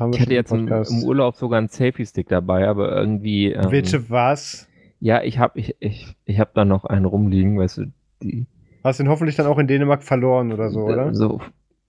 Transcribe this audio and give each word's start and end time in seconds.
Haben 0.00 0.14
Ich 0.14 0.20
hatte 0.20 0.32
jetzt 0.32 0.50
im, 0.50 0.66
im 0.66 1.02
Urlaub 1.04 1.36
sogar 1.36 1.58
einen 1.58 1.68
Selfie-Stick 1.68 2.28
dabei, 2.28 2.66
aber 2.66 2.96
irgendwie. 2.96 3.52
Ähm, 3.52 3.68
Bitte 3.68 4.08
was? 4.08 4.66
Ja, 4.98 5.22
ich 5.22 5.38
habe 5.38 5.58
ich, 5.58 5.76
ich, 5.78 6.16
ich 6.24 6.40
hab 6.40 6.54
da 6.54 6.64
noch 6.64 6.84
einen 6.84 7.04
rumliegen, 7.04 7.58
weißt 7.58 7.78
du, 7.78 7.86
die. 8.22 8.46
Hast 8.82 8.98
den 8.98 9.10
hoffentlich 9.10 9.36
dann 9.36 9.46
auch 9.46 9.58
in 9.58 9.66
Dänemark 9.66 10.02
verloren 10.02 10.52
oder 10.52 10.70
so, 10.70 10.80
oder? 10.80 11.14
So, 11.14 11.40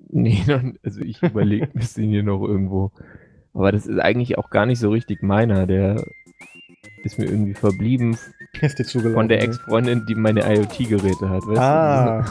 nee, 0.10 0.42
also 0.84 1.02
ich 1.02 1.24
überlege, 1.24 1.70
ist 1.74 1.98
den 1.98 2.10
hier 2.10 2.24
noch 2.24 2.44
irgendwo. 2.44 2.92
Aber 3.54 3.72
das 3.72 3.86
ist 3.88 4.00
eigentlich 4.00 4.38
auch 4.38 4.50
gar 4.50 4.66
nicht 4.66 4.80
so 4.80 4.90
richtig 4.90 5.24
meiner. 5.24 5.66
Der 5.66 6.04
ist 7.04 7.18
mir 7.18 7.26
irgendwie 7.26 7.54
verblieben 7.54 8.18
von 9.14 9.30
der 9.30 9.38
ne? 9.38 9.44
Ex-Freundin, 9.44 10.06
die 10.06 10.16
meine 10.16 10.42
IoT-Geräte 10.42 11.30
hat, 11.30 11.48
weißt 11.48 11.60
Ah. 11.60 12.26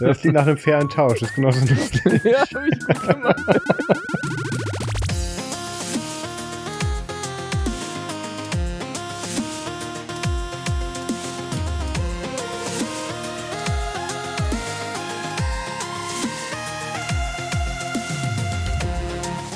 Ja, 0.00 0.08
das 0.08 0.20
klingt 0.20 0.34
nach 0.34 0.46
einem 0.46 0.56
fairen 0.56 0.88
Tausch. 0.88 1.20
Das 1.20 1.30
ist 1.30 1.36
genauso 1.36 1.60
lustig. 1.60 2.02
du? 2.22 2.28
ja, 2.28 2.40
hab 2.40 2.66
ich 2.66 2.86
gut 2.86 3.08
gemacht. 3.08 3.62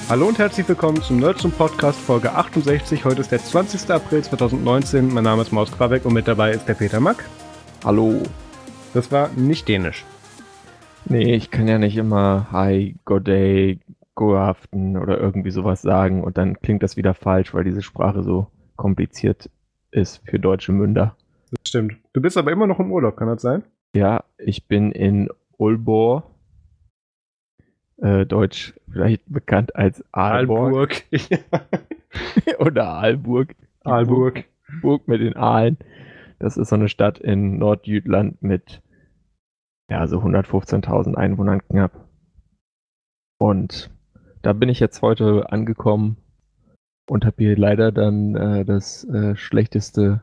Hallo 0.09 0.29
und 0.29 0.39
herzlich 0.39 0.69
willkommen 0.69 1.03
zum 1.03 1.19
Nerd 1.19 1.39
zum 1.39 1.51
Podcast 1.51 1.99
Folge 1.99 2.31
68. 2.31 3.05
Heute 3.05 3.23
ist 3.23 3.33
der 3.33 3.41
20. 3.41 3.91
April 3.91 4.23
2019. 4.23 5.13
Mein 5.13 5.25
Name 5.25 5.43
ist 5.43 5.51
Maus 5.51 5.73
Quabeck 5.73 6.05
und 6.05 6.15
mit 6.15 6.29
dabei 6.29 6.53
ist 6.53 6.69
der 6.69 6.75
Peter 6.75 7.01
Mack. 7.01 7.29
Hallo. 7.85 8.23
Das 8.95 9.11
war 9.11 9.31
nicht 9.33 9.67
dänisch. 9.67 10.05
Nee, 11.07 11.35
ich 11.35 11.51
kann 11.51 11.67
ja 11.67 11.79
nicht 11.79 11.97
immer 11.97 12.47
Hi, 12.53 12.95
Good 13.05 13.27
Day, 13.27 13.81
Go 14.15 14.37
Aften 14.37 14.97
oder 14.97 15.19
irgendwie 15.19 15.51
sowas 15.51 15.83
sagen 15.83 16.23
und 16.23 16.39
dann 16.39 16.61
klingt 16.61 16.85
das 16.85 16.97
wieder 16.97 17.13
falsch, 17.13 17.53
weil 17.53 17.65
diese 17.65 17.83
Sprache 17.83 18.23
so 18.23 18.47
kompliziert 18.77 19.51
ist 19.91 20.23
für 20.25 20.39
deutsche 20.39 20.71
Münder. 20.71 21.17
Das 21.51 21.69
stimmt. 21.69 21.97
Du 22.13 22.21
bist 22.21 22.37
aber 22.37 22.53
immer 22.53 22.69
noch 22.69 22.79
im 22.79 22.93
Urlaub, 22.93 23.17
kann 23.17 23.27
das 23.27 23.43
sein? 23.43 23.65
Ja, 23.93 24.23
ich 24.39 24.69
bin 24.69 24.93
in 24.93 25.31
Ulbor, 25.57 26.31
äh, 27.99 28.27
deutsch 28.27 28.75
vielleicht 28.91 29.23
bekannt 29.27 29.77
als 29.77 30.05
Aalborg 30.13 31.05
oder 32.59 32.89
Aalburg. 32.89 33.55
Aalburg. 33.85 34.45
Burg 34.83 35.07
mit 35.09 35.21
den 35.21 35.37
Aalen. 35.37 35.79
Das 36.39 36.57
ist 36.57 36.69
so 36.69 36.77
eine 36.77 36.89
Stadt 36.89 37.19
in 37.19 37.59
Nordjütland 37.59 38.43
mit 38.43 38.83
ja, 39.89 40.07
so 40.07 40.19
115.000 40.19 41.15
Einwohnern 41.15 41.63
knapp. 41.69 41.93
Und 43.39 43.91
da 44.43 44.53
bin 44.53 44.69
ich 44.69 44.81
jetzt 44.81 45.03
heute 45.03 45.51
angekommen 45.53 46.17
und 47.09 47.25
habe 47.25 47.37
hier 47.39 47.57
leider 47.57 47.93
dann 47.93 48.35
äh, 48.35 48.65
das 48.65 49.05
äh, 49.05 49.37
schlechteste 49.37 50.23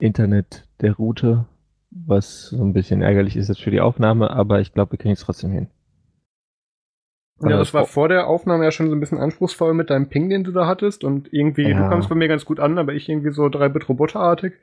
Internet 0.00 0.68
der 0.80 0.94
Route, 0.94 1.46
was 1.90 2.48
so 2.48 2.62
ein 2.62 2.72
bisschen 2.72 3.02
ärgerlich 3.02 3.36
ist 3.36 3.48
jetzt 3.48 3.62
für 3.62 3.70
die 3.70 3.80
Aufnahme, 3.80 4.30
aber 4.30 4.60
ich 4.60 4.72
glaube, 4.72 4.92
wir 4.92 4.98
kriegen 4.98 5.14
es 5.14 5.20
trotzdem 5.20 5.52
hin. 5.52 5.68
Ja, 7.40 7.50
Äh, 7.50 7.58
das 7.58 7.72
war 7.74 7.84
vor- 7.86 8.08
der 8.08 8.26
Aufnahme 8.26 8.64
ja 8.64 8.70
schon 8.70 8.88
so 8.88 8.96
ein 8.96 9.00
bisschen 9.00 9.18
anspruchsvoll 9.18 9.74
mit 9.74 9.90
deinem 9.90 10.08
Ping, 10.08 10.28
den 10.28 10.44
du 10.44 10.50
da 10.52 10.66
hattest. 10.66 11.04
Und 11.04 11.32
irgendwie, 11.32 11.68
Ja. 11.68 11.82
du 11.84 11.88
kamst 11.88 12.08
bei 12.08 12.14
mir 12.14 12.28
ganz 12.28 12.44
gut 12.44 12.58
an, 12.60 12.78
aber 12.78 12.92
ich 12.94 13.08
irgendwie 13.08 13.30
so 13.30 13.48
drei 13.48 13.68
Bit 13.68 13.88
Roboterartig. 13.88 14.54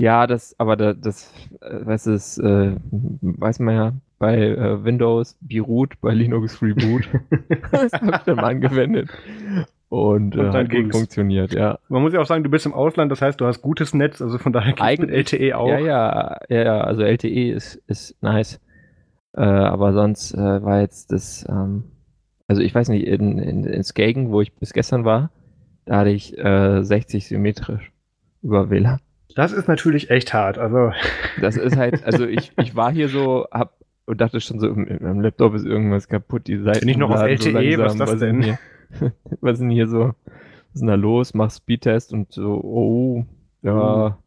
Ja, 0.00 0.26
das, 0.28 0.54
aber 0.58 0.76
da, 0.76 0.92
das, 0.94 1.32
äh, 1.60 1.84
weißt 1.86 2.06
du, 2.06 2.10
das, 2.12 2.38
äh, 2.38 2.76
weiß 3.20 3.58
man 3.60 3.74
ja, 3.74 3.92
bei 4.20 4.36
äh, 4.36 4.84
Windows 4.84 5.36
Beroot, 5.40 6.00
bei 6.00 6.12
Linux 6.14 6.62
Reboot. 6.62 7.08
das 7.72 7.92
habe 7.92 8.12
ich 8.12 8.18
dann 8.18 8.36
mal 8.36 8.44
angewendet. 8.50 9.10
Und, 9.88 10.34
äh, 10.36 10.38
Und 10.40 10.46
dann 10.46 10.54
hat 10.54 10.70
gut 10.70 10.92
funktioniert, 10.94 11.52
ja. 11.54 11.78
Man 11.88 12.02
muss 12.02 12.12
ja 12.12 12.20
auch 12.20 12.26
sagen, 12.26 12.44
du 12.44 12.50
bist 12.50 12.66
im 12.66 12.74
Ausland, 12.74 13.10
das 13.10 13.22
heißt, 13.22 13.40
du 13.40 13.46
hast 13.46 13.62
gutes 13.62 13.94
Netz, 13.94 14.20
also 14.20 14.38
von 14.38 14.52
daher 14.52 14.74
geht's 14.74 15.00
mit 15.00 15.10
LTE 15.10 15.56
auch. 15.56 15.68
Ja, 15.68 15.78
ja, 15.78 16.36
ja, 16.48 16.62
ja, 16.64 16.80
also 16.82 17.02
LTE 17.02 17.52
ist, 17.52 17.76
ist 17.86 18.20
nice. 18.22 18.60
Äh, 19.34 19.40
aber 19.42 19.92
sonst 19.94 20.32
äh, 20.34 20.62
war 20.62 20.80
jetzt 20.80 21.10
das, 21.12 21.44
ähm, 21.48 21.84
also 22.48 22.62
ich 22.62 22.74
weiß 22.74 22.88
nicht, 22.88 23.06
in, 23.06 23.38
in, 23.38 23.64
in 23.64 23.84
Skagen, 23.84 24.32
wo 24.32 24.40
ich 24.40 24.54
bis 24.54 24.72
gestern 24.72 25.04
war, 25.04 25.30
da 25.84 25.98
hatte 25.98 26.10
ich 26.10 26.36
äh, 26.36 26.82
60 26.82 27.28
symmetrisch 27.28 27.92
über 28.42 28.70
WLAN. 28.70 29.00
Das 29.36 29.52
ist 29.52 29.68
natürlich 29.68 30.10
echt 30.10 30.34
hart. 30.34 30.58
Also, 30.58 30.90
Das 31.40 31.56
ist 31.56 31.76
halt, 31.76 32.02
also 32.04 32.26
ich, 32.26 32.52
ich 32.60 32.74
war 32.74 32.90
hier 32.90 33.08
so, 33.08 33.46
hab 33.52 33.78
und 34.06 34.20
dachte 34.20 34.40
schon 34.40 34.58
so, 34.58 34.66
im, 34.68 35.20
Laptop 35.20 35.54
ist 35.54 35.66
irgendwas 35.66 36.08
kaputt, 36.08 36.46
die 36.46 36.56
Seiten 36.56 36.80
Bin 36.80 36.88
ich 36.88 36.96
noch 36.96 37.10
auf 37.10 37.16
laden 37.16 37.38
so 37.38 37.50
LTE? 37.50 37.78
Was 37.78 37.92
ist 37.92 38.00
das 38.00 38.12
ist 38.12 38.22
denn? 38.22 38.42
Hier, 38.42 38.58
was 39.40 39.52
ist 39.52 39.60
denn 39.60 39.70
hier 39.70 39.86
so, 39.86 40.14
was 40.24 40.74
ist 40.74 40.80
denn 40.80 40.88
da 40.88 40.94
los? 40.94 41.34
Mach 41.34 41.50
Speedtest 41.50 42.14
und 42.14 42.32
so, 42.32 42.54
oh, 42.64 43.26
ja, 43.62 44.18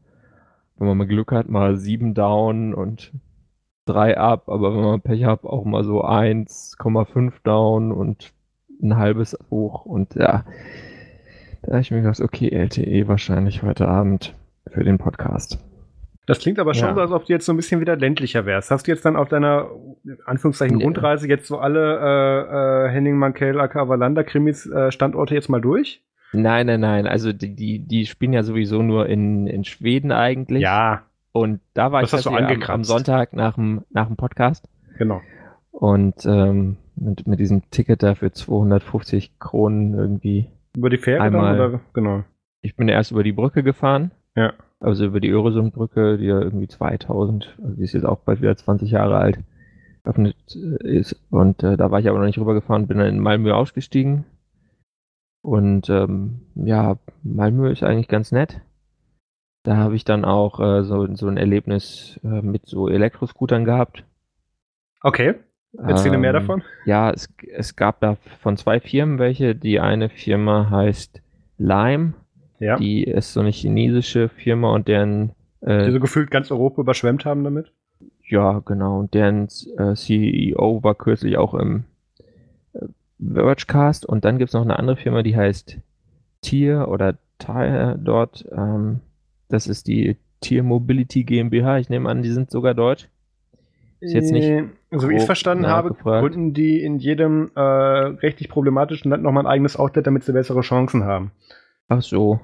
wenn 0.78 0.88
man 0.88 0.98
mal 0.98 1.08
Glück 1.08 1.32
hat, 1.32 1.50
mal 1.50 1.78
sieben 1.78 2.14
down 2.14 2.76
und 2.76 3.12
drei 3.86 4.18
up, 4.18 4.48
aber 4.50 4.74
wenn 4.76 4.84
man 4.84 5.02
Pech 5.02 5.26
hat, 5.26 5.44
auch 5.44 5.66
mal 5.66 5.84
so 5.84 6.04
1,5 6.04 7.34
down 7.44 7.92
und 7.92 8.34
ein 8.82 8.98
halbes 8.98 9.38
hoch 9.50 9.86
und 9.86 10.16
ja, 10.16 10.44
da 11.64 11.72
habe 11.74 11.82
ich 11.82 11.92
mir 11.92 12.02
gedacht, 12.02 12.20
okay, 12.22 12.50
LTE 12.50 13.08
wahrscheinlich 13.08 13.62
heute 13.64 13.88
Abend 13.88 14.36
für 14.68 14.84
den 14.84 14.98
Podcast. 14.98 15.60
das 16.28 16.40
klingt 16.40 16.60
aber 16.60 16.74
schon 16.74 16.90
Ja. 16.90 16.96
so, 16.96 17.02
als 17.02 17.12
ob 17.12 17.26
du 17.26 17.34
jetzt 17.34 17.46
so 17.46 17.54
ein 17.54 17.58
bisschen 17.58 17.82
wieder 17.82 17.96
ländlicher 17.98 18.46
wärst. 18.46 18.72
Hast 18.72 18.88
du 18.88 18.92
jetzt 18.92 19.04
dann 19.06 19.16
auf 19.16 19.28
deiner, 19.28 19.70
in 20.06 20.18
Anführungszeichen, 20.26 20.78
Nee. 20.78 20.84
Rundreise 20.86 21.28
jetzt 21.28 21.48
so 21.48 21.58
alle 21.60 21.98
äh, 22.00 22.88
äh, 22.88 22.90
Henning 22.92 23.18
Mankell, 23.18 23.60
aka 23.60 23.88
Valanda 23.90 24.24
Krimis 24.24 24.66
äh, 24.66 24.92
Standorte 24.92 25.36
jetzt 25.36 25.50
mal 25.50 25.60
durch? 25.62 26.04
Nein, 26.34 26.68
nein, 26.68 26.80
nein. 26.80 27.08
Also 27.08 27.34
die, 27.34 27.54
die, 27.56 27.80
die 27.86 28.06
spielen 28.06 28.32
ja 28.34 28.44
sowieso 28.44 28.82
nur 28.82 29.08
in, 29.10 29.46
in 29.48 29.66
Schweden 29.66 30.12
eigentlich. 30.14 30.62
Ja, 30.62 31.02
Und 31.34 31.62
da 31.74 31.92
war 31.92 32.02
Das 32.02 32.14
ich 32.14 32.28
am, 32.28 32.36
am. 32.68 32.84
Sonntag 32.84 33.34
nach 33.34 33.56
dem, 33.56 33.84
nach 33.90 34.08
dem 34.08 34.16
Podcast. 34.18 34.68
genau. 34.98 35.22
Und 35.72 36.26
ähm, 36.26 36.78
mit, 36.96 37.26
mit 37.26 37.40
diesem 37.40 37.70
Ticket 37.72 38.04
da 38.04 38.14
für 38.16 38.32
250 38.32 39.40
Kronen 39.40 39.94
irgendwie. 39.98 40.50
Über 40.76 40.90
die 40.90 40.98
Fähre 40.98 41.22
Einmal- 41.22 41.58
dann, 41.58 41.70
oder? 41.70 41.80
Genau. 41.94 42.24
Ich 42.62 42.76
bin 42.76 42.88
erst 42.90 43.12
über 43.12 43.24
die 43.24 43.32
Brücke 43.32 43.64
gefahren. 43.64 44.12
Ja. 44.36 44.54
Also 44.80 45.06
über 45.06 45.20
die 45.20 45.30
Öresundbrücke, 45.30 46.18
die 46.18 46.26
ja 46.26 46.40
irgendwie 46.40 46.68
2000, 46.68 47.58
also 47.64 47.76
die 47.76 47.84
ist 47.84 47.94
jetzt 47.94 48.06
auch 48.06 48.20
bald 48.20 48.42
wieder 48.42 48.56
20 48.56 48.92
Jahre 48.92 49.18
alt, 49.18 49.40
öffnet 50.04 50.36
äh, 50.56 50.88
ist. 50.98 51.16
Und 51.32 51.64
äh, 51.64 51.78
da 51.78 51.90
war 51.92 52.00
ich 52.00 52.10
aber 52.10 52.20
noch 52.20 52.26
nicht 52.26 52.38
rübergefahren, 52.40 52.88
bin 52.88 52.98
dann 52.98 53.08
in 53.08 53.20
Malmö 53.20 53.52
ausgestiegen. 53.54 54.26
Und 55.42 55.90
ähm, 55.90 56.42
ja, 56.56 56.98
Malmö 57.24 57.72
ist 57.72 57.84
eigentlich 57.84 58.08
ganz 58.08 58.32
nett. 58.32 58.62
Da 59.64 59.78
habe 59.78 59.96
ich 59.96 60.06
dann 60.06 60.26
auch 60.26 60.60
äh, 60.60 60.84
so, 60.84 61.14
so 61.16 61.28
ein 61.28 61.38
Erlebnis 61.38 62.20
äh, 62.24 62.42
mit 62.42 62.66
so 62.66 62.90
Elektroscootern 62.90 63.66
gehabt. 63.66 64.04
Okay, 65.02 65.36
erzähle 65.78 66.18
mehr 66.18 66.34
Ähm, 66.34 66.34
davon. 66.34 66.64
Ja, 66.86 67.12
es, 67.12 67.30
es 67.54 67.76
gab 67.76 68.00
da 68.02 68.16
von 68.40 68.58
zwei 68.58 68.80
Firmen 68.80 69.20
welche. 69.20 69.56
Die 69.56 69.80
eine 69.80 70.10
Firma 70.10 70.70
heißt 70.70 71.22
Lime. 71.58 72.14
Ja. 72.60 72.78
Die, 72.78 73.04
Die 73.04 73.04
ist 73.04 73.34
so 73.34 73.40
eine 73.40 73.52
chinesische 73.52 74.30
Firma 74.30 74.74
und 74.74 74.88
deren 74.88 75.34
äh, 75.62 75.92
so 75.92 76.00
gefühlt 76.00 76.32
ganz 76.32 76.52
Europa 76.52 76.82
überschwemmt 76.82 77.26
haben 77.26 77.44
damit. 77.44 77.72
Ja, 78.24 78.60
genau. 78.66 79.00
Und 79.00 79.14
deren 79.14 79.48
äh, 79.78 79.94
CEO 79.96 80.84
war 80.84 80.96
kürzlich 80.96 81.38
auch 81.38 81.54
im 81.54 81.84
äh, 82.74 82.86
Vergecast. 83.20 84.06
Und 84.06 84.26
dann 84.26 84.38
gibt 84.38 84.50
es 84.50 84.54
noch 84.54 84.62
eine 84.62 84.78
andere 84.80 84.98
Firma, 84.98 85.22
die 85.22 85.36
heißt 85.36 85.78
Tier 86.42 86.88
oder 86.88 87.18
Tier 87.38 87.98
dort. 88.02 88.46
Ähm, 88.52 89.02
das 89.52 89.68
ist 89.68 89.88
die 89.88 90.18
Tier 90.42 90.64
Mobility 90.64 91.24
GmbH. 91.24 91.78
Ich 91.80 91.90
nehme 91.90 92.10
an, 92.10 92.22
die 92.24 92.32
sind 92.32 92.50
sogar 92.52 92.74
deutsch. 92.74 93.08
Ist 94.00 94.14
jetzt 94.14 94.32
nicht 94.32 94.48
Äh, 94.50 94.66
so 94.92 95.08
wie 95.10 95.14
ich 95.14 95.18
grob 95.20 95.28
verstanden 95.28 95.68
habe, 95.68 95.94
gründen 95.94 96.54
die 96.54 96.82
in 96.82 96.98
jedem 96.98 97.52
äh, 97.56 97.60
rechtlich 97.62 98.50
problematischen 98.50 99.12
Land 99.12 99.22
nochmal 99.22 99.44
ein 99.46 99.52
eigenes 99.52 99.78
Outlet, 99.78 100.08
damit 100.08 100.24
sie 100.24 100.34
bessere 100.34 100.62
Chancen 100.62 101.04
haben. 101.04 101.32
Ach 101.88 102.02
so. 102.02 102.40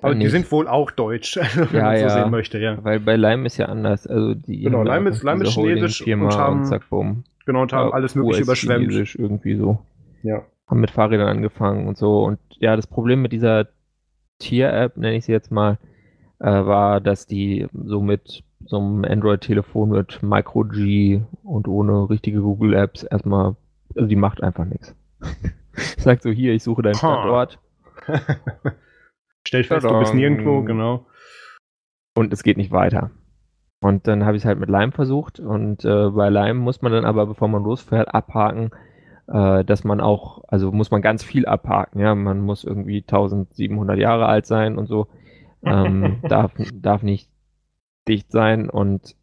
Aber 0.00 0.14
die 0.14 0.28
sind 0.28 0.50
wohl 0.52 0.68
auch 0.68 0.90
deutsch, 0.90 1.36
wenn 1.54 1.68
Ja, 1.78 1.82
man 1.84 1.96
so 1.96 2.02
ja. 2.04 2.08
sehen 2.10 2.30
möchte, 2.30 2.58
ja. 2.58 2.82
Weil 2.82 3.00
bei 3.00 3.16
Lime 3.16 3.44
ist 3.46 3.58
ja 3.58 3.66
anders. 3.66 4.06
Also 4.06 4.34
die 4.34 4.60
Genau, 4.62 4.82
Lime 4.82 5.10
ist- 5.10 5.22
Lime 5.22 5.42
ist 5.44 5.52
chinesisch 5.52 6.06
und 6.06 6.34
haben- 6.34 6.64
zack, 6.64 6.88
bumm. 6.88 7.24
Genau, 7.44 7.62
und 7.62 7.72
haben 7.74 7.88
Ja, 7.88 7.94
alles 7.94 8.14
mögliche 8.14 8.42
überschwemmt. 8.42 8.90
Irgendwie 9.18 9.56
so. 9.56 9.80
Ja. 10.22 10.42
haben 10.66 10.80
mit 10.80 10.90
Fahrrädern 10.92 11.26
angefangen 11.28 11.88
und 11.88 11.98
so. 11.98 12.22
Und 12.24 12.38
ja, 12.58 12.76
das 12.76 12.86
Problem 12.86 13.20
mit 13.20 13.32
dieser 13.32 13.66
Tier-App, 14.38 14.96
nenne 14.96 15.16
ich 15.16 15.24
sie 15.24 15.32
jetzt 15.32 15.50
mal, 15.50 15.78
äh, 16.40 16.46
war, 16.46 17.00
dass 17.00 17.26
die 17.26 17.66
so 17.72 18.00
mit 18.00 18.42
so 18.64 18.78
einem 18.78 19.04
Android-Telefon 19.04 19.90
mit 19.90 20.22
Micro-G 20.22 21.22
und 21.42 21.68
ohne 21.68 22.10
richtige 22.10 22.40
Google-Apps 22.40 23.04
erstmal, 23.04 23.56
also 23.94 24.08
die 24.08 24.16
macht 24.16 24.42
einfach 24.42 24.64
nichts. 24.64 24.94
Sagt 25.98 26.22
so, 26.22 26.30
hier, 26.30 26.52
ich 26.52 26.62
suche 26.62 26.82
deinen. 26.82 26.94
Standort 26.94 27.58
Stell 29.46 29.64
fest, 29.64 29.86
du 29.86 29.98
bist 29.98 30.14
nirgendwo, 30.14 30.62
genau. 30.62 31.06
und 32.14 32.32
es 32.32 32.42
geht 32.42 32.56
nicht 32.56 32.72
weiter. 32.72 33.10
Und 33.82 34.06
dann 34.06 34.26
habe 34.26 34.36
ich 34.36 34.42
es 34.42 34.46
halt 34.46 34.58
mit 34.58 34.68
Lime 34.68 34.92
versucht 34.92 35.40
und 35.40 35.84
äh, 35.84 36.10
bei 36.10 36.28
Lime 36.28 36.60
muss 36.60 36.82
man 36.82 36.92
dann 36.92 37.06
aber, 37.06 37.26
bevor 37.26 37.48
man 37.48 37.62
losfährt, 37.62 38.14
abhaken, 38.14 38.70
äh, 39.26 39.64
dass 39.64 39.84
man 39.84 40.00
auch, 40.00 40.44
also 40.48 40.70
muss 40.72 40.90
man 40.90 41.00
ganz 41.00 41.24
viel 41.24 41.46
abhaken, 41.46 42.00
ja, 42.00 42.14
man 42.14 42.40
muss 42.40 42.64
irgendwie 42.64 42.98
1700 42.98 43.98
Jahre 43.98 44.26
alt 44.26 44.44
sein 44.44 44.76
und 44.76 44.86
so, 44.86 45.06
ähm, 45.64 46.18
darf, 46.28 46.52
darf 46.74 47.02
nicht 47.02 47.28
dicht 48.08 48.30
sein 48.32 48.70
und 48.70 49.14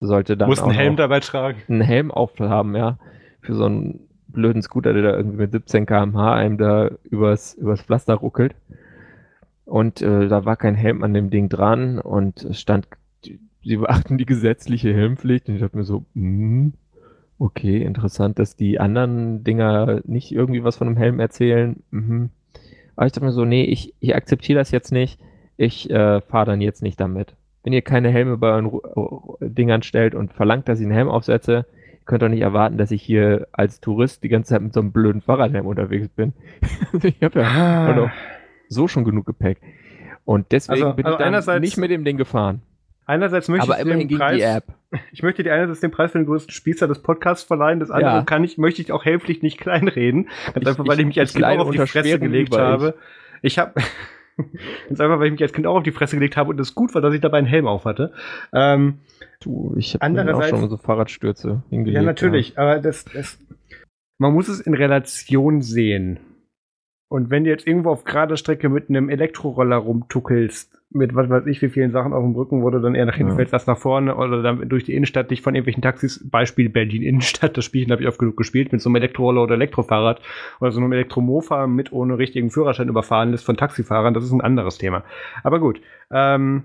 sollte 0.00 0.36
dann 0.36 0.48
Muss 0.48 0.60
auch 0.60 0.68
einen 0.68 0.76
Helm 0.76 0.96
dabei 0.96 1.20
tragen. 1.20 1.62
einen 1.68 1.80
Helm 1.80 2.10
aufhaben, 2.10 2.76
ja, 2.76 2.98
für 3.40 3.54
so 3.54 3.64
einen 3.64 4.08
blöden 4.28 4.62
Scooter, 4.62 4.92
der 4.92 5.02
da 5.02 5.16
irgendwie 5.16 5.38
mit 5.38 5.52
17 5.52 5.86
km/h 5.86 6.34
einem 6.34 6.58
da 6.58 6.90
übers, 7.04 7.54
übers 7.54 7.82
Pflaster 7.82 8.14
ruckelt. 8.14 8.54
Und 9.64 10.02
äh, 10.02 10.28
da 10.28 10.44
war 10.44 10.56
kein 10.56 10.74
Helm 10.74 11.02
an 11.02 11.14
dem 11.14 11.30
Ding 11.30 11.48
dran 11.48 11.98
und 11.98 12.44
es 12.44 12.60
stand, 12.60 12.86
sie 13.22 13.76
beachten 13.76 14.18
die 14.18 14.26
gesetzliche 14.26 14.92
Helmpflicht 14.92 15.48
und 15.48 15.54
ich 15.54 15.60
dachte 15.62 15.76
mir 15.76 15.84
so, 15.84 16.04
hm, 16.14 16.74
okay, 17.38 17.82
interessant, 17.82 18.38
dass 18.38 18.56
die 18.56 18.78
anderen 18.78 19.42
Dinger 19.42 20.00
nicht 20.04 20.32
irgendwie 20.32 20.64
was 20.64 20.76
von 20.76 20.88
einem 20.88 20.96
Helm 20.98 21.18
erzählen. 21.18 21.82
Mhm. 21.90 22.30
Aber 22.96 23.06
ich 23.06 23.12
dachte 23.12 23.24
mir 23.24 23.32
so, 23.32 23.44
nee, 23.44 23.64
ich, 23.64 23.94
ich 24.00 24.14
akzeptiere 24.14 24.58
das 24.58 24.70
jetzt 24.70 24.92
nicht. 24.92 25.18
Ich 25.56 25.88
äh, 25.90 26.20
fahre 26.20 26.46
dann 26.46 26.60
jetzt 26.60 26.82
nicht 26.82 26.98
damit. 27.00 27.34
Wenn 27.62 27.72
ihr 27.72 27.82
keine 27.82 28.10
Helme 28.10 28.36
bei 28.36 28.48
euren 28.50 28.66
Ru- 28.66 29.36
Dingern 29.40 29.82
stellt 29.82 30.14
und 30.14 30.32
verlangt, 30.32 30.68
dass 30.68 30.80
ich 30.80 30.84
einen 30.86 30.94
Helm 30.94 31.08
aufsetze, 31.08 31.64
könnt 32.04 32.22
ihr 32.22 32.28
nicht 32.28 32.42
erwarten, 32.42 32.76
dass 32.76 32.90
ich 32.90 33.02
hier 33.02 33.46
als 33.52 33.80
Tourist 33.80 34.22
die 34.22 34.28
ganze 34.28 34.50
Zeit 34.50 34.62
mit 34.62 34.74
so 34.74 34.80
einem 34.80 34.92
blöden 34.92 35.22
Fahrradhelm 35.22 35.66
unterwegs 35.66 36.08
bin. 36.08 36.32
ich 37.02 37.22
habe 37.22 37.40
ja 37.40 37.94
noch 37.94 38.10
so 38.68 38.88
schon 38.88 39.04
genug 39.04 39.24
Gepäck. 39.26 39.58
Und 40.26 40.52
deswegen 40.52 40.82
Also- 40.84 40.96
bin 40.96 41.06
also 41.06 41.38
ich 41.38 41.44
dann 41.46 41.60
nicht 41.62 41.76
mit 41.78 41.90
dem 41.90 42.04
Ding 42.04 42.16
gefahren. 42.16 42.60
Einerseits 43.06 43.48
möchte 43.48 43.64
Aber 43.68 43.76
ich 43.78 43.84
immerhin 43.84 44.08
den 44.08 44.18
Preis, 44.18 44.36
die 44.36 44.42
App. 44.42 44.64
ich 45.12 45.22
möchte 45.22 45.42
dir 45.42 45.52
einerseits 45.52 45.80
den 45.80 45.90
Preis 45.90 46.12
für 46.12 46.18
den 46.18 46.26
größten 46.26 46.52
Spießer 46.52 46.88
des 46.88 47.02
Podcasts 47.02 47.44
verleihen, 47.44 47.78
das 47.78 47.90
andere 47.90 48.10
Ja. 48.16 48.22
kann 48.22 48.42
ich, 48.44 48.56
möchte 48.56 48.80
ich 48.80 48.92
auch 48.92 49.04
helflich 49.04 49.42
nicht 49.42 49.58
kleinreden. 49.60 50.24
Ganz 50.46 50.56
Ich- 50.62 50.66
einfach, 50.68 50.86
weil 50.86 50.94
ich, 50.94 51.00
ich- 51.00 51.06
mich 51.06 51.20
als 51.20 51.34
Kind 51.34 51.44
auf 51.44 51.70
die 51.70 51.78
Fresse 51.78 52.18
gelegt 52.18 52.56
habe. 52.56 52.94
Ich 53.42 53.58
habe 53.58 53.74
Ganz 54.88 55.00
einfach, 55.00 55.18
weil 55.18 55.26
ich 55.26 55.32
mich 55.32 55.42
als 55.42 55.52
Kind 55.52 55.66
auch 55.66 55.76
auf 55.76 55.82
die 55.82 55.92
Fresse 55.92 56.16
gelegt 56.16 56.36
habe 56.36 56.50
und 56.50 56.60
es 56.60 56.74
gut 56.74 56.94
war, 56.94 57.00
dass 57.00 57.14
ich 57.14 57.20
dabei 57.20 57.38
einen 57.38 57.46
Helm 57.46 57.66
auf 57.66 57.84
hatte. 57.84 58.12
Ähm, 58.52 58.98
Du, 59.44 59.74
ich 59.76 59.94
habe 59.94 60.34
auch 60.34 60.44
schon 60.44 60.70
so 60.70 60.78
Fahrradstürze 60.78 61.62
hingelegt. 61.68 61.96
ja, 61.96 62.02
natürlich, 62.02 62.58
aber 62.58 62.78
das, 62.78 63.04
das, 63.04 63.38
man 64.18 64.32
muss 64.32 64.48
es 64.48 64.60
in 64.60 64.72
Relation 64.72 65.60
sehen. 65.60 66.18
Und 67.08 67.28
wenn 67.30 67.44
du 67.44 67.50
jetzt 67.50 67.66
irgendwo 67.66 67.90
auf 67.90 68.04
gerader 68.04 68.38
Strecke 68.38 68.70
mit 68.70 68.88
einem 68.88 69.10
Elektroroller 69.10 69.76
rumtuckelst, 69.76 70.80
mit 70.94 71.14
was 71.14 71.28
weiß 71.28 71.46
ich, 71.46 71.60
wie 71.60 71.68
vielen 71.68 71.90
Sachen 71.90 72.12
auf 72.12 72.22
dem 72.22 72.34
Rücken, 72.34 72.62
wo 72.62 72.70
du 72.70 72.80
dann 72.80 72.94
eher 72.94 73.04
nach 73.04 73.16
hinten 73.16 73.32
Ja. 73.32 73.36
fällst 73.36 73.52
als 73.52 73.66
nach 73.66 73.76
vorne 73.78 74.14
oder 74.16 74.42
dann 74.42 74.68
durch 74.68 74.84
die 74.84 74.94
Innenstadt 74.94 75.30
dich 75.30 75.42
von 75.42 75.54
irgendwelchen 75.54 75.82
Taxis, 75.82 76.28
Beispiel 76.30 76.68
Berlin 76.68 77.02
Innenstadt, 77.02 77.56
das 77.56 77.64
Spielchen 77.64 77.90
habe 77.92 78.02
ich 78.02 78.08
oft 78.08 78.18
genug 78.18 78.36
gespielt, 78.36 78.72
mit 78.72 78.80
so 78.80 78.88
einem 78.88 78.96
Elektroroller 78.96 79.42
oder 79.42 79.54
Elektrofahrrad 79.54 80.20
oder 80.60 80.70
so 80.70 80.80
einem 80.80 80.92
Elektromofa 80.92 81.66
mit 81.66 81.92
ohne 81.92 82.16
richtigen 82.18 82.50
Führerschein 82.50 82.88
überfahren 82.88 83.32
lässt 83.32 83.44
von 83.44 83.56
Taxifahrern, 83.56 84.14
das 84.14 84.24
ist 84.24 84.32
ein 84.32 84.40
anderes 84.40 84.78
Thema. 84.78 85.02
Aber 85.42 85.58
gut, 85.58 85.80
ähm, 86.10 86.64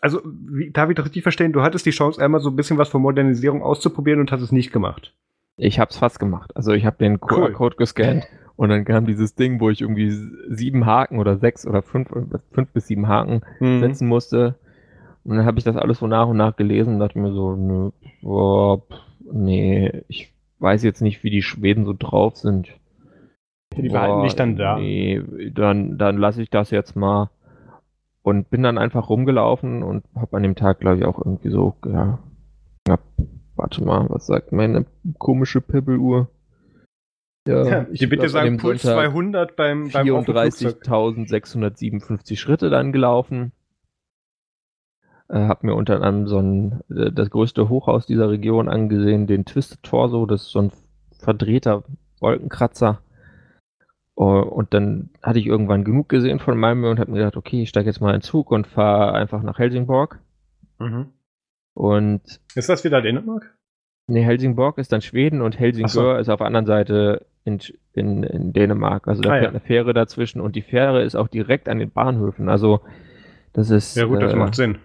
also, 0.00 0.20
wie, 0.24 0.70
darf 0.70 0.90
ich 0.90 0.96
das 0.96 1.04
richtig 1.04 1.22
verstehen? 1.22 1.52
Du 1.52 1.62
hattest 1.62 1.86
die 1.86 1.90
Chance, 1.90 2.20
einmal 2.22 2.40
so 2.40 2.50
ein 2.50 2.56
bisschen 2.56 2.78
was 2.78 2.88
von 2.88 3.00
Modernisierung 3.02 3.62
auszuprobieren 3.62 4.20
und 4.20 4.32
hast 4.32 4.42
es 4.42 4.50
nicht 4.52 4.72
gemacht. 4.72 5.14
Ich 5.56 5.78
hab's 5.78 5.98
fast 5.98 6.18
gemacht. 6.18 6.50
Also 6.56 6.72
ich 6.72 6.84
habe 6.84 6.96
den 6.98 7.18
Cool. 7.22 7.52
QR-Code 7.52 7.76
gescannt 7.76 8.26
und 8.56 8.68
dann 8.68 8.84
kam 8.84 9.06
dieses 9.06 9.34
Ding, 9.34 9.60
wo 9.60 9.70
ich 9.70 9.80
irgendwie 9.80 10.10
sieben 10.48 10.86
Haken 10.86 11.18
oder 11.18 11.38
sechs 11.38 11.66
oder 11.66 11.82
fünf, 11.82 12.10
fünf 12.52 12.70
bis 12.72 12.86
sieben 12.86 13.08
Haken 13.08 13.42
Mhm. 13.60 13.80
setzen 13.80 14.08
musste. 14.08 14.56
Und 15.24 15.36
dann 15.36 15.46
habe 15.46 15.58
ich 15.58 15.64
das 15.64 15.76
alles 15.76 15.98
so 15.98 16.06
nach 16.06 16.28
und 16.28 16.36
nach 16.36 16.54
gelesen 16.56 16.94
und 16.94 17.00
dachte 17.00 17.18
mir 17.18 17.32
so, 17.32 17.56
nö, 17.56 17.90
boah, 18.22 18.78
pff, 18.78 19.00
nee, 19.32 20.02
ich 20.08 20.32
weiß 20.58 20.82
jetzt 20.82 21.00
nicht, 21.00 21.24
wie 21.24 21.30
die 21.30 21.42
Schweden 21.42 21.84
so 21.84 21.94
drauf 21.98 22.36
sind. 22.36 22.68
Die 23.76 23.88
Boah, 23.88 24.22
nicht 24.22 24.38
dann 24.38 24.56
da. 24.56 24.76
Nee, 24.78 25.22
dann, 25.52 25.98
dann 25.98 26.16
lasse 26.18 26.42
ich 26.42 26.50
das 26.50 26.70
jetzt 26.70 26.94
mal. 26.94 27.30
Und 28.22 28.48
bin 28.48 28.62
dann 28.62 28.78
einfach 28.78 29.08
rumgelaufen 29.10 29.82
und 29.82 30.04
habe 30.14 30.36
an 30.36 30.42
dem 30.42 30.54
Tag, 30.54 30.80
glaube 30.80 30.98
ich, 30.98 31.04
auch 31.04 31.18
irgendwie 31.18 31.50
so, 31.50 31.74
ja, 31.86 32.18
ja, 32.88 32.98
warte 33.56 33.84
mal, 33.84 34.06
was 34.08 34.26
sagt 34.26 34.52
meine 34.52 34.86
komische 35.18 35.60
Pebble-Uhr? 35.60 36.28
Ja, 37.46 37.86
ich 37.90 38.00
bitte 38.00 38.16
glaub, 38.16 38.24
an 38.24 38.28
sagen, 38.30 38.46
dem 38.46 38.56
Puls 38.56 38.82
Sonntag 38.82 39.10
200 39.10 39.56
beim, 39.56 39.90
beim 39.90 40.10
Auf 40.10 40.24
dem 40.24 40.34
Flugzeug. 40.34 40.82
34.657 40.82 42.36
Schritte 42.38 42.70
dann 42.70 42.92
gelaufen. 42.92 43.52
Äh, 45.28 45.46
hab 45.46 45.62
mir 45.62 45.74
unter 45.74 45.94
anderem 46.02 46.26
so 46.26 46.38
ein, 46.38 46.80
äh, 46.90 47.12
das 47.12 47.30
größte 47.30 47.68
Hochhaus 47.68 48.06
dieser 48.06 48.30
Region 48.30 48.68
angesehen, 48.68 49.26
den 49.26 49.44
Twisted 49.44 49.82
Torso, 49.82 50.26
das 50.26 50.42
ist 50.42 50.50
so 50.50 50.60
ein 50.60 50.72
verdrehter 51.18 51.84
Wolkenkratzer. 52.20 53.00
Oh, 54.16 54.40
und 54.40 54.72
dann 54.72 55.10
hatte 55.22 55.38
ich 55.38 55.46
irgendwann 55.46 55.84
genug 55.84 56.08
gesehen 56.08 56.38
von 56.38 56.56
Malmö 56.56 56.90
und 56.90 57.00
habe 57.00 57.10
mir 57.10 57.18
gedacht, 57.18 57.36
okay, 57.36 57.62
ich 57.62 57.68
steige 57.68 57.88
jetzt 57.88 58.00
mal 58.00 58.10
in 58.10 58.20
den 58.20 58.22
Zug 58.22 58.52
und 58.52 58.66
fahre 58.66 59.12
einfach 59.12 59.42
nach 59.42 59.58
Helsingborg. 59.58 60.20
Mhm. 60.78 61.12
Und 61.74 62.40
Ist 62.54 62.68
das 62.68 62.84
wieder 62.84 63.02
Dänemark? 63.02 63.53
Nee, 64.06 64.22
Helsingborg 64.22 64.78
ist 64.78 64.92
dann 64.92 65.00
Schweden 65.00 65.42
und 65.42 65.58
Helsingør 65.58 66.14
Ach 66.16 66.20
ist 66.20 66.28
auf 66.28 66.38
der 66.38 66.46
anderen 66.46 66.66
Seite 66.66 67.26
in, 67.44 67.60
in, 67.92 68.22
in 68.22 68.52
Dänemark. 68.52 69.06
Also 69.08 69.22
da 69.22 69.30
Ah, 69.30 69.32
fährt 69.32 69.44
ja. 69.44 69.50
eine 69.50 69.60
Fähre 69.60 69.92
dazwischen 69.94 70.40
und 70.40 70.56
die 70.56 70.62
Fähre 70.62 71.02
ist 71.02 71.14
auch 71.14 71.28
direkt 71.28 71.68
an 71.68 71.78
den 71.78 71.90
Bahnhöfen. 71.90 72.48
Also 72.48 72.80
das 73.52 73.70
ist. 73.70 73.96
Ja 73.96 74.06
gut, 74.06 74.20
das 74.22 74.32
äh, 74.32 74.36
macht 74.36 74.54
Sinn. 74.54 74.78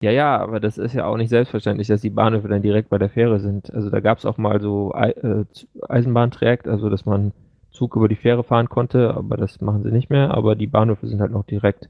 Ja, 0.00 0.10
ja, 0.10 0.36
aber 0.38 0.60
das 0.60 0.78
ist 0.78 0.94
ja 0.94 1.06
auch 1.06 1.16
nicht 1.16 1.30
selbstverständlich, 1.30 1.88
dass 1.88 2.00
die 2.02 2.10
Bahnhöfe 2.10 2.48
dann 2.48 2.62
direkt 2.62 2.88
bei 2.90 2.98
der 2.98 3.08
Fähre 3.08 3.40
sind. 3.40 3.72
Also 3.72 3.88
da 3.90 4.00
gab 4.00 4.18
es 4.18 4.26
auch 4.26 4.36
mal 4.38 4.60
so 4.60 4.92
äh, 4.94 5.44
Eisenbahntrajekt, 5.88 6.68
also 6.68 6.88
dass 6.90 7.06
man 7.06 7.32
Zug 7.70 7.96
über 7.96 8.08
die 8.08 8.16
Fähre 8.16 8.44
fahren 8.44 8.68
konnte, 8.68 9.14
aber 9.14 9.38
das 9.38 9.60
machen 9.62 9.82
sie 9.82 9.90
nicht 9.90 10.10
mehr. 10.10 10.32
Aber 10.34 10.54
die 10.56 10.66
Bahnhöfe 10.66 11.06
sind 11.06 11.20
halt 11.20 11.32
noch 11.32 11.46
direkt 11.46 11.88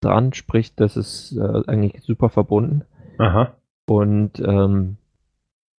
dran, 0.00 0.32
sprich, 0.34 0.74
das 0.76 0.96
ist 0.96 1.36
äh, 1.36 1.62
eigentlich 1.66 2.02
super 2.02 2.28
verbunden. 2.28 2.82
Aha. 3.18 3.54
Und 3.86 4.38
ähm, 4.40 4.97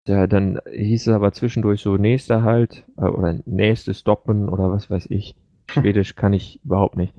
ja, 0.07 0.27
dann 0.27 0.59
hieß 0.71 1.07
es 1.07 1.13
aber 1.13 1.31
zwischendurch 1.31 1.81
so 1.81 1.97
nächster 1.97 2.43
halt 2.43 2.83
äh, 2.97 3.05
oder 3.05 3.39
nächste 3.45 3.93
Stoppen 3.93 4.49
oder 4.49 4.71
was 4.71 4.89
weiß 4.89 5.07
ich. 5.09 5.35
Schwedisch 5.69 6.15
kann 6.15 6.33
ich 6.33 6.59
überhaupt 6.63 6.97
nicht. 6.97 7.13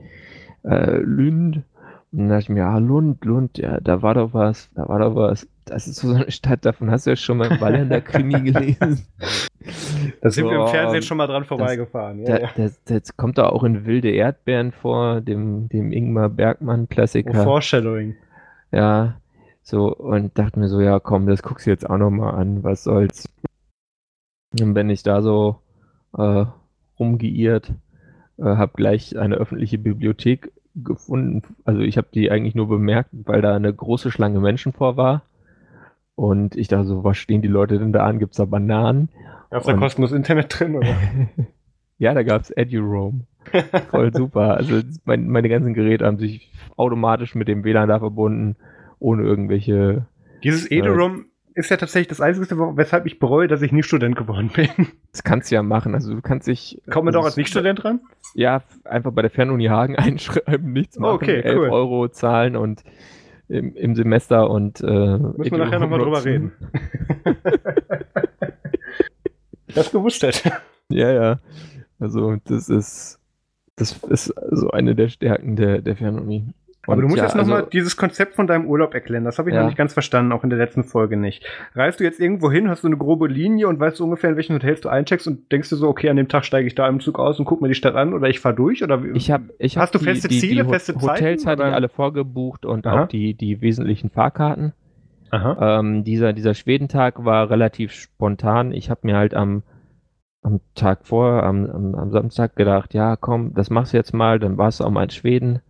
Äh, 0.65 0.99
Lund. 0.99 1.63
Und 2.13 2.19
dann 2.19 2.29
dachte 2.31 2.43
ich 2.43 2.49
mir, 2.49 2.67
ah, 2.67 2.79
Lund, 2.79 3.25
Lund, 3.25 3.59
ja, 3.59 3.79
da 3.81 4.03
war 4.03 4.15
doch 4.15 4.35
was, 4.35 4.69
da 4.75 4.89
war 4.89 4.99
doch 4.99 5.15
was. 5.15 5.47
Das 5.65 5.87
ist 5.87 5.97
so 5.97 6.13
eine 6.13 6.29
Stadt, 6.33 6.65
davon 6.65 6.91
hast 6.91 7.07
du 7.07 7.11
ja 7.11 7.17
schon 7.17 7.37
mal 7.37 7.53
im 7.53 7.61
Walländer 7.61 8.01
Krimi 8.01 8.41
gelesen. 8.51 9.07
Da 10.21 10.31
sind 10.31 10.47
wir 10.47 10.61
im 10.61 10.67
Fernsehen 10.67 11.03
schon 11.03 11.19
mal 11.19 11.29
dran 11.29 11.45
vorbeigefahren. 11.45 12.27
Ja, 12.27 12.39
Da, 12.39 12.51
das, 12.57 12.83
das 12.85 13.17
kommt 13.17 13.39
da 13.39 13.49
auch 13.51 13.63
in 13.63 13.87
Wilde 13.87 14.11
Erdbeeren 14.11 14.73
vor, 14.73 15.21
dem, 15.21 15.69
dem 15.69 15.93
Ingmar 15.93 16.29
Bergmann 16.29 16.83
Oh, 16.83 16.87
Klassiker. 16.87 17.45
Foreshadowing. 17.45 18.17
Ja, 18.73 19.20
so, 19.63 19.95
und 19.95 20.37
dachte 20.39 20.59
mir 20.59 20.69
so, 20.69 20.81
ja, 20.81 20.99
komm, 21.01 21.27
das 21.27 21.43
guckst 21.43 21.67
du 21.67 21.71
jetzt 21.71 21.89
auch 21.89 21.99
nochmal 21.99 22.35
an, 22.35 22.63
was 22.65 22.85
soll's. 22.85 23.29
Und 24.61 24.75
bin 24.75 24.91
ich 24.91 25.03
da 25.03 25.23
so 25.23 25.61
äh, 26.17 26.45
rumgeirrt, 26.99 27.73
äh, 28.39 28.43
habe 28.45 28.73
gleich 28.75 29.17
eine 29.19 29.37
öffentliche 29.37 29.79
Bibliothek 29.79 30.53
gefunden. 30.75 31.43
Also 31.65 31.81
ich 31.83 31.97
habe 31.99 32.09
die 32.13 32.31
eigentlich 32.31 32.55
nur 32.55 32.69
bemerkt, 32.69 33.11
weil 33.13 33.43
da 33.43 33.55
eine 33.55 33.73
große 33.73 34.11
Schlange 34.11 34.41
Menschen 34.41 34.73
vor 34.73 34.97
war. 34.97 35.23
Und 36.17 36.57
ich 36.57 36.69
dachte 36.69 36.87
so, 36.87 37.05
was 37.05 37.17
stehen 37.17 37.43
die 37.43 37.49
Leute 37.49 37.79
denn 37.79 37.93
da 37.93 38.05
an? 38.05 38.19
Gibt's 38.19 38.37
da 38.37 38.45
Bananen? 38.45 39.09
Der 39.51 39.65
Und- 39.65 39.79
kostenlos 39.79 40.13
Internet 40.13 40.59
drin, 40.59 40.77
oder? 40.77 40.95
ja, 41.99 42.15
da 42.15 42.23
gab's 42.23 42.51
EduRoam. 42.51 43.27
Voll 43.91 44.13
super. 44.13 44.55
Also 44.57 44.81
mein, 45.05 45.29
meine 45.29 45.49
ganzen 45.49 45.75
Geräte 45.75 46.05
haben 46.07 46.19
sich 46.19 46.53
automatisch 46.77 47.35
mit 47.35 47.49
dem 47.49 47.65
WLAN 47.65 47.89
da 47.89 47.99
verbunden, 47.99 48.57
ohne 49.01 49.25
irgendwelche 49.25 50.07
Dieses 50.45 50.71
Edurom 50.71 51.27
ist 51.55 51.71
ja 51.71 51.77
tatsächlich 51.77 52.09
das 52.09 52.21
Einzige, 52.21 52.57
weshalb 52.77 53.07
ich 53.07 53.19
bereue, 53.19 53.49
dass 53.49 53.61
ich 53.63 53.73
nicht 53.73 53.87
Student 53.87 54.17
geworden 54.17 54.51
bin. 54.55 54.69
Das 55.13 55.25
kannst 55.25 55.51
du 55.51 55.57
ja 55.57 55.63
machen. 55.63 55.95
Also 55.95 56.15
du 56.15 56.23
kannst 56.23 56.47
dich. 56.47 56.81
Kommt 56.89 57.07
man 57.07 57.13
doch 57.13 57.21
also 57.21 57.29
als 57.29 57.37
Nicht-Student 57.37 57.83
dran? 57.83 58.01
Ja, 58.35 58.63
einfach 58.85 59.11
bei 59.11 59.23
der 59.23 59.31
Fernuni 59.31 59.67
Hagen 59.67 59.97
einschreiben, 59.99 60.73
nichts 60.73 60.99
machen, 60.99 61.17
Okay, 61.17 61.41
11 61.41 61.59
cool. 61.59 61.69
Euro 61.71 62.09
zahlen 62.09 62.55
und 62.57 62.85
im, 63.49 63.75
im 63.75 63.97
Semester 63.97 64.49
und 64.49 64.81
äh, 64.81 64.85
Müssen 64.87 65.51
wir 65.51 65.59
nachher 65.59 65.81
nochmal 65.81 65.99
drüber 65.99 66.25
reden. 66.25 66.53
das 69.75 69.91
gewusst 69.91 70.23
hätte. 70.23 70.53
Ja, 70.89 71.11
ja. 71.13 71.41
Also 71.99 72.37
das 72.45 72.69
ist 72.69 73.19
das 73.77 73.93
ist 74.09 74.35
so 74.51 74.71
eine 74.71 74.95
der 74.95 75.09
Stärken 75.09 75.57
der, 75.57 75.81
der 75.81 75.97
Fernuni. 75.97 76.53
Aber 76.87 76.97
du 76.97 77.03
Und 77.03 77.09
musst 77.11 77.19
ja, 77.19 77.25
jetzt 77.25 77.37
nochmal 77.37 77.59
also- 77.59 77.71
dieses 77.71 77.97
Konzept 77.97 78.35
von 78.35 78.47
deinem 78.47 78.67
Urlaub 78.67 78.95
erklären. 78.95 79.25
Das 79.25 79.39
habe 79.39 79.51
ich 79.51 79.55
Ja. 79.55 79.61
noch 79.61 79.69
nicht 79.69 79.77
ganz 79.77 79.93
verstanden, 79.93 80.33
auch 80.33 80.43
in 80.45 80.51
der 80.51 80.59
letzten 80.59 80.83
Folge 80.83 81.17
nicht. 81.19 81.45
Reist 81.75 82.01
du 82.01 82.05
jetzt 82.05 82.19
irgendwo 82.21 82.51
hin, 82.51 82.71
hast 82.71 82.83
du 82.85 82.89
eine 82.89 82.97
grobe 82.97 83.29
Linie 83.29 83.69
und 83.69 83.79
weißt 83.79 84.01
du 84.01 84.05
ungefähr, 84.05 84.31
in 84.31 84.37
welchen 84.37 84.55
Hotels 84.57 84.81
du 84.81 84.89
eincheckst 84.89 85.29
und 85.29 85.53
denkst 85.53 85.69
du 85.69 85.77
so, 85.77 85.89
okay, 85.89 86.09
an 86.09 86.17
dem 86.17 86.29
Tag 86.29 86.45
steige 86.47 86.67
ich 86.67 86.75
da 86.75 86.89
im 86.89 87.01
Zug 87.01 87.19
aus 87.19 87.39
und 87.39 87.45
guck 87.45 87.61
mir 87.61 87.69
die 87.69 87.75
Stadt 87.75 87.95
an 87.97 88.15
oder 88.15 88.29
ich 88.29 88.41
fahre 88.41 88.55
durch? 88.55 88.83
Oder 88.83 89.05
wie? 89.05 89.11
Ich 89.11 89.31
hab, 89.31 89.43
ich 89.59 89.77
hab 89.77 89.83
Hast 89.83 89.95
du 89.95 89.99
feste 89.99 90.29
Ziele, 90.31 90.67
Ho- 90.67 90.71
feste 90.71 90.95
Hotels 90.95 91.43
Zeiten, 91.43 91.61
hatte 91.61 91.69
ich 91.71 91.75
alle 91.75 91.89
vorgebucht 91.91 92.65
und 92.65 92.87
Aha. 92.87 93.03
auch 93.05 93.09
die, 93.09 93.35
die 93.35 93.61
wesentlichen 93.61 94.09
Fahrkarten. 94.09 94.73
Aha. 95.31 95.81
Ähm, 95.81 96.03
dieser, 96.03 96.33
dieser 96.33 96.55
Schwedentag 96.55 97.25
war 97.25 97.51
relativ 97.51 97.93
spontan. 97.93 98.73
Ich 98.73 98.89
habe 98.91 99.01
mir 99.05 99.17
halt 99.17 99.35
am 99.35 99.63
am 100.43 100.61
Tag 100.75 101.01
vorher, 101.07 101.43
am, 101.43 101.67
am, 101.67 101.95
am 101.95 102.11
Samstag 102.11 102.57
gedacht, 102.57 102.95
ja, 102.95 103.17
komm, 103.17 103.53
das 103.53 103.69
machst 103.69 103.93
du 103.93 103.99
jetzt 103.99 104.15
mal, 104.15 104.39
dann 104.39 104.57
warst 104.57 104.81
du 104.81 104.85
auch 104.85 104.91
mal 104.91 105.03
in 105.05 105.11
Schweden. 105.11 105.61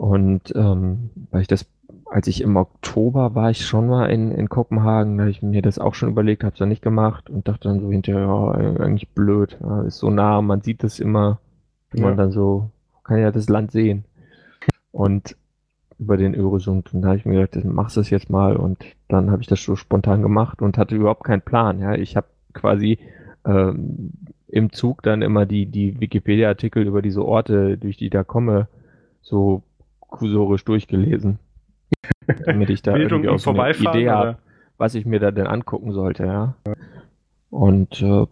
Und 0.00 0.54
ähm, 0.56 1.10
weil 1.30 1.42
ich 1.42 1.46
das, 1.46 1.66
als 2.06 2.26
ich 2.26 2.40
im 2.40 2.56
Oktober 2.56 3.34
war 3.34 3.50
ich 3.50 3.66
schon 3.66 3.86
mal 3.86 4.06
in, 4.06 4.32
in 4.32 4.48
Kopenhagen, 4.48 5.18
da 5.18 5.24
habe 5.24 5.30
ich 5.30 5.42
mir 5.42 5.60
das 5.60 5.78
auch 5.78 5.94
schon 5.94 6.08
überlegt, 6.08 6.42
habe 6.42 6.54
es 6.54 6.58
dann 6.58 6.70
nicht 6.70 6.80
gemacht 6.80 7.28
und 7.28 7.46
dachte 7.46 7.68
dann 7.68 7.80
so 7.80 7.90
hinterher, 7.90 8.22
ja, 8.22 8.50
eigentlich 8.80 9.10
blöd, 9.10 9.58
ja, 9.60 9.82
ist 9.82 9.98
so 9.98 10.08
nah, 10.08 10.40
man 10.40 10.62
sieht 10.62 10.84
das 10.84 11.00
immer, 11.00 11.38
wenn 11.90 12.00
ja. 12.00 12.08
man 12.08 12.16
dann 12.16 12.32
so, 12.32 12.70
kann 13.04 13.18
ja 13.18 13.30
das 13.30 13.50
Land 13.50 13.72
sehen. 13.72 14.04
Und 14.90 15.36
über 15.98 16.16
den 16.16 16.34
Öresund. 16.34 16.94
Und 16.94 17.02
da 17.02 17.08
habe 17.08 17.18
ich 17.18 17.26
mir 17.26 17.34
gedacht, 17.34 17.62
dann 17.62 17.74
machst 17.74 17.98
du 17.98 18.00
es 18.00 18.08
jetzt 18.08 18.30
mal. 18.30 18.56
Und 18.56 18.82
dann 19.08 19.30
habe 19.30 19.42
ich 19.42 19.48
das 19.48 19.62
so 19.62 19.76
spontan 19.76 20.22
gemacht 20.22 20.62
und 20.62 20.78
hatte 20.78 20.96
überhaupt 20.96 21.24
keinen 21.24 21.42
Plan. 21.42 21.78
Ja, 21.78 21.92
ich 21.94 22.16
habe 22.16 22.26
quasi 22.54 22.98
ähm, 23.44 24.12
im 24.48 24.72
Zug 24.72 25.02
dann 25.02 25.20
immer 25.20 25.44
die, 25.44 25.66
die 25.66 26.00
Wikipedia-Artikel 26.00 26.86
über 26.86 27.02
diese 27.02 27.22
Orte, 27.22 27.76
durch 27.76 27.98
die 27.98 28.06
ich 28.06 28.10
da 28.10 28.24
komme, 28.24 28.66
so 29.20 29.62
kursorisch 30.10 30.64
durchgelesen. 30.64 31.38
damit 32.44 32.70
ich 32.70 32.82
da 32.82 32.96
irgendwie 32.96 33.28
auch 33.28 33.46
eine 33.46 33.76
Idee 33.76 34.10
habe, 34.10 34.38
was 34.76 34.94
ich 34.94 35.06
mir 35.06 35.20
da 35.20 35.30
denn 35.30 35.46
angucken 35.46 35.92
sollte, 35.92 36.24
ja. 36.24 36.54
Und 37.50 38.00
äh, 38.02 38.26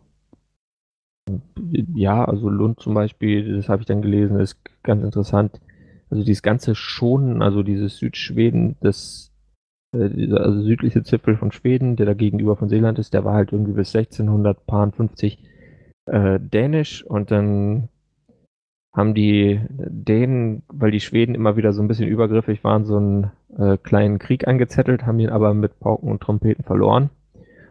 ja, 1.94 2.24
also 2.24 2.48
Lund 2.48 2.80
zum 2.80 2.94
Beispiel, 2.94 3.56
das 3.56 3.68
habe 3.68 3.82
ich 3.82 3.86
dann 3.86 4.02
gelesen, 4.02 4.40
ist 4.40 4.58
ganz 4.82 5.04
interessant. 5.04 5.60
Also 6.10 6.24
dieses 6.24 6.42
ganze 6.42 6.74
Schonen, 6.74 7.42
also 7.42 7.62
dieses 7.62 7.98
Südschweden, 7.98 8.76
das 8.80 9.30
äh, 9.92 10.08
dieser 10.08 10.40
also 10.40 10.62
südliche 10.62 11.02
Zipfel 11.02 11.36
von 11.36 11.52
Schweden, 11.52 11.96
der 11.96 12.06
da 12.06 12.14
gegenüber 12.14 12.56
von 12.56 12.68
Seeland 12.68 12.98
ist, 12.98 13.12
der 13.12 13.24
war 13.24 13.34
halt 13.34 13.52
irgendwie 13.52 13.72
bis 13.72 13.94
1650 13.94 15.38
äh, 16.06 16.40
dänisch 16.40 17.04
und 17.04 17.30
dann 17.30 17.88
haben 18.98 19.14
die 19.14 19.60
Dänen, 19.70 20.62
weil 20.66 20.90
die 20.90 20.98
Schweden 20.98 21.36
immer 21.36 21.56
wieder 21.56 21.72
so 21.72 21.80
ein 21.80 21.86
bisschen 21.86 22.08
übergriffig 22.08 22.64
waren, 22.64 22.84
so 22.84 22.96
einen 22.96 23.30
äh, 23.56 23.76
kleinen 23.76 24.18
Krieg 24.18 24.48
angezettelt, 24.48 25.06
haben 25.06 25.20
ihn 25.20 25.30
aber 25.30 25.54
mit 25.54 25.78
Pauken 25.78 26.10
und 26.10 26.20
Trompeten 26.20 26.64
verloren. 26.64 27.10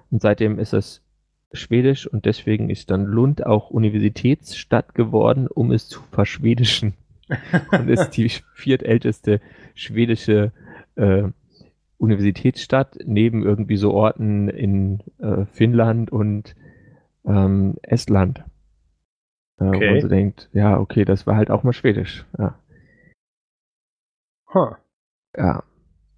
Und 0.09 0.21
seitdem 0.21 0.57
ist 0.57 0.73
es 0.73 1.03
schwedisch 1.51 2.07
und 2.07 2.23
deswegen 2.23 2.69
ist 2.69 2.91
dann 2.91 3.03
Lund 3.03 3.45
auch 3.45 3.69
Universitätsstadt 3.69 4.95
geworden, 4.95 5.47
um 5.47 5.73
es 5.73 5.89
zu 5.89 5.99
verschwedischen. 6.11 6.93
und 7.73 7.89
ist 7.89 8.11
die 8.11 8.31
viertälteste 8.53 9.41
schwedische 9.75 10.53
äh, 10.95 11.23
Universitätsstadt 11.97 12.99
neben 13.03 13.43
irgendwie 13.43 13.75
so 13.75 13.93
Orten 13.93 14.47
in 14.47 15.03
äh, 15.17 15.43
Finnland 15.51 16.09
und 16.09 16.55
ähm, 17.25 17.75
Estland. 17.81 18.45
Äh, 19.59 19.65
okay. 19.65 19.87
Wo 19.87 19.91
man 19.91 20.01
so 20.01 20.07
denkt, 20.07 20.49
ja, 20.53 20.79
okay, 20.79 21.05
das 21.05 21.27
war 21.27 21.35
halt 21.35 21.51
auch 21.51 21.63
mal 21.63 21.73
Schwedisch. 21.73 22.25
Ja. 22.37 22.55
Huh. 24.53 24.75
Ja. 25.35 25.63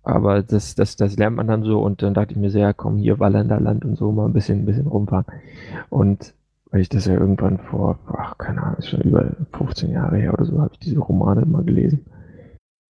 Aber 0.04 0.42
das, 0.42 0.76
das, 0.76 0.96
das 0.96 1.18
lernt 1.18 1.36
man 1.36 1.48
dann 1.48 1.64
so 1.64 1.82
und 1.82 2.02
dann 2.02 2.14
dachte 2.14 2.32
ich 2.32 2.38
mir 2.38 2.50
sehr, 2.50 2.74
komm, 2.74 2.98
hier 2.98 3.20
Walländerland 3.20 3.86
und 3.86 3.96
so 3.98 4.12
mal 4.12 4.26
ein 4.26 4.34
bisschen, 4.34 4.60
ein 4.60 4.66
bisschen 4.66 4.88
rumfahren. 4.88 5.26
Und 5.90 6.34
weil 6.72 6.82
ich 6.82 6.90
das 6.90 7.06
ja 7.06 7.14
irgendwann 7.14 7.58
vor, 7.58 8.00
ach, 8.08 8.38
keine 8.38 8.62
Ahnung, 8.62 8.78
ist 8.78 8.90
schon 8.90 9.02
über 9.02 9.32
15 9.54 9.92
Jahre 9.92 10.18
her 10.18 10.34
oder 10.34 10.46
so, 10.46 10.60
habe 10.60 10.72
ich 10.74 10.80
diese 10.80 11.00
Romane 11.00 11.46
mal 11.46 11.64
gelesen. 11.64 12.06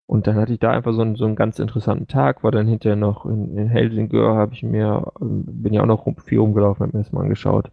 Und 0.05 0.27
dann 0.27 0.35
hatte 0.35 0.53
ich 0.53 0.59
da 0.59 0.71
einfach 0.71 0.93
so 0.93 1.01
einen, 1.01 1.15
so 1.15 1.25
einen 1.25 1.35
ganz 1.35 1.59
interessanten 1.59 2.07
Tag, 2.07 2.43
war 2.43 2.51
dann 2.51 2.67
hinterher 2.67 2.95
noch 2.95 3.25
in, 3.25 3.55
in 3.57 3.67
Helsingör, 3.67 4.35
habe 4.35 4.53
ich 4.53 4.63
mir, 4.63 5.11
ähm, 5.21 5.43
bin 5.45 5.73
ja 5.73 5.81
auch 5.81 5.85
noch 5.85 6.05
viel 6.23 6.39
rumgelaufen, 6.39 6.87
habe 6.87 6.97
mir 6.97 7.03
das 7.03 7.11
mal 7.11 7.21
angeschaut. 7.21 7.69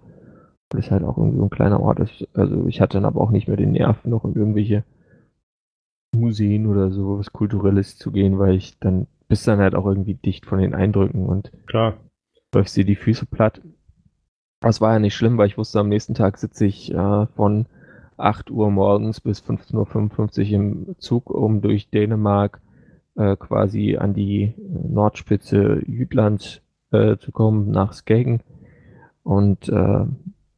Weil 0.70 0.80
es 0.80 0.90
halt 0.90 1.04
auch 1.04 1.16
irgendwie 1.16 1.38
so 1.38 1.44
ein 1.44 1.50
kleiner 1.50 1.80
Ort 1.80 2.00
ist. 2.00 2.28
Also 2.35 2.66
ich 2.66 2.80
hatte 2.80 2.99
dann 2.99 3.04
aber 3.04 3.20
auch 3.20 3.30
nicht 3.30 3.49
mehr 3.49 3.56
den 3.56 3.73
Nerv, 3.73 4.04
noch 4.04 4.25
in 4.25 4.35
irgendwelche 4.35 4.85
Museen 6.14 6.66
oder 6.66 6.90
so 6.90 7.18
was 7.18 7.32
Kulturelles 7.32 7.99
zu 7.99 8.11
gehen, 8.11 8.38
weil 8.38 8.54
ich 8.54 8.78
dann 8.78 9.06
bist 9.28 9.46
dann 9.46 9.58
halt 9.58 9.75
auch 9.75 9.87
irgendwie 9.87 10.14
dicht 10.14 10.46
von 10.46 10.58
den 10.58 10.75
Eindrücken 10.75 11.26
und 11.26 11.52
klar 11.66 11.94
läufst 12.54 12.76
dir 12.76 12.85
die 12.85 12.96
Füße 12.96 13.26
platt. 13.26 13.61
Das 14.61 14.80
war 14.80 14.94
ja 14.94 14.99
nicht 14.99 15.14
schlimm, 15.14 15.37
weil 15.37 15.49
ich 15.49 15.58
wusste, 15.58 15.78
am 15.80 15.88
nächsten 15.88 16.14
Tag 16.14 16.38
sitze 16.38 16.64
ich 16.64 16.92
äh, 16.92 17.26
von 17.26 17.66
8 18.16 18.50
Uhr 18.50 18.70
morgens 18.70 19.20
bis 19.20 19.42
15.55 19.42 20.46
Uhr 20.46 20.54
im 20.54 20.96
Zug, 20.99 21.30
um 21.30 21.61
durch 21.61 21.90
Dänemark 21.90 22.61
äh, 23.16 23.37
quasi 23.37 23.96
an 23.96 24.14
die 24.14 24.54
Nordspitze 24.58 25.82
Jütlands 25.87 26.62
äh, 26.92 27.18
zu 27.18 27.30
kommen, 27.30 27.70
nach 27.70 27.92
Skagen. 27.92 28.40
Und 29.23 29.68
äh, 29.68 30.06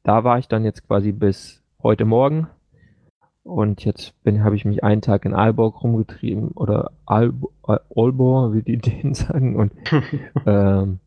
da 0.09 0.25
war 0.25 0.39
ich 0.39 0.49
dann 0.49 0.65
jetzt 0.65 0.87
quasi 0.87 1.13
bis 1.13 1.63
heute 1.83 2.07
Morgen. 2.07 2.47
Und 3.43 3.85
jetzt 3.85 4.15
habe 4.27 4.57
ich 4.57 4.65
mich 4.65 4.83
einen 4.83 5.03
Tag 5.03 5.27
in 5.27 5.35
Aalborg 5.35 5.83
rumgetrieben 5.83 6.53
oder 6.53 6.93
Aalborg, 7.05 8.55
wie 8.55 8.63
die 8.63 8.77
Dänen 8.79 9.13
sagen. 9.13 9.57
Und 9.57 9.73
ähm, 10.47 11.01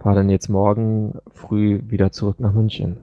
fahre 0.00 0.16
dann 0.16 0.30
jetzt 0.30 0.48
morgen 0.48 1.20
früh 1.30 1.80
wieder 1.86 2.10
zurück 2.10 2.40
nach 2.40 2.52
München. 2.52 2.96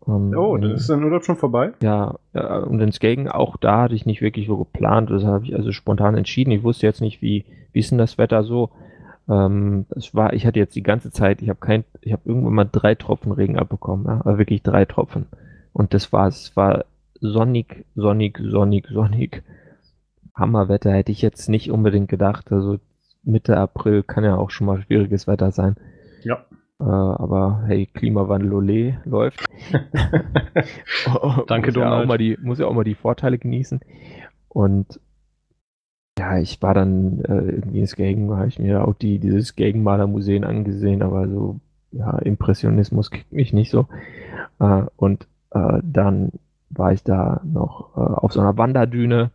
Um, 0.00 0.34
oh, 0.34 0.56
dann 0.56 0.70
ist 0.70 0.88
dein 0.88 1.04
Urlaub 1.04 1.24
schon 1.24 1.36
vorbei? 1.36 1.72
Ja, 1.82 2.16
und 2.32 2.80
in 2.80 2.90
Skagen, 2.90 3.28
auch 3.28 3.58
da 3.58 3.82
hatte 3.82 3.94
ich 3.94 4.06
nicht 4.06 4.22
wirklich 4.22 4.46
so 4.46 4.56
geplant. 4.56 5.10
Das 5.10 5.24
habe 5.24 5.44
ich 5.44 5.54
also 5.54 5.72
spontan 5.72 6.16
entschieden. 6.16 6.52
Ich 6.52 6.62
wusste 6.62 6.86
jetzt 6.86 7.02
nicht, 7.02 7.20
wie, 7.20 7.44
wie 7.72 7.80
ist 7.80 7.90
denn 7.90 7.98
das 7.98 8.16
Wetter 8.16 8.44
so. 8.44 8.70
Ähm, 9.30 9.86
es 9.90 10.14
war, 10.14 10.32
ich 10.32 10.44
hatte 10.44 10.58
jetzt 10.58 10.74
die 10.74 10.82
ganze 10.82 11.12
Zeit, 11.12 11.40
ich 11.40 11.48
habe 11.48 11.60
kein, 11.60 11.84
ich 12.00 12.12
habe 12.12 12.22
irgendwann 12.24 12.54
mal 12.54 12.68
drei 12.70 12.96
Tropfen 12.96 13.30
Regen 13.30 13.58
abbekommen, 13.58 14.06
ja, 14.06 14.20
aber 14.20 14.38
wirklich 14.38 14.62
drei 14.62 14.84
Tropfen. 14.84 15.26
Und 15.72 15.94
das 15.94 16.12
war, 16.12 16.26
es 16.26 16.56
war 16.56 16.84
sonnig, 17.20 17.84
sonnig, 17.94 18.38
sonnig, 18.42 18.88
sonnig. 18.88 19.44
Hammerwetter 20.34 20.92
hätte 20.92 21.12
ich 21.12 21.22
jetzt 21.22 21.48
nicht 21.48 21.70
unbedingt 21.70 22.08
gedacht. 22.08 22.50
Also 22.50 22.78
Mitte 23.22 23.56
April 23.56 24.02
kann 24.02 24.24
ja 24.24 24.36
auch 24.36 24.50
schon 24.50 24.66
mal 24.66 24.82
schwieriges 24.82 25.28
Wetter 25.28 25.52
sein. 25.52 25.76
Ja. 26.24 26.44
Äh, 26.80 26.84
aber 26.84 27.64
hey, 27.66 27.86
Klimawandel 27.86 28.52
Olé 28.52 28.96
läuft. 29.04 29.44
Danke, 31.46 31.68
muss 31.68 31.74
Donald. 31.74 31.76
Ja 31.76 32.00
auch 32.00 32.06
mal 32.06 32.18
die, 32.18 32.36
muss 32.42 32.58
ja 32.58 32.66
auch 32.66 32.74
mal 32.74 32.84
die 32.84 32.94
Vorteile 32.96 33.38
genießen. 33.38 33.80
Und 34.48 34.98
ja, 36.20 36.38
ich 36.38 36.60
war 36.60 36.74
dann 36.74 37.20
äh, 37.24 37.32
irgendwie 37.32 37.80
in 37.80 37.86
Skagen, 37.86 38.30
habe 38.36 38.48
ich 38.48 38.58
mir 38.58 38.86
auch 38.86 38.94
die, 38.94 39.18
diese 39.18 39.40
Skagenmaler-Museen 39.42 40.44
angesehen, 40.44 41.02
aber 41.02 41.26
so, 41.26 41.60
ja, 41.92 42.18
Impressionismus 42.18 43.10
kriegt 43.10 43.32
mich 43.32 43.54
nicht 43.54 43.70
so. 43.70 43.88
Äh, 44.58 44.82
und 44.96 45.26
äh, 45.52 45.78
dann 45.82 46.32
war 46.68 46.92
ich 46.92 47.02
da 47.02 47.40
noch 47.42 47.96
äh, 47.96 48.00
auf 48.00 48.34
so 48.34 48.40
einer 48.40 48.58
Wanderdüne. 48.58 49.30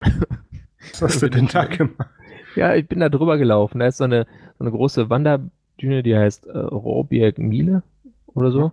Was 0.00 1.02
hast 1.02 1.22
du 1.22 1.30
denn 1.30 1.46
da 1.46 1.66
gemacht? 1.66 2.10
Ja, 2.56 2.74
ich 2.74 2.88
bin 2.88 2.98
da 2.98 3.08
drüber 3.08 3.38
gelaufen. 3.38 3.78
Da 3.78 3.86
ist 3.86 3.98
so 3.98 4.04
eine, 4.04 4.26
so 4.58 4.64
eine 4.64 4.72
große 4.72 5.08
Wanderdüne 5.08 5.52
Düne, 5.80 6.02
die 6.02 6.16
heißt 6.16 6.46
äh, 6.46 6.58
Rohrberg 6.58 7.38
Miele 7.38 7.82
oder 8.26 8.50
so. 8.50 8.72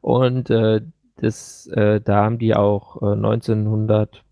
Und 0.00 0.50
äh, 0.50 0.82
das, 1.16 1.66
äh, 1.68 2.00
da 2.00 2.24
haben 2.24 2.38
die 2.38 2.54
auch 2.54 3.02
äh, 3.02 3.14
1900 3.14 4.22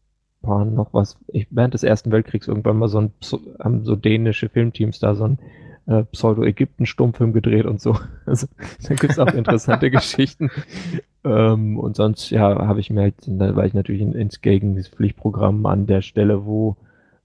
paar 0.42 0.64
noch 0.64 0.92
was, 0.92 1.18
ich, 1.28 1.47
während 1.50 1.75
des 1.75 1.82
Ersten 1.82 2.12
Weltkriegs 2.12 2.49
irgendwann 2.49 2.78
mal 2.78 2.88
so 2.88 3.00
ein, 3.00 3.12
haben 3.59 3.85
so 3.85 3.97
dänische 3.97 4.49
Filmteams 4.49 4.99
da 4.99 5.14
so 5.14 5.25
ein 5.25 5.38
äh, 5.87 6.04
Pseudo-Ägypten-Stummfilm 6.04 7.32
gedreht 7.32 7.66
und 7.66 7.80
so. 7.80 7.97
Also 8.26 8.47
da 8.87 8.94
gibt 8.94 9.12
es 9.12 9.18
auch 9.18 9.32
interessante 9.32 9.90
Geschichten. 9.90 10.50
Ähm, 11.25 11.78
und 11.78 11.97
sonst, 11.97 12.30
ja, 12.30 12.66
habe 12.66 12.80
ich 12.80 12.90
mir 12.90 13.02
halt, 13.02 13.16
da 13.26 13.56
war 13.56 13.66
ich 13.66 13.75
natürlich 13.75 14.02
in, 14.02 14.12
ins 14.12 14.40
Gegen, 14.40 14.76
das 14.76 14.88
Pflichtprogramm 14.88 15.66
an 15.66 15.87
der 15.87 16.02
Stelle, 16.02 16.47
wo 16.47 16.76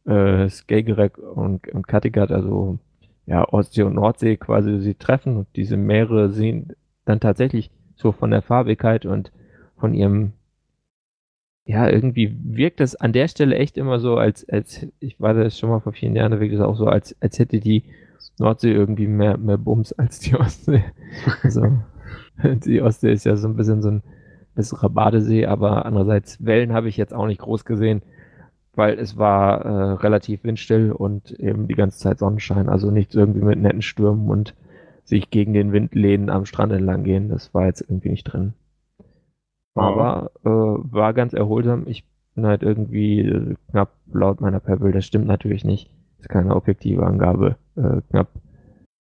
äh, 0.06 0.50
Skagerrak 0.50 1.18
und, 1.18 1.68
und 1.68 1.88
Kattegat, 1.88 2.32
also 2.32 2.80
ja, 3.26 3.48
Ostsee 3.48 3.84
und 3.84 3.96
Nordsee 3.96 4.38
quasi 4.38 4.80
sie 4.80 4.96
treffen 4.96 5.38
und 5.38 5.48
diese 5.56 5.78
Meere 5.78 6.30
sehen 6.30 6.74
dann 7.06 7.20
tatsächlich 7.20 7.72
so 7.96 8.12
von 8.12 8.32
der 8.32 8.42
Farbigkeit 8.42 9.06
und 9.06 9.32
von 9.78 9.94
ihrem 9.94 10.34
ja, 11.66 11.90
irgendwie 11.90 12.36
wirkt 12.44 12.80
das 12.80 12.96
an 12.96 13.14
der 13.14 13.28
Stelle 13.28 13.56
echt 13.56 13.78
immer 13.78 14.00
so, 14.00 14.18
als, 14.18 14.48
als, 14.50 14.86
ich 15.00 15.20
war 15.20 15.34
das 15.34 15.58
schon 15.58 15.70
mal 15.70 15.80
vor 15.80 15.94
vielen 15.94 16.16
Jahren, 16.16 16.32
da 16.32 16.40
wirkt 16.40 16.54
es 16.54 16.62
auch 16.62 16.78
so, 16.78 16.86
als, 16.86 17.16
als 17.22 17.40
hätte 17.40 17.60
die 17.60 17.84
Nordsee 18.38 18.72
irgendwie 18.72 19.08
mehr, 19.08 19.38
mehr 19.38 19.58
Bums 19.58 19.94
als 20.00 20.20
die 20.20 20.36
Ostsee. 20.36 20.84
Also, 21.44 21.80
die 22.44 22.82
Ostsee 22.82 23.12
ist 23.12 23.26
ja 23.26 23.36
so 23.36 23.48
ein 23.48 23.56
bisschen 23.56 23.82
so 23.82 23.90
ein 23.90 24.04
besserer 24.54 24.90
Badesee, 24.90 25.48
aber 25.48 25.86
andererseits 25.86 26.44
Wellen 26.46 26.74
habe 26.74 26.88
ich 26.88 26.98
jetzt 26.98 27.14
auch 27.14 27.28
nicht 27.28 27.42
groß 27.42 27.66
gesehen 27.66 28.02
weil 28.76 29.00
es 29.00 29.18
war 29.18 29.66
äh, 29.66 29.92
relativ 29.94 30.44
windstill 30.44 30.92
und 30.92 31.32
eben 31.32 31.68
die 31.68 31.76
ganze 31.76 32.00
Zeit 32.00 32.20
Sonnenschein, 32.20 32.70
also 32.70 32.92
nichts 32.92 33.16
irgendwie 33.16 33.42
mit 33.42 33.60
netten 33.60 33.82
Stürmen 33.82 34.30
und 34.30 34.54
sich 35.04 35.30
gegen 35.30 35.54
den 35.54 35.72
Wind 35.72 35.96
lehnen 35.96 36.30
am 36.30 36.46
Strand 36.46 36.74
entlang 36.74 37.04
gehen, 37.04 37.30
das 37.30 37.54
war 37.54 37.66
jetzt 37.66 37.82
irgendwie 37.82 38.10
nicht 38.10 38.24
drin. 38.24 38.54
Aber 39.76 40.32
äh, 40.44 40.50
war 40.50 41.14
ganz 41.14 41.34
erholsam. 41.34 41.84
Ich 41.88 42.06
bin 42.36 42.46
halt 42.46 42.64
irgendwie 42.64 43.22
äh, 43.22 43.56
knapp 43.72 43.92
laut 44.12 44.42
meiner 44.42 44.60
Pebble, 44.60 44.92
das 44.92 45.06
stimmt 45.06 45.28
natürlich 45.28 45.66
nicht, 45.66 45.90
ist 46.20 46.30
keine 46.30 46.56
objektive 46.56 47.06
Angabe, 47.06 47.58
äh, 47.76 48.02
knapp 48.10 48.30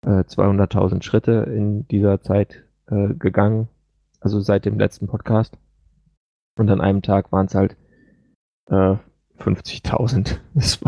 200.000 0.04 0.99
äh, 0.99 1.02
Schritte 1.02 1.33
in 1.49 1.88
dieser 1.88 2.21
Zeit 2.21 2.64
äh, 2.88 3.14
gegangen. 3.14 3.69
Also 4.21 4.40
seit 4.40 4.64
dem 4.64 4.78
letzten 4.78 5.07
Podcast. 5.07 5.57
Und 6.57 6.71
an 6.71 6.81
einem 6.81 7.02
Tag 7.02 7.33
waren 7.33 7.47
es 7.47 7.54
halt 7.54 7.76
äh, 8.71 8.97
50.000. 9.38 10.38
Das, 10.54 10.81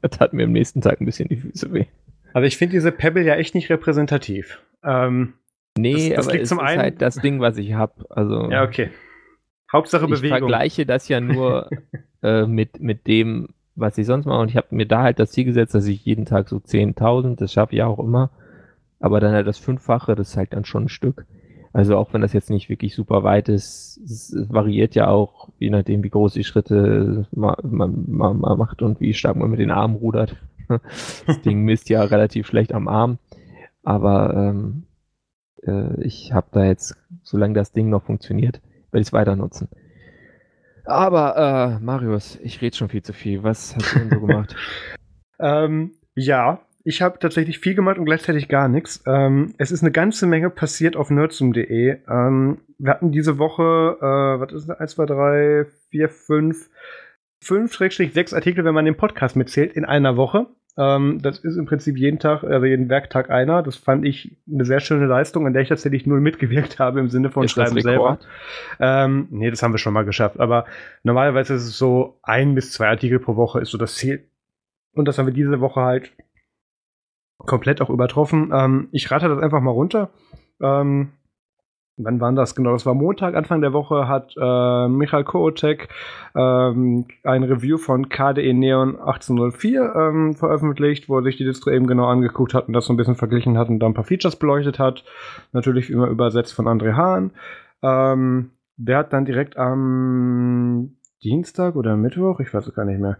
das 0.00 0.10
tat 0.12 0.32
mir 0.32 0.44
am 0.44 0.52
nächsten 0.52 0.80
Tag 0.80 1.00
ein 1.00 1.04
bisschen 1.04 1.28
die 1.28 1.36
Füße 1.36 1.72
weh. 1.72 1.86
Also 2.32 2.46
ich 2.46 2.56
finde 2.56 2.72
diese 2.72 2.90
Pebble 2.90 3.22
ja 3.22 3.34
echt 3.34 3.54
nicht 3.54 3.70
repräsentativ. 3.70 4.62
Ähm, 4.82 5.34
nee, 5.78 6.08
das, 6.08 6.16
das 6.16 6.28
aber 6.28 6.40
es 6.40 6.50
ist 6.50 6.58
einen... 6.58 6.80
halt 6.80 7.02
das 7.02 7.16
Ding, 7.16 7.40
was 7.40 7.58
ich 7.58 7.74
habe. 7.74 8.04
Also, 8.10 8.50
ja, 8.50 8.64
okay. 8.64 8.90
Hauptsache 9.74 10.06
Bewegung. 10.06 10.24
Ich 10.24 10.30
vergleiche 10.30 10.86
das 10.86 11.08
ja 11.08 11.20
nur 11.20 11.68
äh, 12.22 12.46
mit, 12.46 12.80
mit 12.80 13.06
dem, 13.06 13.48
was 13.74 13.98
ich 13.98 14.06
sonst 14.06 14.24
mache. 14.24 14.40
Und 14.40 14.48
ich 14.50 14.56
habe 14.56 14.68
mir 14.70 14.86
da 14.86 15.02
halt 15.02 15.18
das 15.18 15.32
Ziel 15.32 15.44
gesetzt, 15.44 15.74
dass 15.74 15.86
ich 15.86 16.04
jeden 16.04 16.26
Tag 16.26 16.48
so 16.48 16.56
10.000, 16.56 17.36
das 17.36 17.52
schaffe 17.52 17.74
ich 17.74 17.82
auch 17.82 17.98
immer. 17.98 18.30
Aber 19.00 19.20
dann 19.20 19.32
halt 19.32 19.46
das 19.46 19.58
Fünffache, 19.58 20.14
das 20.14 20.30
ist 20.30 20.36
halt 20.36 20.52
dann 20.52 20.64
schon 20.64 20.84
ein 20.84 20.88
Stück. 20.88 21.26
Also 21.72 21.96
auch 21.96 22.14
wenn 22.14 22.20
das 22.20 22.32
jetzt 22.32 22.50
nicht 22.50 22.68
wirklich 22.68 22.94
super 22.94 23.24
weit 23.24 23.48
ist, 23.48 24.00
es 24.04 24.32
variiert 24.48 24.94
ja 24.94 25.08
auch, 25.08 25.48
je 25.58 25.70
nachdem, 25.70 26.04
wie 26.04 26.10
groß 26.10 26.32
die 26.32 26.44
Schritte 26.44 27.26
man, 27.32 27.56
man, 27.64 28.06
man 28.06 28.58
macht 28.58 28.80
und 28.80 29.00
wie 29.00 29.12
stark 29.12 29.34
man 29.34 29.50
mit 29.50 29.58
den 29.58 29.72
Armen 29.72 29.96
rudert. 29.96 30.36
Das 31.26 31.42
Ding 31.42 31.62
misst 31.62 31.90
ja 31.90 32.02
relativ 32.02 32.46
schlecht 32.46 32.72
am 32.72 32.88
Arm. 32.88 33.18
Aber 33.82 34.32
ähm, 34.34 34.84
äh, 35.66 36.00
ich 36.02 36.32
habe 36.32 36.46
da 36.52 36.64
jetzt, 36.64 36.96
solange 37.22 37.54
das 37.54 37.72
Ding 37.72 37.90
noch 37.90 38.04
funktioniert, 38.04 38.62
werde 38.94 39.02
ich 39.02 39.08
es 39.08 39.12
weiter 39.12 39.36
nutzen. 39.36 39.68
Aber 40.86 41.78
äh, 41.80 41.84
Marius, 41.84 42.38
ich 42.42 42.62
rede 42.62 42.76
schon 42.76 42.88
viel 42.88 43.02
zu 43.02 43.12
viel. 43.12 43.42
Was 43.42 43.74
hast 43.74 43.94
du 43.94 43.98
denn 43.98 44.10
so 44.10 44.20
gemacht? 44.20 44.54
ähm, 45.40 45.92
ja, 46.14 46.60
ich 46.84 47.00
habe 47.00 47.18
tatsächlich 47.18 47.58
viel 47.58 47.74
gemacht 47.74 47.98
und 47.98 48.04
gleichzeitig 48.04 48.48
gar 48.48 48.68
nichts. 48.68 49.02
Ähm, 49.06 49.54
es 49.56 49.72
ist 49.72 49.82
eine 49.82 49.90
ganze 49.90 50.26
Menge 50.26 50.50
passiert 50.50 50.96
auf 50.96 51.10
nerdsum.de. 51.10 51.96
Ähm, 52.08 52.58
wir 52.78 52.90
hatten 52.90 53.10
diese 53.10 53.38
Woche, 53.38 53.96
äh, 54.00 54.40
was 54.40 54.52
ist 54.52 54.68
das? 54.68 54.78
1, 54.78 54.90
2, 54.92 55.06
3, 55.06 55.66
4, 55.90 56.08
5, 56.08 56.70
5, 57.40 57.76
6 57.76 58.34
Artikel, 58.34 58.64
wenn 58.64 58.74
man 58.74 58.84
den 58.84 58.96
Podcast 58.96 59.36
mitzählt, 59.36 59.72
in 59.72 59.84
einer 59.86 60.16
Woche. 60.16 60.46
Ähm, 60.76 61.20
das 61.22 61.38
ist 61.38 61.56
im 61.56 61.66
Prinzip 61.66 61.96
jeden 61.96 62.18
Tag, 62.18 62.42
also 62.42 62.66
jeden 62.66 62.88
Werktag 62.88 63.30
einer. 63.30 63.62
Das 63.62 63.76
fand 63.76 64.04
ich 64.04 64.36
eine 64.52 64.64
sehr 64.64 64.80
schöne 64.80 65.06
Leistung, 65.06 65.46
an 65.46 65.52
der 65.52 65.62
ich 65.62 65.68
tatsächlich 65.68 66.06
null 66.06 66.20
mitgewirkt 66.20 66.78
habe 66.80 67.00
im 67.00 67.10
Sinne 67.10 67.30
von 67.30 67.44
ist 67.44 67.52
Schreiben 67.52 67.80
selber. 67.80 68.18
Ähm, 68.80 69.28
nee, 69.30 69.50
das 69.50 69.62
haben 69.62 69.72
wir 69.72 69.78
schon 69.78 69.94
mal 69.94 70.04
geschafft. 70.04 70.40
Aber 70.40 70.66
normalerweise 71.04 71.54
ist 71.54 71.66
es 71.66 71.78
so 71.78 72.18
ein 72.22 72.54
bis 72.54 72.72
zwei 72.72 72.88
Artikel 72.88 73.20
pro 73.20 73.36
Woche 73.36 73.60
ist 73.60 73.70
so 73.70 73.78
das 73.78 73.94
Ziel. 73.94 74.28
Und 74.94 75.06
das 75.06 75.18
haben 75.18 75.26
wir 75.26 75.34
diese 75.34 75.60
Woche 75.60 75.80
halt 75.80 76.12
komplett 77.38 77.80
auch 77.80 77.90
übertroffen. 77.90 78.50
Ähm, 78.52 78.88
ich 78.90 79.10
rate 79.10 79.28
das 79.28 79.38
einfach 79.38 79.60
mal 79.60 79.70
runter. 79.70 80.10
Ähm, 80.60 81.12
wann 81.96 82.20
war 82.20 82.32
das 82.32 82.54
genau? 82.54 82.72
Das 82.72 82.86
war 82.86 82.94
Montag, 82.94 83.34
Anfang 83.34 83.60
der 83.60 83.72
Woche, 83.72 84.08
hat 84.08 84.34
äh, 84.36 84.88
Michael 84.88 85.24
Kootek 85.24 85.88
ähm, 86.34 87.06
ein 87.22 87.42
Review 87.44 87.78
von 87.78 88.08
KDE 88.08 88.52
Neon 88.52 88.98
1804 88.98 89.94
ähm, 89.94 90.34
veröffentlicht, 90.34 91.08
wo 91.08 91.18
er 91.18 91.22
sich 91.22 91.36
die 91.36 91.44
Distro 91.44 91.70
eben 91.70 91.86
genau 91.86 92.06
angeguckt 92.06 92.54
hat 92.54 92.68
und 92.68 92.74
das 92.74 92.86
so 92.86 92.92
ein 92.92 92.96
bisschen 92.96 93.16
verglichen 93.16 93.58
hat 93.58 93.68
und 93.68 93.78
da 93.78 93.86
ein 93.86 93.94
paar 93.94 94.04
Features 94.04 94.36
beleuchtet 94.36 94.78
hat. 94.78 95.04
Natürlich 95.52 95.90
immer 95.90 96.08
übersetzt 96.08 96.54
von 96.54 96.66
André 96.66 96.94
Hahn. 96.94 97.30
Ähm, 97.82 98.50
der 98.76 98.98
hat 98.98 99.12
dann 99.12 99.24
direkt 99.24 99.56
am 99.56 100.96
Dienstag 101.22 101.76
oder 101.76 101.96
Mittwoch, 101.96 102.40
ich 102.40 102.52
weiß 102.52 102.66
es 102.66 102.74
gar 102.74 102.84
nicht 102.84 103.00
mehr, 103.00 103.18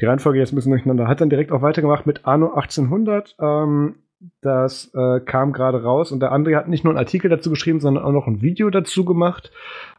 die 0.00 0.06
Reihenfolge 0.06 0.38
jetzt 0.38 0.52
ein 0.52 0.56
bisschen 0.56 0.72
durcheinander. 0.72 1.08
Hat 1.08 1.20
dann 1.20 1.30
direkt 1.30 1.52
auch 1.52 1.62
weitergemacht 1.62 2.06
mit 2.06 2.26
Anno 2.26 2.52
1800. 2.54 3.36
Ähm, 3.40 3.96
das 4.40 4.92
äh, 4.94 5.20
kam 5.20 5.52
gerade 5.52 5.82
raus 5.82 6.12
und 6.12 6.20
der 6.20 6.32
andere 6.32 6.56
hat 6.56 6.68
nicht 6.68 6.84
nur 6.84 6.92
einen 6.92 6.98
Artikel 6.98 7.28
dazu 7.28 7.50
geschrieben, 7.50 7.80
sondern 7.80 8.04
auch 8.04 8.12
noch 8.12 8.26
ein 8.26 8.40
Video 8.42 8.70
dazu 8.70 9.04
gemacht, 9.04 9.50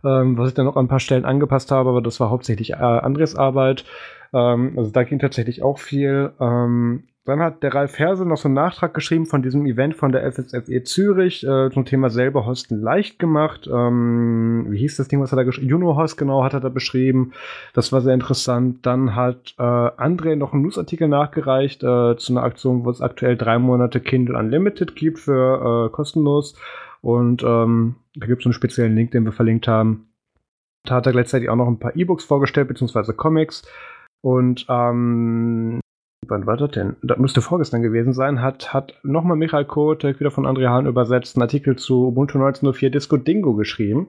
ähm, 0.03 0.37
was 0.37 0.49
ich 0.49 0.55
dann 0.55 0.65
noch 0.65 0.75
an 0.75 0.85
ein 0.85 0.89
paar 0.89 0.99
Stellen 0.99 1.25
angepasst 1.25 1.71
habe, 1.71 1.89
aber 1.89 2.01
das 2.01 2.19
war 2.19 2.29
hauptsächlich 2.29 2.71
äh, 2.71 2.75
Andres 2.75 3.35
Arbeit. 3.35 3.85
Ähm, 4.33 4.73
also 4.77 4.91
da 4.91 5.03
ging 5.03 5.19
tatsächlich 5.19 5.63
auch 5.63 5.79
viel. 5.79 6.33
Ähm, 6.39 7.03
dann 7.27 7.41
hat 7.41 7.61
der 7.61 7.73
Ralf 7.73 7.99
Herse 7.99 8.25
noch 8.25 8.37
so 8.37 8.47
einen 8.47 8.55
Nachtrag 8.55 8.93
geschrieben 8.93 9.25
von 9.25 9.41
diesem 9.41 9.65
Event 9.65 9.95
von 9.95 10.13
der 10.13 10.31
FSFE 10.31 10.83
Zürich 10.83 11.43
äh, 11.43 11.69
zum 11.71 11.83
Thema 11.83 12.09
selber 12.09 12.45
Hosten 12.45 12.81
leicht 12.81 13.19
gemacht. 13.19 13.67
Ähm, 13.67 14.67
wie 14.69 14.77
hieß 14.77 14.95
das 14.95 15.09
Ding, 15.09 15.19
was 15.19 15.33
er 15.33 15.35
da 15.35 15.43
geschrieben 15.43 15.67
Juno-Host, 15.67 16.17
genau, 16.17 16.45
hat 16.45 16.53
er 16.53 16.61
da 16.61 16.69
beschrieben. 16.69 17.33
Das 17.73 17.91
war 17.91 17.99
sehr 17.99 18.13
interessant. 18.13 18.85
Dann 18.85 19.13
hat 19.13 19.55
äh, 19.59 19.61
André 19.61 20.37
noch 20.37 20.53
einen 20.53 20.61
Newsartikel 20.61 21.09
nachgereicht 21.09 21.83
äh, 21.83 22.15
zu 22.15 22.31
einer 22.31 22.43
Aktion, 22.43 22.85
wo 22.85 22.91
es 22.91 23.01
aktuell 23.01 23.35
drei 23.35 23.59
Monate 23.59 23.99
Kindle 23.99 24.37
Unlimited 24.37 24.95
gibt 24.95 25.19
für 25.19 25.87
äh, 25.87 25.91
kostenlos. 25.91 26.55
Und 27.01 27.43
ähm, 27.43 27.95
da 28.15 28.25
gibt 28.25 28.41
es 28.41 28.45
einen 28.45 28.53
speziellen 28.53 28.95
Link, 28.95 29.11
den 29.11 29.25
wir 29.25 29.33
verlinkt 29.33 29.67
haben. 29.67 30.07
Da 30.85 30.95
hat 30.95 31.05
er 31.05 31.11
gleichzeitig 31.11 31.49
auch 31.49 31.57
noch 31.57 31.67
ein 31.67 31.79
paar 31.79 31.93
E-Books 31.93 32.23
vorgestellt, 32.23 32.69
beziehungsweise 32.69 33.13
Comics. 33.13 33.63
Und 34.21 34.65
ähm, 34.69 35.81
wann 36.29 36.45
war 36.45 36.57
das 36.57 36.71
denn? 36.71 36.95
Das 37.01 37.17
müsste 37.17 37.41
vorgestern 37.41 37.81
gewesen 37.81 38.13
sein, 38.13 38.41
hat, 38.41 38.73
hat 38.73 38.93
nochmal 39.03 39.37
Michael 39.37 39.65
Kotek 39.65 40.19
wieder 40.19 40.31
von 40.31 40.45
André 40.45 40.67
Hahn 40.67 40.85
übersetzt, 40.85 41.35
einen 41.35 41.43
Artikel 41.43 41.75
zu 41.75 42.07
Ubuntu 42.07 42.37
19.04 42.37 42.89
Disco 42.89 43.17
Dingo 43.17 43.53
geschrieben. 43.55 44.07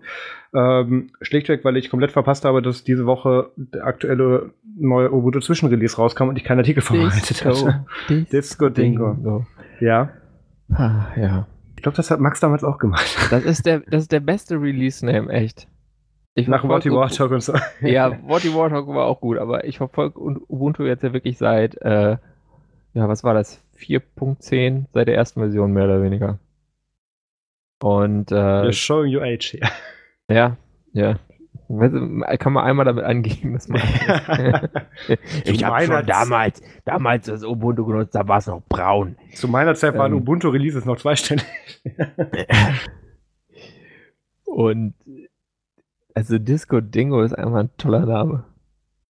Ähm, 0.55 1.11
schlichtweg, 1.21 1.65
weil 1.65 1.77
ich 1.77 1.91
komplett 1.91 2.13
verpasst 2.13 2.45
habe, 2.45 2.63
dass 2.63 2.85
diese 2.85 3.07
Woche 3.07 3.51
der 3.57 3.87
aktuelle 3.87 4.51
neue 4.77 5.13
Ubuntu 5.13 5.41
Zwischenrelease 5.41 5.97
rauskam 5.97 6.29
und 6.29 6.37
ich 6.37 6.45
keinen 6.45 6.59
Artikel 6.59 6.83
vorbereitet 6.83 7.45
hatte. 7.45 7.85
Disco, 8.33 8.69
Dingo. 8.69 9.15
Dingo. 9.15 9.47
Ja. 9.81 10.11
Ah, 10.71 11.07
ja. 11.17 11.47
Ich 11.77 11.83
glaube, 11.83 11.97
das 11.97 12.11
hat 12.11 12.21
Max 12.21 12.41
damals 12.41 12.65
auch 12.65 12.79
gemacht. 12.79 13.07
Das 13.31 13.45
ist 13.45 13.65
der, 13.65 13.81
das 13.81 14.03
ist 14.03 14.13
der 14.13 14.21
beste 14.21 14.61
Release-Name, 14.61 15.31
echt. 15.31 15.69
Ich 16.35 16.47
Nach 16.47 16.67
Watty 16.69 16.93
Warthog 16.93 17.33
und 17.33 17.43
so. 17.43 17.55
Ja, 17.81 18.17
Watty 18.29 18.55
Warthog 18.55 18.89
war 18.89 19.07
auch 19.07 19.21
gut, 19.21 19.39
aber 19.39 19.65
ich 19.65 19.79
verfolge 19.79 20.21
Ubuntu 20.21 20.85
jetzt 20.85 21.03
ja 21.03 21.13
wirklich 21.13 21.37
seit, 21.37 21.81
äh, 21.83 22.17
ja, 22.95 23.09
was 23.09 23.25
war 23.25 23.35
das? 23.35 23.63
4.10, 23.79 24.85
seit 24.93 25.09
der 25.09 25.17
ersten 25.17 25.41
Version 25.41 25.73
mehr 25.73 25.85
oder 25.85 26.03
weniger. 26.03 26.39
Und, 27.81 28.33
äh. 28.33 28.35
You're 28.35 28.73
showing 28.73 29.15
your 29.15 29.23
age 29.23 29.53
here. 29.53 29.71
Ja, 30.29 30.57
ja. 30.93 31.19
Kann 32.39 32.55
man 32.55 32.65
einmal 32.65 32.87
damit 32.87 33.05
angeben, 33.05 33.53
dass 33.53 33.69
man. 33.69 33.83
ich 35.45 35.63
habe 35.63 35.85
schon 35.85 36.07
damals, 36.07 36.63
damals 36.87 37.27
das 37.27 37.45
Ubuntu 37.45 37.85
genutzt, 37.85 38.15
da 38.15 38.27
war 38.27 38.39
es 38.39 38.47
noch 38.47 38.63
braun. 38.71 39.17
Zu 39.35 39.49
meiner 39.49 39.75
Zeit 39.75 39.95
waren 39.99 40.13
ähm, 40.13 40.19
Ubuntu-Releases 40.19 40.87
noch 40.87 40.97
zweistellig. 40.97 41.45
und 44.47 44.95
also 46.19 46.37
Disco 46.37 46.81
Dingo 46.81 47.23
ist 47.23 47.33
einfach 47.33 47.61
ein 47.61 47.71
toller 47.79 48.05
Name. 48.05 48.45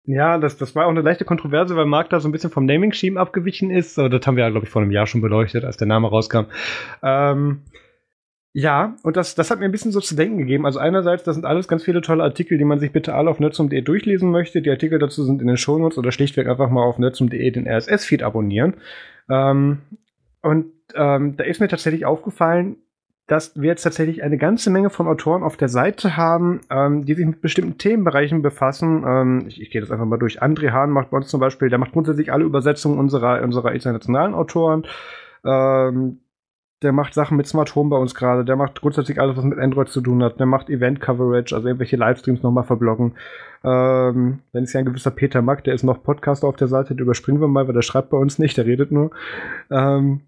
Ja, 0.03 0.37
das, 0.37 0.57
das 0.57 0.75
war 0.75 0.85
auch 0.85 0.89
eine 0.89 0.99
leichte 0.99 1.23
Kontroverse, 1.23 1.77
weil 1.77 1.85
Mark 1.85 2.09
da 2.09 2.19
so 2.19 2.27
ein 2.27 2.33
bisschen 2.33 2.49
vom 2.49 2.65
Naming-Scheme 2.65 3.17
abgewichen 3.17 3.71
ist. 3.71 3.97
Das 3.97 4.27
haben 4.27 4.35
wir 4.35 4.43
ja, 4.43 4.49
glaube 4.49 4.65
ich, 4.65 4.69
vor 4.69 4.81
einem 4.81 4.91
Jahr 4.91 5.07
schon 5.07 5.21
beleuchtet, 5.21 5.63
als 5.63 5.77
der 5.77 5.87
Name 5.87 6.09
rauskam. 6.09 6.47
Ähm, 7.01 7.61
ja, 8.51 8.97
und 9.03 9.15
das, 9.15 9.35
das 9.35 9.49
hat 9.49 9.59
mir 9.59 9.65
ein 9.65 9.71
bisschen 9.71 9.93
so 9.93 10.01
zu 10.01 10.17
denken 10.17 10.37
gegeben. 10.37 10.65
Also 10.65 10.79
einerseits, 10.79 11.23
das 11.23 11.35
sind 11.35 11.45
alles 11.45 11.69
ganz 11.69 11.85
viele 11.85 12.01
tolle 12.01 12.23
Artikel, 12.23 12.57
die 12.57 12.65
man 12.65 12.79
sich 12.79 12.91
bitte 12.91 13.15
alle 13.15 13.29
auf 13.29 13.39
nerdsum.de 13.39 13.81
durchlesen 13.81 14.31
möchte. 14.31 14.61
Die 14.61 14.69
Artikel 14.69 14.99
dazu 14.99 15.23
sind 15.23 15.41
in 15.41 15.47
den 15.47 15.57
Shownotes 15.57 15.97
oder 15.97 16.11
schlichtweg 16.11 16.49
einfach 16.49 16.69
mal 16.69 16.83
auf 16.83 16.99
nerdsum.de 16.99 17.51
den 17.51 17.69
RSS-Feed 17.69 18.21
abonnieren. 18.21 18.73
Ähm, 19.29 19.79
und 20.41 20.73
ähm, 20.93 21.37
da 21.37 21.45
ist 21.45 21.61
mir 21.61 21.69
tatsächlich 21.69 22.05
aufgefallen, 22.05 22.77
dass 23.27 23.59
wir 23.59 23.67
jetzt 23.67 23.83
tatsächlich 23.83 24.23
eine 24.23 24.37
ganze 24.37 24.69
Menge 24.69 24.89
von 24.89 25.07
Autoren 25.07 25.43
auf 25.43 25.57
der 25.57 25.67
Seite 25.67 26.15
haben, 26.15 26.61
ähm, 26.69 27.05
die 27.05 27.13
sich 27.13 27.25
mit 27.25 27.41
bestimmten 27.41 27.77
Themenbereichen 27.77 28.41
befassen. 28.41 29.03
Ähm, 29.05 29.43
ich, 29.47 29.61
ich 29.61 29.69
gehe 29.69 29.81
das 29.81 29.91
einfach 29.91 30.05
mal 30.05 30.17
durch. 30.17 30.41
André 30.41 30.71
Hahn 30.71 30.91
macht 30.91 31.09
bei 31.09 31.17
uns 31.17 31.27
zum 31.27 31.41
Beispiel, 31.41 31.69
der 31.69 31.77
macht 31.77 31.91
grundsätzlich 31.91 32.31
alle 32.31 32.45
Übersetzungen 32.45 32.97
unserer, 32.97 33.43
unserer 33.43 33.73
internationalen 33.73 34.33
Autoren. 34.33 34.85
Ähm, 35.45 36.19
der 36.83 36.91
macht 36.91 37.15
Sachen 37.15 37.37
mit 37.37 37.47
Smart 37.47 37.75
Home 37.75 37.89
bei 37.89 37.97
uns 37.97 38.15
gerade. 38.15 38.45
Der 38.45 38.55
macht 38.55 38.79
grundsätzlich 38.79 39.19
alles, 39.19 39.35
was 39.35 39.43
mit 39.43 39.57
Android 39.57 39.89
zu 39.89 39.99
tun 39.99 40.23
hat. 40.23 40.39
Der 40.39 40.45
macht 40.45 40.69
Event 40.69 41.01
Coverage, 41.01 41.55
also 41.55 41.67
irgendwelche 41.67 41.97
Livestreams 41.97 42.43
nochmal 42.43 42.65
verbloggen. 42.65 43.15
Ähm, 43.63 44.39
dann 44.53 44.63
ist 44.63 44.73
ja 44.73 44.79
ein 44.79 44.85
gewisser 44.85 45.11
Peter 45.11 45.41
Mack, 45.41 45.63
der 45.63 45.73
ist 45.73 45.83
noch 45.83 46.03
Podcaster 46.03 46.47
auf 46.47 46.55
der 46.55 46.67
Seite, 46.67 46.93
den 46.93 47.03
überspringen 47.03 47.41
wir 47.41 47.47
mal, 47.47 47.67
weil 47.67 47.73
der 47.73 47.81
schreibt 47.81 48.11
bei 48.11 48.17
uns 48.17 48.37
nicht, 48.37 48.55
der 48.57 48.67
redet 48.67 48.91
nur. 48.91 49.09
Ähm, 49.71 50.21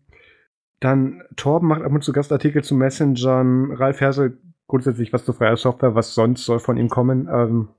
dann 0.79 1.23
Torben 1.35 1.67
macht 1.67 1.81
ab 1.81 1.91
und 1.91 2.03
zu 2.03 2.13
Gastartikel 2.13 2.63
zu 2.63 2.75
Messengern, 2.75 3.71
Ralf 3.71 4.01
Hersel 4.01 4.37
grundsätzlich 4.67 5.11
was 5.11 5.25
zu 5.25 5.33
freier 5.33 5.57
Software, 5.57 5.95
was 5.95 6.13
sonst 6.13 6.45
soll 6.45 6.59
von 6.59 6.77
ihm 6.77 6.89
kommen. 6.89 7.27
Ähm, 7.31 7.69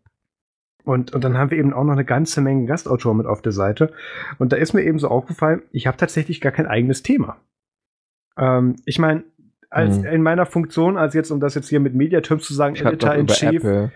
und, 0.85 1.13
und 1.15 1.25
dann 1.25 1.39
haben 1.39 1.51
wir 1.51 1.59
eben 1.59 1.73
auch 1.73 1.85
noch 1.85 1.93
eine 1.93 2.05
ganze 2.05 2.41
Menge 2.41 2.67
Gastautoren 2.67 3.17
mit 3.17 3.27
auf 3.27 3.43
der 3.43 3.53
Seite. 3.53 3.93
Und 4.39 4.53
da 4.53 4.57
ist 4.57 4.75
mir 4.75 4.83
eben 4.83 4.99
so 4.99 5.09
aufgefallen, 5.09 5.63
ich 5.73 5.87
habe 5.87 5.97
tatsächlich 5.97 6.41
gar 6.41 6.53
kein 6.53 6.67
eigenes 6.67 7.03
Thema. 7.03 7.37
Ähm, 8.37 8.77
ich 8.85 8.99
meine, 8.99 9.25
als 9.71 9.99
hm. 9.99 10.07
in 10.07 10.23
meiner 10.23 10.47
Funktion, 10.47 10.97
als 10.97 11.15
jetzt, 11.15 11.31
um 11.31 11.39
das 11.41 11.55
jetzt 11.55 11.69
hier 11.69 11.81
mit 11.81 11.95
Mediaterms 11.95 12.45
zu 12.45 12.55
sagen, 12.55 12.75
Editor 12.77 13.15
in 13.15 13.27
Chief. 13.29 13.63
Apple. 13.63 13.93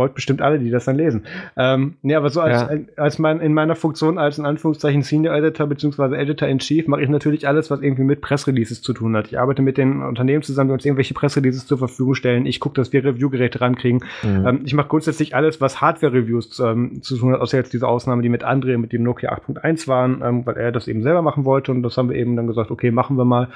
Freut 0.00 0.14
bestimmt 0.14 0.40
alle, 0.40 0.58
die 0.58 0.70
das 0.70 0.86
dann 0.86 0.96
lesen. 0.96 1.24
Ähm, 1.58 1.96
nee, 2.00 2.14
aber 2.14 2.30
so 2.30 2.40
als, 2.40 2.62
Ja. 2.62 2.78
als 2.96 3.18
mein, 3.18 3.38
in 3.40 3.52
meiner 3.52 3.76
Funktion 3.76 4.16
als 4.16 4.38
in 4.38 4.46
Anführungszeichen 4.46 5.02
Senior 5.02 5.34
Editor 5.34 5.66
bzw. 5.66 6.16
Editor 6.16 6.48
in 6.48 6.58
Chief 6.58 6.88
mache 6.88 7.02
ich 7.02 7.10
natürlich 7.10 7.46
alles, 7.46 7.70
was 7.70 7.82
irgendwie 7.82 8.04
mit 8.04 8.22
Pressreleases 8.22 8.80
zu 8.80 8.94
tun 8.94 9.14
hat. 9.14 9.26
Ich 9.26 9.38
arbeite 9.38 9.60
mit 9.60 9.76
den 9.76 10.00
Unternehmen 10.02 10.42
zusammen, 10.42 10.68
die 10.70 10.72
uns 10.72 10.86
irgendwelche 10.86 11.12
Pressreleases 11.12 11.66
zur 11.66 11.76
Verfügung 11.76 12.14
stellen. 12.14 12.46
Ich 12.46 12.60
gucke, 12.60 12.76
dass 12.76 12.94
wir 12.94 13.04
Reviewgeräte 13.04 13.60
rankriegen. 13.60 14.00
Mhm. 14.22 14.46
Ähm, 14.46 14.60
ich 14.64 14.72
mache 14.72 14.88
grundsätzlich 14.88 15.34
alles, 15.34 15.60
was 15.60 15.82
Hardware-Reviews 15.82 16.58
ähm, 16.60 17.02
zu 17.02 17.18
tun 17.18 17.34
hat, 17.34 17.42
außer 17.42 17.58
jetzt 17.58 17.74
diese 17.74 17.86
Ausnahme, 17.86 18.22
die 18.22 18.30
mit 18.30 18.42
André 18.42 18.78
mit 18.78 18.94
dem 18.94 19.02
Nokia 19.02 19.34
8.1 19.34 19.86
waren, 19.86 20.22
ähm, 20.24 20.46
weil 20.46 20.56
er 20.56 20.72
das 20.72 20.88
eben 20.88 21.02
selber 21.02 21.20
machen 21.20 21.44
wollte 21.44 21.72
und 21.72 21.82
das 21.82 21.98
haben 21.98 22.08
wir 22.08 22.16
eben 22.16 22.36
dann 22.36 22.46
gesagt, 22.46 22.70
okay, 22.70 22.90
machen 22.90 23.18
wir 23.18 23.26
mal. 23.26 23.48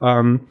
Ähm, 0.00 0.42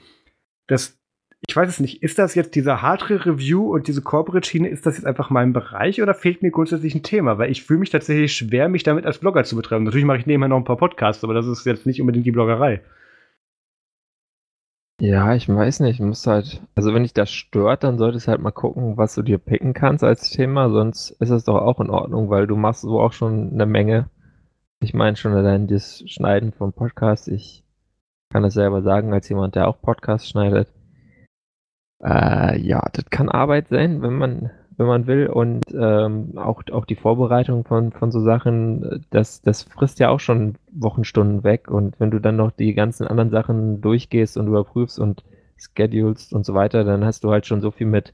das, 0.67 0.97
ich 1.45 1.55
weiß 1.55 1.69
es 1.69 1.79
nicht, 1.79 2.01
ist 2.01 2.17
das 2.17 2.35
jetzt 2.35 2.55
dieser 2.55 2.81
Hardware-Review 2.81 3.71
und 3.71 3.87
diese 3.87 4.01
Corporate-Schiene, 4.01 4.67
ist 4.67 4.85
das 4.85 4.97
jetzt 4.97 5.05
einfach 5.05 5.29
mein 5.29 5.53
Bereich 5.53 6.01
oder 6.01 6.13
fehlt 6.15 6.41
mir 6.41 6.51
grundsätzlich 6.51 6.95
ein 6.95 7.03
Thema? 7.03 7.37
Weil 7.37 7.51
ich 7.51 7.63
fühle 7.63 7.79
mich 7.79 7.91
tatsächlich 7.91 8.33
schwer, 8.33 8.69
mich 8.69 8.83
damit 8.83 9.05
als 9.05 9.19
Blogger 9.19 9.43
zu 9.43 9.55
betreiben. 9.55 9.83
Natürlich 9.83 10.05
mache 10.05 10.17
ich 10.17 10.25
nebenher 10.25 10.49
noch 10.49 10.57
ein 10.57 10.65
paar 10.65 10.77
Podcasts, 10.77 11.23
aber 11.23 11.33
das 11.33 11.45
ist 11.45 11.65
jetzt 11.65 11.85
nicht 11.85 12.01
unbedingt 12.01 12.25
die 12.25 12.31
Bloggerei. 12.31 12.81
Ja, 14.99 15.35
ich 15.35 15.47
weiß 15.47 15.81
nicht, 15.81 15.99
muss 15.99 16.25
halt, 16.25 16.59
also 16.73 16.91
wenn 16.91 17.03
dich 17.03 17.13
das 17.13 17.29
stört, 17.29 17.83
dann 17.83 17.99
solltest 17.99 18.25
du 18.25 18.31
halt 18.31 18.41
mal 18.41 18.49
gucken, 18.49 18.97
was 18.97 19.13
du 19.13 19.21
dir 19.21 19.37
picken 19.37 19.73
kannst 19.73 20.03
als 20.03 20.31
Thema, 20.31 20.71
sonst 20.71 21.11
ist 21.11 21.29
es 21.29 21.43
doch 21.43 21.55
auch 21.61 21.79
in 21.79 21.91
Ordnung, 21.91 22.31
weil 22.31 22.47
du 22.47 22.55
machst 22.55 22.81
so 22.81 22.99
auch 22.99 23.13
schon 23.13 23.53
eine 23.53 23.67
Menge. 23.67 24.09
Ich 24.79 24.95
meine 24.95 25.15
schon 25.15 25.33
allein 25.33 25.67
das 25.67 26.03
Schneiden 26.07 26.51
vom 26.51 26.73
Podcast, 26.73 27.27
ich 27.27 27.63
kann 28.31 28.41
das 28.41 28.55
selber 28.55 28.81
sagen, 28.81 29.13
als 29.13 29.29
jemand, 29.29 29.53
der 29.53 29.67
auch 29.67 29.79
Podcast 29.81 30.27
schneidet. 30.27 30.67
Äh, 32.03 32.59
ja, 32.59 32.81
das 32.93 33.05
kann 33.09 33.29
Arbeit 33.29 33.69
sein, 33.69 34.01
wenn 34.01 34.13
man, 34.17 34.51
wenn 34.77 34.85
man 34.85 35.07
will 35.07 35.27
und 35.27 35.63
ähm, 35.73 36.37
auch, 36.37 36.61
auch 36.71 36.85
die 36.85 36.95
Vorbereitung 36.95 37.63
von, 37.65 37.91
von 37.91 38.11
so 38.11 38.19
Sachen, 38.19 39.03
das, 39.09 39.41
das 39.41 39.63
frisst 39.63 39.99
ja 39.99 40.09
auch 40.09 40.19
schon 40.19 40.55
Wochenstunden 40.71 41.43
weg 41.43 41.69
und 41.71 41.99
wenn 41.99 42.11
du 42.11 42.19
dann 42.19 42.35
noch 42.35 42.51
die 42.51 42.73
ganzen 42.75 43.07
anderen 43.07 43.31
Sachen 43.31 43.81
durchgehst 43.81 44.37
und 44.37 44.47
überprüfst 44.47 44.99
und 44.99 45.23
schedulst 45.57 46.33
und 46.33 46.45
so 46.45 46.53
weiter, 46.53 46.83
dann 46.83 47.03
hast 47.03 47.23
du 47.23 47.31
halt 47.31 47.47
schon 47.47 47.61
so 47.61 47.71
viel 47.71 47.87
mit, 47.87 48.13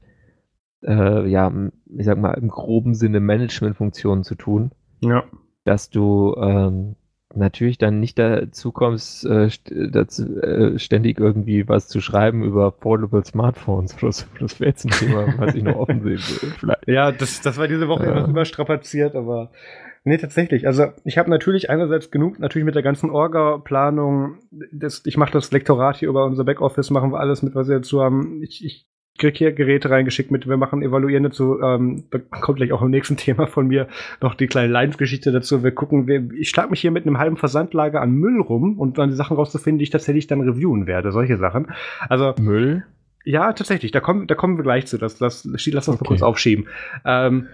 äh, 0.82 1.28
ja, 1.28 1.52
ich 1.96 2.06
sag 2.06 2.16
mal, 2.18 2.32
im 2.34 2.48
groben 2.48 2.94
Sinne 2.94 3.20
Managementfunktionen 3.20 4.24
zu 4.24 4.34
tun, 4.34 4.70
Ja. 5.02 5.24
dass 5.64 5.90
du 5.90 6.34
ähm, 6.38 6.96
natürlich 7.36 7.78
dann 7.78 8.00
nicht 8.00 8.18
dazu 8.18 8.72
kommst, 8.72 9.24
äh, 9.26 9.48
dazu, 9.90 10.40
äh, 10.40 10.78
ständig 10.78 11.18
irgendwie 11.18 11.68
was 11.68 11.88
zu 11.88 12.00
schreiben 12.00 12.42
über 12.42 12.70
Portable 12.70 13.24
Smartphones. 13.24 13.96
Das, 14.00 14.26
das 14.40 14.60
wäre 14.60 14.70
jetzt 14.70 14.84
ein 14.84 14.90
Thema, 14.90 15.34
was 15.38 15.54
ich 15.54 15.62
noch 15.62 15.76
offen 15.76 16.02
sehen 16.02 16.18
würde. 16.18 16.54
Vielleicht. 16.58 16.88
Ja, 16.88 17.12
das, 17.12 17.40
das 17.40 17.56
war 17.58 17.68
diese 17.68 17.88
Woche 17.88 18.04
Ja. 18.04 18.12
immer 18.12 18.28
überstrapaziert, 18.28 19.14
aber 19.16 19.50
nee, 20.04 20.18
tatsächlich. 20.18 20.66
Also 20.66 20.86
ich 21.04 21.18
habe 21.18 21.30
natürlich 21.30 21.70
einerseits 21.70 22.10
genug, 22.10 22.38
natürlich 22.38 22.66
mit 22.66 22.74
der 22.74 22.82
ganzen 22.82 23.10
Orga-Planung, 23.10 24.38
das, 24.72 25.02
ich 25.06 25.16
mache 25.16 25.32
das 25.32 25.50
Lektorat 25.52 25.96
hier 25.96 26.08
über 26.08 26.24
unser 26.24 26.44
Backoffice, 26.44 26.90
machen 26.90 27.12
wir 27.12 27.20
alles 27.20 27.42
mit, 27.42 27.54
was 27.54 27.68
wir 27.68 27.76
dazu 27.76 28.02
haben. 28.02 28.42
Ich, 28.42 28.64
ich 28.64 28.86
krieg 29.18 29.36
hier 29.36 29.52
Geräte 29.52 29.90
reingeschickt 29.90 30.30
mit, 30.30 30.48
wir 30.48 30.56
machen 30.56 30.82
Evaluieren 30.82 31.22
dazu, 31.22 31.60
ähm, 31.60 32.04
da 32.10 32.18
kommt 32.18 32.58
gleich 32.58 32.72
auch 32.72 32.82
im 32.82 32.90
nächsten 32.90 33.16
Thema 33.18 33.46
von 33.46 33.66
mir 33.66 33.88
noch 34.20 34.34
die 34.34 34.46
kleine 34.46 34.72
Leidensgeschichte 34.72 35.30
dazu. 35.32 35.62
Wir 35.62 35.72
gucken, 35.72 36.06
wir, 36.06 36.30
ich 36.32 36.48
schlag 36.50 36.70
mich 36.70 36.80
hier 36.80 36.90
mit 36.90 37.06
einem 37.06 37.18
halben 37.18 37.36
Versandlager 37.36 38.00
an 38.00 38.12
Müll 38.12 38.40
rum 38.40 38.78
und 38.78 38.98
dann 38.98 39.10
die 39.10 39.16
Sachen 39.16 39.36
rauszufinden, 39.36 39.78
die 39.78 39.84
ich 39.84 39.90
tatsächlich 39.90 40.26
dann 40.26 40.40
reviewen 40.40 40.86
werde, 40.86 41.12
solche 41.12 41.36
Sachen. 41.36 41.68
Also 42.08 42.34
Müll? 42.40 42.84
ja, 43.24 43.52
tatsächlich, 43.52 43.92
da 43.92 44.00
kommen, 44.00 44.26
da 44.26 44.34
kommen 44.34 44.56
wir 44.56 44.64
gleich 44.64 44.86
zu. 44.86 44.98
Das, 44.98 45.16
das, 45.18 45.44
lass 45.44 45.66
uns 45.66 45.86
mal 45.86 45.94
Okay. 45.94 46.04
kurz 46.04 46.22
aufschieben. 46.22 46.66
Ähm, 47.04 47.46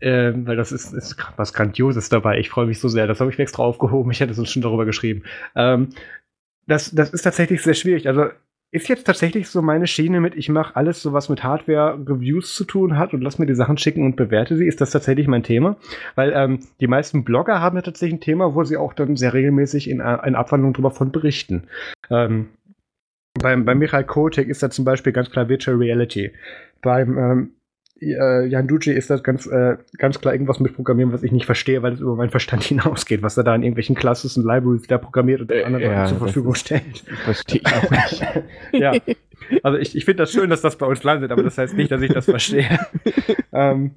ähm, 0.00 0.46
weil 0.46 0.56
das 0.56 0.70
ist, 0.70 0.92
ist 0.92 1.16
was 1.36 1.52
Grandioses 1.52 2.08
dabei. 2.08 2.38
Ich 2.38 2.50
freue 2.50 2.66
mich 2.66 2.78
so 2.78 2.88
sehr. 2.88 3.08
Das 3.08 3.20
habe 3.20 3.30
ich 3.30 3.38
mir 3.38 3.42
extra 3.42 3.64
aufgehoben. 3.64 4.10
Ich 4.12 4.20
hätte 4.20 4.32
sonst 4.32 4.52
schon 4.52 4.62
darüber 4.62 4.84
geschrieben. 4.84 5.24
Ähm, 5.56 5.88
das, 6.66 6.94
das 6.94 7.10
ist 7.10 7.22
tatsächlich 7.22 7.62
sehr 7.62 7.74
schwierig. 7.74 8.06
Also 8.06 8.26
ist 8.70 8.88
jetzt 8.88 9.04
tatsächlich 9.04 9.48
so 9.48 9.62
meine 9.62 9.86
Schiene 9.86 10.20
mit, 10.20 10.34
ich 10.34 10.50
mache 10.50 10.76
alles 10.76 11.00
so, 11.00 11.14
was 11.14 11.30
mit 11.30 11.42
Hardware-Reviews 11.42 12.54
zu 12.54 12.64
tun 12.64 12.98
hat 12.98 13.14
und 13.14 13.22
lass 13.22 13.38
mir 13.38 13.46
die 13.46 13.54
Sachen 13.54 13.78
schicken 13.78 14.04
und 14.04 14.16
bewerte 14.16 14.56
sie. 14.56 14.66
Ist 14.66 14.80
das 14.80 14.90
tatsächlich 14.90 15.26
mein 15.26 15.42
Thema? 15.42 15.76
Weil 16.16 16.32
ähm, 16.34 16.60
die 16.80 16.86
meisten 16.86 17.24
Blogger 17.24 17.60
haben 17.60 17.76
ja 17.76 17.82
tatsächlich 17.82 18.18
ein 18.18 18.22
Thema, 18.22 18.54
wo 18.54 18.64
sie 18.64 18.76
auch 18.76 18.92
dann 18.92 19.16
sehr 19.16 19.32
regelmäßig 19.32 19.88
in, 19.88 20.00
äh, 20.00 20.18
in 20.26 20.34
Abwandlung 20.34 20.74
drüber 20.74 20.90
von 20.90 21.12
berichten. 21.12 21.68
Ähm, 22.10 22.50
beim, 23.34 23.64
bei 23.64 23.74
Michael 23.74 24.04
Kotek 24.04 24.48
ist 24.48 24.62
das 24.62 24.74
zum 24.74 24.84
Beispiel 24.84 25.12
ganz 25.12 25.30
klar 25.30 25.48
Virtual 25.48 25.76
Reality. 25.76 26.32
Beim 26.82 27.18
ähm, 27.18 27.50
äh, 28.00 28.46
Jan 28.46 28.66
Duce 28.68 28.88
ist 28.88 29.10
das 29.10 29.22
ganz, 29.22 29.46
äh, 29.46 29.76
ganz 29.98 30.20
klar 30.20 30.32
irgendwas 30.34 30.60
mit 30.60 30.74
Programmieren, 30.74 31.12
was 31.12 31.22
ich 31.22 31.32
nicht 31.32 31.46
verstehe, 31.46 31.82
weil 31.82 31.92
es 31.94 32.00
über 32.00 32.16
meinen 32.16 32.30
Verstand 32.30 32.62
hinausgeht, 32.64 33.22
was 33.22 33.36
er 33.36 33.44
da 33.44 33.54
in 33.54 33.62
irgendwelchen 33.62 33.94
Classes 33.96 34.36
und 34.36 34.44
Libraries 34.44 34.86
da 34.86 34.98
programmiert 34.98 35.40
und 35.40 35.50
Äh, 35.52 35.64
anderen 35.64 35.84
ja, 35.84 36.06
zur 36.06 36.18
Verfügung 36.18 36.52
ist- 36.54 36.60
stellt. 36.60 37.04
Verstehe 37.24 37.60
ich 37.64 37.72
auch 37.74 37.90
nicht. 37.90 38.24
ja. 38.72 38.92
Also 39.62 39.78
ich, 39.78 39.96
ich 39.96 40.04
finde 40.04 40.22
das 40.22 40.32
schön, 40.32 40.50
dass 40.50 40.60
das 40.60 40.76
bei 40.76 40.86
uns 40.86 41.02
landet, 41.04 41.30
aber 41.32 41.42
das 41.42 41.56
heißt 41.58 41.74
nicht, 41.76 41.90
dass 41.90 42.02
ich 42.02 42.12
das 42.12 42.24
verstehe. 42.26 42.68
ähm, 43.52 43.92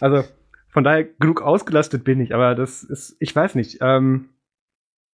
also 0.00 0.22
von 0.68 0.84
daher 0.84 1.04
genug 1.18 1.42
ausgelastet 1.42 2.04
bin 2.04 2.20
ich, 2.20 2.34
aber 2.34 2.54
das 2.54 2.82
ist, 2.82 3.16
ich 3.18 3.34
weiß 3.34 3.54
nicht. 3.54 3.78
Ähm, 3.80 4.26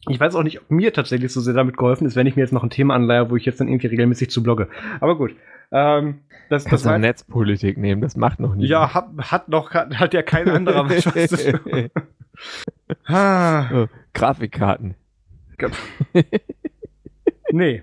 ich 0.08 0.18
weiß 0.18 0.34
auch 0.34 0.42
nicht, 0.42 0.60
ob 0.60 0.70
mir 0.70 0.92
tatsächlich 0.92 1.32
so 1.32 1.40
sehr 1.40 1.54
damit 1.54 1.76
geholfen 1.76 2.06
ist, 2.06 2.16
wenn 2.16 2.26
ich 2.26 2.36
mir 2.36 2.42
jetzt 2.42 2.52
noch 2.52 2.62
ein 2.64 2.70
Thema 2.70 2.94
anleihe, 2.94 3.30
wo 3.30 3.36
ich 3.36 3.44
jetzt 3.44 3.60
dann 3.60 3.68
irgendwie 3.68 3.86
regelmäßig 3.88 4.30
zu 4.30 4.42
blogge. 4.42 4.68
Aber 5.00 5.16
gut. 5.16 5.34
Ähm, 5.70 6.18
das, 6.50 6.64
das 6.64 6.70
Kannst 6.70 6.84
du 6.84 6.90
war, 6.90 6.98
Netzpolitik 6.98 7.78
nehmen, 7.78 8.02
das 8.02 8.16
macht 8.16 8.40
noch 8.40 8.54
niemand. 8.54 8.68
ja, 8.68 8.92
hat, 8.94 9.08
hat 9.18 9.48
noch, 9.48 9.70
hat, 9.72 9.94
hat 9.98 10.12
ja 10.12 10.22
kein 10.22 10.48
anderer 10.48 10.86
tun. 10.88 11.90
Ah. 13.06 13.70
Oh, 13.84 13.86
Grafikkarten. 14.12 14.94
Nee. 17.52 17.82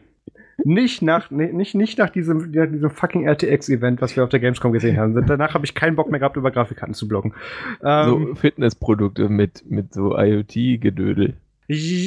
Nicht 0.65 1.01
nach, 1.01 1.31
nee, 1.31 1.53
nicht, 1.53 1.73
nicht 1.75 1.99
nach 1.99 2.09
diesem, 2.09 2.51
nach 2.51 2.67
diesem 2.67 2.89
fucking 2.89 3.25
RTX-Event, 3.27 4.01
was 4.01 4.15
wir 4.15 4.23
auf 4.23 4.29
der 4.29 4.39
Gamescom 4.41 4.73
gesehen 4.73 4.97
haben. 4.97 5.25
Danach 5.25 5.53
habe 5.53 5.63
ich 5.65 5.73
keinen 5.73 5.95
Bock 5.95 6.09
mehr 6.09 6.19
gehabt, 6.19 6.35
über 6.35 6.51
Grafikkarten 6.51 6.93
zu 6.93 7.07
bloggen. 7.07 7.33
Ähm, 7.83 8.09
So 8.29 8.35
Fitnessprodukte 8.35 9.29
mit, 9.29 9.63
mit 9.69 9.93
so 9.93 10.17
IoT-Gedödel. 10.17 11.35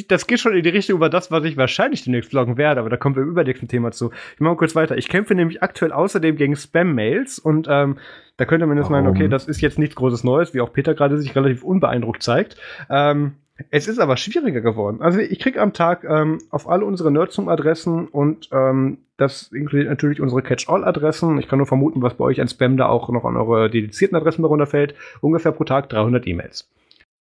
Das 0.09 0.27
geht 0.27 0.41
schon 0.41 0.57
in 0.57 0.63
die 0.63 0.71
Richtung 0.71 0.97
über 0.97 1.09
das, 1.09 1.31
was 1.31 1.45
ich 1.45 1.57
wahrscheinlich 1.57 2.03
demnächst 2.03 2.31
bloggen 2.31 2.57
werde, 2.57 2.81
aber 2.81 2.91
da 2.91 2.97
kommen 2.97 3.15
wir 3.15 3.23
im 3.23 3.29
übernächsten 3.29 3.69
Thema 3.69 3.93
zu. 3.93 4.11
Ich 4.35 4.41
mache 4.41 4.55
mal 4.55 4.57
kurz 4.57 4.75
weiter. 4.75 4.97
Ich 4.97 5.09
kämpfe 5.09 5.37
nämlich 5.37 5.63
aktuell 5.63 5.93
außerdem 5.93 6.37
gegen 6.37 6.57
Spam-Mails 6.57 7.39
und 7.39 7.69
ähm, 7.71 7.99
da 8.39 8.45
könnte 8.45 8.67
man 8.67 8.77
jetzt 8.77 8.91
meinen, 8.91 9.05
Warum? 9.05 9.17
okay, 9.17 9.29
das 9.29 9.47
ist 9.47 9.61
jetzt 9.61 9.79
nichts 9.79 9.95
Großes 9.95 10.25
Neues, 10.25 10.53
wie 10.53 10.61
auch 10.61 10.73
Peter 10.73 10.95
gerade 10.95 11.17
sich 11.19 11.37
relativ 11.37 11.63
unbeeindruckt 11.63 12.23
zeigt. 12.23 12.57
Ähm, 12.91 13.35
es 13.71 13.87
ist 13.87 14.01
aber 14.01 14.17
schwieriger 14.17 14.63
geworden. 14.63 15.01
Also 15.01 15.21
ich 15.21 15.39
kriege 15.39 15.61
am 15.61 15.73
Tag 15.73 16.05
ähm, 16.05 16.39
auf 16.51 16.69
alle 16.69 16.85
unsere 16.85 17.13
Nerdzoom-Adressen 17.13 18.09
und 18.09 18.49
ähm, 18.51 18.99
das 19.17 19.53
inkludiert 19.53 19.89
natürlich 19.89 20.21
unsere 20.21 20.43
Catch-all-Adressen. 20.43 21.39
Ich 21.39 21.47
kann 21.47 21.59
nur 21.59 21.67
vermuten, 21.67 22.03
was 22.03 22.15
bei 22.15 22.25
euch 22.25 22.41
an 22.41 22.49
Spam 22.49 22.77
da 22.77 22.89
auch 22.89 23.09
noch 23.11 23.25
an 23.25 23.37
eure 23.37 23.71
dedizierten 23.71 24.17
Adressen 24.17 24.43
darunter 24.43 24.67
fällt. 24.67 24.95
Ungefähr 25.21 25.53
pro 25.53 25.63
Tag 25.63 25.89
300 25.91 26.27
E-Mails. 26.27 26.69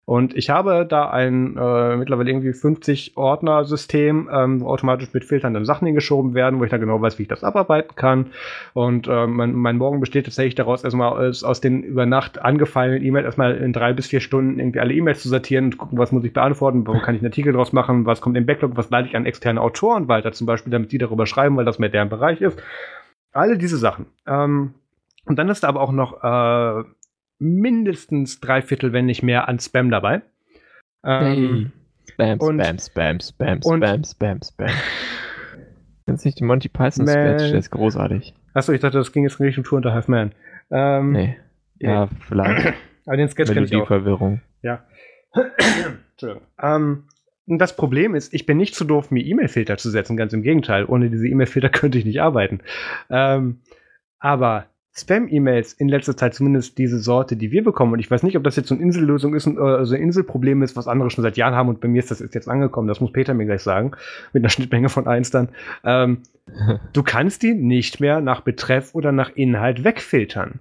Und 0.06 0.36
ich 0.36 0.50
habe 0.50 0.86
da 0.90 1.10
ein 1.10 1.56
äh, 1.58 1.96
mittlerweile 1.96 2.30
irgendwie 2.30 2.54
50 2.54 3.18
Ordner-System, 3.18 4.30
ähm, 4.34 4.62
wo 4.62 4.68
automatisch 4.68 5.14
mit 5.14 5.24
Filtern 5.24 5.54
dann 5.54 5.64
Sachen 5.64 5.86
hingeschoben 5.86 6.34
werden, 6.34 6.60
wo 6.60 6.64
ich 6.64 6.72
dann 6.72 6.80
genau 6.80 7.00
weiß, 7.00 7.20
wie 7.20 7.24
ich 7.24 7.30
das 7.30 7.44
abarbeiten 7.44 7.96
kann. 7.96 8.32
Und 8.74 9.08
ähm, 9.08 9.36
mein, 9.36 9.54
mein 9.54 9.78
Morgen 9.78 10.00
besteht 10.00 10.26
tatsächlich 10.26 10.56
daraus, 10.56 10.84
erstmal 10.84 11.28
aus, 11.30 11.44
aus 11.44 11.62
den 11.62 11.84
über 11.84 12.06
Nacht 12.08 12.42
angefallenen 12.42 13.04
E-Mails 13.04 13.26
erstmal 13.26 13.56
in 13.58 13.74
drei 13.74 13.94
bis 13.94 14.08
vier 14.08 14.22
Stunden 14.22 14.60
irgendwie 14.60 14.80
alle 14.80 14.94
E-Mails 14.94 15.22
zu 15.22 15.30
sortieren 15.30 15.66
und 15.66 15.78
gucken, 15.78 16.00
was 16.00 16.12
muss 16.12 16.24
ich 16.24 16.34
beantworten, 16.34 16.86
wo 16.88 16.94
kann 16.94 17.16
ich 17.16 17.22
einen 17.22 17.32
Artikel 17.32 17.54
draus 17.54 17.72
machen, 17.72 18.06
was 18.08 18.22
kommt 18.22 18.36
im 18.38 18.48
Backlog, 18.48 18.76
was 18.76 18.90
leite 18.90 19.08
ich 19.08 19.16
an 19.16 19.26
externe 19.26 19.62
Autoren 19.62 20.08
weiter, 20.08 20.32
zum 20.32 20.48
Beispiel, 20.48 20.72
damit 20.72 20.92
die 20.92 20.98
darüber 20.98 21.28
schreiben, 21.28 21.56
weil 21.58 21.66
das 21.66 21.80
mehr 21.80 21.90
deren 21.90 22.10
Bereich 22.10 22.42
ist. 22.42 22.62
Alle 23.34 23.58
diese 23.58 23.78
Sachen. 23.78 24.08
Ähm, 24.28 24.74
und 25.26 25.38
dann 25.38 25.50
ist 25.50 25.64
da 25.64 25.68
aber 25.68 25.82
auch 25.82 25.92
noch 25.92 26.24
äh, 26.24 26.84
mindestens 27.42 28.40
drei 28.40 28.62
Viertel, 28.62 28.94
wenn 28.94 29.06
nicht 29.08 29.24
mehr, 29.24 29.48
an 29.48 29.60
Spam 29.60 29.90
dabei. 29.90 30.22
Ähm, 31.04 31.72
Spam, 32.10 32.40
und- 32.40 32.62
Spam, 32.62 32.78
Spam, 32.80 33.20
Spam, 33.20 33.60
und- 33.64 33.84
Spam, 33.84 34.04
Spam, 34.06 34.40
Spam. 34.44 34.70
Kennst 36.06 36.24
du 36.26 36.28
nicht 36.28 36.40
die 36.40 36.44
Monty 36.44 36.70
Python. 36.70 37.08
Sketch? 37.08 37.50
Der 37.52 37.54
ist 37.56 37.72
großartig. 37.72 38.34
Achso, 38.54 38.72
ich 38.74 38.82
dachte, 38.82 38.98
das 38.98 39.12
ging 39.12 39.24
jetzt 39.24 39.40
in 39.40 39.46
Richtung 39.46 39.64
Tour 39.64 39.78
unter 39.78 39.94
Half 39.94 40.08
Man. 40.08 40.34
Ähm, 40.72 41.12
Nee. 41.12 41.38
Ja, 41.80 42.08
vielleicht. 42.28 42.74
Aber 43.08 43.18
den 43.18 43.28
Sketch 43.30 43.52
kenne 43.52 43.66
ich 43.66 43.72
auch. 43.76 43.90
Melodieverwirrung. 43.90 44.42
Entschuldigung. 45.34 46.48
Ähm, 46.62 47.04
das 47.48 47.76
Problem 47.76 48.14
ist, 48.16 48.34
ich 48.34 48.46
bin 48.46 48.58
nicht 48.58 48.76
zu 48.76 48.86
doof, 48.86 49.10
mir 49.12 49.24
E-Mail-Filter 49.26 49.78
zu 49.78 49.90
setzen. 49.90 50.16
Ganz 50.18 50.34
im 50.34 50.44
Gegenteil. 50.44 50.86
Ohne 50.86 51.10
diese 51.10 51.28
E-Mail-Filter 51.28 51.70
könnte 51.72 51.98
ich 51.98 52.06
nicht 52.06 52.22
arbeiten. 52.22 52.60
Ähm, 53.10 53.62
aber 54.20 54.66
Spam-E-Mails 54.94 55.74
in 55.74 55.88
letzter 55.88 56.18
Zeit, 56.18 56.34
zumindest 56.34 56.78
diese 56.78 57.00
Sorte, 57.00 57.38
die 57.38 57.52
wir 57.52 57.64
bekommen, 57.64 57.94
und 57.94 58.00
ich 58.00 58.12
weiß 58.12 58.24
nicht, 58.24 58.36
ob 58.36 58.44
das 58.44 58.58
jetzt 58.58 58.68
so 58.68 58.76
eine 58.76 58.84
Insellösung 58.84 59.34
ist, 59.34 59.48
also 59.48 59.96
ein 59.96 60.02
Inselproblem 60.02 60.62
ist, 60.64 60.76
was 60.76 60.88
andere 60.88 61.10
schon 61.10 61.22
seit 61.22 61.38
Jahren 61.38 61.56
haben, 61.56 61.70
und 61.70 61.80
bei 61.80 61.88
mir 61.88 62.00
ist 62.00 62.12
das 62.12 62.20
jetzt 62.20 62.50
angekommen, 62.50 62.90
das 62.90 63.00
muss 63.00 63.14
Peter 63.14 63.34
mir 63.34 63.46
gleich 63.46 63.62
sagen, 63.62 63.92
mit 64.34 64.44
einer 64.44 64.50
Schnittmenge 64.50 64.90
von 64.90 65.08
eins 65.08 65.32
dann. 65.32 65.50
Ähm, 65.86 66.24
du 66.94 67.04
kannst 67.04 67.42
die 67.44 67.54
nicht 67.54 68.02
mehr 68.02 68.20
nach 68.20 68.42
Betreff 68.42 68.94
oder 68.94 69.14
nach 69.14 69.32
Inhalt 69.36 69.86
wegfiltern. 69.86 70.60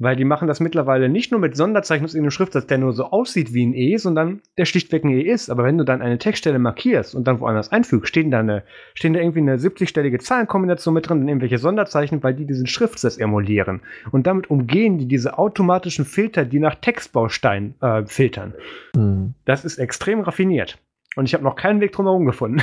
Weil 0.00 0.16
die 0.16 0.24
machen 0.24 0.48
das 0.48 0.60
mittlerweile 0.60 1.10
nicht 1.10 1.30
nur 1.30 1.40
mit 1.40 1.58
Sonderzeichen 1.58 2.06
aus 2.06 2.14
irgendeinem 2.14 2.30
Schriftsatz, 2.30 2.66
der 2.66 2.78
nur 2.78 2.94
so 2.94 3.04
aussieht 3.10 3.52
wie 3.52 3.66
ein 3.66 3.74
E, 3.74 3.98
sondern 3.98 4.40
der 4.56 4.64
schlichtweg 4.64 5.04
ein 5.04 5.10
E 5.10 5.20
ist. 5.20 5.50
Aber 5.50 5.62
wenn 5.62 5.76
du 5.76 5.84
dann 5.84 6.00
eine 6.00 6.16
Textstelle 6.16 6.58
markierst 6.58 7.14
und 7.14 7.28
dann 7.28 7.38
woanders 7.38 7.70
einfügst, 7.70 8.08
stehen 8.08 8.30
da, 8.30 8.40
eine, 8.40 8.64
stehen 8.94 9.12
da 9.12 9.20
irgendwie 9.20 9.40
eine 9.40 9.56
70-stellige 9.56 10.18
Zahlenkombination 10.18 10.94
mit 10.94 11.06
drin 11.06 11.20
und 11.20 11.28
irgendwelche 11.28 11.58
Sonderzeichen, 11.58 12.22
weil 12.22 12.32
die 12.32 12.46
diesen 12.46 12.66
Schriftsatz 12.66 13.18
emulieren. 13.18 13.82
Und 14.10 14.26
damit 14.26 14.48
umgehen 14.48 14.96
die 14.96 15.06
diese 15.06 15.36
automatischen 15.36 16.06
Filter, 16.06 16.46
die 16.46 16.60
nach 16.60 16.76
Textbaustein 16.76 17.74
äh, 17.82 18.06
filtern. 18.06 18.54
Mhm. 18.96 19.34
Das 19.44 19.66
ist 19.66 19.76
extrem 19.76 20.20
raffiniert. 20.20 20.78
Und 21.14 21.26
ich 21.26 21.34
habe 21.34 21.44
noch 21.44 21.56
keinen 21.56 21.82
Weg 21.82 21.92
drumherum 21.92 22.24
gefunden. 22.24 22.62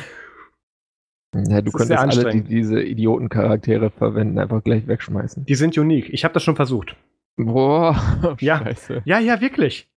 Ja, 1.35 1.61
du 1.61 1.69
das 1.69 1.73
könntest 1.73 1.99
alle, 1.99 2.31
die 2.31 2.41
diese 2.41 2.81
Idiotencharaktere 2.81 3.91
verwenden, 3.91 4.39
einfach 4.39 4.63
gleich 4.63 4.87
wegschmeißen. 4.87 5.45
Die 5.45 5.55
sind 5.55 5.77
unique. 5.77 6.09
Ich 6.11 6.23
habe 6.23 6.33
das 6.33 6.41
schon 6.41 6.55
versucht. 6.55 6.95
Boah, 7.37 8.35
ja. 8.39 8.57
Scheiße. 8.57 9.03
Ja, 9.05 9.19
ja, 9.19 9.39
wirklich. 9.39 9.87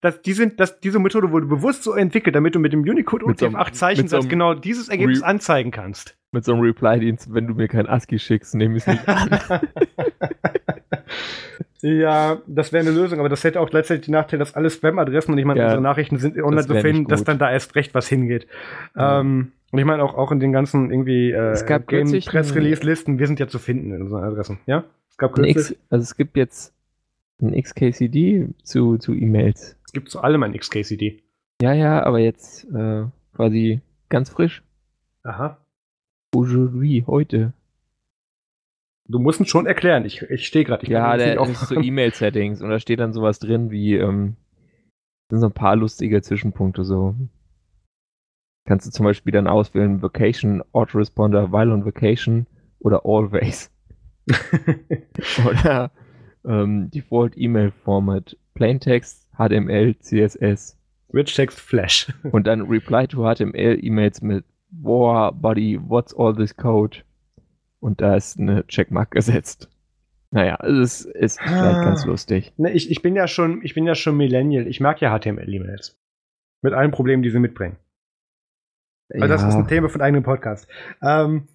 Das, 0.00 0.22
die 0.22 0.34
sind, 0.34 0.60
das, 0.60 0.78
diese 0.78 0.98
Methode 0.98 1.32
wurde 1.32 1.46
bewusst 1.46 1.82
so 1.82 1.92
entwickelt, 1.92 2.36
damit 2.36 2.54
du 2.54 2.60
mit 2.60 2.72
dem 2.72 2.82
Unicode 2.82 3.24
und 3.24 3.40
dem 3.40 3.56
8 3.56 3.74
Zeichen 3.74 4.08
so 4.08 4.20
genau 4.20 4.54
dieses 4.54 4.88
Ergebnis 4.88 5.22
Re 5.22 5.26
anzeigen 5.26 5.70
kannst. 5.70 6.16
Mit 6.32 6.44
so 6.44 6.52
einem 6.52 6.62
Reply-Dienst, 6.62 7.32
wenn 7.34 7.46
du 7.46 7.54
mir 7.54 7.66
kein 7.66 7.88
ASCII 7.88 8.18
schickst, 8.18 8.54
nehme 8.54 8.76
ich 8.76 8.86
es 8.86 8.88
nicht 8.88 9.08
an. 9.08 9.40
ja, 11.80 12.38
das 12.46 12.72
wäre 12.72 12.86
eine 12.86 12.94
Lösung, 12.94 13.18
aber 13.18 13.28
das 13.28 13.42
hätte 13.42 13.60
auch 13.60 13.70
gleichzeitig 13.70 14.04
die 14.04 14.10
Nachteil, 14.10 14.38
dass 14.38 14.54
alle 14.54 14.70
Spam-Adressen 14.70 15.32
und 15.32 15.38
ich 15.38 15.44
meine, 15.44 15.60
ja, 15.60 15.66
unsere 15.66 15.82
Nachrichten 15.82 16.18
sind 16.18 16.40
online 16.40 16.66
zu 16.66 16.74
finden, 16.74 17.08
dass 17.08 17.24
dann 17.24 17.38
da 17.38 17.50
erst 17.50 17.74
recht 17.74 17.94
was 17.94 18.06
hingeht. 18.06 18.46
Ja. 18.94 19.20
Ähm, 19.20 19.52
und 19.72 19.78
ich 19.78 19.84
meine 19.84 20.04
auch, 20.04 20.14
auch 20.14 20.30
in 20.30 20.40
den 20.40 20.52
ganzen 20.52 20.90
irgendwie 20.90 21.32
äh, 21.32 21.56
Game 21.86 22.12
Press 22.20 22.54
Release 22.54 22.82
Listen, 22.84 23.18
wir 23.18 23.26
sind 23.26 23.40
ja 23.40 23.48
zu 23.48 23.58
finden 23.58 23.92
in 23.92 24.02
unseren 24.02 24.22
Adressen, 24.22 24.58
ja? 24.66 24.84
Es 25.10 25.16
gab 25.16 25.38
X, 25.38 25.74
also 25.88 26.02
es 26.02 26.16
gibt 26.16 26.36
jetzt 26.36 26.75
ein 27.40 27.60
XKCD 27.60 28.48
zu, 28.62 28.98
zu 28.98 29.14
E-Mails. 29.14 29.76
Es 29.84 29.92
gibt 29.92 30.10
zu 30.10 30.20
allem 30.20 30.42
ein 30.42 30.56
XKCD. 30.56 31.22
Ja, 31.60 31.72
ja, 31.72 32.02
aber 32.04 32.18
jetzt 32.18 32.64
äh, 32.72 33.04
quasi 33.34 33.80
ganz 34.08 34.30
frisch. 34.30 34.62
Aha. 35.22 35.58
Aujourd'hui, 36.34 37.04
heute. 37.06 37.52
Du 39.08 39.18
musst 39.18 39.40
es 39.40 39.48
schon 39.48 39.66
erklären. 39.66 40.04
Ich, 40.04 40.22
ich 40.22 40.46
stehe 40.46 40.64
gerade. 40.64 40.86
Ja, 40.90 41.16
der 41.16 41.40
ist 41.40 41.68
so 41.68 41.80
E-Mail-Settings 41.80 42.60
und 42.60 42.70
da 42.70 42.80
steht 42.80 43.00
dann 43.00 43.12
sowas 43.12 43.38
drin 43.38 43.70
wie, 43.70 43.94
ähm, 43.94 44.36
sind 45.30 45.40
so 45.40 45.46
ein 45.46 45.52
paar 45.52 45.76
lustige 45.76 46.22
Zwischenpunkte 46.22 46.84
so. 46.84 47.14
Kannst 48.66 48.86
du 48.86 48.90
zum 48.90 49.04
Beispiel 49.04 49.32
dann 49.32 49.46
auswählen 49.46 50.02
Vacation, 50.02 50.62
Autoresponder, 50.72 51.52
While 51.52 51.72
on 51.72 51.84
Vacation 51.84 52.46
oder 52.80 53.02
Always. 53.04 53.70
oder 55.46 55.92
ähm, 56.46 56.90
Default 56.90 57.36
Email 57.36 57.70
Format, 57.70 58.36
Plaintext, 58.54 59.28
HTML, 59.36 59.96
CSS. 59.98 60.78
Rich 61.12 61.34
Text 61.34 61.60
Flash. 61.60 62.12
und 62.32 62.46
dann 62.46 62.62
Reply 62.62 63.06
to 63.06 63.22
HTML 63.22 63.78
E-Mails 63.82 64.22
mit 64.22 64.44
Boah, 64.70 65.32
Buddy, 65.32 65.78
what's 65.80 66.14
all 66.14 66.34
this 66.34 66.56
code? 66.56 66.98
Und 67.80 68.00
da 68.00 68.16
ist 68.16 68.38
eine 68.38 68.66
Checkmark 68.66 69.10
gesetzt. 69.12 69.70
Naja, 70.30 70.58
es 70.62 71.04
ist, 71.04 71.14
ist 71.14 71.40
ah. 71.40 71.46
vielleicht 71.46 71.82
ganz 71.82 72.04
lustig. 72.04 72.52
Ne, 72.56 72.72
ich, 72.72 72.90
ich 72.90 73.00
bin 73.00 73.14
ja 73.14 73.28
schon, 73.28 73.62
ich 73.62 73.74
bin 73.74 73.86
ja 73.86 73.94
schon 73.94 74.16
Millennial. 74.16 74.66
Ich 74.66 74.80
mag 74.80 75.00
ja 75.00 75.16
HTML-E-Mails. 75.16 75.98
Mit 76.62 76.72
allen 76.72 76.90
Problemen, 76.90 77.22
die 77.22 77.30
sie 77.30 77.38
mitbringen. 77.38 77.76
Also 79.08 79.24
ja. 79.24 79.28
das 79.28 79.44
ist 79.44 79.54
ein 79.54 79.68
Thema 79.68 79.88
von 79.88 80.00
einem 80.00 80.22
Podcast. 80.22 80.68
Ähm, 81.00 81.48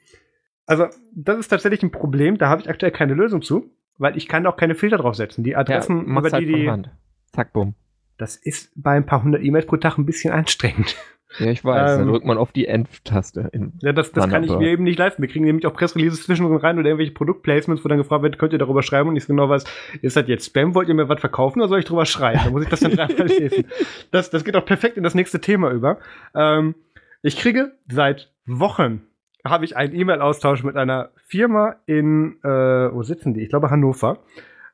also, 0.65 0.88
das 1.13 1.38
ist 1.38 1.49
tatsächlich 1.49 1.84
ein 1.84 1.91
Problem, 1.91 2.38
da 2.38 2.47
habe 2.47 2.62
ich 2.62 2.69
aktuell 2.69 2.93
keine 2.93 3.13
Lösung 3.13 3.41
zu, 3.41 3.69
weil 4.02 4.18
ich 4.18 4.28
kann 4.28 4.46
auch 4.48 4.58
keine 4.58 4.74
Filter 4.74 4.98
draufsetzen. 4.98 5.44
Die 5.44 5.56
Adressen, 5.56 5.98
ja, 6.08 6.20
über 6.20 6.30
die 6.30 6.34
halt 6.34 6.48
die. 6.48 6.70
Hand. 6.70 6.90
Zack, 7.32 7.54
bumm. 7.54 7.76
Das 8.18 8.36
ist 8.36 8.72
bei 8.76 8.92
ein 8.92 9.06
paar 9.06 9.24
hundert 9.24 9.44
E-Mails 9.44 9.68
pro 9.68 9.78
Tag 9.78 9.98
ein 9.98 10.06
bisschen 10.06 10.34
anstrengend. 10.34 10.96
Ja, 11.40 11.48
ich 11.48 11.64
weiß, 11.64 11.94
ähm, 11.94 12.06
da 12.06 12.12
drückt 12.12 12.26
man 12.26 12.38
auf 12.38 12.52
die 12.52 12.68
End-Taste. 12.68 13.52
Ja, 13.82 13.94
das, 13.94 14.12
das 14.12 14.28
kann 14.28 14.44
ich 14.44 14.52
mir 14.52 14.70
eben 14.70 14.84
nicht 14.84 15.00
leisten. 15.00 15.22
Wir 15.22 15.30
kriegen 15.30 15.46
nämlich 15.46 15.66
auch 15.66 15.74
Pressreleases 15.74 16.24
zwischendrin 16.24 16.58
rein 16.58 16.78
oder 16.78 16.90
irgendwelche 16.90 17.14
Produktplacements, 17.14 17.86
wo 17.86 17.90
dann 17.90 18.00
gefragt 18.00 18.24
wird, 18.24 18.38
könnt 18.38 18.52
ihr 18.52 18.60
darüber 18.60 18.84
schreiben 18.84 19.08
und 19.08 19.16
ich 19.16 19.24
so 19.24 19.34
genau 19.34 19.48
weiß, 19.48 19.64
ist 20.02 20.18
das 20.18 20.28
jetzt 20.28 20.48
Spam, 20.48 20.76
wollt 20.76 20.90
ihr 20.90 20.94
mir 20.94 21.08
was 21.08 21.22
verkaufen 21.22 21.62
oder 21.62 21.70
soll 21.70 21.80
ich 21.80 21.86
drüber 21.86 22.06
schreiben? 22.06 22.42
Da 22.44 22.50
muss 22.50 22.64
ich 22.64 22.70
das 22.70 22.82
dann 22.82 22.96
dreimal 22.96 23.28
lesen. 23.28 23.66
Das, 24.12 24.30
das 24.30 24.44
geht 24.44 24.58
auch 24.58 24.66
perfekt 24.66 24.98
in 24.98 25.04
das 25.04 25.16
nächste 25.16 25.40
Thema 25.40 25.72
über. 25.72 26.00
Ähm, 26.36 26.76
ich 27.22 27.38
kriege 27.38 27.72
seit 27.88 28.34
Wochen 28.46 29.04
habe 29.45 29.65
ich 29.65 29.75
einen 29.75 29.95
E-Mail-Austausch 29.95 30.63
mit 30.63 30.77
einer 30.77 31.12
Firma 31.25 31.75
in, 31.86 32.39
äh, 32.43 32.47
wo 32.93 33.04
sitzen 33.04 33.34
die? 33.34 33.41
Ich 33.41 33.49
glaube 33.49 33.69
Hannover. 33.69 34.19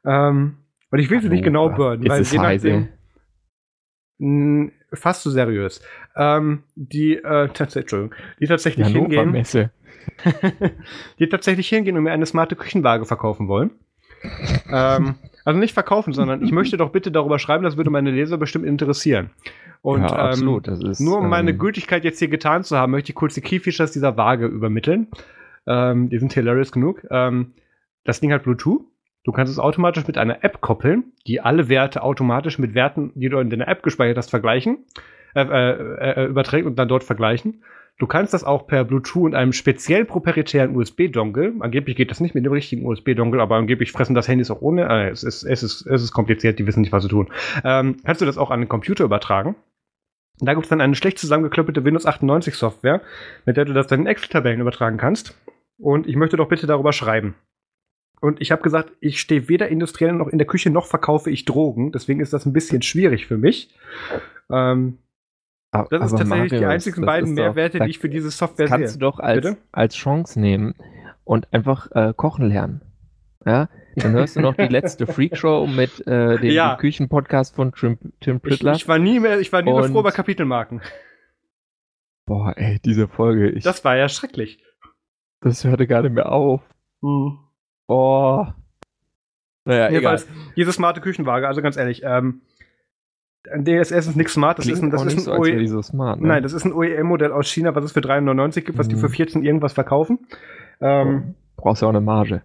Ähm, 0.05 0.57
und 0.91 0.99
ich 0.99 1.09
will 1.09 1.17
Hannover. 1.17 1.29
sie 1.29 1.29
nicht 1.29 1.43
genau 1.43 1.69
burnen, 1.69 2.07
weil 2.07 2.23
je 2.23 2.37
nachdem. 2.37 2.89
Mh, 4.19 4.71
fast 4.93 5.23
so 5.23 5.29
seriös. 5.29 5.81
Ähm, 6.15 6.63
die, 6.75 7.15
äh, 7.17 7.47
Entschuldigung, 7.47 8.15
die 8.39 8.47
tatsächlich 8.47 8.87
hingehen. 8.87 9.31
Messe. 9.31 9.71
die 11.19 11.29
tatsächlich 11.29 11.67
hingehen 11.67 11.97
und 11.97 12.03
mir 12.03 12.11
eine 12.11 12.25
smarte 12.25 12.55
Küchenwaage 12.55 13.05
verkaufen 13.05 13.47
wollen. 13.47 13.71
ähm, 14.71 15.15
also 15.45 15.59
nicht 15.59 15.73
verkaufen, 15.73 16.13
sondern 16.13 16.43
ich 16.43 16.51
möchte 16.51 16.77
doch 16.77 16.91
bitte 16.91 17.11
darüber 17.11 17.39
schreiben, 17.39 17.63
das 17.63 17.77
würde 17.77 17.89
meine 17.89 18.11
Leser 18.11 18.37
bestimmt 18.37 18.65
interessieren. 18.65 19.29
Und 19.87 20.01
ja, 20.01 20.07
absolut, 20.07 20.67
ähm, 20.67 20.81
ist, 20.91 20.99
nur 20.99 21.19
um 21.19 21.29
meine 21.29 21.51
ähm, 21.51 21.59
Gültigkeit 21.59 22.03
jetzt 22.03 22.19
hier 22.19 22.27
getan 22.27 22.65
zu 22.65 22.75
haben, 22.75 22.91
möchte 22.91 23.13
ich 23.13 23.15
kurz 23.15 23.35
die 23.35 23.41
Key-Features 23.41 23.93
dieser 23.93 24.17
Waage 24.17 24.45
übermitteln. 24.45 25.07
Ähm, 25.65 26.09
die 26.09 26.19
sind 26.19 26.33
hilarious 26.33 26.73
genug. 26.73 27.07
Ähm, 27.09 27.53
das 28.03 28.19
Ding 28.19 28.33
hat 28.33 28.43
Bluetooth. 28.43 28.81
Du 29.23 29.31
kannst 29.31 29.49
es 29.49 29.59
automatisch 29.59 30.05
mit 30.05 30.17
einer 30.17 30.43
App 30.43 30.59
koppeln, 30.59 31.13
die 31.25 31.39
alle 31.39 31.69
Werte 31.69 32.03
automatisch 32.03 32.59
mit 32.59 32.73
Werten, 32.73 33.13
die 33.15 33.29
du 33.29 33.39
in 33.39 33.49
deiner 33.49 33.69
App 33.69 33.81
gespeichert 33.81 34.17
hast, 34.17 34.29
vergleichen, 34.29 34.79
äh, 35.35 35.43
äh, 35.43 36.23
äh, 36.23 36.25
überträgt 36.25 36.65
und 36.65 36.77
dann 36.77 36.89
dort 36.89 37.05
vergleichen. 37.05 37.63
Du 37.97 38.07
kannst 38.07 38.33
das 38.33 38.43
auch 38.43 38.67
per 38.67 38.83
Bluetooth 38.83 39.23
und 39.23 39.35
einem 39.35 39.53
speziell 39.53 40.03
proprietären 40.03 40.75
USB-Dongle. 40.75 41.53
Angeblich 41.61 41.95
geht 41.95 42.11
das 42.11 42.19
nicht 42.19 42.35
mit 42.35 42.43
dem 42.43 42.51
richtigen 42.51 42.85
USB-Dongle, 42.85 43.41
aber 43.41 43.55
angeblich 43.55 43.93
fressen 43.93 44.15
das 44.15 44.27
Handys 44.27 44.51
auch 44.51 44.61
ohne. 44.61 44.89
Äh, 44.89 45.11
es, 45.11 45.23
ist, 45.23 45.43
es, 45.43 45.63
ist, 45.63 45.85
es 45.87 46.03
ist 46.03 46.11
kompliziert, 46.11 46.59
die 46.59 46.67
wissen 46.67 46.81
nicht, 46.81 46.91
was 46.91 47.03
sie 47.03 47.09
tun. 47.09 47.29
Ähm, 47.63 47.95
kannst 48.03 48.19
du 48.19 48.25
das 48.25 48.37
auch 48.37 48.51
an 48.51 48.59
den 48.59 48.67
Computer 48.67 49.05
übertragen? 49.05 49.55
Da 50.39 50.53
gibt 50.53 50.65
es 50.65 50.69
dann 50.69 50.81
eine 50.81 50.95
schlecht 50.95 51.17
zusammengeklöppelte 51.17 51.83
Windows 51.83 52.05
98 52.05 52.55
Software, 52.55 53.01
mit 53.45 53.57
der 53.57 53.65
du 53.65 53.73
das 53.73 53.87
dann 53.87 54.01
in 54.01 54.07
Excel-Tabellen 54.07 54.61
übertragen 54.61 54.97
kannst. 54.97 55.35
Und 55.79 56.07
ich 56.07 56.15
möchte 56.15 56.37
doch 56.37 56.49
bitte 56.49 56.67
darüber 56.67 56.93
schreiben. 56.93 57.35
Und 58.19 58.41
ich 58.41 58.51
habe 58.51 58.63
gesagt, 58.63 58.93
ich 58.99 59.19
stehe 59.19 59.47
weder 59.47 59.67
industriell 59.69 60.13
noch 60.13 60.27
in 60.27 60.37
der 60.37 60.47
Küche 60.47 60.69
noch 60.69 60.87
verkaufe 60.87 61.29
ich 61.29 61.45
Drogen. 61.45 61.91
Deswegen 61.91 62.19
ist 62.19 62.33
das 62.33 62.45
ein 62.45 62.53
bisschen 62.53 62.81
schwierig 62.81 63.27
für 63.27 63.37
mich. 63.37 63.75
Ähm, 64.51 64.97
das 65.71 65.81
aber 65.81 66.05
ist 66.05 66.11
tatsächlich 66.11 66.29
Marius, 66.29 66.59
die 66.59 66.65
einzigen 66.65 67.05
beiden 67.05 67.33
Mehrwerte, 67.33 67.79
die 67.79 67.89
ich 67.89 67.99
für 67.99 68.09
diese 68.09 68.31
Software 68.31 68.67
kannst 68.67 68.77
sehe. 68.77 68.85
Kannst 68.85 68.95
du 68.95 68.99
doch 68.99 69.19
als, 69.19 69.57
als 69.71 69.95
Chance 69.95 70.39
nehmen 70.39 70.73
und 71.23 71.53
einfach 71.53 71.91
äh, 71.91 72.13
kochen 72.15 72.47
lernen. 72.47 72.81
Ja, 73.45 73.69
dann 74.03 74.13
hörst 74.13 74.35
du 74.35 74.41
noch 74.41 74.55
die 74.55 74.67
letzte 74.67 75.07
Freakshow 75.07 75.67
mit 75.67 76.05
äh, 76.07 76.37
dem 76.37 76.51
ja. 76.51 76.75
Küchenpodcast 76.75 77.55
von 77.55 77.73
Tim, 77.73 77.97
Tim 78.19 78.39
Prittler. 78.39 78.73
Ich, 78.73 78.83
ich, 78.83 78.87
war 78.87 78.99
nie 78.99 79.19
mehr, 79.19 79.39
ich 79.39 79.51
war 79.51 79.61
nie 79.61 79.73
mehr 79.73 79.83
froh 79.85 80.03
bei 80.03 80.11
Kapitelmarken. 80.11 80.81
Boah, 82.25 82.53
ey, 82.57 82.79
diese 82.83 83.07
Folge. 83.07 83.49
Ich, 83.49 83.63
das 83.63 83.83
war 83.85 83.95
ja 83.95 84.09
schrecklich. 84.09 84.61
Das 85.41 85.63
hörte 85.63 85.87
gar 85.87 86.01
nicht 86.01 86.13
mehr 86.13 86.31
auf. 86.31 86.61
Hm. 87.01 87.39
Oh. 87.87 88.45
Naja, 89.65 89.89
Jedenfalls, 89.89 90.23
egal. 90.23 90.35
Diese 90.55 90.71
smarte 90.71 91.01
Küchenwaage, 91.01 91.47
also 91.47 91.61
ganz 91.61 91.77
ehrlich, 91.77 92.01
ähm, 92.03 92.41
DSS 93.55 94.07
ist 94.07 94.15
nichts 94.15 94.33
smart, 94.33 94.57
das 94.57 94.65
Klingt 94.65 94.77
ist 94.77 94.83
ein, 94.83 94.89
das 94.89 95.05
ist 95.05 95.13
ein 95.13 95.19
so, 95.19 95.31
OE 95.33 95.67
so 95.67 95.81
smart, 95.81 96.21
ne? 96.21 96.27
Nein, 96.27 96.43
das 96.43 96.53
ist 96.53 96.65
ein 96.65 96.73
OEM-Modell 96.73 97.31
aus 97.31 97.47
China, 97.47 97.75
was 97.75 97.85
es 97.85 97.91
für 97.93 97.99
3,99 98.01 98.61
gibt, 98.61 98.77
was 98.77 98.87
mhm. 98.87 98.91
die 98.91 98.95
für 98.97 99.09
14 99.09 99.43
irgendwas 99.43 99.73
verkaufen. 99.73 100.19
Ähm, 100.81 101.35
Brauchst 101.55 101.81
ja 101.81 101.87
auch 101.87 101.91
eine 101.91 102.01
Marge. 102.01 102.43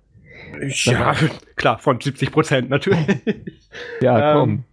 Ja, 0.84 1.14
klar, 1.56 1.78
von 1.78 2.00
70 2.00 2.30
Prozent 2.30 2.70
natürlich. 2.70 3.06
ja, 4.00 4.34
komm. 4.34 4.50
Ähm, 4.50 4.64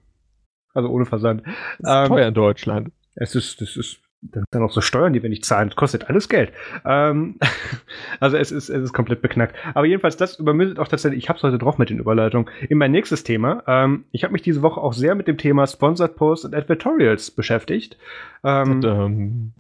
also 0.74 0.90
ohne 0.90 1.06
Versand. 1.06 1.44
Das 1.80 2.04
ist 2.04 2.04
ähm, 2.04 2.08
teuer 2.08 2.28
in 2.28 2.34
Deutschland. 2.34 2.92
Es 3.16 3.36
ist, 3.36 3.62
das 3.62 3.76
ist 3.76 4.00
dann 4.22 4.44
sind 4.52 4.62
auch 4.62 4.72
so 4.72 4.82
Steuern, 4.82 5.14
die 5.14 5.24
wir 5.24 5.30
nicht 5.30 5.46
zahlen. 5.46 5.70
Das 5.70 5.76
kostet 5.76 6.10
alles 6.10 6.28
Geld. 6.28 6.52
Ähm, 6.86 7.40
also 8.20 8.38
es 8.38 8.52
ist, 8.52 8.70
es 8.70 8.84
ist 8.84 8.94
komplett 8.94 9.22
beknackt. 9.22 9.56
Aber 9.74 9.86
jedenfalls, 9.86 10.18
das 10.18 10.40
übermündet 10.40 10.80
auch 10.80 10.88
tatsächlich, 10.88 11.24
ich 11.24 11.30
habe 11.30 11.38
es 11.38 11.44
heute 11.44 11.58
drauf 11.58 11.78
mit 11.78 11.90
den 11.90 12.00
Überleitungen, 12.00 12.50
in 12.68 12.78
mein 12.78 12.92
nächstes 12.92 13.24
Thema. 13.24 13.64
Ähm, 13.68 14.06
ich 14.12 14.24
habe 14.24 14.34
mich 14.34 14.42
diese 14.42 14.62
Woche 14.62 14.82
auch 14.82 14.94
sehr 14.94 15.16
mit 15.16 15.28
dem 15.28 15.38
Thema 15.38 15.68
Sponsored 15.68 16.16
Posts 16.16 16.46
und 16.46 16.56
Advertorials 16.56 17.32
beschäftigt. 17.32 17.98
Ähm, 18.44 19.54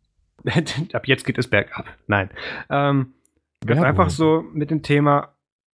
ab 0.93 1.07
jetzt 1.07 1.25
geht 1.25 1.37
es 1.37 1.47
bergab. 1.47 1.85
Nein. 2.07 2.29
Ähm, 2.69 3.13
ganz 3.65 3.81
einfach 3.81 4.09
so 4.09 4.43
mit 4.53 4.71
dem 4.71 4.83
Thema 4.83 5.29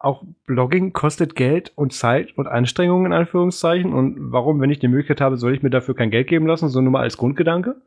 auch 0.03 0.23
Blogging 0.45 0.91
kostet 0.91 1.35
Geld 1.35 1.71
und 1.75 1.93
Zeit 1.93 2.37
und 2.37 2.47
Anstrengungen 2.47 3.07
in 3.07 3.13
Anführungszeichen. 3.13 3.93
Und 3.93 4.17
warum, 4.31 4.59
wenn 4.59 4.69
ich 4.69 4.79
die 4.79 4.89
Möglichkeit 4.89 5.21
habe, 5.21 5.37
soll 5.37 5.53
ich 5.53 5.63
mir 5.63 5.69
dafür 5.69 5.95
kein 5.95 6.11
Geld 6.11 6.27
geben 6.27 6.45
lassen, 6.45 6.67
so 6.69 6.81
nur 6.81 6.91
mal 6.91 7.01
als 7.01 7.17
Grundgedanke? 7.17 7.77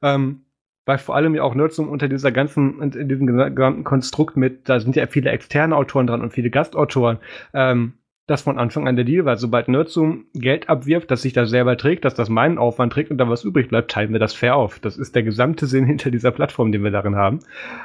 Ähm, 0.00 0.42
weil 0.84 0.98
vor 0.98 1.16
allem 1.16 1.34
ja 1.34 1.42
auch 1.42 1.56
Nerdsum 1.56 1.88
unter 1.88 2.08
dieser 2.08 2.30
ganzen, 2.30 2.80
in 2.80 3.08
diesem 3.08 3.26
gesamten 3.26 3.82
Konstrukt 3.82 4.36
mit, 4.36 4.68
da 4.68 4.78
sind 4.78 4.94
ja 4.94 5.06
viele 5.08 5.30
externe 5.30 5.76
Autoren 5.76 6.06
dran 6.06 6.22
und 6.22 6.32
viele 6.32 6.50
Gastautoren, 6.50 7.18
ähm, 7.52 7.94
das 8.26 8.42
von 8.42 8.58
Anfang 8.58 8.88
an 8.88 8.96
der 8.96 9.04
Deal 9.04 9.24
war. 9.24 9.36
Sobald 9.36 9.68
Nerdzoom 9.68 10.26
Geld 10.34 10.68
abwirft, 10.68 11.10
dass 11.10 11.22
sich 11.22 11.32
das 11.32 11.48
selber 11.48 11.76
trägt, 11.76 12.04
dass 12.04 12.14
das 12.14 12.28
meinen 12.28 12.58
Aufwand 12.58 12.92
trägt 12.92 13.10
und 13.10 13.18
da 13.18 13.28
was 13.28 13.44
übrig 13.44 13.68
bleibt, 13.68 13.90
teilen 13.90 14.12
wir 14.12 14.18
das 14.18 14.34
fair 14.34 14.56
auf. 14.56 14.80
Das 14.80 14.96
ist 14.96 15.14
der 15.14 15.22
gesamte 15.22 15.66
Sinn 15.66 15.84
hinter 15.86 16.10
dieser 16.10 16.32
Plattform, 16.32 16.72
den 16.72 16.82
wir 16.82 16.90
darin 16.90 17.14
haben. 17.14 17.40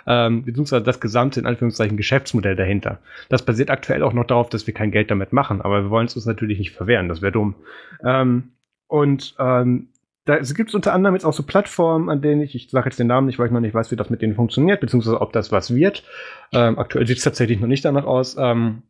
Ähm, 0.08 0.44
beziehungsweise 0.44 0.84
das 0.84 1.00
gesamte, 1.00 1.40
in 1.40 1.46
Anführungszeichen, 1.46 1.96
Geschäftsmodell 1.96 2.56
dahinter. 2.56 3.00
Das 3.30 3.46
basiert 3.46 3.70
aktuell 3.70 4.02
auch 4.02 4.14
noch 4.14 4.26
darauf, 4.26 4.50
dass 4.50 4.66
wir 4.66 4.74
kein 4.74 4.92
Geld 4.92 5.12
damit 5.12 5.32
machen, 5.32 5.62
aber 5.62 5.84
wir 5.84 5.90
wollen 5.92 6.08
es 6.08 6.16
uns 6.16 6.26
natürlich 6.26 6.58
nicht 6.58 6.72
verwehren, 6.72 7.08
das 7.08 7.22
wäre 7.22 7.32
dumm. 7.32 7.56
Ähm, 8.04 8.52
und 8.88 9.36
ähm, 9.40 9.90
da 10.26 10.38
gibt 10.38 10.70
es 10.70 10.76
unter 10.76 10.94
anderem 10.94 11.16
jetzt 11.16 11.26
auch 11.26 11.34
so 11.34 11.44
Plattformen, 11.44 12.10
an 12.10 12.22
denen 12.22 12.42
ich, 12.42 12.54
ich 12.56 12.70
sage 12.70 12.90
jetzt 12.90 13.00
den 13.00 13.08
Namen 13.08 13.28
nicht, 13.28 13.40
weil 13.40 13.48
ich 13.48 13.52
noch 13.52 13.60
nicht 13.60 13.74
weiß, 13.74 13.92
wie 13.92 13.96
das 13.96 14.10
mit 14.10 14.22
denen 14.22 14.36
funktioniert, 14.36 14.80
beziehungsweise 14.80 15.20
ob 15.20 15.34
das 15.34 15.52
was 15.52 15.74
wird. 15.74 16.04
Ähm, 16.52 16.78
aktuell 16.78 17.08
sieht 17.08 17.18
es 17.18 17.24
tatsächlich 17.24 17.60
noch 17.60 17.68
nicht 17.68 17.86
danach 17.86 18.06
aus. 18.06 18.38
Ähm, 18.40 18.84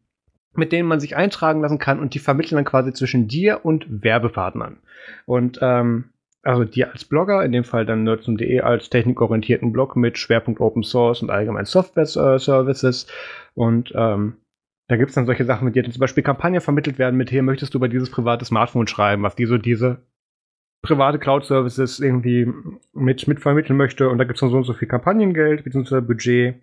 mit 0.53 0.71
denen 0.71 0.87
man 0.87 0.99
sich 0.99 1.15
eintragen 1.15 1.61
lassen 1.61 1.79
kann 1.79 1.99
und 1.99 2.13
die 2.13 2.19
vermitteln 2.19 2.57
dann 2.57 2.65
quasi 2.65 2.93
zwischen 2.93 3.27
dir 3.27 3.61
und 3.63 4.03
Werbepartnern. 4.03 4.77
Und 5.25 5.59
ähm, 5.61 6.05
also 6.43 6.63
dir 6.63 6.91
als 6.91 7.05
Blogger, 7.05 7.43
in 7.45 7.51
dem 7.51 7.63
Fall 7.63 7.85
dann 7.85 8.03
nerdsum.de 8.03 8.61
als 8.61 8.89
technikorientierten 8.89 9.71
Blog 9.71 9.95
mit 9.95 10.17
Schwerpunkt 10.17 10.59
Open 10.59 10.83
Source 10.83 11.21
und 11.21 11.29
allgemein 11.29 11.65
Software 11.65 12.05
Services. 12.05 13.07
Und 13.53 13.91
ähm, 13.95 14.37
da 14.87 14.97
gibt 14.97 15.09
es 15.09 15.15
dann 15.15 15.25
solche 15.25 15.45
Sachen, 15.45 15.65
mit 15.65 15.75
dir 15.75 15.89
zum 15.89 15.99
Beispiel 15.99 16.23
Kampagnen 16.23 16.61
vermittelt 16.61 16.99
werden, 16.99 17.15
mit 17.15 17.29
hier 17.29 17.43
möchtest 17.43 17.73
du 17.73 17.77
über 17.77 17.87
dieses 17.87 18.09
private 18.09 18.43
Smartphone 18.43 18.87
schreiben, 18.87 19.23
was 19.23 19.35
die 19.35 19.45
so 19.45 19.57
diese 19.57 20.01
private 20.81 21.19
Cloud-Services 21.19 21.99
irgendwie 21.99 22.51
mit, 22.93 23.27
mit 23.27 23.39
vermitteln 23.39 23.77
möchte. 23.77 24.09
Und 24.09 24.17
da 24.17 24.23
gibt 24.23 24.37
es 24.37 24.41
dann 24.41 24.49
so 24.49 24.57
und 24.57 24.63
so 24.63 24.73
viel 24.73 24.87
Kampagnengeld 24.87 25.63
bzw. 25.63 26.01
Budget. 26.01 26.55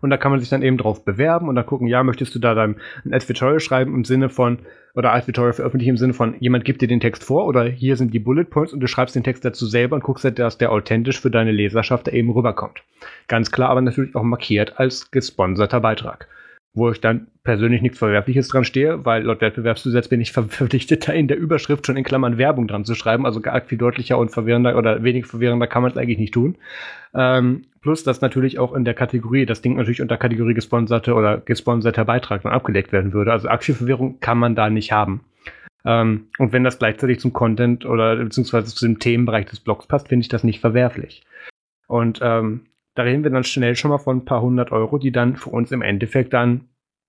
Und 0.00 0.10
da 0.10 0.16
kann 0.16 0.30
man 0.30 0.40
sich 0.40 0.48
dann 0.48 0.62
eben 0.62 0.78
drauf 0.78 1.04
bewerben 1.04 1.48
und 1.48 1.54
dann 1.54 1.66
gucken, 1.66 1.86
ja, 1.86 2.02
möchtest 2.02 2.34
du 2.34 2.38
da 2.38 2.54
dann 2.54 2.76
ein 3.04 3.14
Advertorial 3.14 3.60
schreiben 3.60 3.94
im 3.94 4.04
Sinne 4.04 4.28
von, 4.28 4.58
oder 4.94 5.12
Advertorial 5.12 5.52
veröffentlichen 5.52 5.90
im 5.90 5.96
Sinne 5.96 6.14
von, 6.14 6.34
jemand 6.40 6.64
gibt 6.64 6.82
dir 6.82 6.88
den 6.88 7.00
Text 7.00 7.24
vor 7.24 7.46
oder 7.46 7.64
hier 7.64 7.96
sind 7.96 8.14
die 8.14 8.18
Bullet 8.18 8.44
Points 8.44 8.72
und 8.72 8.80
du 8.80 8.86
schreibst 8.86 9.14
den 9.14 9.24
Text 9.24 9.44
dazu 9.44 9.66
selber 9.66 9.96
und 9.96 10.02
guckst, 10.02 10.24
dass 10.38 10.58
der 10.58 10.72
authentisch 10.72 11.20
für 11.20 11.30
deine 11.30 11.52
Leserschaft 11.52 12.06
da 12.06 12.12
eben 12.12 12.30
rüberkommt. 12.30 12.82
Ganz 13.28 13.50
klar, 13.50 13.70
aber 13.70 13.80
natürlich 13.80 14.14
auch 14.14 14.22
markiert 14.22 14.78
als 14.78 15.10
gesponserter 15.10 15.80
Beitrag 15.80 16.28
wo 16.76 16.90
ich 16.90 17.00
dann 17.00 17.28
persönlich 17.42 17.80
nichts 17.80 17.98
Verwerfliches 17.98 18.48
dran 18.48 18.64
stehe, 18.64 19.04
weil 19.06 19.22
laut 19.22 19.40
Wettbewerbsgesetz 19.40 20.08
bin 20.08 20.20
ich 20.20 20.32
verpflichtet, 20.32 21.08
da 21.08 21.12
in 21.12 21.26
der 21.26 21.38
Überschrift 21.38 21.86
schon 21.86 21.96
in 21.96 22.04
Klammern 22.04 22.36
Werbung 22.38 22.68
dran 22.68 22.84
zu 22.84 22.94
schreiben. 22.94 23.24
Also 23.24 23.40
gar 23.40 23.58
viel 23.62 23.78
deutlicher 23.78 24.18
und 24.18 24.28
verwirrender 24.28 24.76
oder 24.76 25.02
wenig 25.02 25.26
verwirrender 25.26 25.66
kann 25.66 25.82
man 25.82 25.90
es 25.90 25.96
eigentlich 25.96 26.18
nicht 26.18 26.34
tun. 26.34 26.56
Ähm, 27.14 27.62
plus, 27.80 28.04
dass 28.04 28.20
natürlich 28.20 28.58
auch 28.58 28.74
in 28.74 28.84
der 28.84 28.92
Kategorie, 28.92 29.46
das 29.46 29.62
Ding 29.62 29.76
natürlich 29.76 30.02
unter 30.02 30.18
Kategorie 30.18 30.52
gesponserte 30.52 31.14
oder 31.14 31.38
gesponserter 31.38 32.04
Beitrag 32.04 32.42
dann 32.42 32.52
abgelegt 32.52 32.92
werden 32.92 33.14
würde. 33.14 33.32
Also 33.32 33.48
Aktienverwirrung 33.48 34.20
kann 34.20 34.36
man 34.36 34.54
da 34.54 34.68
nicht 34.68 34.92
haben. 34.92 35.22
Ähm, 35.86 36.26
und 36.38 36.52
wenn 36.52 36.62
das 36.62 36.78
gleichzeitig 36.78 37.20
zum 37.20 37.32
Content 37.32 37.86
oder 37.86 38.16
beziehungsweise 38.16 38.74
zu 38.74 38.84
dem 38.86 38.98
Themenbereich 38.98 39.46
des 39.46 39.60
Blogs 39.60 39.86
passt, 39.86 40.08
finde 40.08 40.24
ich 40.24 40.28
das 40.28 40.44
nicht 40.44 40.60
verwerflich. 40.60 41.24
Und 41.86 42.20
ähm, 42.22 42.66
da 42.96 43.02
reden 43.02 43.22
wir 43.22 43.30
dann 43.30 43.44
schnell 43.44 43.76
schon 43.76 43.90
mal 43.90 43.98
von 43.98 44.18
ein 44.18 44.24
paar 44.24 44.42
hundert 44.42 44.72
Euro, 44.72 44.98
die 44.98 45.12
dann 45.12 45.36
für 45.36 45.50
uns 45.50 45.70
im 45.70 45.82
Endeffekt 45.82 46.32
dann, 46.32 46.62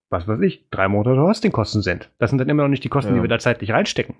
was 0.10 0.28
weiß 0.28 0.42
ich, 0.42 0.70
drei 0.70 0.88
Monate 0.88 1.20
Hostingkosten 1.22 1.82
sind. 1.82 2.10
Das 2.20 2.30
sind 2.30 2.40
dann 2.40 2.50
immer 2.50 2.64
noch 2.64 2.70
nicht 2.70 2.84
die 2.84 2.90
Kosten, 2.90 3.12
ja. 3.12 3.18
die 3.18 3.24
wir 3.24 3.30
da 3.30 3.40
zeitlich 3.40 3.72
reinstecken. 3.72 4.16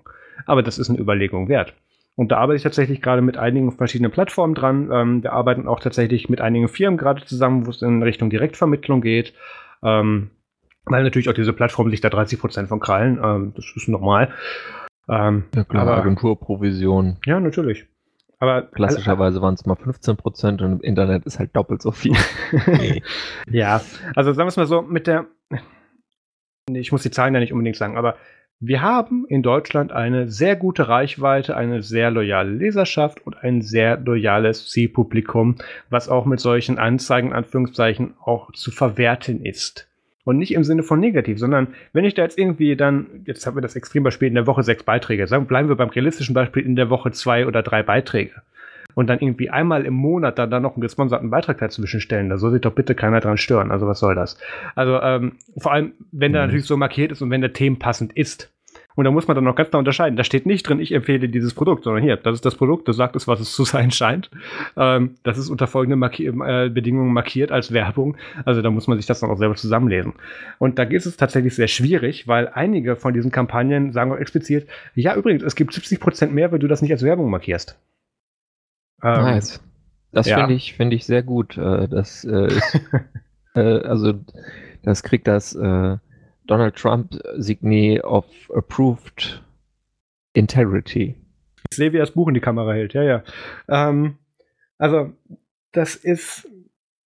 Aber 0.46 0.62
das 0.62 0.78
ist 0.78 0.88
eine 0.88 0.98
Überlegung 0.98 1.48
wert. 1.48 1.74
Und 2.16 2.32
da 2.32 2.38
arbeite 2.38 2.56
ich 2.56 2.62
tatsächlich 2.62 3.00
gerade 3.00 3.22
mit 3.22 3.36
einigen 3.36 3.70
verschiedenen 3.70 4.10
Plattformen 4.10 4.54
dran. 4.54 4.90
Ähm, 4.92 5.22
wir 5.22 5.32
arbeiten 5.32 5.68
auch 5.68 5.78
tatsächlich 5.78 6.28
mit 6.28 6.40
einigen 6.40 6.68
Firmen 6.68 6.98
gerade 6.98 7.24
zusammen, 7.24 7.66
wo 7.66 7.70
es 7.70 7.82
in 7.82 8.02
Richtung 8.02 8.28
Direktvermittlung 8.30 9.00
geht. 9.00 9.34
Ähm, 9.84 10.30
weil 10.86 11.04
natürlich 11.04 11.28
auch 11.28 11.34
diese 11.34 11.52
Plattformen 11.52 11.90
sich 11.90 12.00
da 12.00 12.08
30 12.08 12.40
Prozent 12.40 12.68
von 12.68 12.80
krallen. 12.80 13.20
Ähm, 13.22 13.52
das 13.54 13.66
ist 13.76 13.88
normal. 13.88 14.32
Ähm, 15.08 15.44
ja, 15.54 15.64
klar, 15.64 15.86
Agenturprovision. 15.86 17.18
Ja, 17.24 17.38
natürlich. 17.40 17.86
Aber 18.40 18.62
klassischerweise 18.62 19.42
waren 19.42 19.54
es 19.54 19.66
mal 19.66 19.74
15 19.74 20.16
Prozent 20.16 20.62
und 20.62 20.72
im 20.72 20.80
Internet 20.80 21.26
ist 21.26 21.38
halt 21.38 21.56
doppelt 21.56 21.82
so 21.82 21.90
viel. 21.90 22.16
ja, 23.50 23.80
also 24.14 24.32
sagen 24.32 24.46
wir 24.46 24.48
es 24.48 24.56
mal 24.56 24.66
so, 24.66 24.82
mit 24.82 25.06
der, 25.08 25.26
ich 26.70 26.92
muss 26.92 27.02
die 27.02 27.10
Zahlen 27.10 27.34
ja 27.34 27.40
nicht 27.40 27.52
unbedingt 27.52 27.76
sagen, 27.76 27.96
aber 27.96 28.16
wir 28.60 28.82
haben 28.82 29.24
in 29.28 29.42
Deutschland 29.42 29.92
eine 29.92 30.28
sehr 30.28 30.56
gute 30.56 30.88
Reichweite, 30.88 31.56
eine 31.56 31.82
sehr 31.82 32.10
loyale 32.10 32.50
Leserschaft 32.50 33.24
und 33.24 33.36
ein 33.42 33.62
sehr 33.62 33.98
loyales 33.98 34.68
Zielpublikum, 34.68 35.56
was 35.90 36.08
auch 36.08 36.24
mit 36.24 36.40
solchen 36.40 36.78
Anzeigen, 36.78 37.32
Anführungszeichen, 37.32 38.14
auch 38.20 38.52
zu 38.52 38.72
verwerten 38.72 39.44
ist. 39.44 39.88
Und 40.28 40.36
nicht 40.36 40.52
im 40.52 40.62
Sinne 40.62 40.82
von 40.82 41.00
negativ, 41.00 41.38
sondern 41.38 41.68
wenn 41.94 42.04
ich 42.04 42.12
da 42.12 42.20
jetzt 42.20 42.36
irgendwie 42.36 42.76
dann, 42.76 43.06
jetzt 43.24 43.46
haben 43.46 43.56
wir 43.56 43.62
das 43.62 43.76
Extrembeispiel 43.76 44.28
in 44.28 44.34
der 44.34 44.46
Woche 44.46 44.62
sechs 44.62 44.82
Beiträge, 44.82 45.26
sagen, 45.26 45.46
bleiben 45.46 45.70
wir 45.70 45.76
beim 45.76 45.88
realistischen 45.88 46.34
Beispiel 46.34 46.66
in 46.66 46.76
der 46.76 46.90
Woche 46.90 47.12
zwei 47.12 47.46
oder 47.46 47.62
drei 47.62 47.82
Beiträge. 47.82 48.42
Und 48.92 49.06
dann 49.06 49.20
irgendwie 49.20 49.48
einmal 49.48 49.86
im 49.86 49.94
Monat 49.94 50.38
dann, 50.38 50.50
dann 50.50 50.62
noch 50.62 50.74
einen 50.74 50.82
gesponserten 50.82 51.30
Beitrag 51.30 51.56
dazwischen 51.56 52.02
stellen. 52.02 52.28
Da 52.28 52.36
soll 52.36 52.50
sich 52.50 52.60
doch 52.60 52.74
bitte 52.74 52.94
keiner 52.94 53.20
dran 53.20 53.38
stören. 53.38 53.70
Also 53.70 53.86
was 53.86 54.00
soll 54.00 54.14
das? 54.14 54.36
Also 54.74 55.00
ähm, 55.00 55.36
vor 55.56 55.72
allem, 55.72 55.92
wenn 56.12 56.34
der 56.34 56.42
mhm. 56.42 56.48
natürlich 56.48 56.66
so 56.66 56.76
markiert 56.76 57.10
ist 57.10 57.22
und 57.22 57.30
wenn 57.30 57.40
der 57.40 57.54
themenpassend 57.54 58.14
ist. 58.14 58.52
Und 58.98 59.04
da 59.04 59.12
muss 59.12 59.28
man 59.28 59.36
dann 59.36 59.44
noch 59.44 59.54
ganz 59.54 59.70
klar 59.70 59.78
unterscheiden. 59.78 60.16
Da 60.16 60.24
steht 60.24 60.44
nicht 60.44 60.68
drin, 60.68 60.80
ich 60.80 60.90
empfehle 60.90 61.28
dieses 61.28 61.54
Produkt, 61.54 61.84
sondern 61.84 62.02
hier, 62.02 62.16
das 62.16 62.34
ist 62.34 62.44
das 62.44 62.56
Produkt, 62.56 62.88
das 62.88 62.96
sagt 62.96 63.14
es, 63.14 63.28
was 63.28 63.38
es 63.38 63.52
zu 63.52 63.62
sein 63.62 63.92
scheint. 63.92 64.28
Ähm, 64.76 65.14
das 65.22 65.38
ist 65.38 65.50
unter 65.50 65.68
folgenden 65.68 66.00
Marki 66.00 66.26
äh, 66.26 66.68
Bedingungen 66.68 67.12
markiert 67.12 67.52
als 67.52 67.72
Werbung. 67.72 68.16
Also 68.44 68.60
da 68.60 68.72
muss 68.72 68.88
man 68.88 68.98
sich 68.98 69.06
das 69.06 69.20
dann 69.20 69.30
auch 69.30 69.38
selber 69.38 69.54
zusammenlesen. 69.54 70.14
Und 70.58 70.80
da 70.80 70.82
ist 70.82 71.06
es 71.06 71.16
tatsächlich 71.16 71.54
sehr 71.54 71.68
schwierig, 71.68 72.26
weil 72.26 72.48
einige 72.48 72.96
von 72.96 73.14
diesen 73.14 73.30
Kampagnen 73.30 73.92
sagen 73.92 74.10
auch 74.10 74.16
explizit, 74.16 74.66
ja, 74.96 75.14
übrigens, 75.14 75.44
es 75.44 75.54
gibt 75.54 75.74
70 75.74 76.00
Prozent 76.00 76.34
mehr, 76.34 76.50
wenn 76.50 76.58
du 76.58 76.66
das 76.66 76.82
nicht 76.82 76.90
als 76.90 77.04
Werbung 77.04 77.30
markierst. 77.30 77.78
Ähm, 79.04 79.12
nice. 79.12 79.62
Das 80.10 80.26
ja. 80.26 80.38
finde 80.38 80.54
ich, 80.54 80.74
finde 80.74 80.96
ich 80.96 81.06
sehr 81.06 81.22
gut. 81.22 81.56
Äh, 81.56 81.86
das 81.86 82.24
äh, 82.24 82.48
ist, 82.48 82.80
äh, 83.54 83.60
also 83.60 84.14
das 84.82 85.04
kriegt 85.04 85.28
das 85.28 85.56
Donald 86.48 86.74
Trump 86.74 87.12
Signet 87.36 88.02
of 88.02 88.24
Approved 88.54 89.42
Integrity. 90.32 91.14
Ich 91.70 91.76
sehe, 91.76 91.92
wie 91.92 91.98
er 91.98 92.06
das 92.06 92.12
Buch 92.12 92.28
in 92.28 92.34
die 92.34 92.40
Kamera 92.40 92.72
hält, 92.72 92.94
ja, 92.94 93.02
ja. 93.02 93.22
Ähm, 93.68 94.16
also, 94.78 95.12
das 95.72 95.94
ist, 95.94 96.48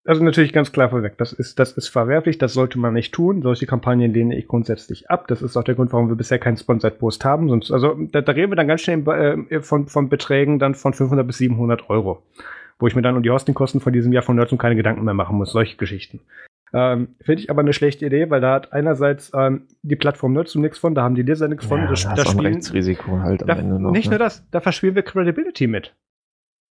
also 0.03 0.23
natürlich 0.23 0.53
ganz 0.53 0.71
klar 0.71 0.89
vorweg, 0.89 1.17
das 1.17 1.33
ist, 1.33 1.59
das 1.59 1.71
ist 1.73 1.87
verwerflich, 1.87 2.37
das 2.37 2.53
sollte 2.53 2.77
man 2.77 2.93
nicht 2.93 3.13
tun. 3.13 3.41
Solche 3.41 3.65
Kampagnen 3.65 4.13
lehne 4.13 4.37
ich 4.37 4.47
grundsätzlich 4.47 5.09
ab. 5.09 5.27
Das 5.27 5.41
ist 5.41 5.55
auch 5.55 5.63
der 5.63 5.75
Grund, 5.75 5.93
warum 5.93 6.09
wir 6.09 6.15
bisher 6.15 6.39
keinen 6.39 6.57
Sponsored 6.57 6.99
Post 6.99 7.23
haben. 7.23 7.47
Sonst, 7.49 7.71
also, 7.71 7.95
da, 8.11 8.21
da 8.21 8.31
reden 8.33 8.51
wir 8.51 8.57
dann 8.57 8.67
ganz 8.67 8.81
schnell 8.81 9.07
äh, 9.07 9.61
von, 9.61 9.87
von 9.87 10.09
Beträgen 10.09 10.59
dann 10.59 10.75
von 10.75 10.93
500 10.93 11.25
bis 11.25 11.37
700 11.37 11.89
Euro 11.89 12.23
wo 12.79 12.87
ich 12.87 12.95
mir 12.95 13.01
dann 13.01 13.17
um 13.17 13.23
die 13.23 13.29
Hostingkosten 13.29 13.81
von 13.81 13.93
diesem 13.93 14.13
Jahr 14.13 14.23
von 14.23 14.37
Nerds 14.37 14.57
keine 14.57 14.75
Gedanken 14.75 15.03
mehr 15.03 15.13
machen 15.13 15.37
muss, 15.37 15.51
solche 15.51 15.75
Geschichten. 15.75 16.21
Ähm, 16.73 17.15
Finde 17.21 17.41
ich 17.41 17.49
aber 17.49 17.61
eine 17.61 17.73
schlechte 17.73 18.05
Idee, 18.05 18.29
weil 18.29 18.41
da 18.41 18.53
hat 18.53 18.73
einerseits 18.73 19.31
ähm, 19.33 19.67
die 19.81 19.95
Plattform 19.95 20.33
Nutzung 20.33 20.61
nichts 20.61 20.77
von, 20.77 20.93
da 20.93 21.03
haben 21.03 21.15
die 21.15 21.23
Leser 21.23 21.47
nichts 21.47 21.65
von. 21.65 21.79
Ja, 21.79 21.87
das, 21.87 22.03
das, 22.03 22.15
das 22.15 22.37
Rechtsrisiko 22.37 23.19
halt 23.19 23.41
am 23.41 23.47
da, 23.47 23.55
Ende 23.55 23.79
noch. 23.79 23.91
Nicht 23.91 24.05
ne? 24.05 24.11
nur 24.11 24.19
das, 24.19 24.47
da 24.51 24.59
verspielen 24.61 24.95
wir 24.95 25.03
Credibility 25.03 25.67
mit. 25.67 25.95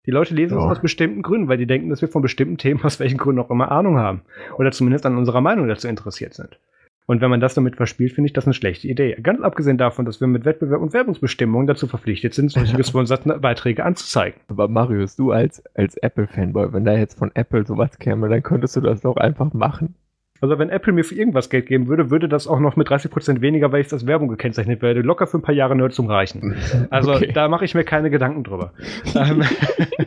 Die 0.06 0.12
Leute 0.12 0.34
lesen 0.34 0.56
ja. 0.56 0.64
es 0.64 0.70
aus 0.70 0.80
bestimmten 0.80 1.22
Gründen, 1.22 1.48
weil 1.48 1.58
die 1.58 1.66
denken, 1.66 1.90
dass 1.90 2.00
wir 2.00 2.08
von 2.08 2.22
bestimmten 2.22 2.56
Themen 2.58 2.80
aus 2.84 3.00
welchen 3.00 3.18
Gründen 3.18 3.40
auch 3.40 3.50
immer 3.50 3.70
Ahnung 3.70 3.98
haben. 3.98 4.22
Oder 4.56 4.72
zumindest 4.72 5.04
an 5.04 5.18
unserer 5.18 5.40
Meinung 5.40 5.68
dazu 5.68 5.88
interessiert 5.88 6.34
sind. 6.34 6.58
Und 7.08 7.22
wenn 7.22 7.30
man 7.30 7.40
das 7.40 7.54
damit 7.54 7.76
verspielt, 7.76 8.12
finde 8.12 8.26
ich 8.26 8.34
das 8.34 8.44
eine 8.44 8.52
schlechte 8.52 8.86
Idee. 8.86 9.16
Ganz 9.22 9.40
abgesehen 9.40 9.78
davon, 9.78 10.04
dass 10.04 10.20
wir 10.20 10.28
mit 10.28 10.44
Wettbewerb 10.44 10.82
und 10.82 10.92
Werbungsbestimmungen 10.92 11.66
dazu 11.66 11.86
verpflichtet 11.86 12.34
sind, 12.34 12.50
solche 12.50 12.76
gesponserten 12.76 13.40
Beiträge 13.40 13.82
anzuzeigen. 13.82 14.38
Aber 14.48 14.68
Marius, 14.68 15.16
du 15.16 15.32
als, 15.32 15.64
als 15.74 15.96
Apple-Fanboy, 15.96 16.74
wenn 16.74 16.84
da 16.84 16.92
jetzt 16.92 17.18
von 17.18 17.30
Apple 17.34 17.64
sowas 17.66 17.98
käme, 17.98 18.28
dann 18.28 18.42
könntest 18.42 18.76
du 18.76 18.82
das 18.82 19.00
doch 19.00 19.16
einfach 19.16 19.54
machen. 19.54 19.94
Also 20.40 20.59
wenn 20.59 20.70
Apple 20.70 20.92
mir 20.92 21.05
für 21.05 21.14
irgendwas 21.14 21.51
Geld 21.51 21.66
geben 21.66 21.88
würde, 21.88 22.11
würde 22.11 22.29
das 22.29 22.46
auch 22.46 22.61
noch 22.61 22.77
mit 22.77 22.88
30% 22.88 23.40
weniger, 23.40 23.72
weil 23.72 23.81
ich 23.81 23.88
das 23.88 24.07
Werbung 24.07 24.29
gekennzeichnet 24.29 24.83
werde, 24.83 25.01
locker 25.01 25.27
für 25.27 25.38
ein 25.38 25.42
paar 25.42 25.55
Jahre 25.55 25.74
Nerd 25.77 25.92
zum 25.92 26.07
Reichen. 26.07 26.57
Also 26.90 27.14
okay. 27.14 27.33
da 27.33 27.48
mache 27.48 27.64
ich 27.64 27.74
mir 27.74 27.85
keine 27.85 28.09
Gedanken 28.11 28.44
drüber. 28.44 28.72
Ähm, 29.14 29.42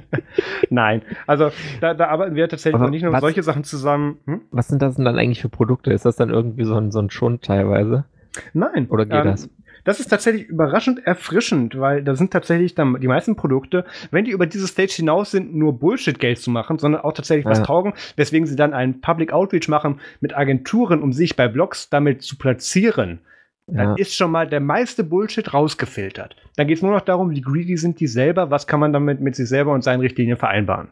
Nein, 0.70 1.02
also 1.28 1.52
da, 1.80 1.94
da 1.94 2.08
arbeiten 2.08 2.36
wir 2.36 2.48
tatsächlich 2.48 2.82
noch 2.82 2.90
nicht 2.90 3.04
nur 3.04 3.12
was, 3.12 3.22
solche 3.22 3.44
Sachen 3.44 3.64
zusammen. 3.64 4.18
Hm? 4.26 4.42
Was 4.52 4.68
sind 4.68 4.82
das 4.82 4.96
denn 4.96 5.06
dann 5.06 5.18
eigentlich 5.18 5.42
für 5.42 5.50
Produkte? 5.50 5.92
Ist 5.92 6.06
das 6.06 6.16
dann 6.16 6.30
irgendwie 6.30 6.64
so 6.64 6.76
ein, 6.76 6.92
so 6.92 7.00
ein 7.00 7.10
Schund 7.10 7.44
teilweise? 7.44 8.06
Nein. 8.54 8.88
Oder 8.90 9.06
geht 9.06 9.16
ähm, 9.16 9.26
das? 9.26 9.50
Das 9.84 10.00
ist 10.00 10.08
tatsächlich 10.08 10.48
überraschend 10.48 11.06
erfrischend, 11.06 11.80
weil 11.80 12.04
da 12.04 12.16
sind 12.16 12.32
tatsächlich 12.32 12.76
dann 12.76 13.00
die 13.00 13.08
meisten 13.08 13.36
Produkte, 13.36 13.86
wenn 14.12 14.26
die 14.26 14.32
über 14.32 14.46
diese 14.46 14.68
Stage 14.68 14.94
hinaus 14.98 15.32
sind, 15.32 15.56
nur 15.56 15.78
Bullshit-Geld 15.80 16.40
zu 16.40 16.52
machen, 16.52 16.80
sondern 16.80 17.02
auch 17.02 17.14
tatsächlich 17.14 17.46
ja. 17.46 17.52
was 17.52 17.64
taugen, 17.64 17.94
weswegen 18.16 18.48
sie 18.48 18.56
dann 18.56 18.74
einen 18.74 19.02
Public 19.02 19.34
Outreach 19.34 19.68
machen 19.68 20.00
mit 20.20 20.36
Agenturen, 20.36 21.02
um 21.02 21.14
sich 21.14 21.36
bei 21.36 21.48
Blogs 21.48 21.90
damit 21.90 22.22
zu 22.22 22.38
platzieren. 22.38 23.20
Ja. 23.68 23.86
Dann 23.86 23.98
ist 23.98 24.16
schon 24.16 24.32
mal 24.32 24.48
der 24.48 24.60
meiste 24.60 25.04
Bullshit 25.04 25.54
rausgefiltert. 25.54 26.36
Dann 26.58 26.68
geht 26.68 26.78
es 26.78 26.84
nur 26.84 26.92
noch 26.92 27.02
darum, 27.02 27.32
wie 27.32 27.42
greedy 27.42 27.78
sind 27.78 28.00
die 28.00 28.08
selber, 28.08 28.52
was 28.52 28.68
kann 28.68 28.80
man 28.80 28.92
damit 28.92 29.22
mit 29.22 29.36
sich 29.36 29.48
selber 29.48 29.74
und 29.74 29.84
seinen 29.84 30.02
Richtlinien 30.02 30.38
vereinbaren. 30.38 30.90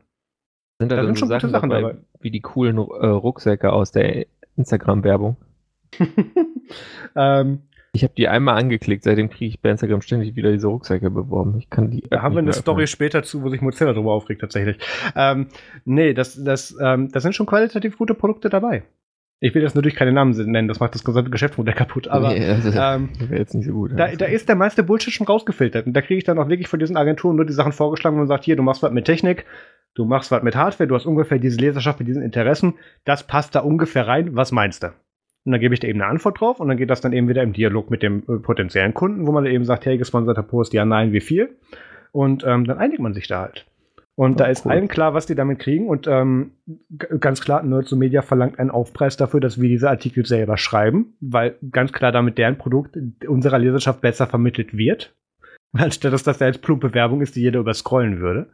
Sind 0.79 0.91
da, 0.91 0.95
da 0.95 1.05
sind 1.05 1.19
schon 1.19 1.27
Sachen, 1.27 1.47
gute 1.47 1.51
Sachen 1.51 1.69
dabei, 1.69 1.81
dabei, 1.81 1.97
wie 2.21 2.31
die 2.31 2.39
coolen 2.39 2.77
äh, 2.77 2.79
Rucksäcke 2.79 3.73
aus 3.73 3.91
der 3.91 4.27
Instagram-Werbung? 4.55 5.35
ähm, 7.15 7.63
ich 7.99 8.03
habe 8.03 8.13
die 8.15 8.29
einmal 8.29 8.57
angeklickt, 8.57 9.03
seitdem 9.03 9.29
kriege 9.29 9.49
ich 9.49 9.61
bei 9.61 9.69
Instagram 9.69 10.01
ständig 10.01 10.37
wieder 10.37 10.53
diese 10.53 10.67
Rucksäcke 10.67 11.09
beworben. 11.11 11.57
Ich 11.57 11.69
kann 11.69 11.91
die. 11.91 12.01
Da 12.09 12.21
haben 12.21 12.33
wir 12.33 12.39
eine 12.39 12.53
Story 12.53 12.87
später 12.87 13.23
zu, 13.23 13.43
wo 13.43 13.49
sich 13.49 13.61
Mozilla 13.61 13.91
drüber 13.91 14.13
aufregt, 14.13 14.39
tatsächlich. 14.39 14.77
Ähm, 15.17 15.47
nee, 15.83 16.13
das, 16.13 16.41
das, 16.41 16.77
ähm, 16.81 17.11
das 17.11 17.23
sind 17.23 17.35
schon 17.35 17.45
qualitativ 17.45 17.97
gute 17.97 18.13
Produkte 18.13 18.49
dabei. 18.49 18.83
Ich 19.41 19.53
will 19.53 19.61
jetzt 19.61 19.75
natürlich 19.75 19.95
keine 19.95 20.13
Namen 20.13 20.31
nennen, 20.49 20.69
das 20.69 20.79
macht 20.79 20.95
das 20.95 21.03
gesamte 21.03 21.29
Geschäftsmodell 21.29 21.73
kaputt. 21.73 22.07
Aber 22.07 22.29
nee, 22.29 22.39
das 22.39 22.73
ähm, 22.73 23.09
jetzt 23.31 23.53
nicht 23.53 23.65
so 23.65 23.73
gut. 23.73 23.91
Da, 23.97 24.07
da 24.07 24.25
ist 24.25 24.47
der 24.47 24.55
meiste 24.55 24.81
Bullshit 24.83 25.13
schon 25.13 25.27
rausgefiltert. 25.27 25.85
Und 25.85 25.93
da 25.93 26.01
kriege 26.01 26.17
ich 26.17 26.23
dann 26.23 26.39
auch 26.39 26.47
wirklich 26.47 26.69
von 26.69 26.79
diesen 26.79 26.95
Agenturen 26.95 27.35
nur 27.35 27.45
die 27.45 27.53
Sachen 27.53 27.73
vorgeschlagen 27.73 28.17
und 28.19 28.27
sagt, 28.27 28.45
hier, 28.45 28.55
du 28.55 28.63
machst 28.63 28.81
was 28.81 28.91
mit 28.91 29.05
Technik, 29.05 29.45
du 29.93 30.05
machst 30.05 30.31
was 30.31 30.43
mit 30.43 30.55
Hardware, 30.55 30.87
du 30.87 30.95
hast 30.95 31.05
ungefähr 31.05 31.39
diese 31.39 31.57
Leserschaft 31.57 31.99
mit 31.99 32.07
diesen 32.07 32.23
Interessen, 32.23 32.75
das 33.03 33.27
passt 33.27 33.55
da 33.55 33.59
ungefähr 33.59 34.07
rein, 34.07 34.35
was 34.35 34.51
meinst 34.53 34.83
du? 34.83 34.93
Und 35.45 35.53
dann 35.53 35.61
gebe 35.61 35.73
ich 35.73 35.79
da 35.79 35.87
eben 35.87 36.01
eine 36.01 36.09
Antwort 36.11 36.39
drauf 36.39 36.59
und 36.59 36.67
dann 36.67 36.77
geht 36.77 36.89
das 36.89 37.01
dann 37.01 37.13
eben 37.13 37.27
wieder 37.27 37.43
im 37.43 37.53
Dialog 37.53 37.89
mit 37.89 38.03
dem 38.03 38.23
äh, 38.27 38.37
potenziellen 38.37 38.93
Kunden, 38.93 39.25
wo 39.25 39.31
man 39.31 39.45
eben 39.45 39.65
sagt, 39.65 39.85
hey, 39.85 39.97
gesponserter 39.97 40.43
Post, 40.43 40.73
ja, 40.73 40.85
nein, 40.85 41.11
wie 41.13 41.21
viel? 41.21 41.57
Und 42.11 42.43
ähm, 42.45 42.65
dann 42.65 42.77
einigt 42.77 42.99
man 42.99 43.13
sich 43.13 43.27
da 43.27 43.41
halt. 43.41 43.65
Und 44.19 44.33
oh, 44.33 44.35
da 44.35 44.45
ist 44.47 44.65
cool. 44.65 44.73
allen 44.73 44.89
klar, 44.89 45.13
was 45.13 45.27
die 45.27 45.35
damit 45.35 45.59
kriegen. 45.59 45.87
Und 45.87 46.05
ähm, 46.05 46.51
ganz 47.21 47.39
klar, 47.39 47.63
Nerds 47.63 47.93
Media 47.93 48.21
verlangt 48.21 48.59
einen 48.59 48.69
Aufpreis 48.69 49.15
dafür, 49.15 49.39
dass 49.39 49.61
wir 49.61 49.69
diese 49.69 49.89
Artikel 49.89 50.25
selber 50.25 50.57
schreiben, 50.57 51.13
weil 51.21 51.55
ganz 51.71 51.93
klar 51.93 52.11
damit 52.11 52.37
deren 52.37 52.57
Produkt 52.57 52.97
unserer 53.25 53.59
Leserschaft 53.59 54.01
besser 54.01 54.27
vermittelt 54.27 54.75
wird, 54.75 55.15
anstatt 55.71 56.11
dass 56.11 56.23
das 56.23 56.39
ja 56.39 56.47
jetzt 56.47 56.61
plumpe 56.61 56.93
Werbung 56.93 57.21
ist, 57.21 57.37
die 57.37 57.41
jeder 57.41 57.61
überscrollen 57.61 58.19
würde. 58.19 58.49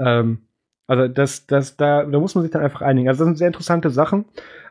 Ähm, 0.00 0.38
also 0.88 1.06
das, 1.06 1.46
das, 1.46 1.76
da, 1.76 2.02
da 2.02 2.18
muss 2.18 2.34
man 2.34 2.42
sich 2.42 2.50
dann 2.50 2.62
einfach 2.62 2.82
einigen. 2.82 3.08
Also 3.08 3.20
das 3.20 3.28
sind 3.28 3.38
sehr 3.38 3.46
interessante 3.46 3.90
Sachen. 3.90 4.24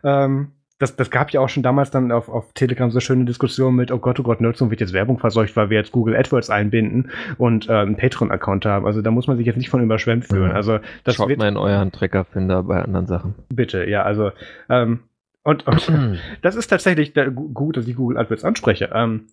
Ähm, 0.04 0.52
das, 0.84 0.98
das 0.98 1.10
gab 1.10 1.32
ja 1.32 1.40
auch 1.40 1.48
schon 1.48 1.64
damals 1.64 1.92
dann 1.92 2.12
auf, 2.12 2.28
auf 2.28 2.52
Telegram 2.54 2.92
so 2.92 3.00
schöne 3.00 3.24
Diskussionen 3.24 3.78
mit, 3.78 3.90
oh 3.90 4.00
Gott, 4.00 4.20
oh 4.20 4.24
Gott, 4.24 4.42
Nutzung 4.42 4.70
wird 4.70 4.82
jetzt 4.82 4.92
Werbung 4.92 5.18
verseucht, 5.18 5.56
weil 5.56 5.70
wir 5.70 5.78
jetzt 5.78 5.94
Google 5.94 6.14
AdWords 6.16 6.50
einbinden 6.50 7.10
und 7.38 7.70
äh, 7.70 7.74
einen 7.74 7.96
Patreon-Account 7.96 8.66
haben. 8.66 8.86
Also 8.86 9.02
da 9.02 9.10
muss 9.10 9.26
man 9.28 9.38
sich 9.38 9.46
jetzt 9.46 9.56
nicht 9.56 9.70
von 9.70 9.82
überschwemmt 9.82 10.26
fühlen. 10.26 10.50
Mhm. 10.50 10.56
Also 10.56 10.80
das 11.06 11.16
Schaut 11.16 11.30
wird, 11.30 11.40
mal 11.40 11.48
in 11.48 11.56
euren 11.56 11.94
Trackerfinder 11.94 12.64
bei 12.64 12.82
anderen 12.82 13.08
Sachen. 13.08 13.34
Bitte, 13.48 13.90
ja, 13.90 14.04
also 14.04 14.32
ähm, 14.70 15.00
und, 15.44 15.66
und 15.66 16.20
das 16.42 16.56
ist 16.56 16.68
tatsächlich 16.68 17.14
der, 17.14 17.32
gut, 17.32 17.78
dass 17.78 17.88
ich 17.88 17.96
Google 17.96 18.18
AdWords 18.18 18.44
anspreche. 18.44 18.90
Ähm, 18.94 19.28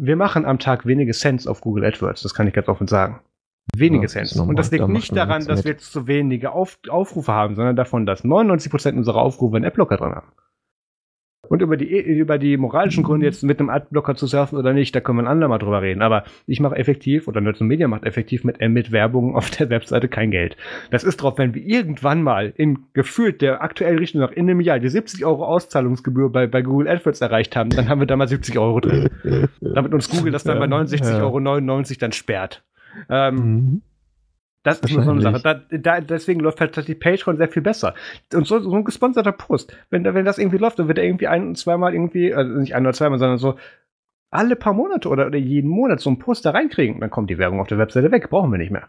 wir 0.00 0.16
machen 0.16 0.46
am 0.46 0.58
Tag 0.58 0.86
wenige 0.86 1.12
Cents 1.12 1.46
auf 1.46 1.60
Google 1.60 1.84
AdWords, 1.84 2.22
das 2.22 2.32
kann 2.32 2.46
ich 2.46 2.54
ganz 2.54 2.68
offen 2.68 2.86
sagen. 2.86 3.20
Wenige 3.76 4.04
ja, 4.04 4.08
Cents. 4.08 4.36
Und 4.36 4.58
das 4.58 4.70
liegt 4.70 4.82
da 4.82 4.88
nicht 4.88 5.16
daran, 5.16 5.44
dass 5.46 5.64
wir 5.64 5.72
jetzt 5.72 5.92
zu 5.92 6.06
wenige 6.06 6.52
Auf 6.52 6.78
Aufrufe 6.88 7.32
haben, 7.32 7.54
sondern 7.54 7.76
davon, 7.76 8.06
dass 8.06 8.24
99% 8.24 8.96
unserer 8.96 9.20
Aufrufe 9.20 9.56
einen 9.56 9.64
Adblocker 9.64 9.96
dran 9.96 10.14
haben. 10.14 10.32
Und 11.48 11.62
über 11.62 11.76
die, 11.76 11.86
über 11.86 12.38
die 12.38 12.56
moralischen 12.56 13.04
Gründe, 13.04 13.26
jetzt 13.26 13.42
mit 13.42 13.58
einem 13.58 13.70
Adblocker 13.70 14.14
zu 14.14 14.26
surfen 14.26 14.58
oder 14.58 14.72
nicht, 14.72 14.94
da 14.94 15.00
können 15.00 15.18
wir 15.18 15.22
ein 15.22 15.28
andermal 15.28 15.58
drüber 15.58 15.80
reden. 15.80 16.02
Aber 16.02 16.24
ich 16.46 16.60
mache 16.60 16.76
effektiv, 16.76 17.26
oder 17.26 17.40
Nerds 17.40 17.60
Media 17.60 17.88
macht 17.88 18.04
effektiv 18.04 18.44
mit, 18.44 18.60
äh, 18.60 18.68
mit 18.68 18.92
Werbung 18.92 19.34
auf 19.34 19.50
der 19.50 19.70
Webseite 19.70 20.08
kein 20.08 20.30
Geld. 20.30 20.56
Das 20.90 21.04
ist 21.04 21.18
drauf, 21.18 21.38
wenn 21.38 21.54
wir 21.54 21.64
irgendwann 21.64 22.22
mal 22.22 22.52
in 22.56 22.86
gefühlt 22.92 23.40
der 23.40 23.62
aktuellen 23.62 23.98
Richtung 23.98 24.20
nach 24.20 24.30
in 24.32 24.48
einem 24.48 24.60
Jahr 24.60 24.78
die 24.78 24.88
70 24.88 25.24
Euro 25.24 25.46
Auszahlungsgebühr 25.46 26.30
bei, 26.30 26.46
bei 26.46 26.62
Google 26.62 26.88
AdWords 26.88 27.20
erreicht 27.20 27.56
haben, 27.56 27.70
dann 27.70 27.88
haben 27.88 28.00
wir 28.00 28.06
da 28.06 28.16
mal 28.16 28.28
70 28.28 28.58
Euro 28.58 28.80
drin. 28.80 29.08
Damit 29.60 29.94
uns 29.94 30.10
Google 30.10 30.32
das 30.32 30.44
dann 30.44 30.58
bei 30.58 30.66
69,99 30.66 31.22
Euro 31.22 31.98
dann 32.00 32.12
sperrt. 32.12 32.62
Ähm, 33.08 33.34
mhm. 33.36 33.82
Das 34.62 34.80
ist 34.80 34.92
nur 34.92 35.04
so 35.04 35.10
eine 35.12 35.22
Sache. 35.22 35.40
Da, 35.42 35.54
da, 35.78 36.00
deswegen 36.00 36.40
läuft 36.40 36.60
halt 36.60 36.88
die 36.88 36.94
Patreon 36.94 37.36
sehr 37.36 37.48
viel 37.48 37.62
besser. 37.62 37.94
Und 38.34 38.46
so, 38.46 38.58
so 38.60 38.74
ein 38.74 38.84
gesponserter 38.84 39.32
Post, 39.32 39.76
wenn, 39.90 40.04
wenn 40.04 40.24
das 40.24 40.38
irgendwie 40.38 40.58
läuft, 40.58 40.78
dann 40.78 40.88
wird 40.88 40.98
er 40.98 41.04
irgendwie 41.04 41.28
ein- 41.28 41.48
und 41.48 41.58
zweimal 41.58 41.94
irgendwie, 41.94 42.34
also 42.34 42.58
nicht 42.58 42.74
ein 42.74 42.84
oder 42.84 42.92
zweimal, 42.92 43.18
sondern 43.18 43.38
so 43.38 43.56
alle 44.30 44.56
paar 44.56 44.74
Monate 44.74 45.08
oder, 45.08 45.26
oder 45.26 45.38
jeden 45.38 45.70
Monat 45.70 46.00
so 46.00 46.10
einen 46.10 46.18
Post 46.18 46.44
da 46.44 46.50
reinkriegen. 46.50 47.00
Dann 47.00 47.10
kommt 47.10 47.30
die 47.30 47.38
Werbung 47.38 47.60
auf 47.60 47.68
der 47.68 47.78
Webseite 47.78 48.10
weg. 48.10 48.28
Brauchen 48.28 48.50
wir 48.50 48.58
nicht 48.58 48.72
mehr. 48.72 48.88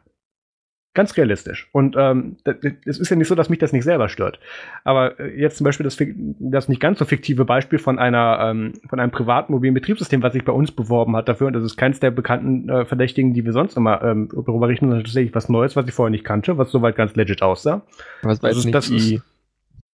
Ganz 0.96 1.16
realistisch. 1.16 1.70
Und 1.72 1.96
ähm, 2.00 2.38
es 2.86 3.00
ist 3.00 3.10
ja 3.10 3.16
nicht 3.16 3.28
so, 3.28 3.36
dass 3.36 3.50
mich 3.50 3.60
das 3.60 3.74
nicht 3.74 3.84
selber 3.84 4.10
stört. 4.10 4.40
Aber 4.84 5.20
äh, 5.20 5.40
jetzt 5.40 5.58
zum 5.58 5.66
Beispiel 5.66 5.84
das, 5.84 5.98
das 6.40 6.68
nicht 6.68 6.82
ganz 6.82 6.98
so 6.98 7.06
fiktive 7.06 7.46
Beispiel 7.46 7.78
von 7.78 8.00
einer 8.00 8.40
ähm, 8.42 8.74
von 8.90 9.00
einem 9.00 9.12
privaten 9.12 9.54
mobilen 9.54 9.76
Betriebssystem, 9.76 10.24
was 10.24 10.34
sich 10.34 10.44
bei 10.44 10.52
uns 10.52 10.72
beworben 10.72 11.16
hat 11.16 11.30
dafür, 11.30 11.48
und 11.48 11.54
das 11.54 11.64
ist 11.64 11.78
keins 11.78 12.00
der 12.00 12.10
bekannten 12.10 12.70
äh, 12.70 12.86
Verdächtigen, 12.86 13.36
die 13.36 13.46
wir 13.46 13.54
sonst 13.54 13.78
immer 13.78 14.02
ähm, 14.02 14.30
darüber 14.34 14.68
richten, 14.68 14.88
sondern 14.88 15.04
tatsächlich 15.04 15.36
was 15.36 15.48
Neues, 15.48 15.76
was 15.76 15.88
ich 15.88 15.94
vorher 15.94 16.10
nicht 16.10 16.24
kannte, 16.26 16.58
was 16.58 16.72
soweit 16.72 16.96
ganz 16.96 17.16
legit 17.16 17.44
aussah. 17.44 17.84
Was 18.24 18.42
weiß 18.42 18.66
nicht 18.66 18.74
das 18.74 18.90
ist, 18.90 19.22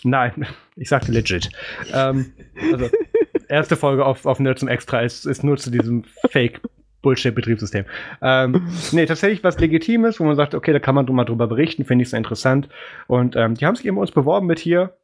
Nein, 0.04 0.46
ich 0.76 0.88
sagte 0.88 1.12
legit. 1.12 1.48
ähm, 1.92 2.32
also 2.72 2.90
erste 3.48 3.76
Folge 3.76 4.04
auf, 4.04 4.26
auf 4.26 4.40
Nerds 4.40 4.60
zum 4.60 4.68
Extra 4.68 5.00
ist, 5.00 5.26
ist 5.26 5.44
nur 5.44 5.56
zu 5.56 5.70
diesem 5.70 6.04
Fake 6.30 6.60
Bullshit-Betriebssystem. 7.02 7.84
Ähm, 8.22 8.68
nee, 8.92 9.06
tatsächlich 9.06 9.44
was 9.44 9.58
Legitimes, 9.60 10.20
wo 10.20 10.24
man 10.24 10.36
sagt, 10.36 10.54
okay, 10.54 10.72
da 10.72 10.78
kann 10.78 10.94
man 10.94 11.06
mal 11.12 11.24
drüber 11.24 11.46
berichten, 11.46 11.84
finde 11.84 12.04
ich 12.04 12.10
sehr 12.10 12.18
interessant. 12.18 12.68
Und 13.06 13.36
ähm, 13.36 13.54
die 13.54 13.66
haben 13.66 13.76
sich 13.76 13.86
eben 13.86 13.98
uns 13.98 14.12
beworben 14.12 14.46
mit 14.46 14.58
hier, 14.58 14.96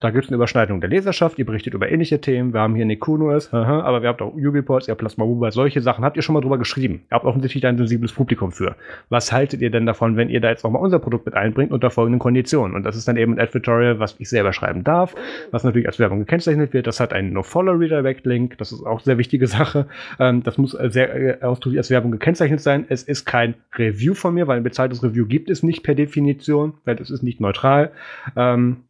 da 0.00 0.10
gibt 0.10 0.26
es 0.26 0.30
eine 0.30 0.36
Überschneidung 0.36 0.80
der 0.80 0.90
Leserschaft, 0.90 1.40
ihr 1.40 1.46
berichtet 1.46 1.74
über 1.74 1.90
ähnliche 1.90 2.20
Themen. 2.20 2.52
Wir 2.52 2.60
haben 2.60 2.76
hier 2.76 2.84
Nekunues, 2.84 3.52
aber 3.52 4.00
wir 4.00 4.08
habt 4.08 4.22
auch 4.22 4.32
Ubiports, 4.32 4.86
ihr 4.86 4.92
habt 4.92 5.00
Plasma 5.00 5.24
Uber, 5.24 5.50
solche 5.50 5.80
Sachen 5.80 6.04
habt 6.04 6.16
ihr 6.16 6.22
schon 6.22 6.34
mal 6.34 6.40
drüber 6.40 6.56
geschrieben. 6.56 7.02
Ihr 7.10 7.16
habt 7.16 7.24
offensichtlich 7.24 7.66
ein 7.66 7.76
sensibles 7.76 8.12
Publikum 8.12 8.52
für. 8.52 8.76
Was 9.08 9.32
haltet 9.32 9.60
ihr 9.60 9.70
denn 9.70 9.86
davon, 9.86 10.16
wenn 10.16 10.28
ihr 10.28 10.40
da 10.40 10.50
jetzt 10.50 10.64
auch 10.64 10.70
mal 10.70 10.78
unser 10.78 11.00
Produkt 11.00 11.26
mit 11.26 11.34
einbringt 11.34 11.72
unter 11.72 11.90
folgenden 11.90 12.20
Konditionen? 12.20 12.76
Und 12.76 12.84
das 12.84 12.94
ist 12.94 13.08
dann 13.08 13.16
eben 13.16 13.32
ein 13.34 13.40
Advertorial, 13.40 13.98
was 13.98 14.14
ich 14.20 14.28
selber 14.28 14.52
schreiben 14.52 14.84
darf, 14.84 15.16
was 15.50 15.64
natürlich 15.64 15.88
als 15.88 15.98
Werbung 15.98 16.20
gekennzeichnet 16.20 16.72
wird. 16.72 16.86
Das 16.86 17.00
hat 17.00 17.12
einen 17.12 17.32
No-Follow-Redirect-Link, 17.32 18.56
das 18.58 18.70
ist 18.70 18.86
auch 18.86 19.00
sehr 19.00 19.18
wichtige 19.18 19.48
Sache. 19.48 19.88
Ähm, 20.20 20.44
das 20.44 20.58
muss 20.58 20.72
sehr 20.72 21.42
äh, 21.42 21.44
ausdrücklich 21.44 21.78
als 21.78 21.90
Werbung 21.90 22.12
gekennzeichnet 22.12 22.60
sein. 22.60 22.84
Es 22.88 23.02
ist 23.02 23.24
kein 23.24 23.54
Review 23.76 24.14
von 24.14 24.34
mir, 24.34 24.46
weil 24.46 24.58
ein 24.58 24.62
bezahltes 24.62 25.02
Review 25.02 25.26
gibt 25.26 25.50
es 25.50 25.64
nicht 25.64 25.82
per 25.82 25.96
Definition, 25.96 26.74
weil 26.84 27.00
es 27.00 27.10
ist 27.10 27.24
nicht 27.24 27.40
neutral. 27.40 27.90
Ähm, 28.36 28.84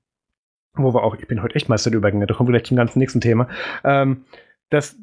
wo 0.84 0.94
wir 0.94 1.02
auch, 1.02 1.16
ich 1.16 1.26
bin 1.28 1.42
heute 1.42 1.54
echt 1.54 1.68
Meister 1.68 1.90
der 1.90 1.98
Übergänge, 1.98 2.26
da 2.26 2.34
kommen 2.34 2.48
wir 2.48 2.52
gleich 2.52 2.66
zum 2.66 2.76
ganzen 2.76 2.98
nächsten 2.98 3.20
Thema. 3.20 3.48
Ähm, 3.84 4.24
das, 4.70 4.96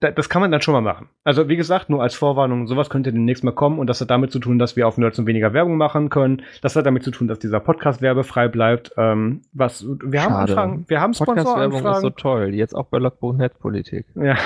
das 0.00 0.28
kann 0.28 0.40
man 0.40 0.52
dann 0.52 0.62
schon 0.62 0.74
mal 0.74 0.80
machen. 0.80 1.08
Also 1.24 1.48
wie 1.48 1.56
gesagt, 1.56 1.90
nur 1.90 2.02
als 2.02 2.14
Vorwarnung, 2.14 2.68
sowas 2.68 2.88
könnte 2.88 3.12
demnächst 3.12 3.42
mal 3.42 3.52
kommen 3.52 3.80
und 3.80 3.88
das 3.88 4.00
hat 4.00 4.10
damit 4.10 4.30
zu 4.30 4.38
tun, 4.38 4.58
dass 4.58 4.76
wir 4.76 4.86
auf 4.86 4.96
Nerds 4.96 5.18
und 5.18 5.26
weniger 5.26 5.52
Werbung 5.52 5.76
machen 5.76 6.08
können. 6.08 6.42
Das 6.62 6.76
hat 6.76 6.86
damit 6.86 7.02
zu 7.02 7.10
tun, 7.10 7.26
dass 7.26 7.40
dieser 7.40 7.58
Podcast 7.58 8.00
werbefrei 8.00 8.46
bleibt. 8.46 8.92
Ähm, 8.96 9.42
was 9.52 9.84
wir 9.84 10.22
haben 10.22 10.34
Anfragen, 10.34 10.84
wir 10.86 11.00
haben 11.00 11.14
Sponsoranfragen. 11.14 11.70
Podcast-Werbung 11.72 11.96
ist 11.96 12.00
so 12.02 12.10
toll, 12.10 12.54
jetzt 12.54 12.74
auch 12.74 12.86
bei 12.86 12.98
Logbuch.net 12.98 13.58
Politik. 13.58 14.06
Ja. 14.14 14.36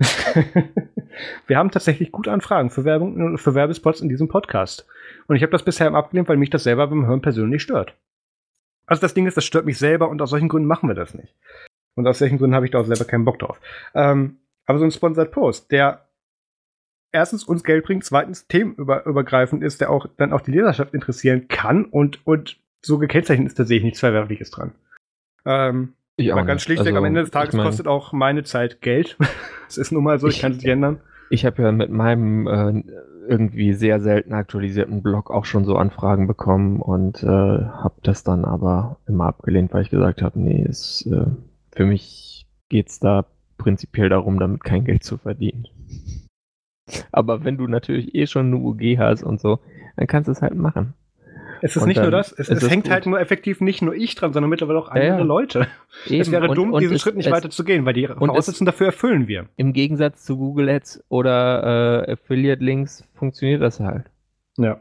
wir 1.46 1.58
haben 1.58 1.70
tatsächlich 1.70 2.10
gut 2.10 2.26
Anfragen 2.26 2.70
für 2.70 2.84
Werbung, 2.84 3.38
für 3.38 3.54
Werbespots 3.54 4.00
in 4.00 4.08
diesem 4.08 4.26
Podcast. 4.28 4.86
Und 5.28 5.36
ich 5.36 5.42
habe 5.42 5.52
das 5.52 5.62
bisher 5.62 5.94
abgelehnt, 5.94 6.28
weil 6.28 6.36
mich 6.36 6.50
das 6.50 6.64
selber 6.64 6.88
beim 6.88 7.06
Hören 7.06 7.22
persönlich 7.22 7.62
stört. 7.62 7.94
Also 8.92 9.00
das 9.00 9.14
Ding 9.14 9.26
ist, 9.26 9.38
das 9.38 9.46
stört 9.46 9.64
mich 9.64 9.78
selber 9.78 10.10
und 10.10 10.20
aus 10.20 10.28
solchen 10.28 10.50
Gründen 10.50 10.68
machen 10.68 10.86
wir 10.86 10.94
das 10.94 11.14
nicht. 11.14 11.34
Und 11.94 12.06
aus 12.06 12.20
welchen 12.20 12.36
Gründen 12.36 12.54
habe 12.54 12.66
ich 12.66 12.72
da 12.72 12.80
auch 12.80 12.84
selber 12.84 13.06
keinen 13.06 13.24
Bock 13.24 13.38
drauf. 13.38 13.58
Ähm, 13.94 14.36
aber 14.66 14.78
so 14.78 14.84
ein 14.84 14.90
Sponsored 14.90 15.30
Post, 15.30 15.72
der 15.72 16.10
erstens 17.10 17.42
uns 17.42 17.64
Geld 17.64 17.86
bringt, 17.86 18.04
zweitens 18.04 18.48
themenübergreifend 18.48 19.62
ist, 19.62 19.80
der 19.80 19.88
auch 19.88 20.08
dann 20.18 20.34
auch 20.34 20.42
die 20.42 20.50
Leserschaft 20.50 20.92
interessieren 20.92 21.48
kann 21.48 21.86
und, 21.86 22.26
und 22.26 22.58
so 22.82 22.98
gekennzeichnet 22.98 23.46
ist, 23.46 23.58
da 23.58 23.64
sehe 23.64 23.78
ich 23.78 23.82
nichts 23.82 24.00
Verwerfliches 24.00 24.50
dran. 24.50 24.72
Ähm, 25.46 25.94
ich 26.16 26.30
aber 26.30 26.44
ganz 26.44 26.60
schlichtweg, 26.60 26.88
also, 26.88 26.98
am 26.98 27.06
Ende 27.06 27.22
des 27.22 27.30
Tages 27.30 27.54
ich 27.54 27.56
mein, 27.56 27.64
kostet 27.64 27.86
auch 27.86 28.12
meine 28.12 28.44
Zeit 28.44 28.82
Geld. 28.82 29.16
Es 29.68 29.78
ist 29.78 29.90
nun 29.90 30.04
mal 30.04 30.18
so, 30.18 30.28
ich, 30.28 30.36
ich 30.36 30.42
kann 30.42 30.52
es 30.52 30.58
nicht 30.58 30.66
ändern. 30.66 31.00
Ich 31.30 31.46
habe 31.46 31.62
ja 31.62 31.72
mit 31.72 31.88
meinem 31.88 32.46
äh, 32.46 32.84
irgendwie 33.28 33.72
sehr 33.72 34.00
selten 34.00 34.32
aktualisierten 34.32 35.02
Blog 35.02 35.30
auch 35.30 35.44
schon 35.44 35.64
so 35.64 35.76
Anfragen 35.76 36.26
bekommen 36.26 36.80
und 36.80 37.22
äh, 37.22 37.26
habe 37.26 37.94
das 38.02 38.24
dann 38.24 38.44
aber 38.44 38.98
immer 39.06 39.26
abgelehnt, 39.26 39.72
weil 39.72 39.82
ich 39.82 39.90
gesagt 39.90 40.22
habe, 40.22 40.40
nee, 40.40 40.64
es, 40.68 41.06
äh, 41.06 41.26
für 41.72 41.86
mich 41.86 42.46
geht's 42.68 42.98
da 42.98 43.26
prinzipiell 43.58 44.08
darum, 44.08 44.38
damit 44.38 44.64
kein 44.64 44.84
Geld 44.84 45.04
zu 45.04 45.18
verdienen. 45.18 45.66
Aber 47.12 47.44
wenn 47.44 47.56
du 47.56 47.66
natürlich 47.68 48.14
eh 48.14 48.26
schon 48.26 48.46
eine 48.46 48.56
UG 48.56 48.98
hast 48.98 49.22
und 49.22 49.40
so, 49.40 49.60
dann 49.96 50.06
kannst 50.06 50.28
du 50.28 50.32
es 50.32 50.42
halt 50.42 50.54
machen. 50.54 50.94
Es 51.64 51.76
ist 51.76 51.82
und 51.82 51.88
nicht 51.88 52.00
nur 52.00 52.10
das, 52.10 52.32
es, 52.32 52.48
es 52.48 52.68
hängt 52.68 52.90
halt 52.90 53.06
nur 53.06 53.20
effektiv 53.20 53.60
nicht 53.60 53.82
nur 53.82 53.94
ich 53.94 54.16
dran, 54.16 54.32
sondern 54.32 54.50
mittlerweile 54.50 54.80
auch 54.80 54.88
andere 54.88 55.06
ja, 55.06 55.18
ja. 55.18 55.22
Leute. 55.22 55.68
Eben. 56.06 56.20
Es 56.20 56.30
wäre 56.32 56.48
und, 56.48 56.56
dumm, 56.56 56.72
und 56.72 56.80
diesen 56.80 56.96
es, 56.96 57.02
Schritt 57.02 57.16
nicht 57.16 57.30
weiter 57.30 57.50
zu 57.50 57.62
gehen, 57.62 57.84
weil 57.86 57.94
die 57.94 58.08
Voraussetzungen 58.08 58.66
dafür 58.66 58.86
erfüllen 58.86 59.28
wir. 59.28 59.46
Im 59.56 59.72
Gegensatz 59.72 60.24
zu 60.24 60.36
Google 60.36 60.68
Ads 60.68 61.04
oder 61.08 62.04
äh, 62.08 62.12
Affiliate 62.12 62.62
Links 62.62 63.04
funktioniert 63.14 63.62
das 63.62 63.78
halt. 63.78 64.10
Ja. 64.58 64.80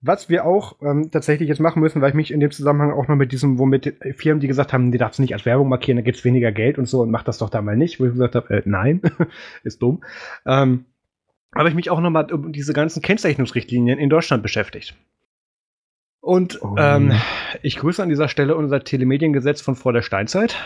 Was 0.00 0.28
wir 0.28 0.44
auch 0.44 0.76
ähm, 0.82 1.10
tatsächlich 1.12 1.48
jetzt 1.48 1.60
machen 1.60 1.80
müssen, 1.80 2.02
weil 2.02 2.10
ich 2.10 2.14
mich 2.14 2.32
in 2.32 2.40
dem 2.40 2.50
Zusammenhang 2.50 2.92
auch 2.92 3.06
noch 3.06 3.16
mit 3.16 3.30
diesem, 3.30 3.58
womit 3.58 3.94
Firmen, 4.16 4.40
die 4.40 4.48
gesagt 4.48 4.72
haben, 4.72 4.90
die 4.90 4.98
darfst 4.98 5.18
du 5.18 5.22
nicht 5.22 5.34
als 5.34 5.46
Werbung 5.46 5.68
markieren, 5.68 5.96
da 5.96 6.02
gibt's 6.02 6.24
weniger 6.24 6.50
Geld 6.50 6.78
und 6.78 6.86
so 6.86 7.00
und 7.00 7.12
mach 7.12 7.22
das 7.22 7.38
doch 7.38 7.48
da 7.48 7.62
mal 7.62 7.76
nicht, 7.76 8.00
wo 8.00 8.06
ich 8.06 8.12
gesagt 8.12 8.34
habe, 8.34 8.52
äh, 8.54 8.62
nein, 8.64 9.00
ist 9.62 9.80
dumm. 9.80 10.02
Ähm, 10.44 10.84
habe 11.54 11.68
ich 11.68 11.74
mich 11.76 11.90
auch 11.90 12.00
noch 12.00 12.10
mal 12.10 12.30
um 12.32 12.52
diese 12.52 12.72
ganzen 12.72 13.00
Kennzeichnungsrichtlinien 13.00 13.98
in 13.98 14.10
Deutschland 14.10 14.42
beschäftigt. 14.42 14.96
Und 16.24 16.62
oh. 16.62 16.74
ähm, 16.78 17.12
ich 17.62 17.76
grüße 17.76 18.02
an 18.02 18.08
dieser 18.08 18.28
Stelle 18.28 18.56
unser 18.56 18.82
Telemediengesetz 18.82 19.60
von 19.60 19.76
vor 19.76 19.92
der 19.92 20.00
Steinzeit. 20.00 20.56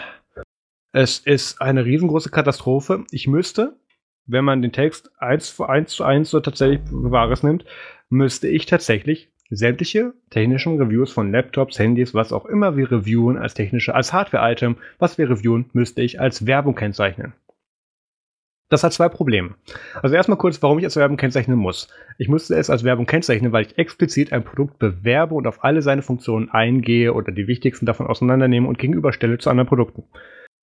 Es 0.92 1.18
ist 1.18 1.60
eine 1.60 1.84
riesengroße 1.84 2.30
Katastrophe. 2.30 3.04
Ich 3.10 3.26
müsste, 3.26 3.76
wenn 4.24 4.44
man 4.44 4.62
den 4.62 4.70
Text 4.70 5.10
eins, 5.18 5.60
eins 5.60 5.92
zu 5.92 6.04
eins 6.04 6.30
so 6.30 6.38
tatsächlich 6.38 6.80
Wahres 6.92 7.42
nimmt, 7.42 7.64
müsste 8.08 8.46
ich 8.46 8.66
tatsächlich 8.66 9.30
sämtliche 9.50 10.14
technischen 10.30 10.80
Reviews 10.80 11.10
von 11.10 11.32
Laptops, 11.32 11.76
Handys, 11.78 12.14
was 12.14 12.32
auch 12.32 12.46
immer 12.46 12.76
wir 12.76 12.92
reviewen 12.92 13.36
als 13.36 13.54
technische, 13.54 13.96
als 13.96 14.12
Hardware-Item, 14.12 14.76
was 15.00 15.18
wir 15.18 15.28
reviewen, 15.28 15.70
müsste 15.72 16.02
ich 16.02 16.20
als 16.20 16.46
Werbung 16.46 16.76
kennzeichnen. 16.76 17.32
Das 18.70 18.84
hat 18.84 18.92
zwei 18.92 19.08
Probleme. 19.08 19.54
Also 20.02 20.14
erstmal 20.14 20.36
kurz, 20.36 20.62
warum 20.62 20.78
ich 20.78 20.84
als 20.84 20.96
Werbung 20.96 21.16
kennzeichnen 21.16 21.58
muss. 21.58 21.88
Ich 22.18 22.28
musste 22.28 22.54
es 22.54 22.68
als 22.68 22.84
Werbung 22.84 23.06
kennzeichnen, 23.06 23.52
weil 23.52 23.64
ich 23.64 23.78
explizit 23.78 24.32
ein 24.32 24.44
Produkt 24.44 24.78
bewerbe 24.78 25.34
und 25.34 25.46
auf 25.46 25.64
alle 25.64 25.80
seine 25.80 26.02
Funktionen 26.02 26.50
eingehe 26.50 27.14
oder 27.14 27.32
die 27.32 27.46
wichtigsten 27.46 27.86
davon 27.86 28.06
auseinandernehme 28.06 28.68
und 28.68 28.78
gegenüberstelle 28.78 29.38
zu 29.38 29.48
anderen 29.48 29.68
Produkten. 29.68 30.04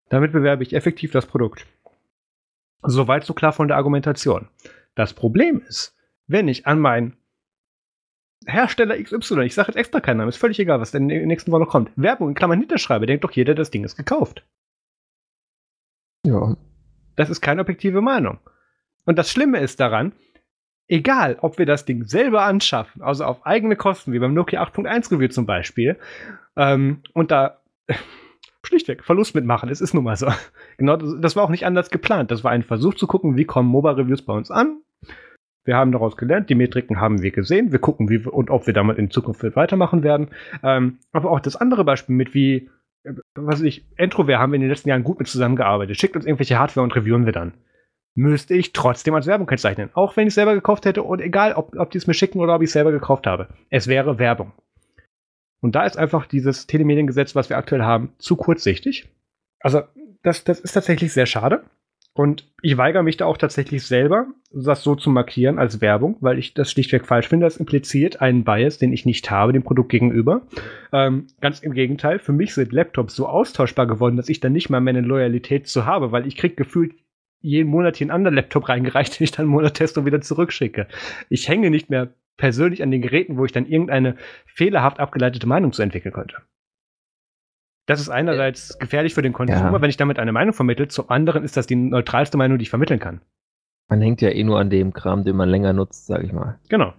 Damit 0.09 0.33
bewerbe 0.33 0.61
ich 0.61 0.73
effektiv 0.73 1.11
das 1.11 1.25
Produkt. 1.25 1.65
Soweit 2.83 3.23
so 3.23 3.33
klar 3.33 3.53
von 3.53 3.67
der 3.67 3.77
Argumentation. 3.77 4.49
Das 4.93 5.13
Problem 5.13 5.61
ist, 5.67 5.95
wenn 6.27 6.47
ich 6.47 6.67
an 6.67 6.79
meinen 6.79 7.17
Hersteller 8.45 9.01
XY, 9.01 9.41
ich 9.41 9.55
sage 9.55 9.69
jetzt 9.69 9.77
extra 9.77 9.99
keinen 9.99 10.17
Namen, 10.17 10.29
ist 10.29 10.37
völlig 10.37 10.59
egal, 10.59 10.79
was 10.79 10.91
denn 10.91 11.09
in 11.09 11.17
der 11.17 11.25
nächsten 11.25 11.51
Woche 11.51 11.61
noch 11.61 11.69
kommt, 11.69 11.91
Werbung 11.95 12.29
in 12.29 12.35
Klammern 12.35 12.59
hinterschreibe, 12.59 13.07
denkt 13.07 13.23
doch 13.23 13.31
jeder, 13.31 13.55
das 13.55 13.71
Ding 13.71 13.83
ist 13.83 13.95
gekauft. 13.95 14.45
Ja. 16.23 16.55
Das 17.15 17.29
ist 17.29 17.41
keine 17.41 17.61
objektive 17.61 18.01
Meinung. 18.01 18.39
Und 19.05 19.17
das 19.17 19.31
Schlimme 19.31 19.59
ist 19.59 19.79
daran, 19.79 20.13
egal, 20.87 21.37
ob 21.41 21.57
wir 21.57 21.65
das 21.65 21.85
Ding 21.85 22.05
selber 22.05 22.43
anschaffen, 22.43 23.01
also 23.01 23.25
auf 23.25 23.45
eigene 23.45 23.75
Kosten, 23.75 24.13
wie 24.13 24.19
beim 24.19 24.33
Nokia 24.33 24.63
8.1 24.63 25.11
Review 25.11 25.29
zum 25.29 25.45
Beispiel, 25.45 25.97
ähm, 26.55 27.01
und 27.13 27.31
da 27.31 27.61
schlichtweg 28.63 29.03
Verlust 29.03 29.35
mitmachen. 29.35 29.69
Es 29.69 29.81
ist 29.81 29.93
nun 29.93 30.03
mal 30.03 30.15
so. 30.15 30.27
Genau, 30.77 30.97
das, 30.97 31.15
das, 31.21 31.35
war 31.37 31.43
auch 31.43 31.49
nicht 31.49 31.65
anders 31.65 31.89
geplant. 31.89 32.31
Das 32.31 32.43
war 32.43 32.51
ein 32.51 32.63
Versuch 32.63 32.95
zu 32.95 33.07
gucken, 33.07 33.37
wie 33.37 33.45
kommen 33.45 33.69
Mobile-Reviews 33.69 34.23
bei 34.23 34.33
uns 34.33 34.51
an. 34.51 34.81
Wir 35.63 35.77
haben 35.77 35.93
daraus 35.93 36.17
gelernt, 36.17 36.49
die 36.49 36.55
Metriken 36.55 36.99
haben 36.99 37.21
wir 37.21 37.31
gesehen. 37.31 37.71
Wir 37.71 37.79
gucken, 37.79 38.09
wie 38.09 38.17
und 38.17 38.49
ob 38.49 38.67
wir 38.67 38.73
damit 38.73 38.97
in 38.97 39.09
Zukunft 39.09 39.41
weitermachen 39.55 40.03
werden. 40.03 40.31
Ähm, 40.63 40.99
aber 41.13 41.31
auch 41.31 41.39
das 41.39 41.55
andere 41.55 41.85
Beispiel 41.85 42.13
mit 42.13 42.33
wie, 42.33 42.69
was 43.35 43.59
weiß 43.59 43.61
ich, 43.61 43.85
Entrovert 43.95 44.39
haben 44.39 44.51
wir 44.51 44.55
in 44.55 44.61
den 44.61 44.69
letzten 44.69 44.89
Jahren 44.89 45.03
gut 45.03 45.19
mit 45.19 45.27
zusammengearbeitet. 45.27 45.99
Schickt 45.99 46.15
uns 46.15 46.25
irgendwelche 46.25 46.59
Hardware 46.59 46.83
und 46.83 46.95
reviewen 46.95 47.25
wir 47.25 47.33
dann. 47.33 47.53
Müsste 48.15 48.53
ich 48.53 48.73
trotzdem 48.73 49.13
als 49.13 49.27
Werbung 49.27 49.47
kennzeichnen. 49.47 49.89
Auch 49.93 50.15
wenn 50.15 50.27
ich 50.27 50.31
es 50.31 50.35
selber 50.35 50.53
gekauft 50.53 50.85
hätte 50.85 51.03
und 51.03 51.19
egal, 51.19 51.53
ob, 51.53 51.75
ob 51.75 51.91
die 51.91 51.97
es 51.97 52.07
mir 52.07 52.13
schicken 52.13 52.39
oder 52.39 52.55
ob 52.55 52.61
ich 52.61 52.67
es 52.67 52.73
selber 52.73 52.91
gekauft 52.91 53.27
habe. 53.27 53.49
Es 53.69 53.87
wäre 53.87 54.19
Werbung. 54.19 54.53
Und 55.61 55.75
da 55.75 55.83
ist 55.83 55.97
einfach 55.97 56.25
dieses 56.25 56.67
Telemediengesetz, 56.67 57.35
was 57.35 57.49
wir 57.49 57.57
aktuell 57.57 57.81
haben, 57.81 58.13
zu 58.19 58.35
kurzsichtig. 58.35 59.09
Also, 59.59 59.81
das, 60.21 60.43
das 60.43 60.59
ist 60.59 60.73
tatsächlich 60.73 61.11
sehr 61.11 61.25
schade. 61.25 61.63
Und 62.15 62.49
ich 62.61 62.77
weigere 62.77 63.03
mich 63.03 63.17
da 63.17 63.25
auch 63.25 63.35
tatsächlich 63.37 63.85
selber, 63.85 64.27
das 64.53 64.83
so 64.83 64.95
zu 64.95 65.09
markieren 65.09 65.59
als 65.59 65.81
Werbung, 65.81 66.15
weil 66.21 66.39
ich 66.39 66.53
das 66.53 66.71
schlichtweg 66.71 67.05
falsch 67.05 67.27
finde. 67.27 67.45
Das 67.45 67.57
impliziert 67.57 68.21
einen 68.21 68.45
Bias, 68.45 68.77
den 68.77 68.93
ich 68.93 69.05
nicht 69.05 69.29
habe 69.29 69.51
dem 69.51 69.63
Produkt 69.63 69.89
gegenüber. 69.89 70.47
Ähm, 70.93 71.27
ganz 71.41 71.59
im 71.59 71.73
Gegenteil, 71.73 72.19
für 72.19 72.31
mich 72.31 72.53
sind 72.53 72.71
Laptops 72.71 73.17
so 73.17 73.27
austauschbar 73.27 73.85
geworden, 73.85 74.15
dass 74.15 74.29
ich 74.29 74.39
dann 74.39 74.53
nicht 74.53 74.69
mal 74.69 74.79
mehr 74.79 74.95
eine 74.95 75.05
Loyalität 75.05 75.67
zu 75.67 75.85
habe, 75.85 76.13
weil 76.13 76.25
ich 76.25 76.37
krieg 76.37 76.55
gefühlt 76.55 76.93
jeden 77.41 77.69
Monat 77.69 77.97
hier 77.97 78.05
einen 78.05 78.11
anderen 78.11 78.35
Laptop 78.35 78.69
reingereicht, 78.69 79.19
den 79.19 79.25
ich 79.25 79.31
dann 79.31 79.53
einen 79.53 80.05
wieder 80.05 80.21
zurückschicke. 80.21 80.87
Ich 81.27 81.49
hänge 81.49 81.69
nicht 81.69 81.89
mehr 81.89 82.13
persönlich 82.37 82.81
an 82.81 82.91
den 82.91 83.01
Geräten, 83.01 83.37
wo 83.37 83.43
ich 83.43 83.51
dann 83.51 83.65
irgendeine 83.65 84.15
fehlerhaft 84.45 85.01
abgeleitete 85.01 85.47
Meinung 85.47 85.73
zu 85.73 85.81
entwickeln 85.81 86.13
könnte. 86.13 86.37
Das 87.87 87.99
ist 87.99 88.09
einerseits 88.09 88.79
gefährlich 88.79 89.13
für 89.13 89.21
den 89.21 89.33
Konsumer, 89.33 89.73
ja. 89.73 89.81
wenn 89.81 89.89
ich 89.89 89.97
damit 89.97 90.17
eine 90.17 90.31
Meinung 90.31 90.53
vermittle, 90.53 90.87
zum 90.87 91.09
anderen 91.09 91.43
ist 91.43 91.55
das 91.55 91.67
die 91.67 91.75
neutralste 91.75 92.37
Meinung, 92.37 92.57
die 92.57 92.63
ich 92.63 92.69
vermitteln 92.69 92.99
kann. 92.99 93.21
Man 93.89 94.01
hängt 94.01 94.21
ja 94.21 94.29
eh 94.29 94.43
nur 94.43 94.59
an 94.59 94.71
dem 94.71 94.93
Kram, 94.93 95.23
den 95.23 95.35
man 95.35 95.49
länger 95.49 95.73
nutzt, 95.73 96.07
sag 96.07 96.23
ich 96.23 96.33
mal. 96.33 96.59
Genau. 96.69 96.93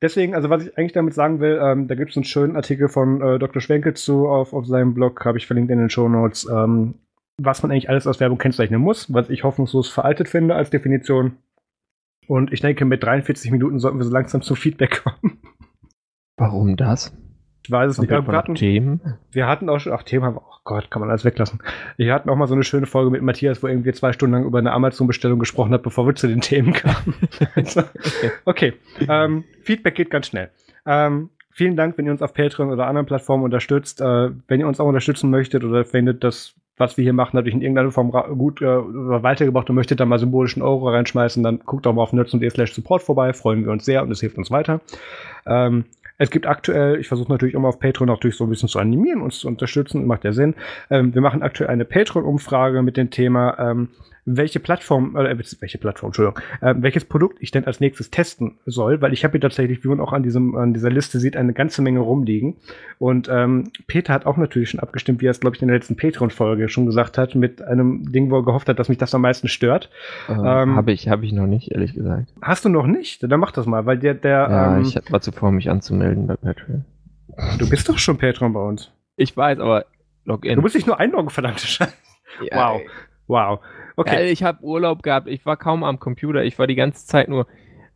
Deswegen, 0.00 0.34
also 0.34 0.50
was 0.50 0.66
ich 0.66 0.76
eigentlich 0.76 0.92
damit 0.92 1.14
sagen 1.14 1.38
will, 1.38 1.60
ähm, 1.62 1.86
da 1.86 1.94
gibt 1.94 2.10
es 2.10 2.16
einen 2.16 2.24
schönen 2.24 2.56
Artikel 2.56 2.88
von 2.88 3.22
äh, 3.22 3.38
Dr. 3.38 3.62
Schwenke 3.62 3.94
zu 3.94 4.26
auf, 4.26 4.52
auf 4.52 4.66
seinem 4.66 4.94
Blog, 4.94 5.24
habe 5.24 5.38
ich 5.38 5.46
verlinkt 5.46 5.70
in 5.70 5.78
den 5.78 5.90
Show 5.90 6.08
Notes, 6.08 6.48
ähm, 6.52 6.94
was 7.40 7.62
man 7.62 7.70
eigentlich 7.70 7.88
alles 7.88 8.08
aus 8.08 8.18
Werbung 8.18 8.38
kennzeichnen 8.38 8.80
muss, 8.80 9.14
was 9.14 9.30
ich 9.30 9.44
hoffnungslos 9.44 9.88
veraltet 9.88 10.28
finde 10.28 10.56
als 10.56 10.70
Definition. 10.70 11.36
Und 12.26 12.52
ich 12.52 12.60
denke, 12.60 12.84
mit 12.84 13.04
43 13.04 13.52
Minuten 13.52 13.78
sollten 13.78 13.98
wir 13.98 14.04
so 14.04 14.12
langsam 14.12 14.42
zum 14.42 14.56
Feedback 14.56 15.02
kommen. 15.04 15.38
Warum 16.36 16.76
das? 16.76 17.16
Ich 17.64 17.70
weiß 17.70 17.92
es 17.92 17.98
nicht. 17.98 18.10
Wir 18.10 18.24
hatten, 18.26 18.54
Themen? 18.56 19.00
wir 19.30 19.46
hatten 19.46 19.68
auch 19.68 19.78
schon, 19.78 19.92
ach, 19.92 20.02
Themen 20.02 20.24
haben 20.24 20.34
wir, 20.34 20.42
oh 20.42 20.56
Gott, 20.64 20.90
kann 20.90 21.00
man 21.00 21.10
alles 21.10 21.24
weglassen. 21.24 21.60
Wir 21.96 22.12
hatten 22.12 22.28
auch 22.28 22.36
mal 22.36 22.48
so 22.48 22.54
eine 22.54 22.64
schöne 22.64 22.86
Folge 22.86 23.10
mit 23.10 23.22
Matthias, 23.22 23.62
wo 23.62 23.68
irgendwie 23.68 23.92
zwei 23.92 24.12
Stunden 24.12 24.34
lang 24.34 24.44
über 24.44 24.58
eine 24.58 24.72
Amazon-Bestellung 24.72 25.38
gesprochen 25.38 25.72
hat, 25.72 25.82
bevor 25.82 26.06
wir 26.06 26.14
zu 26.14 26.26
den 26.26 26.40
Themen 26.40 26.72
kamen. 26.72 27.14
okay, 28.44 28.74
ähm, 29.08 29.44
Feedback 29.62 29.94
geht 29.94 30.10
ganz 30.10 30.26
schnell. 30.26 30.50
Ähm, 30.86 31.30
vielen 31.50 31.76
Dank, 31.76 31.96
wenn 31.98 32.06
ihr 32.06 32.12
uns 32.12 32.22
auf 32.22 32.34
Patreon 32.34 32.70
oder 32.70 32.88
anderen 32.88 33.06
Plattformen 33.06 33.44
unterstützt. 33.44 34.00
Äh, 34.00 34.30
wenn 34.48 34.58
ihr 34.58 34.66
uns 34.66 34.80
auch 34.80 34.86
unterstützen 34.86 35.30
möchtet 35.30 35.62
oder 35.62 35.84
findet, 35.84 36.24
dass 36.24 36.54
was 36.78 36.96
wir 36.96 37.04
hier 37.04 37.12
machen, 37.12 37.36
natürlich 37.36 37.54
in 37.54 37.62
irgendeiner 37.62 37.90
Form 37.92 38.10
gut 38.10 38.62
äh, 38.62 38.66
weitergebracht 38.66 39.68
und 39.68 39.76
möchtet 39.76 40.00
da 40.00 40.06
mal 40.06 40.18
symbolischen 40.18 40.62
Euro 40.62 40.88
reinschmeißen, 40.88 41.42
dann 41.42 41.60
guckt 41.60 41.86
doch 41.86 41.92
mal 41.92 42.02
auf 42.02 42.12
nerds.de 42.12 42.48
slash 42.48 42.72
support 42.72 43.02
vorbei, 43.02 43.32
freuen 43.34 43.64
wir 43.64 43.70
uns 43.70 43.84
sehr 43.84 44.02
und 44.02 44.10
es 44.10 44.20
hilft 44.20 44.38
uns 44.38 44.50
weiter. 44.50 44.80
Ähm, 45.46 45.84
es 46.22 46.30
gibt 46.30 46.46
aktuell, 46.46 47.00
ich 47.00 47.08
versuche 47.08 47.32
natürlich 47.32 47.54
immer 47.54 47.68
auf 47.68 47.80
Patreon 47.80 48.08
natürlich 48.08 48.36
so 48.36 48.44
ein 48.44 48.50
bisschen 48.50 48.68
zu 48.68 48.78
animieren, 48.78 49.20
uns 49.20 49.40
zu 49.40 49.48
unterstützen, 49.48 50.06
macht 50.06 50.22
ja 50.22 50.32
Sinn. 50.32 50.54
Ähm, 50.88 51.12
wir 51.14 51.20
machen 51.20 51.42
aktuell 51.42 51.68
eine 51.68 51.84
Patreon-Umfrage 51.84 52.82
mit 52.82 52.96
dem 52.96 53.10
Thema, 53.10 53.58
ähm, 53.58 53.88
welche 54.24 54.60
Plattform, 54.60 55.16
äh, 55.16 55.36
welche 55.60 55.78
Plattform, 55.78 56.08
Entschuldigung, 56.08 56.40
äh, 56.60 56.74
welches 56.78 57.04
Produkt 57.04 57.38
ich 57.40 57.50
denn 57.50 57.64
als 57.64 57.80
nächstes 57.80 58.10
testen 58.10 58.58
soll, 58.66 59.00
weil 59.00 59.12
ich 59.12 59.24
habe 59.24 59.32
hier 59.32 59.40
tatsächlich, 59.40 59.82
wie 59.82 59.88
man 59.88 60.00
auch 60.00 60.12
an 60.12 60.22
diesem, 60.22 60.54
an 60.54 60.72
dieser 60.72 60.90
Liste 60.90 61.18
sieht, 61.18 61.36
eine 61.36 61.52
ganze 61.52 61.82
Menge 61.82 62.00
rumliegen. 62.00 62.56
Und 62.98 63.28
ähm, 63.28 63.70
Peter 63.86 64.12
hat 64.12 64.26
auch 64.26 64.36
natürlich 64.36 64.70
schon 64.70 64.80
abgestimmt, 64.80 65.20
wie 65.20 65.26
er 65.26 65.32
es, 65.32 65.40
glaube 65.40 65.56
ich, 65.56 65.62
in 65.62 65.68
der 65.68 65.76
letzten 65.76 65.96
Patreon-Folge 65.96 66.68
schon 66.68 66.86
gesagt 66.86 67.18
hat, 67.18 67.34
mit 67.34 67.62
einem 67.62 68.12
Ding, 68.12 68.30
wo 68.30 68.36
er 68.36 68.44
gehofft 68.44 68.68
hat, 68.68 68.78
dass 68.78 68.88
mich 68.88 68.98
das 68.98 69.14
am 69.14 69.22
meisten 69.22 69.48
stört. 69.48 69.90
Äh, 70.28 70.32
ähm, 70.32 70.76
habe 70.76 70.92
ich, 70.92 71.08
habe 71.08 71.24
ich 71.24 71.32
noch 71.32 71.46
nicht, 71.46 71.72
ehrlich 71.72 71.94
gesagt. 71.94 72.32
Hast 72.40 72.64
du 72.64 72.68
noch 72.68 72.86
nicht? 72.86 73.22
Dann 73.24 73.40
mach 73.40 73.50
das 73.50 73.66
mal, 73.66 73.86
weil 73.86 73.98
der, 73.98 74.14
der. 74.14 74.48
Ja, 74.48 74.76
ähm, 74.76 74.82
ich 74.82 74.96
war 75.10 75.20
zuvor, 75.20 75.50
mich 75.50 75.68
anzumelden 75.68 76.26
bei 76.26 76.36
Patreon. 76.36 76.84
Du 77.58 77.68
bist 77.68 77.88
doch 77.88 77.98
schon 77.98 78.18
Patreon 78.18 78.52
bei 78.52 78.60
uns. 78.60 78.92
Ich 79.16 79.36
weiß, 79.36 79.58
aber 79.58 79.86
Login. 80.24 80.56
Du 80.56 80.60
musst 80.60 80.74
dich 80.74 80.86
nur 80.86 81.00
einloggen, 81.00 81.30
verdammte 81.30 81.66
Scheiße. 81.66 81.92
Ja, 82.50 82.74
wow. 82.74 82.82
Wow. 83.26 83.60
Okay. 83.96 84.26
Ja, 84.26 84.32
ich 84.32 84.42
habe 84.42 84.62
Urlaub 84.62 85.02
gehabt, 85.02 85.28
ich 85.28 85.44
war 85.46 85.56
kaum 85.56 85.84
am 85.84 85.98
Computer, 85.98 86.42
ich 86.42 86.58
war 86.58 86.66
die 86.66 86.74
ganze 86.74 87.06
Zeit 87.06 87.28
nur 87.28 87.46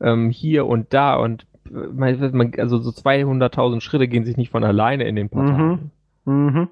ähm, 0.00 0.30
hier 0.30 0.66
und 0.66 0.92
da 0.92 1.16
und 1.16 1.46
man, 1.70 2.52
also 2.58 2.78
so 2.78 2.90
200.000 2.90 3.80
Schritte 3.80 4.08
gehen 4.08 4.24
sich 4.24 4.36
nicht 4.36 4.50
von 4.50 4.64
alleine 4.64 5.04
in 5.04 5.16
den 5.16 5.28
Portal. 5.28 5.78
Mhm. 6.24 6.46
Mhm. 6.46 6.68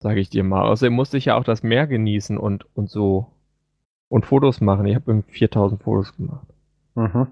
Sage 0.00 0.20
ich 0.20 0.30
dir 0.30 0.44
mal. 0.44 0.62
Außerdem 0.62 0.92
musste 0.92 1.16
ich 1.16 1.26
ja 1.26 1.36
auch 1.36 1.44
das 1.44 1.62
Meer 1.62 1.86
genießen 1.86 2.38
und, 2.38 2.66
und 2.74 2.90
so 2.90 3.32
und 4.08 4.26
Fotos 4.26 4.60
machen. 4.60 4.86
Ich 4.86 4.94
habe 4.94 5.10
irgendwie 5.10 5.32
4000 5.32 5.82
Fotos 5.82 6.16
gemacht. 6.16 6.46
Mhm. 6.94 7.28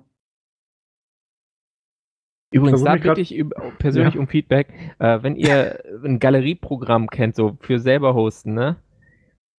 Übrigens, 2.51 2.85
da 2.85 2.97
bitte 2.97 3.21
ich 3.21 3.45
persönlich 3.79 4.15
ja. 4.15 4.21
um 4.21 4.29
Feedback. 4.29 4.69
Äh, 4.99 5.23
wenn 5.23 5.37
ihr 5.37 5.81
ein 6.05 6.19
Galerieprogramm 6.19 7.09
kennt, 7.09 7.35
so 7.35 7.57
für 7.61 7.81
selber 7.81 8.15
hosten, 8.15 8.55
ne? 8.55 8.77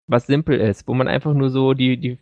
Was 0.07 0.25
simpel 0.25 0.59
ist, 0.59 0.87
wo 0.87 0.93
man 0.93 1.07
einfach 1.07 1.33
nur 1.33 1.49
so 1.49 1.73
die, 1.73 1.97
die 1.97 2.17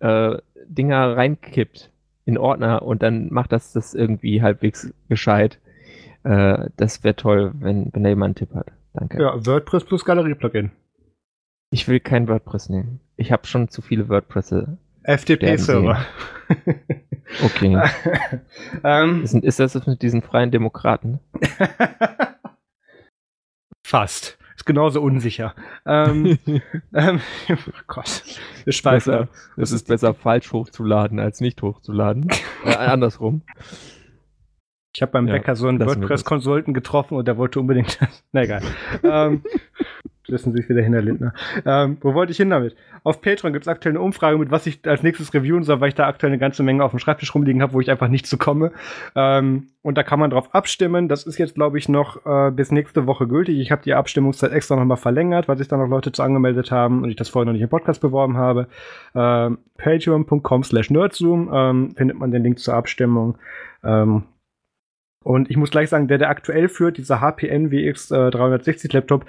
äh, 0.00 0.38
Dinger 0.66 1.16
reinkippt 1.16 1.90
in 2.24 2.38
Ordner 2.38 2.82
und 2.82 3.02
dann 3.02 3.32
macht 3.32 3.52
das 3.52 3.72
das 3.72 3.94
irgendwie 3.94 4.42
halbwegs 4.42 4.92
gescheit. 5.08 5.58
Äh, 6.22 6.70
das 6.76 7.02
wäre 7.02 7.16
toll, 7.16 7.52
wenn, 7.58 7.92
wenn 7.92 8.02
da 8.02 8.08
jemand 8.08 8.38
einen 8.38 8.48
Tipp 8.48 8.54
hat. 8.54 8.72
Danke. 8.94 9.20
Ja, 9.20 9.46
WordPress 9.46 9.84
plus 9.84 10.04
Galerie-Plugin. 10.04 10.70
Ich 11.70 11.86
will 11.86 12.00
kein 12.00 12.28
WordPress 12.28 12.68
nehmen. 12.68 13.00
Ich 13.16 13.32
habe 13.32 13.46
schon 13.46 13.68
zu 13.68 13.82
viele 13.82 14.08
WordPress. 14.08 14.54
FTP-Server. 15.04 16.04
okay. 17.44 17.80
ähm, 18.84 19.22
ist, 19.22 19.34
ist 19.34 19.60
das 19.60 19.86
mit 19.86 20.02
diesen 20.02 20.22
freien 20.22 20.50
Demokraten? 20.50 21.20
Fast 23.86 24.38
ist 24.60 24.66
genauso 24.66 25.00
unsicher. 25.00 25.54
Ähm, 25.86 26.38
ähm, 26.94 27.20
oh 27.50 27.54
Gott. 27.86 28.22
Weiß, 28.66 28.82
besser, 28.82 29.28
es 29.56 29.72
ist 29.72 29.88
besser, 29.88 30.12
falsch 30.12 30.52
hochzuladen, 30.52 31.18
als 31.18 31.40
nicht 31.40 31.62
hochzuladen. 31.62 32.28
äh, 32.64 32.74
andersrum. 32.74 33.42
Ich 34.94 35.00
habe 35.00 35.12
beim 35.12 35.28
ja, 35.28 35.34
Bäcker 35.34 35.56
so 35.56 35.66
einen 35.66 35.80
WordPress-Konsulten 35.80 36.74
getroffen 36.74 37.16
und 37.16 37.26
der 37.26 37.38
wollte 37.38 37.58
unbedingt 37.58 38.00
das. 38.02 38.22
Na 38.32 38.42
egal. 38.42 38.62
ähm, 39.02 39.42
Wissen 40.30 40.52
Sie 40.52 40.58
sich 40.58 40.68
wieder 40.68 40.82
hin, 40.82 40.92
Herr 40.92 41.02
Lindner. 41.02 41.32
Ähm, 41.64 41.98
wo 42.00 42.14
wollte 42.14 42.32
ich 42.32 42.36
hin 42.36 42.50
damit? 42.50 42.76
Auf 43.04 43.20
Patreon 43.20 43.52
gibt 43.52 43.64
es 43.64 43.68
aktuell 43.68 43.94
eine 43.94 44.00
Umfrage, 44.00 44.38
mit 44.38 44.50
was 44.50 44.66
ich 44.66 44.80
als 44.86 45.02
nächstes 45.02 45.32
reviewen 45.34 45.62
soll, 45.62 45.80
weil 45.80 45.88
ich 45.88 45.94
da 45.94 46.06
aktuell 46.06 46.32
eine 46.32 46.38
ganze 46.38 46.62
Menge 46.62 46.84
auf 46.84 46.90
dem 46.90 46.98
Schreibtisch 46.98 47.34
rumliegen 47.34 47.62
habe, 47.62 47.72
wo 47.72 47.80
ich 47.80 47.90
einfach 47.90 48.08
nicht 48.08 48.26
zu 48.26 48.38
komme. 48.38 48.72
Ähm, 49.14 49.68
und 49.82 49.96
da 49.96 50.02
kann 50.02 50.20
man 50.20 50.30
drauf 50.30 50.54
abstimmen. 50.54 51.08
Das 51.08 51.24
ist 51.24 51.38
jetzt, 51.38 51.54
glaube 51.54 51.78
ich, 51.78 51.88
noch 51.88 52.24
äh, 52.26 52.50
bis 52.50 52.70
nächste 52.70 53.06
Woche 53.06 53.26
gültig. 53.26 53.58
Ich 53.58 53.72
habe 53.72 53.82
die 53.82 53.94
Abstimmungszeit 53.94 54.52
extra 54.52 54.76
nochmal 54.76 54.98
verlängert, 54.98 55.48
weil 55.48 55.56
sich 55.56 55.68
da 55.68 55.76
noch 55.76 55.88
Leute 55.88 56.12
zu 56.12 56.22
angemeldet 56.22 56.70
haben 56.70 57.02
und 57.02 57.10
ich 57.10 57.16
das 57.16 57.28
vorher 57.28 57.46
noch 57.46 57.52
nicht 57.52 57.62
im 57.62 57.68
Podcast 57.68 58.00
beworben 58.00 58.36
habe. 58.36 58.68
Ähm, 59.14 59.58
Patreon.com 59.78 60.64
slash 60.64 60.90
Nerdzoom 60.90 61.50
ähm, 61.52 61.94
findet 61.96 62.18
man 62.18 62.30
den 62.30 62.42
Link 62.42 62.58
zur 62.58 62.74
Abstimmung. 62.74 63.38
Ähm, 63.82 64.24
und 65.22 65.50
ich 65.50 65.56
muss 65.56 65.70
gleich 65.70 65.90
sagen, 65.90 66.08
der, 66.08 66.18
der 66.18 66.30
aktuell 66.30 66.68
führt, 66.68 66.96
dieser 66.96 67.20
HPN 67.20 67.70
WX 67.70 68.10
äh, 68.10 68.30
360 68.30 68.92
Laptop, 68.92 69.26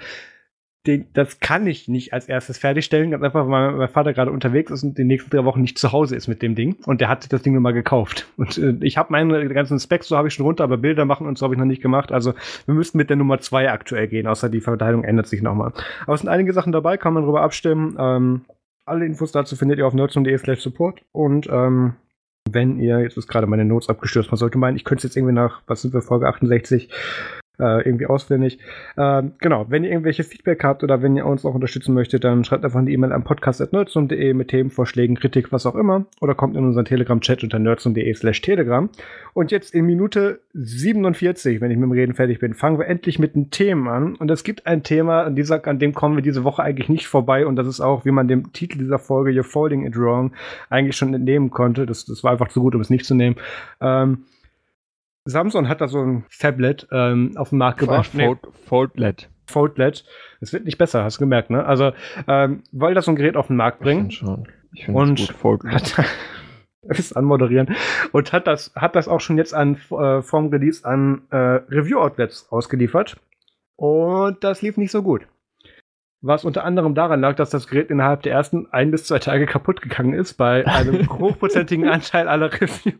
den, 0.86 1.06
das 1.12 1.38
kann 1.38 1.66
ich 1.66 1.86
nicht 1.86 2.12
als 2.12 2.28
erstes 2.28 2.58
fertigstellen, 2.58 3.12
ganz 3.12 3.22
einfach, 3.22 3.48
weil 3.48 3.72
mein 3.72 3.88
Vater 3.88 4.12
gerade 4.12 4.32
unterwegs 4.32 4.72
ist 4.72 4.82
und 4.82 4.98
die 4.98 5.04
nächsten 5.04 5.30
drei 5.30 5.44
Wochen 5.44 5.60
nicht 5.60 5.78
zu 5.78 5.92
Hause 5.92 6.16
ist 6.16 6.26
mit 6.26 6.42
dem 6.42 6.56
Ding. 6.56 6.76
Und 6.86 7.00
der 7.00 7.08
hat 7.08 7.22
sich 7.22 7.28
das 7.28 7.42
Ding 7.42 7.52
nur 7.52 7.62
mal 7.62 7.72
gekauft. 7.72 8.26
Und 8.36 8.58
äh, 8.58 8.74
ich 8.80 8.98
habe 8.98 9.12
meine 9.12 9.48
ganzen 9.48 9.78
Specs, 9.78 10.08
so 10.08 10.16
habe 10.16 10.28
ich 10.28 10.34
schon 10.34 10.44
runter, 10.44 10.64
aber 10.64 10.78
Bilder 10.78 11.04
machen 11.04 11.26
und 11.28 11.38
so 11.38 11.44
habe 11.44 11.54
ich 11.54 11.58
noch 11.58 11.66
nicht 11.66 11.82
gemacht. 11.82 12.10
Also 12.10 12.34
wir 12.66 12.74
müssten 12.74 12.98
mit 12.98 13.10
der 13.10 13.16
Nummer 13.16 13.38
zwei 13.38 13.70
aktuell 13.70 14.08
gehen, 14.08 14.26
außer 14.26 14.48
die 14.48 14.60
Verteilung 14.60 15.04
ändert 15.04 15.28
sich 15.28 15.40
nochmal. 15.40 15.72
Aber 16.02 16.14
es 16.14 16.20
sind 16.20 16.30
einige 16.30 16.52
Sachen 16.52 16.72
dabei, 16.72 16.96
kann 16.96 17.14
man 17.14 17.22
darüber 17.22 17.42
abstimmen. 17.42 17.96
Ähm, 17.98 18.40
alle 18.84 19.06
Infos 19.06 19.30
dazu 19.30 19.54
findet 19.54 19.78
ihr 19.78 19.86
auf 19.86 19.94
nerdsum.de 19.94 20.36
slash 20.38 20.60
support. 20.60 21.02
Und 21.12 21.48
ähm, 21.48 21.94
wenn 22.50 22.80
ihr, 22.80 22.98
jetzt 23.00 23.16
ist 23.16 23.28
gerade 23.28 23.46
meine 23.46 23.64
Notes 23.64 23.88
abgestürzt, 23.88 24.32
man 24.32 24.38
sollte 24.38 24.58
meinen, 24.58 24.76
ich 24.76 24.84
könnte 24.84 25.00
es 25.00 25.04
jetzt 25.04 25.16
irgendwie 25.16 25.34
nach, 25.34 25.62
was 25.68 25.82
sind 25.82 25.94
wir, 25.94 26.02
Folge 26.02 26.26
68, 26.26 26.90
äh, 27.58 27.82
irgendwie 27.86 28.06
auswendig. 28.06 28.58
Äh, 28.96 29.22
genau, 29.38 29.66
wenn 29.68 29.84
ihr 29.84 29.90
irgendwelche 29.90 30.24
Feedback 30.24 30.64
habt 30.64 30.82
oder 30.82 31.02
wenn 31.02 31.16
ihr 31.16 31.26
uns 31.26 31.44
auch 31.44 31.54
unterstützen 31.54 31.94
möchtet, 31.94 32.24
dann 32.24 32.44
schreibt 32.44 32.64
einfach 32.64 32.78
eine 32.78 32.90
E-Mail 32.90 33.12
an 33.12 33.24
podcast.nerdsum.de 33.24 34.34
mit 34.34 34.48
Themenvorschlägen, 34.48 35.16
Kritik, 35.16 35.52
was 35.52 35.66
auch 35.66 35.74
immer. 35.74 36.06
Oder 36.20 36.34
kommt 36.34 36.56
in 36.56 36.64
unseren 36.64 36.84
Telegram-Chat 36.84 37.42
unter 37.44 37.58
nerdsum.de 37.58 38.14
slash 38.14 38.40
telegram. 38.40 38.88
Und 39.34 39.50
jetzt 39.50 39.74
in 39.74 39.86
Minute 39.86 40.40
47, 40.54 41.60
wenn 41.60 41.70
ich 41.70 41.76
mit 41.76 41.84
dem 41.84 41.92
Reden 41.92 42.14
fertig 42.14 42.38
bin, 42.38 42.54
fangen 42.54 42.78
wir 42.78 42.86
endlich 42.86 43.18
mit 43.18 43.34
den 43.34 43.50
Themen 43.50 43.88
an. 43.88 44.14
Und 44.16 44.30
es 44.30 44.44
gibt 44.44 44.66
ein 44.66 44.82
Thema, 44.82 45.22
an, 45.22 45.36
dieser, 45.36 45.66
an 45.66 45.78
dem 45.78 45.94
kommen 45.94 46.16
wir 46.16 46.22
diese 46.22 46.44
Woche 46.44 46.62
eigentlich 46.62 46.88
nicht 46.88 47.06
vorbei. 47.06 47.46
Und 47.46 47.56
das 47.56 47.66
ist 47.66 47.80
auch, 47.80 48.04
wie 48.04 48.10
man 48.10 48.28
dem 48.28 48.52
Titel 48.52 48.78
dieser 48.78 48.98
Folge, 48.98 49.30
You're 49.30 49.44
Folding 49.44 49.86
It 49.86 49.96
Wrong, 49.96 50.32
eigentlich 50.70 50.96
schon 50.96 51.14
entnehmen 51.14 51.50
konnte. 51.50 51.86
Das, 51.86 52.04
das 52.04 52.24
war 52.24 52.32
einfach 52.32 52.48
zu 52.48 52.60
gut, 52.60 52.74
um 52.74 52.80
es 52.80 52.90
nicht 52.90 53.04
zu 53.04 53.14
nehmen. 53.14 53.36
Ähm, 53.80 54.24
Samsung 55.24 55.68
hat 55.68 55.80
da 55.80 55.88
so 55.88 56.00
ein 56.00 56.24
Tablet 56.38 56.88
ähm, 56.90 57.32
auf 57.36 57.50
den 57.50 57.58
Markt 57.58 57.78
gebracht. 57.78 58.10
Fold, 58.12 58.40
Foldlet. 58.64 59.30
Foldlet. 59.46 60.04
Es 60.40 60.52
wird 60.52 60.64
nicht 60.64 60.78
besser, 60.78 61.04
hast 61.04 61.16
du 61.16 61.20
gemerkt, 61.20 61.50
ne? 61.50 61.64
Also, 61.64 61.92
ähm, 62.26 62.62
wollte 62.72 62.96
das 62.96 63.04
so 63.04 63.12
ein 63.12 63.16
Gerät 63.16 63.36
auf 63.36 63.46
den 63.46 63.56
Markt 63.56 63.80
bringen. 63.80 64.08
Ich 64.08 64.18
finde 64.18 64.32
schon. 64.34 64.48
Ich 64.74 64.88
es 64.88 65.28
gut, 65.28 65.36
Foldlet. 65.36 65.98
Hat, 65.98 66.06
ist 66.98 67.16
anmoderieren. 67.16 67.74
Und 68.12 68.32
hat 68.32 68.46
das, 68.46 68.72
hat 68.74 68.96
das 68.96 69.06
auch 69.08 69.20
schon 69.20 69.38
jetzt 69.38 69.54
an 69.54 69.76
äh, 69.90 70.22
Form 70.22 70.48
Release 70.48 70.84
an 70.84 71.22
äh, 71.30 71.36
Review-Outlets 71.36 72.50
ausgeliefert. 72.50 73.16
Und 73.76 74.42
das 74.42 74.62
lief 74.62 74.76
nicht 74.76 74.90
so 74.90 75.02
gut. 75.02 75.26
Was 76.20 76.44
unter 76.44 76.64
anderem 76.64 76.94
daran 76.94 77.20
lag, 77.20 77.34
dass 77.34 77.50
das 77.50 77.66
Gerät 77.66 77.90
innerhalb 77.90 78.22
der 78.22 78.32
ersten 78.32 78.68
ein 78.70 78.92
bis 78.92 79.06
zwei 79.06 79.18
Tage 79.18 79.44
kaputt 79.46 79.82
gegangen 79.82 80.14
ist, 80.14 80.34
bei 80.34 80.64
einem 80.66 81.08
hochprozentigen 81.18 81.88
Anteil 81.88 82.28
aller 82.28 82.52
Reviews. 82.52 82.94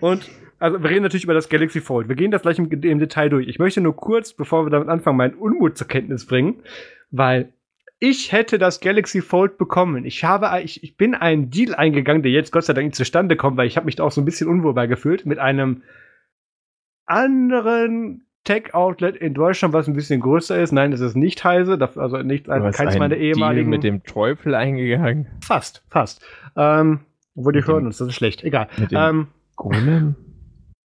Und 0.00 0.30
also 0.58 0.82
wir 0.82 0.90
reden 0.90 1.02
natürlich 1.02 1.24
über 1.24 1.34
das 1.34 1.48
Galaxy 1.48 1.80
Fold. 1.80 2.08
Wir 2.08 2.16
gehen 2.16 2.30
das 2.30 2.42
gleich 2.42 2.58
im, 2.58 2.70
im, 2.70 2.98
Detail 2.98 3.28
durch. 3.28 3.48
Ich 3.48 3.58
möchte 3.58 3.80
nur 3.80 3.96
kurz, 3.96 4.32
bevor 4.32 4.64
wir 4.64 4.70
damit 4.70 4.88
anfangen, 4.88 5.16
meinen 5.16 5.34
Unmut 5.34 5.76
zur 5.76 5.88
Kenntnis 5.88 6.26
bringen, 6.26 6.62
weil 7.10 7.52
ich 7.98 8.32
hätte 8.32 8.58
das 8.58 8.80
Galaxy 8.80 9.20
Fold 9.20 9.58
bekommen. 9.58 10.04
Ich 10.04 10.24
habe, 10.24 10.50
ich, 10.62 10.82
ich 10.82 10.96
bin 10.96 11.14
einen 11.14 11.50
Deal 11.50 11.74
eingegangen, 11.74 12.22
der 12.22 12.32
jetzt 12.32 12.52
Gott 12.52 12.64
sei 12.64 12.72
Dank 12.72 12.86
nicht 12.86 12.96
zustande 12.96 13.36
kommt, 13.36 13.56
weil 13.56 13.66
ich 13.66 13.76
habe 13.76 13.86
mich 13.86 13.96
da 13.96 14.04
auch 14.04 14.12
so 14.12 14.20
ein 14.20 14.24
bisschen 14.24 14.48
unwohl 14.48 14.74
bei 14.74 14.86
gefühlt, 14.86 15.26
mit 15.26 15.38
einem 15.38 15.82
anderen 17.06 18.26
Tech-Outlet 18.44 19.16
in 19.16 19.34
Deutschland, 19.34 19.72
was 19.72 19.88
ein 19.88 19.94
bisschen 19.94 20.20
größer 20.20 20.60
ist. 20.60 20.72
Nein, 20.72 20.90
das 20.90 21.00
ist 21.00 21.16
nicht 21.16 21.44
Heise, 21.44 21.78
also 21.96 22.18
nicht 22.18 22.46
keins 22.46 22.98
meiner 22.98 23.16
ehemaligen. 23.16 23.70
Deal 23.70 23.78
mit 23.78 23.84
dem 23.84 24.02
Teufel 24.04 24.54
eingegangen. 24.54 25.26
Fast, 25.40 25.82
fast. 25.88 26.24
Ähm, 26.56 27.00
obwohl 27.34 27.52
die 27.54 27.66
hören 27.66 27.86
uns, 27.86 27.98
das 27.98 28.08
ist 28.08 28.14
schlecht. 28.14 28.44
Egal. 28.44 28.68
Ähm, 28.92 29.28
Golem? 29.56 30.16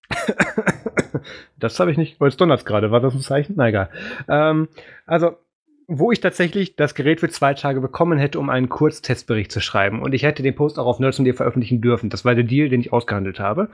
das 1.58 1.80
habe 1.80 1.92
ich 1.92 1.98
nicht. 1.98 2.18
Oh, 2.20 2.26
jetzt 2.26 2.40
donnert's 2.40 2.66
gerade. 2.66 2.92
War 2.92 3.00
das 3.00 3.14
ein 3.14 3.22
Zeichen? 3.22 3.54
Na 3.58 3.70
egal. 3.70 3.90
Ähm, 4.28 4.68
also, 5.06 5.38
wo 5.88 6.12
ich 6.12 6.20
tatsächlich 6.20 6.76
das 6.76 6.94
Gerät 6.94 7.20
für 7.20 7.30
zwei 7.30 7.56
Tage 7.56 7.82
bekommen 7.82 8.20
hätte, 8.20 8.40
um 8.40 8.50
einen 8.50 8.70
Kurztestbericht 8.70 9.52
zu 9.52 9.60
schreiben. 9.60 10.02
Und 10.02 10.14
ich 10.14 10.24
hätte 10.24 10.44
den 10.44 10.56
Post 10.56 10.78
auch 10.78 10.86
auf 10.86 11.00
Nerds.de 11.00 11.34
veröffentlichen 11.34 11.82
dürfen. 11.82 12.10
Das 12.10 12.26
war 12.26 12.36
der 12.36 12.44
Deal, 12.44 12.70
den 12.70 12.82
ich 12.82 12.94
ausgehandelt 12.94 13.40
habe. 13.40 13.70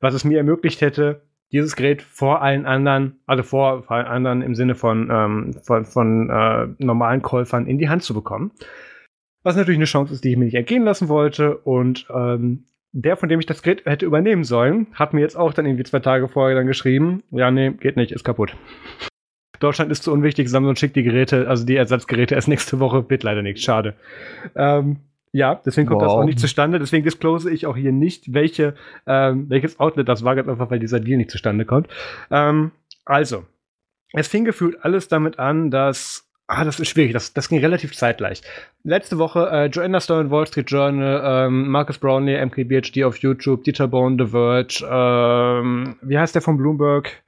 Was 0.00 0.14
es 0.14 0.24
mir 0.24 0.38
ermöglicht 0.38 0.80
hätte, 0.80 1.22
dieses 1.52 1.76
Gerät 1.76 2.02
vor 2.02 2.42
allen 2.42 2.66
anderen, 2.66 3.20
also 3.26 3.42
vor, 3.42 3.84
vor 3.84 3.96
allen 3.96 4.06
anderen 4.06 4.42
im 4.42 4.54
Sinne 4.54 4.74
von, 4.74 5.10
ähm, 5.12 5.54
von, 5.62 5.84
von 5.84 6.28
äh, 6.30 6.68
normalen 6.78 7.22
Käufern 7.22 7.66
in 7.66 7.78
die 7.78 7.88
Hand 7.88 8.02
zu 8.02 8.14
bekommen. 8.14 8.52
Was 9.42 9.56
natürlich 9.56 9.78
eine 9.78 9.86
Chance 9.86 10.12
ist, 10.12 10.24
die 10.24 10.32
ich 10.32 10.36
mir 10.36 10.44
nicht 10.44 10.54
entgehen 10.54 10.84
lassen 10.84 11.08
wollte. 11.08 11.56
Und 11.56 12.06
ähm, 12.12 12.64
der, 12.92 13.16
von 13.16 13.28
dem 13.28 13.40
ich 13.40 13.46
das 13.46 13.62
Gerät 13.62 13.84
hätte 13.86 14.06
übernehmen 14.06 14.44
sollen, 14.44 14.88
hat 14.94 15.14
mir 15.14 15.20
jetzt 15.20 15.36
auch 15.36 15.52
dann 15.52 15.66
irgendwie 15.66 15.84
zwei 15.84 16.00
Tage 16.00 16.28
vorher 16.28 16.56
dann 16.56 16.66
geschrieben, 16.66 17.22
ja, 17.30 17.50
nee, 17.50 17.70
geht 17.70 17.96
nicht, 17.96 18.12
ist 18.12 18.24
kaputt. 18.24 18.56
Deutschland 19.60 19.92
ist 19.92 20.02
zu 20.02 20.12
unwichtig, 20.12 20.48
Samsung 20.48 20.74
schickt 20.74 20.96
die 20.96 21.02
Geräte, 21.02 21.46
also 21.48 21.64
die 21.64 21.76
Ersatzgeräte 21.76 22.34
erst 22.34 22.48
nächste 22.48 22.80
Woche, 22.80 23.08
wird 23.08 23.22
leider 23.22 23.42
nichts, 23.42 23.62
schade. 23.62 23.94
Ähm, 24.56 24.98
ja, 25.32 25.60
deswegen 25.64 25.86
kommt 25.86 26.00
wow. 26.00 26.08
das 26.08 26.14
auch 26.14 26.24
nicht 26.24 26.40
zustande. 26.40 26.78
Deswegen 26.80 27.04
disclose 27.04 27.52
ich 27.52 27.66
auch 27.66 27.76
hier 27.76 27.92
nicht, 27.92 28.34
welche, 28.34 28.74
ähm, 29.06 29.48
welches 29.48 29.78
Outlet 29.78 30.08
das 30.08 30.24
war, 30.24 30.34
ganz 30.34 30.48
einfach, 30.48 30.70
weil 30.70 30.80
dieser 30.80 30.98
Deal 30.98 31.18
nicht 31.18 31.30
zustande 31.30 31.64
kommt. 31.64 31.88
Ähm, 32.30 32.72
also, 33.04 33.44
es 34.12 34.26
fing 34.26 34.44
gefühlt 34.44 34.84
alles 34.84 35.06
damit 35.06 35.38
an, 35.38 35.70
dass 35.70 36.29
Ah, 36.52 36.64
das 36.64 36.80
ist 36.80 36.88
schwierig. 36.88 37.12
Das, 37.12 37.32
das 37.32 37.48
ging 37.48 37.60
relativ 37.60 37.94
zeitgleich. 37.94 38.42
Letzte 38.82 39.18
Woche 39.18 39.48
äh, 39.52 39.66
Joanna 39.66 40.00
Stone, 40.00 40.32
Wall 40.32 40.48
Street 40.48 40.68
Journal, 40.68 41.46
ähm, 41.46 41.68
Marcus 41.68 41.98
Brownlee, 41.98 42.44
MKBHD 42.44 43.04
auf 43.04 43.18
YouTube, 43.18 43.62
Dieter 43.62 43.86
Bohn, 43.86 44.18
The 44.18 44.26
Verge, 44.26 44.84
ähm, 44.90 45.94
wie 46.02 46.18
heißt 46.18 46.34
der 46.34 46.42
von 46.42 46.56
Bloomberg? 46.56 47.22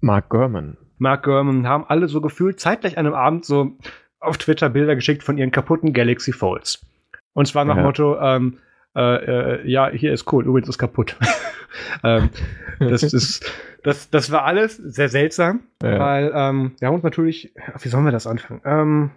Mark 0.00 0.28
Gurman. 0.28 0.76
Mark 0.98 1.24
Gurman 1.24 1.66
haben 1.66 1.84
alle 1.88 2.06
so 2.06 2.20
gefühlt 2.20 2.60
zeitgleich 2.60 2.96
an 2.96 3.06
einem 3.06 3.16
Abend 3.16 3.44
so 3.44 3.72
auf 4.20 4.38
Twitter 4.38 4.68
Bilder 4.70 4.94
geschickt 4.94 5.24
von 5.24 5.36
ihren 5.36 5.50
kaputten 5.50 5.92
Galaxy 5.92 6.32
Folds. 6.32 6.86
Und 7.32 7.48
zwar 7.48 7.64
nach 7.64 7.76
ja. 7.76 7.82
Motto, 7.82 8.20
ähm, 8.20 8.58
äh, 8.96 9.60
äh, 9.60 9.70
ja, 9.70 9.88
hier 9.90 10.12
ist 10.12 10.32
cool, 10.32 10.44
übrigens 10.44 10.68
ist 10.68 10.78
kaputt. 10.78 11.16
ähm, 12.04 12.30
das 12.78 13.02
ist 13.02 13.44
das, 13.82 14.10
das 14.10 14.32
war 14.32 14.44
alles 14.44 14.76
sehr 14.76 15.08
seltsam, 15.08 15.60
ja. 15.80 15.98
weil 16.00 16.32
ähm, 16.34 16.72
wir 16.80 16.88
haben 16.88 16.96
uns 16.96 17.04
natürlich, 17.04 17.52
wie 17.80 17.88
sollen 17.88 18.04
wir 18.04 18.10
das 18.10 18.26
anfangen? 18.26 18.60
Ähm, 18.64 19.10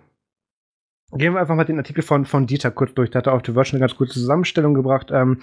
Gehen 1.12 1.34
wir 1.34 1.42
einfach 1.42 1.56
mal 1.56 1.64
den 1.64 1.80
Artikel 1.80 2.04
von, 2.04 2.26
von 2.26 2.46
Dieter 2.46 2.70
kurz 2.70 2.94
durch. 2.94 3.10
Da 3.10 3.18
hat 3.18 3.26
er 3.26 3.34
auf 3.34 3.42
The 3.44 3.54
Verge 3.54 3.72
eine 3.72 3.80
ganz 3.80 3.96
gute 3.96 4.12
Zusammenstellung 4.12 4.76
gebracht. 4.76 5.10
Ähm, 5.12 5.40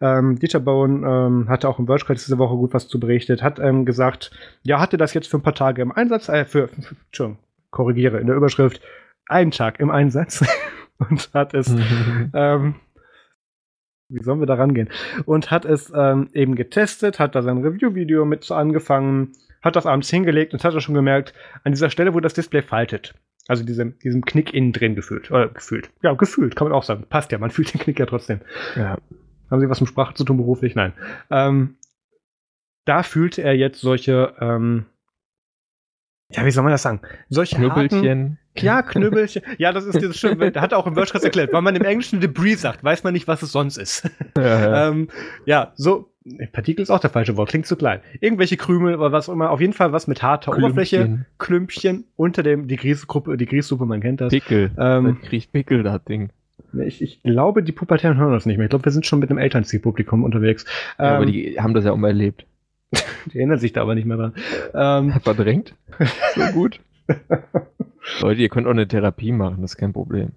ähm, 0.00 0.38
Dieter 0.38 0.60
Bowen 0.60 1.02
ähm, 1.02 1.48
hatte 1.48 1.68
auch 1.68 1.80
im 1.80 1.86
Verge 1.86 2.14
diese 2.14 2.38
Woche 2.38 2.54
gut 2.54 2.72
was 2.72 2.86
zu 2.86 3.00
berichtet. 3.00 3.42
Hat 3.42 3.58
ähm, 3.58 3.84
gesagt, 3.84 4.30
ja, 4.62 4.78
hatte 4.78 4.96
das 4.96 5.14
jetzt 5.14 5.26
für 5.26 5.38
ein 5.38 5.42
paar 5.42 5.56
Tage 5.56 5.82
im 5.82 5.90
Einsatz, 5.90 6.28
äh, 6.28 6.44
für, 6.44 6.68
für 6.68 6.94
Entschuldigung, 7.06 7.42
korrigiere, 7.70 8.20
in 8.20 8.28
der 8.28 8.36
Überschrift, 8.36 8.80
einen 9.26 9.50
Tag 9.50 9.80
im 9.80 9.90
Einsatz. 9.90 10.44
und 10.98 11.30
hat 11.34 11.52
es 11.52 11.74
ähm, 12.32 12.76
wie 14.08 14.22
sollen 14.22 14.40
wir 14.40 14.46
da 14.46 14.54
rangehen? 14.54 14.88
Und 15.26 15.50
hat 15.50 15.64
es 15.64 15.92
ähm, 15.94 16.28
eben 16.32 16.54
getestet, 16.54 17.18
hat 17.18 17.34
da 17.34 17.42
sein 17.42 17.58
Review-Video 17.58 18.24
mit 18.24 18.50
angefangen, 18.50 19.32
hat 19.62 19.76
das 19.76 19.86
abends 19.86 20.08
hingelegt 20.10 20.52
und 20.52 20.64
hat 20.64 20.74
er 20.74 20.80
schon 20.80 20.94
gemerkt, 20.94 21.34
an 21.64 21.72
dieser 21.72 21.90
Stelle, 21.90 22.14
wo 22.14 22.20
das 22.20 22.34
Display 22.34 22.62
faltet, 22.62 23.14
also 23.48 23.64
diesem, 23.64 23.98
diesem 23.98 24.24
Knick 24.24 24.54
innen 24.54 24.72
drin 24.72 24.94
gefühlt, 24.94 25.30
oder 25.30 25.48
gefühlt, 25.48 25.90
ja, 26.02 26.12
gefühlt, 26.14 26.56
kann 26.56 26.68
man 26.68 26.76
auch 26.76 26.84
sagen, 26.84 27.04
passt 27.08 27.32
ja, 27.32 27.38
man 27.38 27.50
fühlt 27.52 27.72
den 27.72 27.80
Knick 27.80 27.98
ja 27.98 28.06
trotzdem. 28.06 28.40
Ja. 28.76 28.96
Haben 29.50 29.60
Sie 29.60 29.68
was 29.68 29.80
mit 29.80 29.88
Sprache 29.88 30.14
zu 30.14 30.24
tun 30.24 30.36
beruflich? 30.36 30.74
Nein. 30.74 30.92
Ähm, 31.30 31.76
da 32.84 33.02
fühlte 33.02 33.42
er 33.42 33.54
jetzt 33.54 33.80
solche, 33.80 34.34
ähm, 34.40 34.86
ja, 36.30 36.44
wie 36.44 36.50
soll 36.50 36.64
man 36.64 36.72
das 36.72 36.82
sagen? 36.82 37.00
Solche 37.30 37.56
Knüppelchen. 37.56 37.98
Harten, 37.98 38.38
ja, 38.62 38.82
Knüppelchen. 38.82 39.42
ja, 39.58 39.72
das 39.72 39.84
ist 39.84 40.00
dieses 40.00 40.18
schön. 40.18 40.38
Da 40.38 40.60
hat 40.60 40.72
er 40.72 40.78
auch 40.78 40.86
im 40.86 40.96
WordPress 40.96 41.24
erklärt. 41.24 41.52
Weil 41.52 41.62
man 41.62 41.76
im 41.76 41.84
Englischen 41.84 42.20
Debris 42.20 42.60
sagt, 42.60 42.82
weiß 42.84 43.04
man 43.04 43.12
nicht, 43.12 43.28
was 43.28 43.42
es 43.42 43.52
sonst 43.52 43.76
ist. 43.76 44.08
Ja, 44.36 44.42
ja. 44.44 44.88
ähm, 44.88 45.08
ja 45.44 45.72
so. 45.76 46.12
Partikel 46.52 46.82
ist 46.82 46.90
auch 46.90 47.00
der 47.00 47.08
falsche 47.08 47.38
Wort, 47.38 47.48
klingt 47.48 47.66
zu 47.66 47.76
klein. 47.76 48.00
Irgendwelche 48.20 48.58
Krümel 48.58 48.96
oder 48.96 49.12
was 49.12 49.30
auch 49.30 49.32
immer. 49.32 49.50
Auf 49.50 49.62
jeden 49.62 49.72
Fall 49.72 49.92
was 49.92 50.06
mit 50.06 50.22
harter 50.22 50.50
Klümpchen. 50.50 50.72
Oberfläche. 50.72 51.26
Klümpchen 51.38 52.04
unter 52.16 52.42
dem, 52.42 52.68
die 52.68 52.76
Grießgruppe, 52.76 53.38
die 53.38 53.46
Grießsuppe, 53.46 53.86
man 53.86 54.00
kennt 54.00 54.20
das. 54.20 54.30
Pickel. 54.30 54.70
Ähm, 54.78 55.20
kriegt 55.22 55.52
Pickel, 55.52 55.82
das 55.82 56.04
Ding. 56.04 56.30
Ich, 56.86 57.00
ich 57.00 57.22
glaube, 57.22 57.62
die 57.62 57.72
Pubertären 57.72 58.18
hören 58.18 58.32
das 58.32 58.44
nicht 58.44 58.58
mehr. 58.58 58.66
Ich 58.66 58.70
glaube, 58.70 58.84
wir 58.84 58.92
sind 58.92 59.06
schon 59.06 59.20
mit 59.20 59.30
einem 59.30 59.38
Elternzielpublikum 59.38 60.22
unterwegs. 60.22 60.66
Ja, 60.98 61.10
ähm, 61.10 61.16
aber 61.16 61.26
die 61.26 61.58
haben 61.58 61.72
das 61.72 61.84
ja 61.84 61.92
auch 61.92 61.96
mal 61.96 62.08
erlebt. 62.08 62.46
Die 63.32 63.38
erinnert 63.38 63.60
sich 63.60 63.72
da 63.72 63.82
aber 63.82 63.94
nicht 63.94 64.06
mehr 64.06 64.16
dran. 64.16 64.34
Ähm, 64.74 65.20
Verdrängt? 65.20 65.74
So 66.34 66.46
gut. 66.52 66.80
Leute, 68.20 68.40
ihr 68.40 68.48
könnt 68.48 68.66
auch 68.66 68.72
eine 68.72 68.88
Therapie 68.88 69.32
machen, 69.32 69.62
das 69.62 69.72
ist 69.72 69.76
kein 69.76 69.92
Problem. 69.92 70.32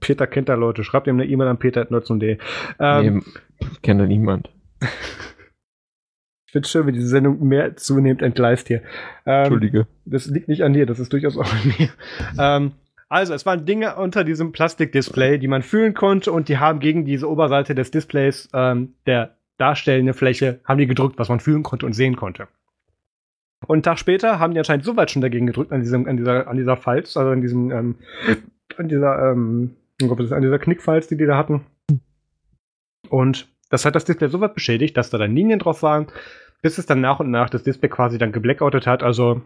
Peter 0.00 0.26
kennt 0.26 0.48
da 0.48 0.54
Leute. 0.54 0.84
Schreibt 0.84 1.06
ihm 1.08 1.16
eine 1.16 1.26
E-Mail 1.26 1.48
an 1.48 1.58
peter.nutzung.de. 1.58 2.38
Ähm, 2.78 3.24
nee, 3.60 3.66
kennt 3.82 4.00
da 4.00 4.06
niemand. 4.06 4.50
ich 4.80 6.52
finde 6.52 6.66
es 6.66 6.70
schön, 6.70 6.86
wie 6.86 6.92
diese 6.92 7.08
Sendung 7.08 7.46
mehr 7.46 7.76
zunehmend 7.76 8.22
entgleist 8.22 8.68
hier. 8.68 8.82
Ähm, 9.24 9.44
Entschuldige. 9.44 9.86
Das 10.04 10.26
liegt 10.26 10.48
nicht 10.48 10.62
an 10.62 10.74
dir, 10.74 10.86
das 10.86 11.00
ist 11.00 11.12
durchaus 11.12 11.36
auch 11.36 11.52
an 11.52 11.74
mir. 11.78 11.88
Ähm, 12.38 12.72
also, 13.08 13.34
es 13.34 13.46
waren 13.46 13.64
Dinge 13.66 13.96
unter 13.96 14.24
diesem 14.24 14.52
Plastikdisplay, 14.52 15.38
die 15.38 15.48
man 15.48 15.62
fühlen 15.62 15.94
konnte 15.94 16.32
und 16.32 16.48
die 16.48 16.58
haben 16.58 16.80
gegen 16.80 17.04
diese 17.04 17.28
Oberseite 17.30 17.74
des 17.74 17.90
Displays 17.90 18.48
ähm, 18.52 18.94
der 19.06 19.36
darstellenden 19.58 20.14
Fläche, 20.14 20.60
haben 20.64 20.78
die 20.78 20.86
gedrückt, 20.86 21.18
was 21.18 21.28
man 21.28 21.40
fühlen 21.40 21.62
konnte 21.62 21.86
und 21.86 21.94
sehen 21.94 22.16
konnte. 22.16 22.48
Und 23.66 23.76
einen 23.76 23.82
Tag 23.82 23.98
später 23.98 24.38
haben 24.38 24.52
die 24.52 24.58
anscheinend 24.58 24.84
so 24.84 24.96
weit 24.96 25.10
schon 25.10 25.22
dagegen 25.22 25.46
gedrückt 25.46 25.72
an 25.72 25.80
diesem, 25.80 26.06
an 26.06 26.16
dieser, 26.16 26.46
an 26.46 26.56
dieser 26.56 26.76
Falz, 26.76 27.16
also 27.16 27.30
an 27.30 27.40
diesem, 27.40 27.70
ähm, 27.70 27.94
an 28.76 28.88
dieser, 28.88 29.32
ähm, 29.32 29.76
an 30.02 30.42
dieser 30.42 30.58
Knickfalz, 30.58 31.08
die 31.08 31.16
die 31.16 31.26
da 31.26 31.36
hatten. 31.36 31.62
Und 33.08 33.48
das 33.70 33.84
hat 33.84 33.94
das 33.94 34.04
Display 34.04 34.28
so 34.28 34.40
weit 34.40 34.54
beschädigt, 34.54 34.96
dass 34.96 35.10
da 35.10 35.18
dann 35.18 35.34
Linien 35.34 35.58
drauf 35.58 35.82
waren, 35.82 36.06
bis 36.62 36.78
es 36.78 36.86
dann 36.86 37.00
nach 37.00 37.20
und 37.20 37.30
nach 37.30 37.50
das 37.50 37.62
Display 37.62 37.88
quasi 37.88 38.18
dann 38.18 38.32
geblackoutet 38.32 38.86
hat. 38.86 39.02
Also 39.02 39.40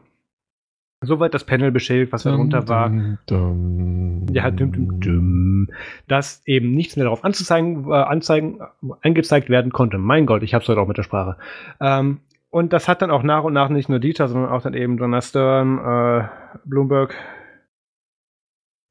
soweit 1.03 1.33
das 1.33 1.45
Panel 1.45 1.71
beschädigt, 1.71 2.13
was 2.13 2.25
darunter 2.25 2.69
war. 2.69 2.91
Dum, 3.27 4.27
ja, 4.33 4.51
dum, 4.51 4.73
dum, 4.73 5.01
dum, 5.01 5.69
dass 6.09 6.43
eben 6.47 6.73
nichts 6.73 6.97
mehr 6.97 7.05
darauf 7.05 7.25
anzuzeigen, 7.25 7.91
äh, 7.91 7.95
anzeigen, 7.95 8.61
angezeigt 9.03 9.49
werden 9.49 9.73
konnte. 9.73 9.99
Mein 9.99 10.27
Gott, 10.27 10.43
ich 10.43 10.55
hab's 10.55 10.69
heute 10.69 10.81
auch 10.81 10.89
mit 10.89 10.99
der 10.99 11.03
Sprache. 11.03 11.37
Ähm, 11.81 12.21
und 12.51 12.73
das 12.73 12.89
hat 12.89 13.03
dann 13.03 13.11
auch 13.11 13.23
nach 13.23 13.45
und 13.45 13.53
nach 13.53 13.69
nicht 13.69 13.89
nur 13.89 14.01
Dieter, 14.01 14.29
sondern 14.29 14.51
auch 14.51 14.63
dann 14.63 14.75
eben 14.75 14.97
Donner 14.97 15.23
Stern, 15.23 15.79
äh, 15.79 16.29
Bloomberg. 16.65 17.15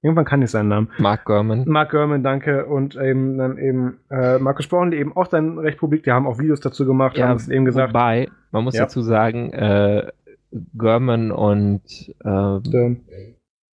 Irgendwann 0.02 0.24
kann 0.24 0.42
ich 0.42 0.50
seinen 0.50 0.70
Namen. 0.70 0.90
Mark 0.98 1.26
Gurman. 1.26 1.66
Mark 1.68 1.92
Gurman, 1.92 2.24
danke. 2.24 2.66
Und 2.66 2.96
eben 2.96 3.38
dann 3.38 3.58
eben 3.58 4.00
äh, 4.10 4.40
Markus 4.40 4.68
Brownlee 4.68 4.98
eben 4.98 5.16
auch 5.16 5.28
dann 5.28 5.60
recht 5.60 5.78
publik. 5.78 6.04
Die 6.04 6.12
haben 6.12 6.26
auch 6.26 6.40
Videos 6.40 6.62
dazu 6.62 6.86
gemacht, 6.86 7.18
ja, 7.18 7.28
haben 7.28 7.36
es 7.36 7.50
eben 7.50 7.66
gesagt. 7.66 7.94
Wobei, 7.94 8.30
man 8.52 8.64
muss 8.64 8.76
ja. 8.76 8.84
dazu 8.84 9.02
sagen, 9.02 9.52
äh, 9.52 10.08
Gurman 10.78 11.32
und 11.32 12.16
ähm, 12.24 13.04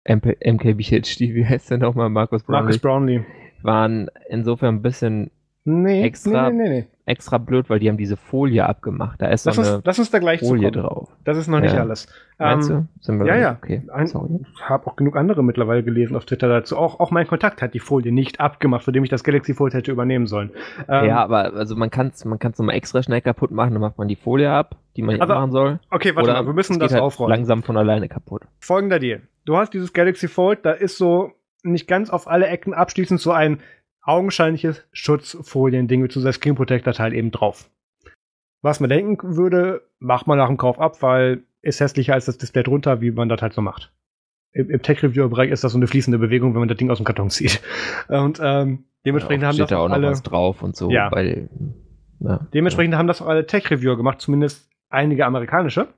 MP, 0.02 0.36
MKBHD, 0.44 1.20
wie 1.20 1.46
heißt 1.46 1.70
der 1.70 1.78
nochmal? 1.78 2.10
Markus 2.10 2.42
Brownlee. 2.42 2.62
Marcus 2.62 2.78
Brownlee. 2.78 3.24
Waren 3.62 4.10
insofern 4.28 4.76
ein 4.76 4.82
bisschen 4.82 5.30
nee, 5.66 6.02
extra, 6.02 6.50
nee, 6.50 6.62
nee, 6.62 6.68
nee, 6.68 6.86
extra 7.06 7.38
blöd, 7.38 7.70
weil 7.70 7.78
die 7.78 7.88
haben 7.88 7.96
diese 7.96 8.16
Folie 8.16 8.66
abgemacht. 8.66 9.20
Da 9.20 9.28
ist 9.28 9.46
das 9.46 9.56
so 9.56 9.62
eine 9.62 9.76
ist, 9.78 9.86
das 9.86 10.10
da 10.10 10.18
gleich 10.18 10.40
Folie 10.40 10.70
drauf. 10.70 11.08
Das 11.24 11.36
ist 11.36 11.46
noch 11.46 11.60
nicht 11.60 11.74
ja. 11.74 11.80
alles. 11.80 12.08
Meinst 12.38 12.70
ähm, 12.70 12.88
du? 12.98 13.04
Sind 13.04 13.18
wir 13.18 13.26
ja, 13.26 13.36
ja. 13.36 13.58
Okay. 13.62 13.82
Ich 14.04 14.62
habe 14.62 14.86
auch 14.86 14.96
genug 14.96 15.16
andere 15.16 15.44
mittlerweile 15.44 15.82
gelesen 15.82 16.16
auf 16.16 16.24
Twitter 16.24 16.48
dazu. 16.48 16.76
Auch, 16.76 17.00
auch 17.00 17.10
mein 17.10 17.26
Kontakt 17.26 17.62
hat 17.62 17.74
die 17.74 17.78
Folie 17.78 18.12
nicht 18.12 18.40
abgemacht, 18.40 18.84
für 18.84 18.92
dem 18.92 19.04
ich 19.04 19.10
das 19.10 19.24
Galaxy 19.24 19.54
Fold 19.54 19.74
hätte 19.74 19.92
übernehmen 19.92 20.26
sollen. 20.26 20.50
Ähm, 20.88 21.06
ja, 21.06 21.22
aber 21.22 21.54
also 21.54 21.76
man 21.76 21.90
kann 21.90 22.08
es 22.08 22.24
man 22.24 22.38
kann's 22.38 22.58
nochmal 22.58 22.76
extra 22.76 23.02
schnell 23.02 23.20
kaputt 23.20 23.50
machen, 23.50 23.72
dann 23.72 23.80
macht 23.80 23.98
man 23.98 24.08
die 24.08 24.16
Folie 24.16 24.50
ab, 24.50 24.76
die 24.96 25.02
man 25.02 25.20
also, 25.20 25.34
machen 25.34 25.52
soll. 25.52 25.80
Okay, 25.90 26.14
warte 26.14 26.30
Oder 26.30 26.42
mal, 26.42 26.46
wir 26.46 26.54
müssen 26.54 26.78
das 26.78 26.92
halt 26.92 27.02
aufrollen. 27.02 27.36
langsam 27.36 27.62
von 27.62 27.76
alleine 27.76 28.08
kaputt. 28.08 28.42
Folgender 28.58 28.98
Deal. 28.98 29.22
Du 29.44 29.56
hast 29.56 29.72
dieses 29.72 29.92
Galaxy 29.92 30.28
Fold, 30.28 30.64
da 30.64 30.72
ist 30.72 30.98
so 30.98 31.32
nicht 31.62 31.86
ganz 31.88 32.10
auf 32.10 32.28
alle 32.28 32.46
Ecken 32.46 32.74
abschließend 32.74 33.20
so 33.20 33.32
ein 33.32 33.60
augenscheinliches 34.06 34.82
Schutzfolien-Ding 34.92 36.00
mit 36.00 36.14
dieser 36.14 36.32
Screen 36.32 36.54
Protector-Teil 36.54 37.12
eben 37.12 37.30
drauf. 37.30 37.68
Was 38.62 38.80
man 38.80 38.88
denken 38.88 39.36
würde, 39.36 39.82
macht 39.98 40.26
man 40.26 40.38
nach 40.38 40.48
dem 40.48 40.56
Kauf 40.56 40.80
ab, 40.80 41.02
weil 41.02 41.42
ist 41.62 41.80
hässlicher 41.80 42.14
als 42.14 42.26
das 42.26 42.38
Display 42.38 42.62
drunter, 42.62 43.00
wie 43.00 43.10
man 43.10 43.28
das 43.28 43.42
halt 43.42 43.52
so 43.52 43.60
macht. 43.60 43.92
Im, 44.52 44.70
im 44.70 44.82
Tech-Reviewer-Bereich 44.82 45.50
ist 45.50 45.64
das 45.64 45.72
so 45.72 45.78
eine 45.78 45.88
fließende 45.88 46.18
Bewegung, 46.18 46.54
wenn 46.54 46.60
man 46.60 46.68
das 46.68 46.78
Ding 46.78 46.90
aus 46.90 46.98
dem 46.98 47.04
Karton 47.04 47.28
zieht. 47.28 47.60
Und 48.08 48.40
ähm, 48.42 48.84
dementsprechend 49.04 49.42
ja, 49.42 49.48
haben 49.48 49.58
das 49.58 49.68
da 49.68 49.78
auch 49.78 49.90
alle, 49.90 50.06
noch 50.06 50.12
was 50.12 50.22
drauf 50.22 50.62
und 50.62 50.76
so. 50.76 50.90
Ja. 50.90 51.10
Weil, 51.10 51.50
ja. 52.20 52.46
Dementsprechend 52.54 52.94
haben 52.94 53.08
das 53.08 53.20
auch 53.20 53.26
alle 53.26 53.46
Tech-Reviewer 53.46 53.96
gemacht, 53.96 54.20
zumindest 54.20 54.70
einige 54.88 55.26
amerikanische. 55.26 55.88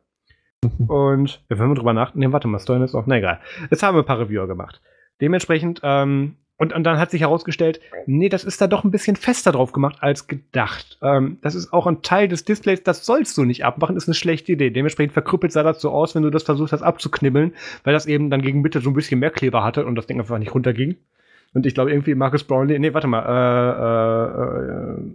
Und 0.88 1.40
ja, 1.48 1.58
wenn 1.58 1.68
wir 1.68 1.74
drüber 1.76 1.92
nachdenken, 1.92 2.18
nee, 2.18 2.32
warte 2.32 2.48
mal, 2.48 2.58
Steuern 2.58 2.82
ist 2.82 2.96
auch, 2.96 3.06
na 3.06 3.18
egal. 3.18 3.38
Jetzt 3.70 3.84
haben 3.84 3.94
wir 3.94 4.02
ein 4.02 4.06
paar 4.06 4.18
Reviewer 4.18 4.48
gemacht. 4.48 4.82
Dementsprechend 5.20 5.80
ähm, 5.84 6.36
und, 6.58 6.72
und 6.72 6.82
dann 6.82 6.98
hat 6.98 7.12
sich 7.12 7.20
herausgestellt, 7.20 7.80
nee, 8.06 8.28
das 8.28 8.42
ist 8.42 8.60
da 8.60 8.66
doch 8.66 8.82
ein 8.82 8.90
bisschen 8.90 9.14
fester 9.14 9.52
drauf 9.52 9.72
gemacht 9.72 9.98
als 10.00 10.26
gedacht. 10.26 10.98
Ähm, 11.02 11.38
das 11.40 11.54
ist 11.54 11.72
auch 11.72 11.86
ein 11.86 12.02
Teil 12.02 12.26
des 12.26 12.44
Displays, 12.44 12.82
das 12.82 13.06
sollst 13.06 13.38
du 13.38 13.44
nicht 13.44 13.64
abmachen, 13.64 13.96
ist 13.96 14.08
eine 14.08 14.14
schlechte 14.14 14.52
Idee. 14.52 14.70
Dementsprechend 14.70 15.12
verkrüppelt 15.12 15.52
sah 15.52 15.62
das 15.62 15.80
so 15.80 15.90
aus, 15.90 16.16
wenn 16.16 16.24
du 16.24 16.30
das 16.30 16.42
versucht 16.42 16.72
hast 16.72 16.82
abzuknibbeln, 16.82 17.54
weil 17.84 17.92
das 17.92 18.06
eben 18.06 18.28
dann 18.28 18.42
gegen 18.42 18.60
Mitte 18.60 18.80
so 18.80 18.90
ein 18.90 18.94
bisschen 18.94 19.20
mehr 19.20 19.30
Kleber 19.30 19.62
hatte 19.62 19.86
und 19.86 19.94
das 19.94 20.06
Ding 20.06 20.18
einfach 20.18 20.38
nicht 20.38 20.52
runterging. 20.52 20.96
Und 21.54 21.64
ich 21.64 21.74
glaube 21.74 21.92
irgendwie 21.92 22.16
Marcus 22.16 22.42
Brownlee, 22.42 22.78
nee, 22.80 22.92
warte 22.92 23.06
mal, 23.06 23.22
äh, 23.22 24.42
äh, 24.42 25.10
äh, 25.10 25.14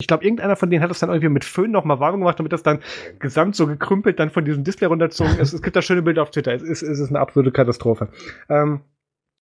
ich 0.00 0.06
glaube, 0.06 0.24
irgendeiner 0.24 0.56
von 0.56 0.70
denen 0.70 0.82
hat 0.82 0.90
das 0.90 0.98
dann 1.00 1.10
irgendwie 1.10 1.28
mit 1.28 1.44
Föhn 1.44 1.70
nochmal 1.70 2.00
warm 2.00 2.18
gemacht, 2.18 2.38
damit 2.38 2.52
das 2.52 2.62
dann 2.62 2.80
gesamt 3.18 3.56
so 3.56 3.66
gekrümpelt 3.66 4.18
dann 4.18 4.30
von 4.30 4.44
diesem 4.44 4.64
Display 4.64 4.86
runterzogen 4.86 5.38
ist. 5.38 5.52
es 5.52 5.62
gibt 5.62 5.76
da 5.76 5.82
schöne 5.82 6.02
Bilder 6.02 6.22
auf 6.22 6.30
Twitter. 6.30 6.52
Es 6.54 6.62
ist, 6.62 6.82
es 6.82 6.98
ist 6.98 7.08
eine 7.08 7.20
absolute 7.20 7.50
Katastrophe. 7.52 8.08
Ähm, 8.48 8.80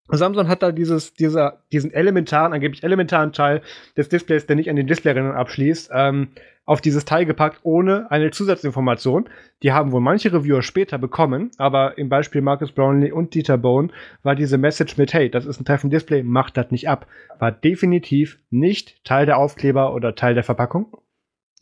Samsung 0.09 0.47
hat 0.47 0.63
da 0.63 0.71
dieses, 0.71 1.13
dieser, 1.13 1.63
diesen 1.71 1.91
elementaren, 1.91 2.53
angeblich 2.53 2.83
elementaren 2.83 3.33
Teil 3.33 3.61
des 3.97 4.09
Displays, 4.09 4.45
der 4.45 4.55
nicht 4.55 4.69
an 4.69 4.75
den 4.75 4.87
Displayrändern 4.87 5.35
abschließt, 5.35 5.89
ähm, 5.93 6.29
auf 6.65 6.81
dieses 6.81 7.05
Teil 7.05 7.25
gepackt, 7.25 7.59
ohne 7.63 8.11
eine 8.11 8.29
Zusatzinformation. 8.29 9.29
Die 9.63 9.71
haben 9.71 9.91
wohl 9.91 10.01
manche 10.01 10.31
Reviewer 10.31 10.61
später 10.61 10.97
bekommen, 10.97 11.49
aber 11.57 11.97
im 11.97 12.09
Beispiel 12.09 12.41
Marcus 12.41 12.73
Brownlee 12.73 13.11
und 13.11 13.33
Dieter 13.33 13.57
Bone 13.57 13.89
war 14.23 14.35
diese 14.35 14.57
Message 14.57 14.97
mit, 14.97 15.13
hey, 15.13 15.31
das 15.31 15.45
ist 15.45 15.59
ein 15.59 15.77
vom 15.77 15.89
Display, 15.89 16.23
macht 16.23 16.57
das 16.57 16.69
nicht 16.69 16.89
ab. 16.89 17.07
War 17.39 17.51
definitiv 17.51 18.39
nicht 18.49 19.03
Teil 19.05 19.25
der 19.25 19.37
Aufkleber 19.37 19.93
oder 19.93 20.15
Teil 20.15 20.33
der 20.33 20.43
Verpackung. 20.43 20.93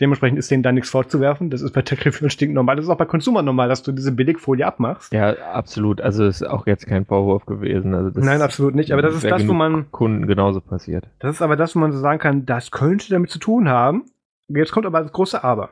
Dementsprechend 0.01 0.37
ist 0.37 0.51
denen 0.51 0.61
da 0.61 0.73
nichts 0.73 0.89
vorzuwerfen. 0.89 1.49
Das 1.49 1.61
ist 1.61 1.71
bei 1.71 1.81
Tech 1.81 2.05
Review 2.05 2.27
stinknormal. 2.27 2.75
Das 2.75 2.85
ist 2.85 2.91
auch 2.91 2.97
bei 2.97 3.05
Consumer 3.05 3.41
normal, 3.41 3.69
dass 3.69 3.81
du 3.81 3.93
diese 3.93 4.11
Billigfolie 4.11 4.65
abmachst. 4.65 5.13
Ja, 5.13 5.33
absolut. 5.53 6.01
Also 6.01 6.25
ist 6.25 6.43
auch 6.43 6.67
jetzt 6.67 6.85
kein 6.85 7.05
Vorwurf 7.05 7.45
gewesen. 7.45 7.93
Also 7.93 8.19
Nein, 8.19 8.41
absolut 8.41 8.75
nicht. 8.75 8.91
Aber 8.91 9.01
das 9.01 9.15
ist 9.15 9.23
das, 9.23 9.47
wo 9.47 9.53
man 9.53 9.89
Kunden 9.91 10.27
genauso 10.27 10.59
passiert. 10.59 11.05
Das 11.19 11.35
ist 11.35 11.41
aber 11.41 11.55
das, 11.55 11.75
wo 11.75 11.79
man 11.79 11.93
so 11.93 11.99
sagen 11.99 12.19
kann, 12.19 12.45
das 12.45 12.71
könnte 12.71 13.09
damit 13.09 13.29
zu 13.29 13.39
tun 13.39 13.69
haben. 13.69 14.03
Jetzt 14.49 14.73
kommt 14.73 14.85
aber 14.85 15.01
das 15.01 15.13
große 15.13 15.43
Aber. 15.43 15.69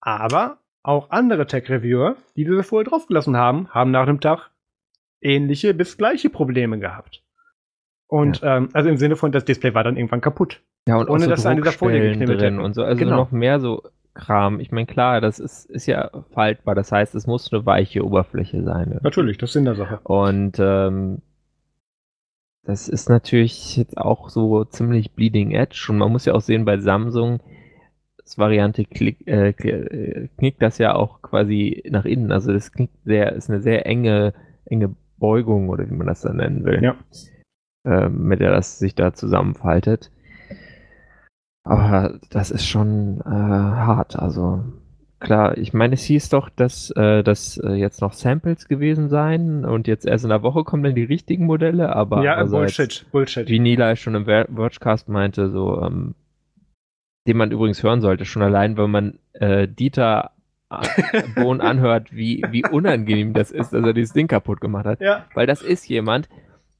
Aber 0.00 0.58
auch 0.82 1.10
andere 1.10 1.46
Tech 1.46 1.70
Reviewer, 1.70 2.16
die 2.36 2.44
diese 2.44 2.62
Folie 2.62 2.84
draufgelassen 2.84 3.36
haben, 3.36 3.68
haben 3.70 3.90
nach 3.90 4.06
dem 4.06 4.20
Tag 4.20 4.50
ähnliche 5.20 5.72
bis 5.72 5.96
gleiche 5.96 6.30
Probleme 6.30 6.78
gehabt. 6.78 7.23
Und 8.14 8.42
ja. 8.42 8.58
ähm, 8.58 8.68
also 8.72 8.88
im 8.88 8.96
Sinne 8.96 9.16
von, 9.16 9.32
das 9.32 9.44
Display 9.44 9.74
war 9.74 9.82
dann 9.82 9.96
irgendwann 9.96 10.20
kaputt. 10.20 10.62
Ja, 10.86 10.98
und 10.98 11.10
ohne 11.10 11.24
so 11.24 11.30
dass 11.30 11.44
an 11.46 11.56
dieser 11.56 11.72
Folie 11.72 12.10
geknibbelt 12.10 12.40
drin 12.40 12.60
und 12.60 12.74
so. 12.74 12.84
Also 12.84 12.96
Genau. 13.04 13.16
noch 13.16 13.32
mehr 13.32 13.58
so 13.58 13.82
Kram. 14.14 14.60
Ich 14.60 14.70
meine, 14.70 14.86
klar, 14.86 15.20
das 15.20 15.40
ist, 15.40 15.68
ist 15.68 15.86
ja 15.86 16.10
faltbar. 16.30 16.76
Das 16.76 16.92
heißt, 16.92 17.16
es 17.16 17.26
muss 17.26 17.52
eine 17.52 17.66
weiche 17.66 18.04
Oberfläche 18.04 18.62
sein. 18.62 18.90
ne? 18.90 19.00
Natürlich, 19.02 19.36
das 19.38 19.50
ist 19.50 19.56
in 19.56 19.64
der 19.64 19.74
Sache. 19.74 19.98
Und 20.04 20.60
ähm, 20.60 21.22
das 22.62 22.88
ist 22.88 23.08
natürlich 23.08 23.76
jetzt 23.76 23.98
auch 23.98 24.28
so 24.28 24.64
ziemlich 24.64 25.10
bleeding 25.14 25.50
edge. 25.50 25.86
Und 25.88 25.98
man 25.98 26.12
muss 26.12 26.24
ja 26.24 26.34
auch 26.34 26.40
sehen, 26.40 26.64
bei 26.64 26.78
Samsung, 26.78 27.40
das 28.18 28.38
Variante 28.38 28.84
klick, 28.84 29.26
äh, 29.26 29.48
äh, 29.48 30.28
knickt 30.38 30.62
das 30.62 30.78
ja 30.78 30.94
auch 30.94 31.20
quasi 31.20 31.82
nach 31.90 32.04
innen. 32.04 32.30
Also 32.30 32.52
das 32.52 32.70
knickt 32.70 32.94
sehr, 33.04 33.32
ist 33.32 33.50
eine 33.50 33.60
sehr 33.60 33.86
enge, 33.86 34.34
enge 34.66 34.94
Beugung 35.18 35.68
oder 35.68 35.90
wie 35.90 35.94
man 35.94 36.06
das 36.06 36.20
dann 36.20 36.36
nennen 36.36 36.64
will. 36.64 36.80
Ja. 36.80 36.94
Ähm, 37.84 38.24
mit 38.24 38.40
der 38.40 38.50
das 38.50 38.78
sich 38.78 38.94
da 38.94 39.12
zusammenfaltet. 39.12 40.10
Aber 41.64 42.18
das 42.30 42.50
ist 42.50 42.66
schon 42.66 43.20
äh, 43.20 43.30
hart. 43.30 44.16
Also 44.16 44.64
klar, 45.18 45.56
ich 45.56 45.72
meine, 45.72 45.94
es 45.94 46.02
hieß 46.04 46.28
doch, 46.28 46.50
dass 46.50 46.90
äh, 46.90 47.22
das 47.22 47.56
äh, 47.58 47.72
jetzt 47.72 48.00
noch 48.00 48.12
Samples 48.12 48.68
gewesen 48.68 49.08
seien 49.08 49.64
und 49.64 49.86
jetzt 49.86 50.06
erst 50.06 50.24
in 50.24 50.30
der 50.30 50.42
Woche 50.42 50.64
kommen 50.64 50.82
dann 50.82 50.94
die 50.94 51.04
richtigen 51.04 51.46
Modelle, 51.46 51.94
aber 51.96 52.22
ja, 52.22 52.34
also 52.34 52.58
Bullshit, 52.58 53.06
Bullshit. 53.10 53.48
wie 53.48 53.58
Nila 53.58 53.96
schon 53.96 54.14
im 54.14 54.26
Vergecast 54.26 55.08
meinte, 55.08 55.50
so, 55.50 55.80
ähm, 55.82 56.14
den 57.26 57.38
man 57.38 57.50
übrigens 57.50 57.82
hören 57.82 58.02
sollte, 58.02 58.26
schon 58.26 58.42
allein, 58.42 58.76
wenn 58.76 58.90
man 58.90 59.18
äh, 59.32 59.66
Dieter 59.66 60.32
äh, 60.70 61.22
Bohn 61.34 61.62
anhört, 61.62 62.14
wie, 62.14 62.44
wie 62.50 62.64
unangenehm 62.66 63.32
das 63.32 63.50
ist, 63.50 63.72
dass 63.72 63.84
er 63.84 63.94
dieses 63.94 64.12
Ding 64.12 64.28
kaputt 64.28 64.60
gemacht 64.60 64.84
hat. 64.84 65.00
Ja, 65.00 65.24
Weil 65.34 65.46
das 65.46 65.62
ist 65.62 65.88
jemand, 65.88 66.28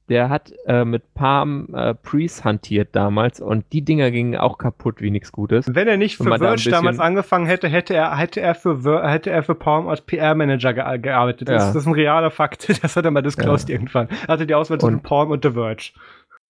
der 0.09 0.29
hat 0.29 0.53
äh, 0.67 0.85
mit 0.85 1.13
Palm 1.15 1.69
äh, 1.73 1.95
Priest 1.95 2.43
hantiert 2.45 2.89
damals 2.95 3.39
und 3.39 3.65
die 3.73 3.81
Dinger 3.83 4.11
gingen 4.11 4.35
auch 4.37 4.57
kaputt 4.59 5.01
wie 5.01 5.09
nichts 5.09 5.31
Gutes. 5.31 5.65
wenn 5.73 5.87
er 5.87 5.97
nicht 5.97 6.17
für 6.17 6.25
man 6.25 6.39
da 6.39 6.47
Verge 6.55 6.69
damals 6.69 6.99
angefangen 6.99 7.47
hätte, 7.47 7.67
hätte 7.67 7.95
er, 7.95 8.15
hätte 8.17 8.39
er 8.41 8.53
für 8.55 8.81
Ver 8.83 9.09
hätte 9.09 9.31
er 9.31 9.41
für 9.43 9.55
Palm 9.55 9.87
als 9.87 10.01
PR-Manager 10.01 10.73
ge 10.73 10.97
gearbeitet. 10.99 11.49
Das, 11.49 11.63
Ja. 11.63 11.67
das 11.73 11.75
ist 11.77 11.87
ein 11.87 11.93
realer 11.93 12.29
Fakt. 12.31 12.67
Das 12.83 12.95
hat 12.95 13.05
er 13.05 13.11
mal 13.11 13.23
disclosed 13.23 13.69
irgendwann. 13.69 14.07
Er 14.27 14.27
hatte 14.33 14.45
die 14.45 14.53
Auswahl 14.53 14.79
zwischen 14.79 14.95
Und- 14.97 15.03
Palm 15.03 15.31
und 15.31 15.43
The 15.43 15.51
Verge. 15.51 15.91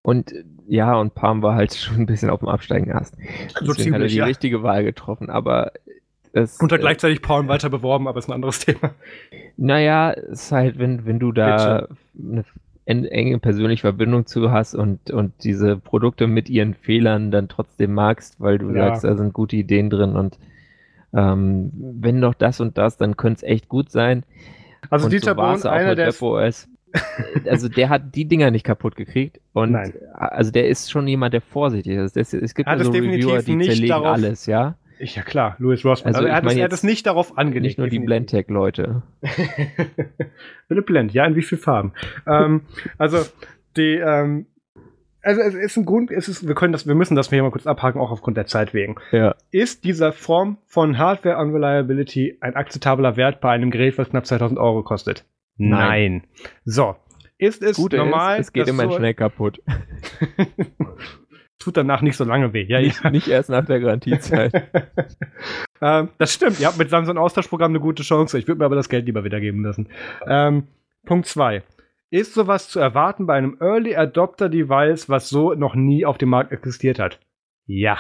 Und 0.02 0.32
äh, 0.34 0.44
ja, 0.68 0.94
und 0.96 1.16
Palm 1.16 1.42
war 1.42 1.56
halt 1.56 1.74
schon 1.76 1.96
ein 1.98 2.06
bisschen 2.06 2.30
auf 2.30 2.40
dem 2.40 2.50
Absteigen 2.50 2.90
erst. 2.92 3.16
So 3.16 3.22
Deswegen 3.68 3.68
hat 3.68 3.68
er 3.68 3.78
ziemlich, 4.08 4.12
die 4.12 4.18
ja. 4.20 4.26
richtige 4.26 4.64
Wahl 4.64 4.84
getroffen. 4.84 5.30
Aber 5.30 5.72
Das, 6.34 6.60
Unter 6.60 6.78
gleichzeitig 6.78 7.22
Porn 7.22 7.48
weiter 7.48 7.70
beworben, 7.70 8.08
aber 8.10 8.20
ist 8.20 8.28
ein 8.28 8.34
anderes 8.34 8.60
Thema. 8.66 8.92
Naja, 9.58 10.10
ist 10.12 10.52
halt, 10.52 10.78
wenn, 10.78 11.06
wenn 11.06 11.20
du 11.20 11.32
da 11.32 11.88
eine 12.20 12.44
enge 12.86 13.40
persönliche 13.40 13.82
Verbindung 13.82 14.26
zu 14.28 14.52
hast 14.52 14.76
und, 14.76 15.10
und 15.12 15.34
diese 15.44 15.76
Produkte 15.78 16.28
mit 16.28 16.50
ihren 16.50 16.74
Fehlern 16.76 17.32
dann 17.32 17.48
trotzdem 17.48 17.94
magst, 17.94 18.40
weil 18.40 18.58
du 18.60 18.70
Ja. 18.70 18.88
sagst, 18.90 19.04
da 19.04 19.16
sind 19.18 19.34
gute 19.34 19.56
Ideen 19.56 19.90
drin 19.90 20.16
und 20.16 20.38
ähm, 21.14 21.72
wenn 21.74 22.22
doch 22.22 22.34
das 22.34 22.60
und 22.60 22.78
das, 22.78 22.98
dann 22.98 23.18
könnte 23.18 23.38
es 23.38 23.44
echt 23.52 23.70
gut 23.70 23.90
sein. 23.90 24.24
Also 24.90 25.06
und 25.06 25.14
Dieter 25.14 25.32
so 25.32 25.36
Bohn, 25.36 25.72
einer 25.72 25.96
der 25.96 26.08
WebOS. 26.14 26.68
also 27.50 27.68
der 27.68 27.90
hat 27.90 28.16
die 28.16 28.26
Dinger 28.26 28.52
nicht 28.52 28.64
kaputt 28.66 28.96
gekriegt 28.96 29.42
und 29.54 29.72
Nein. 29.72 29.94
also 30.14 30.52
der 30.52 30.68
ist 30.70 30.90
schon 30.92 31.08
jemand, 31.08 31.34
der 31.34 31.42
vorsichtig 31.42 31.96
ist. 31.98 32.16
Das, 32.16 32.34
es 32.34 32.56
gibt 32.56 32.70
ja 32.70 32.78
so 32.82 32.92
Reviewer, 32.92 33.42
die 33.42 33.56
nicht 33.56 33.72
zerlegen 33.72 33.90
darauf- 33.90 34.14
alles, 34.14 34.46
ja. 34.46 34.76
Ja 35.00 35.22
klar, 35.24 35.56
Louis 35.60 35.84
Rossmann. 35.84 36.16
Also 36.16 36.28
Also, 36.28 36.30
er, 36.30 36.36
hat 36.36 36.46
es, 36.46 36.56
er 36.58 36.64
hat 36.66 36.74
es 36.74 36.84
nicht 36.84 37.06
darauf 37.06 37.38
angelegt. 37.38 37.64
Nicht 37.64 37.78
nur 37.78 37.88
die 37.88 37.98
definitiv. 38.00 38.06
Blendtec-Leute. 38.08 39.02
Philipp 40.68 40.86
Blend, 40.86 41.14
ja, 41.14 41.26
in 41.26 41.36
wie 41.36 41.42
vielen 41.42 41.62
Farben? 41.62 41.94
ähm, 42.28 42.62
also, 42.98 43.18
die, 43.78 43.96
ähm, 43.96 44.48
also 45.22 45.42
es 45.42 45.56
ist 45.56 45.78
ein 45.78 45.86
Grund, 45.86 46.12
es 46.12 46.28
ist, 46.28 46.48
wir 46.48 46.56
können 46.56 46.72
das, 46.72 46.88
wir 46.88 46.96
müssen 46.96 47.16
das 47.16 47.30
hier 47.30 47.42
mal 47.42 47.52
kurz 47.52 47.66
abhaken, 47.68 48.00
auch 48.00 48.12
aufgrund 48.12 48.38
der 48.38 48.46
Zeit 48.46 48.74
wegen. 48.74 48.96
Ja. 49.12 49.36
Ist 49.52 49.84
dieser 49.84 50.12
Form 50.12 50.58
von 50.68 50.98
Hardware 50.98 51.38
Unreliability 51.38 52.38
ein 52.42 52.56
akzeptabler 52.56 53.18
Wert 53.18 53.42
bei 53.42 53.50
einem 53.52 53.72
Gerät, 53.72 53.98
was 53.98 54.10
knapp 54.10 54.26
2000 54.28 54.60
Euro 54.60 54.84
kostet? 54.84 55.26
Nein. 55.58 56.24
So. 56.64 56.96
Ist 57.38 57.62
es 57.64 57.76
Gute 57.76 57.98
normal? 57.98 58.40
ist, 58.40 58.48
es 58.48 58.54
geht 58.54 58.68
immer 58.70 58.84
so- 58.90 58.96
schnell 58.98 59.14
kaputt. 59.14 59.62
Tut 61.66 61.78
danach 61.78 62.04
nicht 62.04 62.16
so 62.16 62.26
lange 62.26 62.54
weh. 62.54 62.64
Ja, 62.66 62.78
ja. 62.78 62.86
Nicht, 62.90 63.04
nicht 63.12 63.28
erst 63.28 63.50
nach 63.50 63.66
der 63.66 63.80
Garantiezeit. 63.80 64.54
ähm, 65.82 66.10
das 66.20 66.32
stimmt. 66.32 66.60
Ihr 66.60 66.68
habt 66.68 66.78
mit 66.78 66.92
Samsung 66.92 67.18
Austauschprogramm 67.18 67.72
eine 67.72 67.80
gute 67.80 68.04
Chance. 68.04 68.38
Ich 68.38 68.48
würde 68.48 68.60
mir 68.60 68.66
aber 68.66 68.76
das 68.76 68.88
Geld 68.88 69.08
lieber 69.08 69.24
wiedergeben 69.24 69.64
lassen. 69.64 69.90
Ähm, 70.28 70.68
Punkt 71.08 71.26
2. 71.26 71.64
Ist 72.12 72.36
sowas 72.36 72.70
zu 72.70 72.80
erwarten 72.80 73.26
bei 73.26 73.34
einem 73.34 73.58
Early 73.60 73.96
Adopter 73.96 74.48
Device, 74.48 75.10
was 75.10 75.28
so 75.28 75.56
noch 75.56 75.74
nie 75.74 76.06
auf 76.06 76.20
dem 76.20 76.30
Markt 76.30 76.52
existiert 76.52 77.00
hat? 77.00 77.20
Ja. 77.66 77.98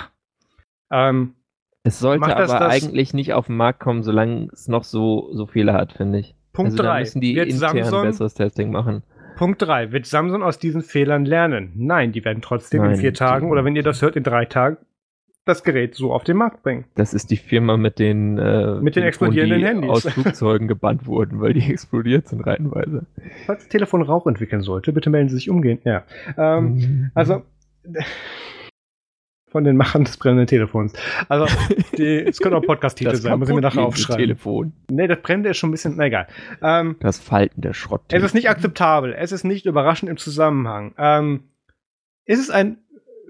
Ähm, 0.91 1.33
Es 1.81 1.97
sollte 1.97 2.29
das 2.29 2.51
aber 2.51 2.65
das- 2.65 2.83
eigentlich 2.83 3.15
nicht 3.15 3.33
auf 3.33 3.47
den 3.47 3.57
Markt 3.57 3.79
kommen, 3.79 4.03
solange 4.03 4.49
es 4.53 4.67
noch 4.67 4.83
so, 4.83 5.33
so 5.33 5.47
viele 5.47 5.73
hat, 5.73 5.91
finde 5.93 6.19
ich. 6.19 6.35
Punkt 6.53 6.73
also 6.73 6.83
da 6.83 6.89
3. 6.91 6.99
müssen 6.99 7.19
die 7.21 7.35
intern 7.35 7.57
Samsung, 7.57 8.03
besseres 8.03 8.35
Testing 8.35 8.69
machen. 8.69 9.01
Punkt 9.35 9.61
3. 9.61 9.91
Wird 9.91 10.05
Samsung 10.05 10.43
aus 10.43 10.59
diesen 10.59 10.81
Fehlern 10.81 11.25
lernen? 11.25 11.71
Nein, 11.75 12.11
die 12.11 12.23
werden 12.25 12.41
trotzdem 12.41 12.83
in 12.83 12.91
Nein, 12.91 12.99
vier 12.99 13.13
Tagen 13.13 13.49
oder 13.51 13.63
wenn 13.65 13.75
ihr 13.75 13.83
das 13.83 14.01
hört, 14.01 14.15
in 14.15 14.23
drei 14.23 14.45
Tagen 14.45 14.77
das 15.45 15.63
Gerät 15.63 15.93
so 15.93 16.11
auf 16.11 16.23
den 16.23 16.37
Markt 16.37 16.63
bringen. 16.63 16.85
Das 16.95 17.13
ist 17.13 17.29
die 17.29 17.37
Firma 17.37 17.77
mit 17.77 17.99
den, 17.99 18.39
äh, 18.39 18.79
Mit 18.81 18.95
den 18.95 19.03
explodierenden 19.03 19.59
die 19.59 19.65
Handys. 19.65 19.89
aus 19.91 20.07
Flugzeugen 20.07 20.67
gebannt 20.67 21.05
wurden, 21.05 21.39
weil 21.39 21.53
die 21.53 21.61
explodiert 21.71 22.27
sind 22.27 22.41
reihenweise. 22.47 23.05
Falls 23.45 23.59
das 23.63 23.69
Telefon 23.69 24.01
Rauch 24.01 24.25
entwickeln 24.25 24.61
sollte, 24.61 24.91
bitte 24.91 25.11
melden 25.11 25.29
Sie 25.29 25.35
sich 25.35 25.49
umgehend. 25.49 25.81
Ja. 25.85 26.03
Ähm, 26.37 27.11
Also, 27.13 27.43
von 29.55 29.63
den 29.63 29.77
Machern 29.77 30.03
des 30.03 30.17
brennenden 30.17 30.47
Telefons. 30.47 30.91
Also, 31.29 31.45
die, 31.97 32.17
es 32.17 32.39
könnte 32.39 32.57
auch 32.57 32.61
Podcast-Titel 32.61 33.15
sein, 33.15 33.39
muss 33.39 33.47
ich 33.47 33.55
mir 33.55 33.61
nachher 33.61 33.83
aufschreiben. 33.83 34.21
Telefon. 34.21 34.73
Nee, 34.91 35.07
das 35.07 35.21
brennende 35.21 35.51
ist 35.51 35.57
schon 35.57 35.69
ein 35.69 35.71
bisschen, 35.71 35.95
na 35.95 36.07
egal. 36.07 36.27
Ähm, 36.61 36.97
Das 36.99 37.19
faltende 37.19 37.73
Schrott. 37.73 38.01
es 38.11 38.21
ist 38.21 38.33
nicht 38.33 38.49
akzeptabel, 38.49 39.15
es 39.17 39.31
ist 39.31 39.45
nicht 39.45 39.65
überraschend 39.65 40.11
im 40.11 40.17
Zusammenhang. 40.17 40.93
Ähm, 40.97 41.43
ist 42.25 42.41
es 42.41 42.49
ein 42.49 42.79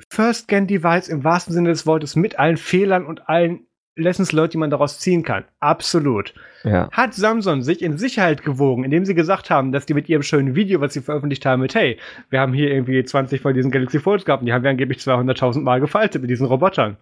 First-Gen-Device 0.09 1.09
im 1.09 1.23
wahrsten 1.23 1.53
Sinne 1.53 1.69
des 1.69 1.86
Wortes 1.86 2.15
mit 2.15 2.39
allen 2.39 2.57
Fehlern 2.57 3.05
und 3.05 3.30
allen 3.30 3.64
Lessons 3.95 4.31
Learned, 4.33 4.53
die 4.53 4.57
man 4.57 4.69
daraus 4.69 4.99
ziehen 4.99 5.23
kann? 5.23 5.45
Absolut. 5.59 6.33
Ja. 6.63 6.89
Hat 6.91 7.13
Samsung 7.13 7.61
sich 7.61 7.81
in 7.81 7.97
Sicherheit 7.97 8.43
gewogen, 8.43 8.83
indem 8.83 9.05
sie 9.05 9.15
gesagt 9.15 9.49
haben, 9.49 9.71
dass 9.71 9.85
die 9.85 9.93
mit 9.93 10.09
ihrem 10.09 10.21
schönen 10.23 10.55
Video, 10.55 10.81
was 10.81 10.93
sie 10.93 11.01
veröffentlicht 11.01 11.45
haben, 11.45 11.61
mit, 11.61 11.75
hey, 11.75 11.97
wir 12.29 12.39
haben 12.39 12.53
hier 12.53 12.71
irgendwie 12.71 13.03
20 13.03 13.41
von 13.41 13.53
diesen 13.53 13.71
Galaxy 13.71 13.99
Folds 13.99 14.25
gehabt 14.25 14.41
und 14.41 14.47
die 14.47 14.53
haben 14.53 14.63
wir 14.63 14.69
angeblich 14.71 14.97
200.000 14.99 15.61
Mal 15.61 15.79
gefaltet 15.79 16.21
mit 16.21 16.29
diesen 16.29 16.45
Robotern. 16.47 16.97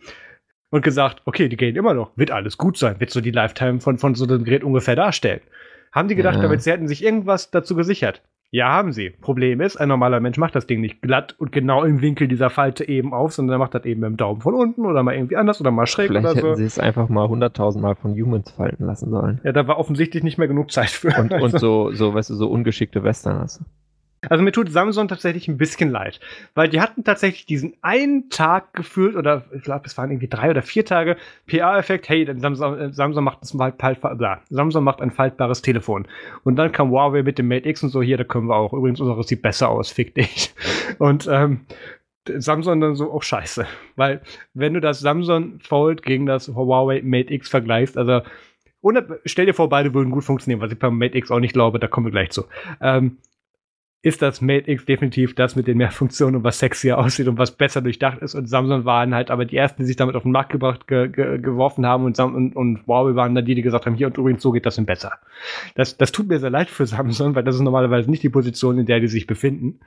Und 0.69 0.83
gesagt, 0.83 1.21
okay, 1.25 1.49
die 1.49 1.57
gehen 1.57 1.75
immer 1.75 1.93
noch, 1.93 2.17
wird 2.17 2.31
alles 2.31 2.57
gut 2.57 2.77
sein, 2.79 2.99
wird 2.99 3.11
so 3.11 3.21
die 3.21 3.29
Lifetime 3.29 3.79
von, 3.79 3.99
von 3.99 4.15
so 4.15 4.25
einem 4.25 4.43
Gerät 4.43 4.63
ungefähr 4.63 4.95
darstellen. 4.95 5.41
Haben 5.91 6.07
die 6.07 6.15
gedacht, 6.15 6.37
Ja. 6.37 6.41
damit 6.41 6.63
sie 6.63 6.71
hätten 6.71 6.87
sich 6.87 7.03
irgendwas 7.03 7.51
dazu 7.51 7.75
gesichert? 7.75 8.23
Ja, 8.54 8.72
haben 8.72 8.91
sie. 8.91 9.10
Problem 9.10 9.62
ist, 9.62 9.78
ein 9.78 9.88
normaler 9.88 10.20
Mensch 10.20 10.38
macht 10.38 10.54
das 10.54 10.68
Ding 10.68 10.80
nicht 10.80 11.01
glatt 11.01 11.34
und 11.39 11.51
genau 11.51 11.84
im 11.84 12.01
Winkel 12.01 12.28
dieser 12.28 12.51
Falte 12.51 12.88
eben 12.88 13.12
auf, 13.12 13.34
sondern 13.34 13.56
er 13.56 13.58
macht 13.58 13.74
das 13.74 13.84
eben 13.86 14.01
mit 14.01 14.12
dem 14.12 14.18
Daumen 14.18 14.41
von 14.41 14.54
unten 14.54 14.86
oder 14.86 15.01
mal 15.01 15.16
irgendwie 15.16 15.38
anders 15.38 15.60
oder 15.60 15.72
mal 15.72 15.88
schräg 15.88 16.10
Vielleicht 16.10 16.28
oder 16.28 16.36
hätten 16.36 16.47
so. 16.49 16.54
sie 16.54 16.66
es 16.66 16.78
einfach 16.78 17.10
mal 17.10 17.26
100.000 17.26 17.80
Mal 17.80 17.95
von 17.95 18.12
Humans 18.12 18.51
falten 18.51 18.86
lassen 18.86 19.10
sollen. 19.10 19.41
Ja, 19.43 19.54
da 19.54 19.68
war 19.68 19.80
offensichtlich 19.80 20.22
nicht 20.22 20.38
mehr 20.38 20.47
genug 20.47 20.72
Zeit 20.72 20.91
für. 20.91 21.20
Und, 21.20 21.34
und 21.34 21.60
so, 21.60 21.93
so, 21.93 22.14
weißt 22.14 22.30
du, 22.30 22.36
so 22.36 22.47
ungeschickte 22.47 23.04
Westerners. 23.04 23.60
Also 24.30 24.43
mir 24.43 24.51
tut 24.51 24.71
Samsung 24.71 25.07
tatsächlich 25.07 25.47
ein 25.47 25.57
bisschen 25.57 25.89
leid, 25.89 26.19
weil 26.55 26.69
die 26.69 26.82
hatten 26.82 27.03
tatsächlich 27.03 27.45
diesen 27.45 27.76
einen 27.82 28.30
Tag 28.30 28.74
gefühlt 28.74 29.15
oder 29.15 29.45
ich 29.53 29.63
glaube, 29.63 29.86
es 29.86 29.97
waren 29.97 30.11
irgendwie 30.11 30.28
drei 30.28 30.49
oder 30.49 30.61
vier 30.61 30.86
Tage 30.86 31.17
PA-Effekt. 31.47 32.09
Hey, 32.09 32.26
dann 32.26 32.39
Samsung, 32.39 32.78
äh, 32.78 32.93
Samsung 32.93 33.24
macht 33.24 33.43
ein 33.43 34.39
Samsung 34.49 34.84
macht 34.84 35.01
ein 35.01 35.11
faltbares 35.11 35.61
Telefon 35.61 36.07
und 36.43 36.55
dann 36.55 36.71
kam 36.71 36.91
Huawei 36.91 37.24
mit 37.24 37.38
dem 37.38 37.47
Mate 37.47 37.67
X 37.69 37.84
und 37.84 37.89
so 37.89 38.01
hier, 38.01 38.17
da 38.17 38.24
können 38.24 38.47
wir 38.47 38.55
auch. 38.55 38.74
Übrigens, 38.74 38.99
unseres 38.99 39.28
sieht 39.28 39.41
besser 39.41 39.69
aus, 39.69 39.91
fick 39.91 40.15
dich. 40.15 40.53
Und 40.99 41.28
ähm, 41.32 41.61
Samsung 42.28 42.80
dann 42.80 42.95
so, 42.95 43.11
auch 43.11 43.24
scheiße, 43.24 43.65
weil 43.95 44.21
wenn 44.53 44.74
du 44.74 44.80
das 44.80 44.99
Samsung 44.99 45.59
Fold 45.59 46.03
gegen 46.03 46.26
das 46.26 46.47
Huawei 46.47 47.01
Mate 47.03 47.34
X 47.34 47.49
vergleichst, 47.49 47.97
also 47.97 48.21
unab- 48.82 49.19
stell 49.26 49.45
dir 49.45 49.53
vor, 49.53 49.69
beide 49.69 49.93
würden 49.93 50.11
gut 50.11 50.24
funktionieren, 50.24 50.61
was 50.61 50.71
ich 50.71 50.80
beim 50.80 50.97
Mate 50.97 51.17
X 51.17 51.32
auch 51.32 51.39
nicht 51.39 51.53
glaube, 51.53 51.80
da 51.80 51.88
kommen 51.88 52.07
wir 52.07 52.11
gleich 52.11 52.30
zu. 52.32 52.45
Ähm, 52.82 53.17
ist 54.04 54.22
das 54.22 54.41
Mate 54.41 54.70
X 54.70 54.86
definitiv 54.86 55.34
das 55.34 55.56
mit 55.56 55.66
den 55.66 55.78
mehr 55.78 55.89
Funktionen 55.89 56.36
und 56.36 56.43
was 56.43 56.60
sexier 56.60 56.97
aussieht 56.97 57.30
und 57.30 57.38
was 57.38 57.51
besser 57.51 57.82
durchdacht 57.82 58.20
ist. 58.22 58.36
Und 58.36 58.47
Samsung 58.47 58.84
waren 58.84 59.16
halt 59.16 59.32
aber 59.32 59.45
die 59.45 59.56
ersten, 59.56 59.82
die 59.82 59.88
sich 59.88 59.95
damit 59.95 60.18
auf 60.18 60.24
den 60.24 60.34
Markt 60.34 60.51
gebracht, 60.51 60.88
ge, 60.88 61.08
ge, 61.08 61.39
geworfen 61.39 61.86
haben 61.86 62.04
und, 62.04 62.18
Sam 62.18 62.36
und, 62.36 62.54
und 62.54 62.86
Huawei 62.86 63.16
waren 63.16 63.34
dann 63.34 63.45
die, 63.45 63.56
die 63.56 63.62
gesagt 63.62 63.86
haben, 63.86 63.95
hier 63.95 64.08
und 64.08 64.18
übrigens 64.18 64.43
so 64.43 64.51
geht 64.51 64.66
das 64.66 64.76
denn 64.76 64.86
besser. 64.86 65.14
Das, 65.76 65.97
das 65.97 66.12
tut 66.12 66.28
mir 66.28 66.38
sehr 66.39 66.49
leid 66.49 66.70
für 66.70 66.86
Samsung, 66.86 67.34
weil 67.34 67.45
das 67.45 67.56
ist 67.56 67.62
normalerweise 67.62 68.12
nicht 68.12 68.22
die 68.24 68.30
Position, 68.30 68.78
in 68.78 68.86
der 68.86 68.99
die 68.99 69.08
sich 69.08 69.26
befinden. 69.26 69.80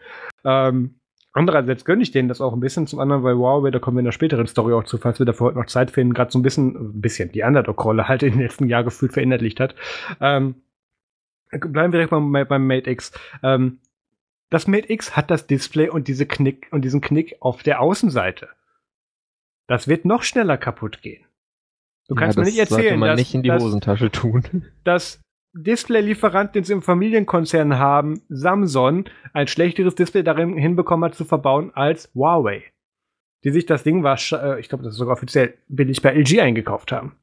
Ähm, 0.44 0.94
andererseits 1.34 1.84
gönne 1.84 2.02
ich 2.02 2.10
denen 2.10 2.30
das 2.30 2.40
auch 2.40 2.54
ein 2.54 2.60
bisschen. 2.60 2.86
Zum 2.86 3.00
anderen, 3.00 3.22
weil 3.22 3.36
Huawei, 3.36 3.70
da 3.70 3.80
kommen 3.80 3.98
wir 3.98 4.00
in 4.00 4.06
der 4.06 4.12
späteren 4.12 4.46
Story 4.46 4.72
auch 4.72 4.84
zu, 4.84 4.96
falls 4.96 5.18
wir 5.18 5.26
dafür 5.26 5.48
heute 5.48 5.58
noch 5.58 5.66
Zeit 5.66 5.90
finden, 5.90 6.14
gerade 6.14 6.32
so 6.32 6.38
ein 6.38 6.42
bisschen, 6.42 6.74
ein 6.74 7.00
bisschen 7.02 7.32
die 7.32 7.42
Underdog-Rolle 7.42 8.08
halt 8.08 8.22
in 8.22 8.32
den 8.32 8.40
letzten 8.40 8.66
Jahren 8.66 8.86
gefühlt 8.86 9.12
verinnerlicht 9.12 9.60
hat. 9.60 9.74
Ähm, 10.22 10.54
bleiben 11.50 11.92
wir 11.92 11.98
direkt 11.98 12.12
mal 12.12 12.46
beim 12.46 12.66
Mate 12.66 12.90
X. 12.90 13.12
Ähm, 13.42 13.78
das 14.50 14.66
Mate 14.66 14.92
X 14.92 15.16
hat 15.16 15.30
das 15.30 15.46
Display 15.46 15.88
und 15.88 16.08
diese 16.08 16.26
Knick 16.26 16.68
und 16.70 16.84
diesen 16.84 17.00
Knick 17.00 17.36
auf 17.40 17.62
der 17.62 17.80
Außenseite. 17.80 18.48
Das 19.66 19.88
wird 19.88 20.04
noch 20.04 20.22
schneller 20.22 20.56
kaputt 20.56 21.02
gehen. 21.02 21.24
Du 22.08 22.14
kannst 22.14 22.36
ja, 22.36 22.44
mir 22.44 22.48
nicht 22.48 22.58
erzählen, 22.58 22.98
man 22.98 23.10
dass, 23.10 23.18
nicht 23.18 23.34
in 23.34 23.42
die 23.42 23.48
dass, 23.48 23.62
Hosentasche 23.62 24.10
tun. 24.12 24.64
dass 24.84 25.20
Display-Lieferant, 25.54 26.54
den 26.54 26.64
sie 26.64 26.74
im 26.74 26.82
Familienkonzern 26.82 27.78
haben, 27.78 28.20
Samsung, 28.28 29.06
ein 29.32 29.48
schlechteres 29.48 29.94
Display 29.94 30.22
darin 30.22 30.56
hinbekommen 30.56 31.08
hat 31.08 31.16
zu 31.16 31.24
verbauen 31.24 31.72
als 31.74 32.12
Huawei. 32.14 32.62
Die 33.42 33.50
sich 33.50 33.66
das 33.66 33.82
Ding 33.82 34.02
war, 34.02 34.14
ich 34.14 34.68
glaube, 34.68 34.84
das 34.84 34.92
ist 34.92 34.98
sogar 34.98 35.14
offiziell 35.14 35.54
billig 35.68 36.02
bei 36.02 36.14
LG 36.14 36.40
eingekauft 36.40 36.92
haben. 36.92 37.16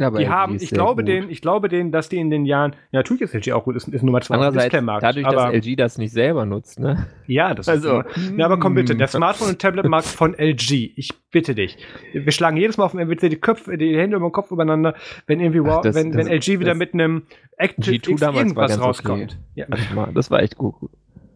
Aber 0.00 0.18
die 0.18 0.28
haben, 0.28 0.56
ich 0.60 0.70
glaube 0.70 1.02
gut. 1.02 1.08
denen, 1.08 1.28
ich 1.28 1.40
glaube 1.42 1.68
denen, 1.68 1.90
dass 1.90 2.08
die 2.08 2.18
in 2.18 2.30
den 2.30 2.44
Jahren, 2.46 2.72
ja, 2.92 3.00
natürlich 3.00 3.22
ist 3.22 3.34
LG 3.34 3.52
auch 3.52 3.64
gut, 3.64 3.74
ist, 3.74 3.88
ist 3.88 4.02
Nummer 4.04 4.20
zwei 4.20 4.36
Andererseits, 4.36 4.72
dadurch, 4.72 5.26
aber, 5.26 5.52
dass 5.52 5.66
LG 5.66 5.76
das 5.76 5.98
nicht 5.98 6.12
selber 6.12 6.46
nutzt, 6.46 6.78
ne? 6.78 7.06
ja, 7.26 7.52
das 7.52 7.68
Also, 7.68 8.02
ist 8.02 8.32
Ja, 8.36 8.46
aber 8.46 8.60
komm 8.60 8.74
bitte, 8.74 8.94
der 8.94 9.08
mm. 9.08 9.10
Smartphone- 9.10 9.48
und 9.48 9.58
Tablet-Markt 9.60 10.06
von 10.06 10.34
LG, 10.38 10.92
ich 10.94 11.10
bitte 11.32 11.56
dich. 11.56 11.76
Wir 12.12 12.30
schlagen 12.30 12.56
jedes 12.56 12.76
Mal 12.76 12.84
auf 12.84 12.92
dem 12.92 13.00
MWC 13.00 13.28
die 13.28 13.40
Köpfe, 13.40 13.76
die 13.76 13.96
Hände 13.98 14.16
über 14.16 14.28
den 14.28 14.32
Kopf 14.32 14.52
übereinander, 14.52 14.94
wenn 15.26 15.40
irgendwie, 15.40 15.68
Ach, 15.68 15.80
das- 15.82 15.96
wenn, 15.96 16.12
wenn 16.14 16.28
das- 16.28 16.46
LG 16.46 16.60
wieder 16.60 16.74
mit 16.74 16.94
einem 16.94 17.24
Active 17.56 17.96
G2 17.96 18.10
X 18.12 18.22
irgendwas 18.22 18.80
rauskommt. 18.80 19.32
okay. 19.32 19.40
Ja. 19.56 19.66
Das 19.68 19.96
war, 19.96 20.12
das 20.12 20.30
war 20.30 20.42
echt 20.42 20.56
gut. 20.56 20.74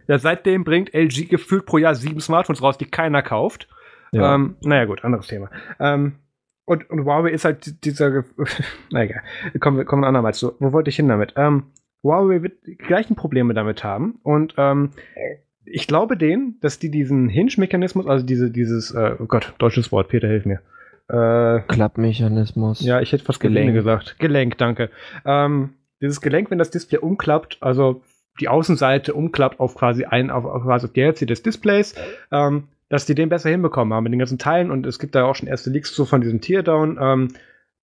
ja, 0.07 0.19
seitdem 0.19 0.63
bringt 0.63 0.95
LG 0.95 1.27
gefühlt 1.29 1.67
pro 1.67 1.79
Jahr 1.79 1.97
sieben 1.97 2.21
Smartphones 2.21 2.63
raus, 2.63 2.79
die 2.79 2.85
keiner 2.87 3.23
kauft. 3.23 3.67
Ja. 4.13 4.35
Ähm, 4.37 4.57
naja, 4.63 4.85
gut, 4.85 5.03
anderes 5.05 5.27
Thema. 5.27 5.49
Ähm, 5.81 6.17
und, 6.65 6.89
und 6.91 7.05
Huawei 7.05 7.31
ist 7.31 7.45
halt 7.45 7.85
dieser, 7.85 8.25
na 8.91 9.05
egal, 9.05 9.23
kommen 9.61 9.79
wir 9.79 9.85
kommen 9.85 10.05
andermal 10.05 10.35
zu. 10.35 10.53
Wo 10.59 10.73
wollte 10.73 10.91
ich 10.91 10.97
hin 10.97 11.09
damit? 11.09 11.35
Ähm, 11.37 11.65
Huawei 12.03 12.43
wird 12.43 12.67
die 12.67 12.77
gleichen 12.77 13.17
Probleme 13.17 13.55
damit 13.55 13.85
haben 13.85 14.19
und 14.23 14.55
ähm, 14.59 14.91
ich 15.65 15.87
glaube 15.87 16.17
denen, 16.17 16.59
dass 16.61 16.79
die 16.79 16.91
diesen 16.91 17.29
Hinge-Mechanismus, 17.29 18.07
also 18.07 18.25
diese, 18.25 18.51
dieses, 18.51 18.93
äh, 18.93 19.17
oh 19.19 19.27
Gott, 19.27 19.55
deutsches 19.59 19.93
Wort, 19.93 20.09
Peter, 20.09 20.29
hilf 20.29 20.45
mir. 20.45 20.61
Äh, 21.09 21.61
Klappmechanismus. 21.69 22.81
ja, 22.81 23.01
ich 23.01 23.13
hätte 23.13 23.25
fast 23.25 23.41
Gelenk. 23.41 23.75
Gesagt. 23.75 24.19
Gelenk, 24.19 24.59
danke. 24.59 24.91
Ähm, 25.25 25.75
dieses 26.01 26.21
Gelenk, 26.21 26.51
wenn 26.51 26.59
das 26.59 26.71
Display 26.71 26.99
umklappt, 26.99 27.59
also 27.61 28.03
die 28.41 28.49
Außenseite 28.49 29.15
umklappt 29.15 29.61
auf 29.61 29.75
quasi 29.75 30.05
ein, 30.05 30.31
auf, 30.31 30.45
auf 30.45 30.63
quasi 30.63 30.93
die 30.93 31.03
Hälfte 31.03 31.27
des 31.27 31.43
Displays, 31.43 31.95
ähm, 32.31 32.69
dass 32.93 33.07
die 33.07 33.15
den 33.15 33.31
besser 33.31 33.49
hinbekommen 33.49 33.95
haben 33.95 34.05
mit 34.05 34.13
den 34.13 34.19
ganzen 34.19 34.37
Teilen. 34.37 34.71
Und 34.71 34.85
es 34.85 34.99
gibt 34.99 35.15
da 35.15 35.25
auch 35.25 35.35
schon 35.35 35.49
erste 35.49 35.71
Leaks 35.71 35.95
zu 35.95 36.05
von 36.05 36.21
diesem 36.21 36.43
Teardown, 36.43 36.99
ähm, 37.01 37.29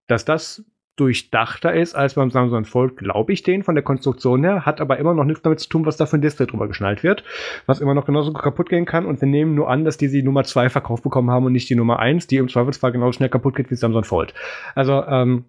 dass 0.05 0.23
das 0.23 0.63
durchdachter 0.97 1.73
ist 1.73 1.95
als 1.95 2.13
beim 2.13 2.29
Samsung 2.29 2.63
Fold, 2.65 2.95
glaube 2.95 3.33
ich 3.33 3.41
den 3.41 3.63
von 3.63 3.73
der 3.73 3.83
Konstruktion 3.83 4.43
her, 4.43 4.67
hat 4.67 4.79
aber 4.79 4.99
immer 4.99 5.15
noch 5.15 5.23
nichts 5.23 5.41
damit 5.41 5.61
zu 5.61 5.67
tun, 5.67 5.87
was 5.87 5.97
da 5.97 6.05
für 6.05 6.19
ein 6.19 6.21
Display 6.21 6.45
drüber 6.45 6.67
geschnallt 6.67 7.01
wird, 7.01 7.23
was 7.65 7.81
immer 7.81 7.95
noch 7.95 8.05
genauso 8.05 8.33
kaputt 8.33 8.69
gehen 8.69 8.85
kann. 8.85 9.07
Und 9.07 9.19
wir 9.19 9.27
nehmen 9.27 9.55
nur 9.55 9.67
an, 9.67 9.83
dass 9.83 9.97
die 9.97 10.09
die 10.09 10.21
Nummer 10.21 10.43
2 10.43 10.69
verkauft 10.69 11.01
bekommen 11.01 11.31
haben 11.31 11.47
und 11.47 11.53
nicht 11.53 11.71
die 11.71 11.75
Nummer 11.75 11.97
1, 11.97 12.27
die 12.27 12.37
im 12.37 12.47
Zweifelsfall 12.47 12.91
genauso 12.91 13.13
schnell 13.13 13.29
kaputt 13.29 13.55
geht 13.55 13.71
wie 13.71 13.75
Samsung 13.75 14.03
Fold. 14.03 14.35
Also, 14.75 15.03
ähm, 15.07 15.45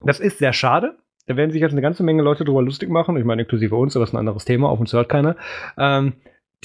das 0.00 0.18
ist 0.18 0.38
sehr 0.38 0.54
schade. 0.54 0.96
Da 1.26 1.36
werden 1.36 1.50
sich 1.50 1.60
jetzt 1.60 1.72
eine 1.72 1.82
ganze 1.82 2.04
Menge 2.04 2.22
Leute 2.22 2.46
drüber 2.46 2.62
lustig 2.62 2.88
machen, 2.88 3.18
ich 3.18 3.24
meine 3.24 3.42
inklusive 3.42 3.76
uns, 3.76 3.96
aber 3.96 4.04
das 4.04 4.10
ist 4.10 4.14
ein 4.14 4.18
anderes 4.20 4.46
Thema, 4.46 4.70
auf 4.70 4.80
uns 4.80 4.94
hört 4.94 5.10
keiner, 5.10 5.36
ähm, 5.76 6.14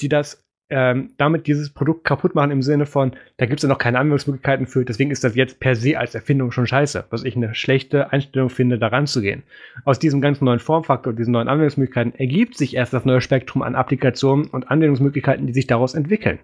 die 0.00 0.08
das 0.08 0.42
ähm, 0.70 1.10
damit 1.16 1.46
dieses 1.46 1.70
Produkt 1.70 2.04
kaputt 2.04 2.34
machen 2.34 2.50
im 2.50 2.62
Sinne 2.62 2.86
von, 2.86 3.12
da 3.36 3.46
gibt 3.46 3.58
es 3.58 3.62
ja 3.62 3.68
noch 3.68 3.78
keine 3.78 3.98
Anwendungsmöglichkeiten 3.98 4.66
für, 4.66 4.84
deswegen 4.84 5.10
ist 5.10 5.24
das 5.24 5.34
jetzt 5.34 5.60
per 5.60 5.74
se 5.74 5.98
als 5.98 6.14
Erfindung 6.14 6.52
schon 6.52 6.66
scheiße, 6.66 7.04
was 7.10 7.24
ich 7.24 7.36
eine 7.36 7.54
schlechte 7.54 8.12
Einstellung 8.12 8.50
finde, 8.50 8.78
da 8.78 8.88
ranzugehen. 8.88 9.42
Aus 9.84 9.98
diesem 9.98 10.20
ganzen 10.20 10.44
neuen 10.44 10.60
Formfaktor, 10.60 11.12
diesen 11.12 11.32
neuen 11.32 11.48
Anwendungsmöglichkeiten 11.48 12.14
ergibt 12.14 12.56
sich 12.56 12.76
erst 12.76 12.92
das 12.92 13.04
neue 13.04 13.20
Spektrum 13.20 13.62
an 13.62 13.74
Applikationen 13.74 14.46
und 14.46 14.70
Anwendungsmöglichkeiten, 14.70 15.46
die 15.46 15.52
sich 15.52 15.66
daraus 15.66 15.94
entwickeln. 15.94 16.38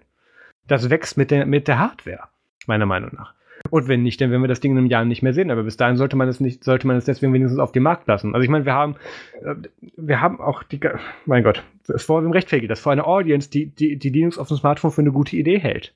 Das 0.67 0.89
wächst 0.89 1.17
mit 1.17 1.31
der, 1.31 1.45
mit 1.45 1.67
der 1.67 1.79
Hardware, 1.79 2.27
meiner 2.65 2.85
Meinung 2.85 3.11
nach. 3.15 3.36
Und 3.69 3.87
wenn 3.87 4.03
nicht, 4.03 4.19
dann 4.21 4.31
werden 4.31 4.41
wir 4.41 4.47
das 4.47 4.59
Ding 4.59 4.71
in 4.71 4.77
einem 4.77 4.87
Jahr 4.87 5.05
nicht 5.05 5.21
mehr 5.21 5.33
sehen. 5.33 5.51
Aber 5.51 5.63
bis 5.63 5.77
dahin 5.77 5.97
sollte 5.97 6.15
man 6.15 6.27
es 6.27 6.39
nicht, 6.39 6.63
sollte 6.63 6.87
man 6.87 6.95
es 6.95 7.05
deswegen 7.05 7.33
wenigstens 7.33 7.59
auf 7.59 7.71
den 7.71 7.83
Markt 7.83 8.07
lassen. 8.07 8.33
Also 8.33 8.43
ich 8.43 8.49
meine, 8.49 8.65
wir 8.65 8.73
haben, 8.73 8.95
äh, 9.41 9.55
wir 9.95 10.21
haben 10.21 10.39
auch 10.39 10.63
die, 10.63 10.79
mein 11.25 11.43
Gott, 11.43 11.63
es 11.87 12.03
vor 12.03 12.21
dem 12.21 12.31
rechtfertigt, 12.31 12.71
dass 12.71 12.79
vor 12.79 12.91
einer 12.91 13.07
Audience, 13.07 13.49
die, 13.49 13.67
die, 13.67 13.97
die 13.97 14.09
Linux 14.09 14.37
auf 14.37 14.47
dem 14.47 14.57
Smartphone 14.57 14.91
für 14.91 15.01
eine 15.01 15.11
gute 15.11 15.35
Idee 15.35 15.59
hält. 15.59 15.95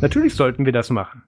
Natürlich 0.00 0.34
sollten 0.34 0.64
wir 0.64 0.72
das 0.72 0.90
machen. 0.90 1.22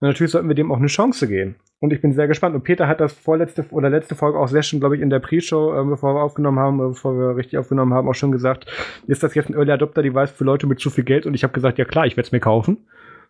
Und 0.00 0.08
natürlich 0.08 0.32
sollten 0.32 0.48
wir 0.48 0.56
dem 0.56 0.72
auch 0.72 0.78
eine 0.78 0.88
Chance 0.88 1.28
geben. 1.28 1.56
Und 1.78 1.92
ich 1.92 2.00
bin 2.00 2.12
sehr 2.12 2.28
gespannt. 2.28 2.54
Und 2.54 2.62
Peter 2.62 2.88
hat 2.88 3.00
das 3.00 3.12
vorletzte 3.12 3.64
oder 3.70 3.90
letzte 3.90 4.14
Folge 4.14 4.38
auch 4.38 4.48
sehr 4.48 4.62
schön, 4.62 4.80
glaube 4.80 4.96
ich, 4.96 5.02
in 5.02 5.10
der 5.10 5.18
Pre-Show, 5.18 5.80
äh, 5.80 5.84
bevor 5.84 6.14
wir 6.14 6.22
aufgenommen 6.22 6.58
haben, 6.58 6.80
äh, 6.80 6.88
bevor 6.88 7.16
wir 7.16 7.36
richtig 7.36 7.58
aufgenommen 7.58 7.92
haben, 7.92 8.08
auch 8.08 8.14
schon 8.14 8.32
gesagt, 8.32 8.66
ist 9.06 9.22
das 9.22 9.34
jetzt 9.34 9.48
ein 9.48 9.54
Early 9.54 9.72
Adopter 9.72 10.02
Device 10.02 10.30
für 10.30 10.44
Leute 10.44 10.66
mit 10.66 10.80
zu 10.80 10.90
viel 10.90 11.04
Geld? 11.04 11.26
Und 11.26 11.34
ich 11.34 11.44
habe 11.44 11.52
gesagt, 11.52 11.78
ja 11.78 11.84
klar, 11.84 12.06
ich 12.06 12.16
werde 12.16 12.26
es 12.26 12.32
mir 12.32 12.40
kaufen. 12.40 12.78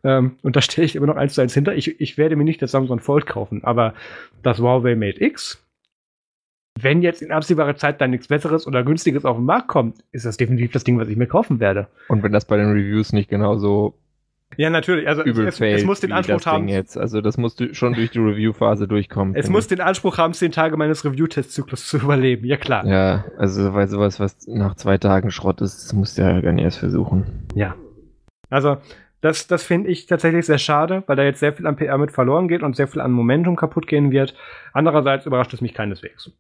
Ähm, 0.05 0.37
und 0.43 0.57
da 0.57 0.63
stelle 0.63 0.85
ich 0.85 0.97
immer 0.97 1.07
noch 1.07 1.17
eins 1.17 1.35
zu 1.35 1.41
eins 1.41 1.55
hinter. 1.55 1.75
Ich, 1.75 2.01
ich 2.01 2.19
werde 2.19 2.37
mir 2.37 2.45
nicht 2.45 2.63
das 2.63 2.73
Samsung 2.73 2.99
Fold 2.99 3.27
kaufen, 3.27 3.63
aber 3.65 3.95
das 4.43 4.59
Huawei 4.59 4.97
Mate 4.97 5.23
X, 5.25 5.65
wenn 6.81 7.03
jetzt 7.03 7.23
in 7.23 7.31
absehbarer 7.31 7.77
Zeit 7.77 8.01
dann 8.01 8.11
nichts 8.11 8.29
Besseres 8.29 8.67
oder 8.67 8.83
Günstiges 8.83 9.25
auf 9.25 9.37
den 9.37 9.45
Markt 9.45 9.69
kommt, 9.69 9.99
ist 10.11 10.25
das 10.25 10.37
definitiv 10.37 10.73
das 10.73 10.85
Ding, 10.85 10.99
was 10.99 11.09
ich 11.09 11.17
mir 11.17 11.27
kaufen 11.27 11.61
werde. 11.61 11.89
Und 12.09 12.23
wenn 12.23 12.33
das 12.33 12.47
bei 12.47 12.57
den 12.57 12.73
Reviews 12.73 13.13
nicht 13.13 13.29
genauso 13.29 13.95
ja, 14.57 14.71
natürlich. 14.71 15.09
Also 15.09 15.23
übel 15.23 15.47
es, 15.47 15.61
es 15.61 15.85
muss 15.85 16.01
den 16.01 16.13
Anspruch 16.13 16.45
haben. 16.47 16.69
jetzt. 16.69 16.99
Also 16.99 17.21
das 17.21 17.39
musst 17.39 17.61
du 17.61 17.75
schon 17.75 17.95
durch 17.95 18.11
die 18.11 18.19
Review-Phase 18.19 18.87
durchkommen. 18.87 19.35
Es 19.35 19.49
muss 19.49 19.67
den 19.67 19.81
Anspruch 19.81 20.19
haben, 20.19 20.35
zehn 20.35 20.53
Tage 20.53 20.77
meines 20.77 21.05
Review-Testzyklus 21.05 21.87
zu 21.87 21.99
überleben. 21.99 22.47
Ja, 22.47 22.57
klar. 22.57 22.85
ich. 22.85 22.91
Ja, 22.91 23.25
also 23.39 23.73
weil 23.75 23.89
sowas, 23.89 24.21
was 24.21 24.47
nach 24.47 24.75
zwei 24.75 24.99
Tagen 24.99 25.31
Schrott 25.31 25.61
ist, 25.61 25.85
das 25.85 25.93
musst 25.93 26.19
du 26.19 26.23
ja 26.23 26.41
gar 26.41 26.53
nicht 26.53 26.65
erst 26.65 26.79
versuchen. 26.79 27.47
Ja. 27.55 27.77
Also, 28.51 28.77
das, 29.23 29.47
das 29.47 29.63
finde 29.63 29.89
ich 29.89 30.07
tatsächlich 30.07 30.45
sehr 30.47 30.59
schade, 30.59 31.05
weil 31.07 31.17
da 31.17 31.23
jetzt 31.23 31.41
sehr 31.41 31.53
viel 31.55 31.67
an 31.67 31.77
PR 31.77 31.97
mit 31.97 32.11
verloren 32.11 32.49
geht 32.49 32.63
und 32.63 32.77
sehr 32.77 32.89
viel 32.89 33.01
an 33.01 33.13
Momentum 33.13 33.57
kaputt 33.57 33.87
gehen 33.87 34.11
wird. 34.11 34.35
Andererseits 34.73 35.27
überrascht 35.27 35.55
es 35.55 35.61
mich 35.61 35.73
keineswegs. 35.75 36.31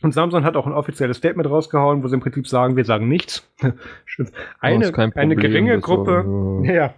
Und 0.00 0.12
Samsung 0.12 0.44
hat 0.44 0.56
auch 0.56 0.66
ein 0.66 0.72
offizielles 0.72 1.16
Statement 1.16 1.48
rausgehauen, 1.50 2.02
wo 2.04 2.08
sie 2.08 2.14
im 2.14 2.20
Prinzip 2.20 2.46
sagen, 2.46 2.76
wir 2.76 2.84
sagen 2.84 3.08
nichts. 3.08 3.50
eine, 4.60 4.92
kein 4.92 5.12
eine 5.14 5.34
Problem, 5.34 5.36
geringe 5.52 5.74
das 5.76 5.82
Gruppe, 5.82 6.22
so- 6.24 6.62
ja, 6.64 6.94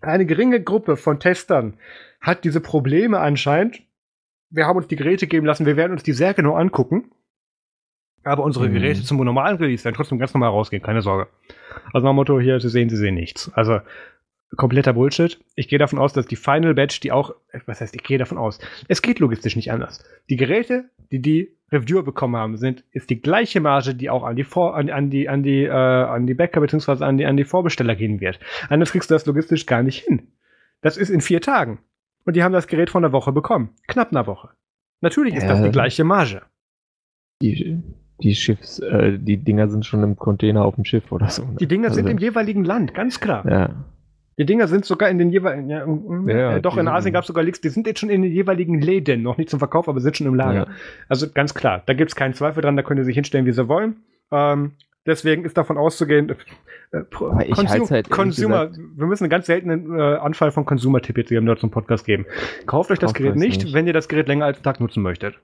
eine 0.00 0.24
geringe 0.24 0.62
Gruppe 0.62 0.96
von 0.96 1.20
Testern 1.20 1.76
hat 2.20 2.44
diese 2.44 2.60
Probleme 2.60 3.18
anscheinend. 3.18 3.82
Wir 4.50 4.66
haben 4.66 4.76
uns 4.78 4.86
die 4.88 4.96
Geräte 4.96 5.26
geben 5.26 5.44
lassen, 5.46 5.66
wir 5.66 5.76
werden 5.76 5.92
uns 5.92 6.02
die 6.04 6.12
sehr 6.12 6.32
genau 6.32 6.54
angucken. 6.54 7.10
Aber 8.24 8.42
unsere 8.44 8.68
Mhm. 8.68 8.74
Geräte 8.74 9.02
zum 9.02 9.16
normalen 9.24 9.56
Release 9.56 9.84
werden 9.84 9.94
trotzdem 9.94 10.18
ganz 10.18 10.34
normal 10.34 10.50
rausgehen, 10.50 10.82
keine 10.82 11.02
Sorge. 11.02 11.28
Also 11.92 12.04
nach 12.06 12.12
dem 12.12 12.16
Motto 12.16 12.40
hier, 12.40 12.60
Sie 12.60 12.68
sehen, 12.68 12.88
Sie 12.90 12.96
sehen 12.96 13.14
nichts. 13.14 13.50
Also 13.54 13.80
kompletter 14.56 14.92
Bullshit. 14.94 15.38
Ich 15.54 15.68
gehe 15.68 15.78
davon 15.78 15.98
aus, 15.98 16.12
dass 16.12 16.26
die 16.26 16.36
Final 16.36 16.74
Batch, 16.74 17.00
die 17.00 17.12
auch, 17.12 17.30
äh, 17.52 17.60
was 17.66 17.80
heißt, 17.80 17.94
ich 17.94 18.02
gehe 18.02 18.18
davon 18.18 18.38
aus, 18.38 18.58
es 18.88 19.02
geht 19.02 19.18
logistisch 19.18 19.56
nicht 19.56 19.70
anders. 19.72 20.04
Die 20.30 20.36
Geräte, 20.36 20.90
die 21.12 21.20
die 21.20 21.54
Reviewer 21.70 22.02
bekommen 22.02 22.34
haben, 22.36 22.56
sind, 22.56 22.82
ist 22.92 23.10
die 23.10 23.20
gleiche 23.20 23.60
Marge, 23.60 23.94
die 23.94 24.08
auch 24.08 24.24
an 24.24 24.36
die 24.36 24.44
Vor, 24.44 24.74
an, 24.74 24.88
an 24.88 25.10
die, 25.10 25.28
an 25.28 25.42
die, 25.42 25.64
äh, 25.64 25.70
an 25.70 26.26
die 26.26 26.32
Bäcker 26.34 26.60
bzw. 26.62 27.04
an 27.04 27.18
die, 27.18 27.26
an 27.26 27.36
die 27.36 27.44
Vorbesteller 27.44 27.94
gehen 27.94 28.20
wird. 28.20 28.40
Anders 28.70 28.90
kriegst 28.92 29.10
du 29.10 29.14
das 29.14 29.26
logistisch 29.26 29.66
gar 29.66 29.82
nicht 29.82 30.02
hin. 30.04 30.28
Das 30.80 30.96
ist 30.96 31.10
in 31.10 31.20
vier 31.20 31.40
Tagen. 31.42 31.80
Und 32.24 32.34
die 32.36 32.42
haben 32.42 32.52
das 32.52 32.66
Gerät 32.68 32.88
vor 32.90 33.00
einer 33.00 33.12
Woche 33.12 33.32
bekommen. 33.32 33.70
Knapp 33.86 34.12
einer 34.12 34.26
Woche. 34.26 34.50
Natürlich 35.02 35.34
ist 35.34 35.46
das 35.46 35.58
Ja. 35.60 35.66
die 35.66 35.72
gleiche 35.72 36.04
Marge. 36.04 36.42
Die, 37.42 37.82
die 38.22 38.34
Schiffs, 38.34 38.78
äh, 38.80 39.18
die 39.18 39.36
Dinger 39.36 39.68
sind 39.68 39.86
schon 39.86 40.02
im 40.02 40.16
Container 40.16 40.64
auf 40.64 40.74
dem 40.74 40.84
Schiff 40.84 41.12
oder 41.12 41.28
so. 41.28 41.44
ne? 41.44 41.56
Die 41.60 41.66
Dinger 41.68 41.90
sind 41.90 42.06
Also, 42.06 42.16
im 42.16 42.18
jeweiligen 42.18 42.64
Land, 42.64 42.94
ganz 42.94 43.20
klar. 43.20 43.48
Ja. 43.48 43.70
Die 44.38 44.46
Dinger 44.46 44.68
sind 44.68 44.84
sogar 44.84 45.08
in 45.08 45.18
den 45.18 45.30
jeweiligen, 45.30 45.68
ja, 45.68 45.84
mm, 45.84 46.28
Ja, 46.28 46.36
ja, 46.38 46.56
äh, 46.56 46.60
doch, 46.60 46.74
die 46.74 46.80
in 46.80 46.88
Asien 46.88 47.12
gab 47.12 47.22
es 47.22 47.26
sogar 47.28 47.42
Leaks, 47.44 47.60
die 47.60 47.68
sind 47.70 47.86
jetzt 47.86 47.98
schon 48.00 48.08
in 48.10 48.22
den 48.22 48.32
jeweiligen 48.32 48.80
Läden, 48.80 49.22
noch 49.22 49.36
nicht 49.36 49.50
zum 49.50 49.58
Verkauf, 49.58 49.88
aber 49.88 50.00
sind 50.00 50.16
schon 50.16 50.26
im 50.28 50.34
Lager. 50.34 50.54
Ja. 50.54 50.66
Also 51.08 51.28
ganz 51.32 51.54
klar, 51.54 51.82
da 51.86 51.94
gibt 51.94 52.10
es 52.10 52.16
keinen 52.16 52.34
Zweifel 52.34 52.60
dran, 52.62 52.76
da 52.76 52.82
können 52.82 53.00
sie 53.00 53.06
sich 53.06 53.14
hinstellen, 53.14 53.46
wie 53.46 53.52
sie 53.52 53.68
wollen. 53.68 53.96
Ähm, 54.30 54.72
deswegen 55.06 55.44
ist 55.44 55.56
davon 55.56 55.76
auszugehen, 55.76 56.30
äh, 56.92 56.98
Consum- 57.10 57.90
halt 57.90 58.10
Consumer, 58.10 58.70
wir 58.72 59.06
müssen 59.06 59.24
einen 59.24 59.30
ganz 59.30 59.46
seltenen 59.46 59.98
äh, 59.98 60.02
Anfall 60.02 60.52
von 60.52 60.64
Consumer-Tipp 60.64 61.18
jetzt 61.18 61.28
hier 61.28 61.38
im 61.38 61.44
Nerd 61.44 61.58
zum 61.58 61.70
Podcast 61.70 62.04
geben. 62.04 62.24
Kauft 62.66 62.90
euch 62.92 62.98
das 62.98 63.12
Kauft 63.14 63.18
Gerät 63.22 63.36
nicht, 63.36 63.64
nicht. 63.64 63.74
wenn 63.74 63.86
ihr 63.88 63.92
das 63.92 64.08
Gerät 64.08 64.28
länger 64.28 64.44
als 64.46 64.58
einen 64.58 64.64
Tag 64.64 64.80
nutzen 64.80 65.02
möchtet. 65.02 65.34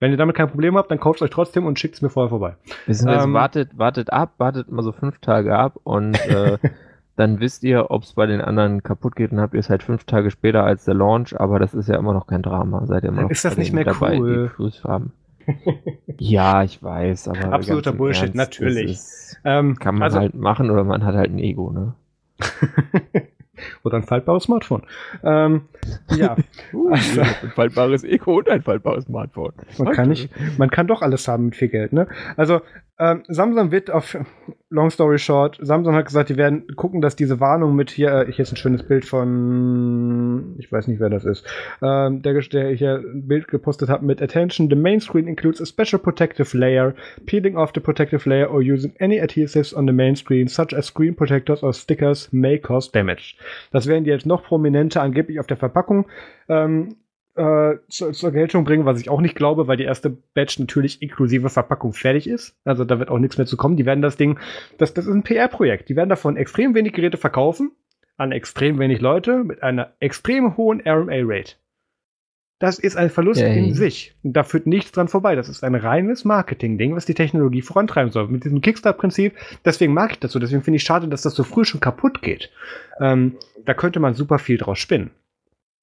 Wenn 0.00 0.12
ihr 0.12 0.16
damit 0.16 0.36
kein 0.36 0.48
Problem 0.48 0.76
habt, 0.76 0.90
dann 0.90 1.00
kauft 1.00 1.18
es 1.18 1.22
euch 1.22 1.30
trotzdem 1.30 1.66
und 1.66 1.78
schickt 1.78 1.96
es 1.96 2.02
mir 2.02 2.08
vorher 2.08 2.30
vorbei. 2.30 2.56
Beziehungsweise 2.86 3.24
Ähm, 3.24 3.32
wartet, 3.34 3.76
wartet 3.76 4.12
ab, 4.12 4.34
wartet 4.38 4.70
mal 4.70 4.82
so 4.82 4.92
fünf 4.92 5.18
Tage 5.18 5.56
ab 5.56 5.78
und 5.82 6.14
äh, 6.28 6.58
dann 7.16 7.40
wisst 7.40 7.64
ihr, 7.64 7.90
ob 7.90 8.04
es 8.04 8.12
bei 8.12 8.26
den 8.26 8.40
anderen 8.40 8.82
kaputt 8.84 9.16
geht 9.16 9.32
und 9.32 9.40
habt 9.40 9.54
ihr 9.54 9.60
es 9.60 9.68
halt 9.70 9.82
fünf 9.82 10.04
Tage 10.04 10.30
später 10.30 10.62
als 10.62 10.84
der 10.84 10.94
Launch, 10.94 11.38
aber 11.38 11.58
das 11.58 11.74
ist 11.74 11.88
ja 11.88 11.96
immer 11.96 12.12
noch 12.12 12.28
kein 12.28 12.42
Drama. 12.42 12.86
Seid 12.86 13.02
ihr 13.02 13.08
immer 13.08 13.22
noch 13.22 13.30
Ist 13.30 13.44
das 13.44 13.56
nicht 13.56 13.72
mehr 13.72 13.84
dabei, 13.84 14.18
cool? 14.20 14.50
ja, 16.18 16.62
ich 16.62 16.80
weiß, 16.82 17.28
aber 17.28 17.52
Absoluter 17.52 17.92
Bullshit, 17.92 18.34
Ernst, 18.34 18.36
natürlich. 18.36 18.92
Ist, 18.92 19.40
Ähm, 19.44 19.76
kann 19.76 19.94
man 19.96 20.02
also- 20.04 20.18
halt 20.18 20.34
machen 20.34 20.70
oder 20.70 20.84
man 20.84 21.04
hat 21.04 21.16
halt 21.16 21.30
ein 21.30 21.38
Ego, 21.38 21.72
ne? 21.72 21.94
Oder 23.84 23.96
ein 23.98 24.02
faltbares 24.04 24.44
Smartphone. 24.44 24.82
Ähm, 25.22 25.62
ja, 26.16 26.36
Uh, 26.72 26.90
Also- 26.90 27.20
ein 27.22 27.50
faltbares 27.54 28.04
Ego 28.04 28.38
und 28.38 28.48
ein 28.48 28.62
faltbares 28.62 29.04
Smartphone. 29.04 29.52
man 29.78 29.92
kann, 29.92 30.08
nicht, 30.08 30.30
man 30.58 30.70
kann 30.70 30.86
doch 30.86 31.02
alles 31.02 31.26
haben 31.28 31.46
mit 31.46 31.56
viel 31.56 31.68
Geld. 31.68 31.92
Ne? 31.92 32.06
Also 32.36 32.60
ähm, 32.98 33.22
Samsung 33.28 33.70
wird 33.70 33.90
auf, 33.90 34.16
long 34.70 34.90
story 34.90 35.18
short, 35.18 35.58
Samsung 35.60 35.94
hat 35.94 36.06
gesagt, 36.06 36.28
die 36.28 36.36
werden 36.36 36.66
gucken, 36.76 37.00
dass 37.00 37.16
diese 37.16 37.40
Warnung 37.40 37.74
mit 37.74 37.90
hier, 37.90 38.12
äh, 38.12 38.32
hier 38.32 38.42
ist 38.42 38.52
ein 38.52 38.56
schönes 38.56 38.82
Bild 38.82 39.04
von, 39.04 40.54
ich 40.58 40.70
weiß 40.70 40.88
nicht, 40.88 41.00
wer 41.00 41.08
das 41.08 41.24
ist, 41.24 41.46
ähm, 41.82 42.22
der, 42.22 42.34
der 42.34 42.70
hier 42.70 42.96
ein 42.96 43.26
Bild 43.26 43.48
gepostet 43.48 43.88
hat 43.88 44.02
mit 44.02 44.20
Attention, 44.20 44.68
the 44.68 44.76
main 44.76 45.00
screen 45.00 45.26
includes 45.26 45.60
a 45.60 45.66
special 45.66 45.98
protective 45.98 46.56
layer, 46.56 46.94
peeling 47.26 47.56
off 47.56 47.70
the 47.74 47.80
protective 47.80 48.28
layer 48.28 48.50
or 48.50 48.60
using 48.60 48.92
any 49.00 49.20
adhesives 49.20 49.74
on 49.74 49.86
the 49.86 49.92
main 49.92 50.16
screen, 50.16 50.48
such 50.48 50.74
as 50.74 50.86
screen 50.86 51.14
protectors 51.14 51.62
or 51.62 51.72
stickers, 51.72 52.28
may 52.32 52.58
cause 52.58 52.90
damage. 52.92 53.36
Das 53.72 53.86
werden 53.86 54.04
die 54.04 54.10
jetzt 54.10 54.26
noch 54.26 54.44
prominenter 54.44 55.02
angeblich 55.02 55.40
auf 55.40 55.46
der 55.46 55.56
Verpackung 55.56 56.06
ähm, 56.48 56.96
äh, 57.38 57.78
zur, 57.88 58.12
zur 58.12 58.32
Geltung 58.32 58.64
bringen, 58.64 58.84
was 58.84 59.00
ich 59.00 59.08
auch 59.08 59.20
nicht 59.20 59.36
glaube, 59.36 59.68
weil 59.68 59.76
die 59.76 59.84
erste 59.84 60.10
Batch 60.10 60.58
natürlich 60.58 61.00
inklusive 61.00 61.48
Verpackung 61.48 61.92
fertig 61.92 62.28
ist. 62.28 62.56
Also 62.64 62.84
da 62.84 62.98
wird 62.98 63.08
auch 63.08 63.18
nichts 63.18 63.38
mehr 63.38 63.46
zu 63.46 63.56
kommen. 63.56 63.76
Die 63.76 63.86
werden 63.86 64.02
das 64.02 64.16
Ding, 64.16 64.38
das, 64.76 64.92
das 64.92 65.06
ist 65.06 65.14
ein 65.14 65.22
PR-Projekt. 65.22 65.88
Die 65.88 65.96
werden 65.96 66.08
davon 66.08 66.36
extrem 66.36 66.74
wenig 66.74 66.92
Geräte 66.92 67.16
verkaufen 67.16 67.72
an 68.16 68.32
extrem 68.32 68.78
wenig 68.80 69.00
Leute 69.00 69.44
mit 69.44 69.62
einer 69.62 69.92
extrem 70.00 70.56
hohen 70.56 70.80
RMA-Rate. 70.80 71.54
Das 72.58 72.80
ist 72.80 72.96
ein 72.96 73.10
Verlust 73.10 73.40
Yay. 73.40 73.56
in 73.56 73.74
sich. 73.74 74.16
Und 74.24 74.32
da 74.32 74.42
führt 74.42 74.66
nichts 74.66 74.90
dran 74.90 75.06
vorbei. 75.06 75.36
Das 75.36 75.48
ist 75.48 75.62
ein 75.62 75.76
reines 75.76 76.24
Marketing-Ding, 76.24 76.96
was 76.96 77.06
die 77.06 77.14
Technologie 77.14 77.62
vorantreiben 77.62 78.10
soll. 78.10 78.26
Mit 78.26 78.44
diesem 78.44 78.60
Kickstart-Prinzip, 78.60 79.34
deswegen 79.64 79.94
mag 79.94 80.10
ich 80.10 80.18
das 80.18 80.32
so. 80.32 80.40
Deswegen 80.40 80.62
finde 80.62 80.78
ich 80.78 80.82
schade, 80.82 81.06
dass 81.06 81.22
das 81.22 81.36
so 81.36 81.44
früh 81.44 81.64
schon 81.64 81.80
kaputt 81.80 82.20
geht. 82.20 82.50
Ähm, 83.00 83.36
da 83.64 83.74
könnte 83.74 84.00
man 84.00 84.14
super 84.14 84.40
viel 84.40 84.58
draus 84.58 84.80
spinnen. 84.80 85.12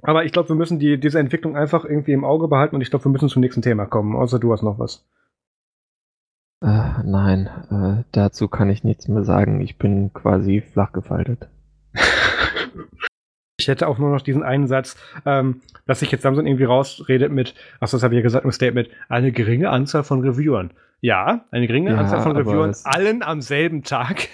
Aber 0.05 0.25
ich 0.25 0.31
glaube, 0.31 0.49
wir 0.49 0.55
müssen 0.55 0.79
die, 0.79 0.99
diese 0.99 1.19
Entwicklung 1.19 1.55
einfach 1.55 1.85
irgendwie 1.85 2.13
im 2.13 2.25
Auge 2.25 2.47
behalten 2.47 2.75
und 2.75 2.81
ich 2.81 2.89
glaube, 2.89 3.05
wir 3.05 3.11
müssen 3.11 3.29
zum 3.29 3.41
nächsten 3.41 3.61
Thema 3.61 3.85
kommen. 3.85 4.15
Außer 4.15 4.39
du 4.39 4.51
hast 4.53 4.63
noch 4.63 4.79
was. 4.79 5.05
Äh, 6.61 7.03
nein, 7.03 7.49
äh, 7.69 8.03
dazu 8.11 8.47
kann 8.47 8.69
ich 8.69 8.83
nichts 8.83 9.07
mehr 9.07 9.23
sagen. 9.23 9.61
Ich 9.61 9.77
bin 9.77 10.13
quasi 10.13 10.61
flach 10.61 10.91
gefaltet. 10.91 11.49
Ich 13.57 13.69
hätte 13.69 13.87
auch 13.87 13.97
nur 13.97 14.11
noch 14.11 14.21
diesen 14.21 14.43
einen 14.43 14.67
Satz, 14.67 14.97
ähm, 15.25 15.61
dass 15.87 16.01
sich 16.01 16.11
jetzt 16.11 16.23
Samsung 16.23 16.45
irgendwie 16.45 16.65
rausredet 16.65 17.31
mit, 17.31 17.55
ach 17.79 17.89
das 17.89 18.03
habe 18.03 18.13
ich 18.13 18.17
ja 18.17 18.21
gesagt 18.21 18.43
im 18.43 18.51
Statement, 18.51 18.89
eine 19.07 19.31
geringe 19.31 19.69
Anzahl 19.69 20.03
von 20.03 20.19
Reviewern. 20.19 20.71
Ja, 20.99 21.45
eine 21.51 21.65
geringe 21.65 21.91
Ja, 21.91 21.97
Anzahl 21.97 22.21
von 22.21 22.35
Reviewern, 22.35 22.75
allen 22.83 23.23
am 23.23 23.41
selben 23.41 23.83
Tag. 23.83 24.27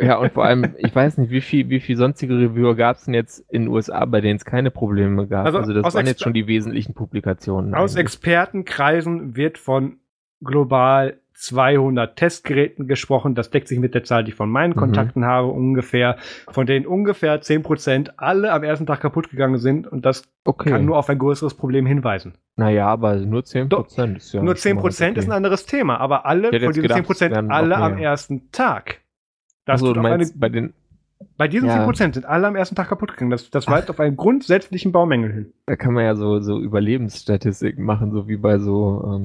Ja, 0.00 0.18
und 0.18 0.32
vor 0.32 0.44
allem, 0.44 0.74
ich 0.78 0.94
weiß 0.94 1.18
nicht, 1.18 1.30
wie 1.30 1.40
viel, 1.40 1.68
wie 1.68 1.80
viel 1.80 1.96
sonstige 1.96 2.34
Reviewer 2.34 2.74
gab 2.74 2.96
es 2.96 3.04
denn 3.04 3.14
jetzt 3.14 3.44
in 3.50 3.62
den 3.62 3.68
USA, 3.68 4.04
bei 4.04 4.20
denen 4.20 4.36
es 4.36 4.44
keine 4.44 4.70
Probleme 4.70 5.26
gab. 5.26 5.46
Also, 5.46 5.58
also 5.58 5.72
das 5.72 5.94
waren 5.94 6.06
jetzt 6.06 6.22
schon 6.22 6.34
die 6.34 6.46
wesentlichen 6.46 6.94
Publikationen. 6.94 7.74
Aus 7.74 7.92
eigentlich. 7.92 8.04
Expertenkreisen 8.04 9.36
wird 9.36 9.58
von 9.58 9.98
global 10.40 11.18
200 11.38 12.16
Testgeräten 12.16 12.88
gesprochen. 12.88 13.36
Das 13.36 13.50
deckt 13.50 13.68
sich 13.68 13.78
mit 13.78 13.94
der 13.94 14.02
Zahl, 14.02 14.24
die 14.24 14.30
ich 14.30 14.36
von 14.36 14.50
meinen 14.50 14.70
mhm. 14.70 14.76
Kontakten 14.76 15.24
habe, 15.24 15.48
ungefähr. 15.48 16.16
Von 16.50 16.66
denen 16.66 16.84
ungefähr 16.84 17.40
10% 17.40 18.10
alle 18.16 18.52
am 18.52 18.64
ersten 18.64 18.86
Tag 18.86 19.00
kaputt 19.00 19.30
gegangen 19.30 19.58
sind. 19.58 19.86
Und 19.86 20.04
das 20.04 20.24
okay. 20.44 20.70
kann 20.70 20.84
nur 20.84 20.98
auf 20.98 21.08
ein 21.08 21.18
größeres 21.18 21.54
Problem 21.54 21.86
hinweisen. 21.86 22.34
Naja, 22.56 22.88
aber 22.88 23.14
nur 23.14 23.42
10% 23.42 23.68
Doch, 23.68 23.86
ist 23.86 24.32
ja. 24.32 24.42
Nur 24.42 24.54
10% 24.54 24.78
okay. 24.78 25.18
ist 25.18 25.26
ein 25.26 25.32
anderes 25.32 25.64
Thema. 25.64 25.98
Aber 26.00 26.26
alle 26.26 26.48
von 26.48 26.72
diesen 26.72 26.82
gedacht, 26.82 27.04
10% 27.04 27.48
alle 27.50 27.76
am 27.76 27.98
ersten 27.98 28.50
Tag. 28.50 29.00
Das 29.68 29.82
also, 29.82 29.92
du 29.92 30.00
meinst, 30.00 30.32
eine, 30.32 30.40
bei 30.40 30.48
den 30.48 30.72
bei 31.36 31.48
diesen 31.48 31.68
ja. 31.68 31.84
10% 31.84 32.14
sind 32.14 32.26
alle 32.26 32.46
am 32.46 32.54
ersten 32.54 32.76
Tag 32.76 32.88
kaputt 32.88 33.12
gegangen. 33.12 33.30
Das, 33.30 33.50
das 33.50 33.66
weist 33.66 33.90
auf 33.90 33.98
einen 33.98 34.16
grundsätzlichen 34.16 34.92
Baumängel 34.92 35.32
hin. 35.32 35.52
Da 35.66 35.74
kann 35.74 35.92
man 35.92 36.04
ja 36.04 36.14
so, 36.14 36.40
so 36.40 36.60
Überlebensstatistiken 36.60 37.84
machen, 37.84 38.12
so 38.12 38.28
wie 38.28 38.36
bei 38.36 38.58
so 38.58 39.22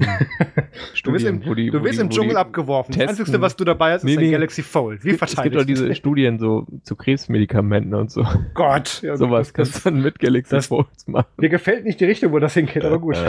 Studien, 0.92 1.02
Du 1.04 1.12
wirst 1.12 1.26
im, 1.26 1.54
die, 1.54 1.70
du 1.70 1.84
wirst 1.84 2.00
im 2.00 2.10
Dschungel 2.10 2.36
abgeworfen. 2.36 2.92
Testen. 2.92 3.08
Das 3.08 3.20
Einzige, 3.20 3.40
was 3.40 3.56
du 3.56 3.64
dabei 3.64 3.92
hast, 3.92 4.02
ist 4.02 4.04
nee, 4.06 4.16
ein 4.16 4.18
nee. 4.18 4.30
Galaxy 4.32 4.62
Fold. 4.62 5.04
Wie 5.04 5.10
es? 5.10 5.22
Es 5.22 5.40
gibt 5.40 5.56
auch 5.56 5.64
diese 5.64 5.94
Studien 5.94 6.40
so 6.40 6.66
zu 6.82 6.96
Krebsmedikamenten 6.96 7.94
und 7.94 8.10
so. 8.10 8.26
Gott. 8.54 9.00
Ja, 9.02 9.16
Sowas 9.16 9.48
das, 9.48 9.54
kannst 9.54 9.86
du 9.86 9.90
dann 9.90 10.00
mit 10.00 10.18
Galaxy 10.18 10.54
das, 10.54 10.66
Folds 10.66 11.06
machen. 11.06 11.26
Mir 11.36 11.48
gefällt 11.48 11.84
nicht 11.84 12.00
die 12.00 12.06
Richtung, 12.06 12.32
wo 12.32 12.40
das 12.40 12.54
hingeht, 12.54 12.84
aber 12.84 12.98
gut. 12.98 13.16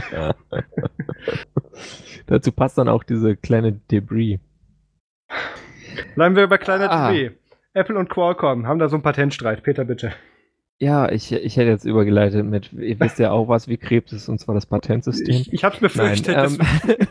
Dazu 2.26 2.52
passt 2.52 2.80
dann 2.80 2.90
auch 2.90 3.04
diese 3.04 3.36
kleine 3.36 3.74
Debris. 3.74 4.40
Bleiben 6.16 6.36
wir 6.36 6.48
bei 6.48 6.58
kleiner 6.58 6.92
ah. 6.92 7.12
Debris. 7.12 7.32
Apple 7.74 7.98
und 7.98 8.10
Qualcomm 8.10 8.68
haben 8.68 8.80
da 8.80 8.88
so 8.88 8.96
einen 8.96 9.04
Patentstreit. 9.04 9.62
Peter, 9.62 9.84
bitte. 9.84 10.14
Ja, 10.80 11.10
ich, 11.10 11.32
ich 11.32 11.56
hätte 11.56 11.70
jetzt 11.70 11.86
übergeleitet 11.86 12.46
mit, 12.46 12.74
ihr 12.74 13.00
wisst 13.00 13.20
ja 13.20 13.32
auch, 13.32 13.48
was 13.48 13.68
wie 13.68 13.78
Krebs 13.78 14.12
ist, 14.12 14.28
und 14.28 14.40
zwar 14.40 14.56
das 14.56 14.66
Patentsystem. 14.66 15.36
Ich, 15.36 15.54
ich 15.54 15.64
hab's 15.64 15.80
befürchtet. 15.80 16.36
Nein, 16.36 16.58
ähm, 16.90 17.08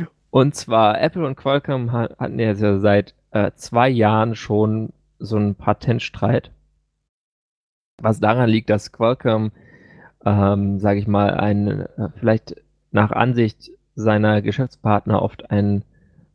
und 0.30 0.54
zwar, 0.54 1.00
Apple 1.00 1.26
und 1.26 1.36
Qualcomm 1.36 1.92
hatten 1.92 2.38
ja 2.38 2.54
seit 2.54 3.14
äh, 3.32 3.50
zwei 3.54 3.88
Jahren 3.88 4.36
schon 4.36 4.92
so 5.18 5.36
einen 5.36 5.56
Patentstreit. 5.56 6.52
Was 7.98 8.20
daran 8.20 8.48
liegt, 8.48 8.70
dass 8.70 8.92
Qualcomm, 8.92 9.50
ähm, 10.24 10.78
sage 10.78 11.00
ich 11.00 11.08
mal, 11.08 11.34
ein, 11.34 11.80
äh, 11.80 12.08
vielleicht 12.18 12.54
nach 12.92 13.10
Ansicht 13.10 13.70
seiner 13.96 14.42
Geschäftspartner 14.42 15.22
oft 15.22 15.50
ein 15.50 15.84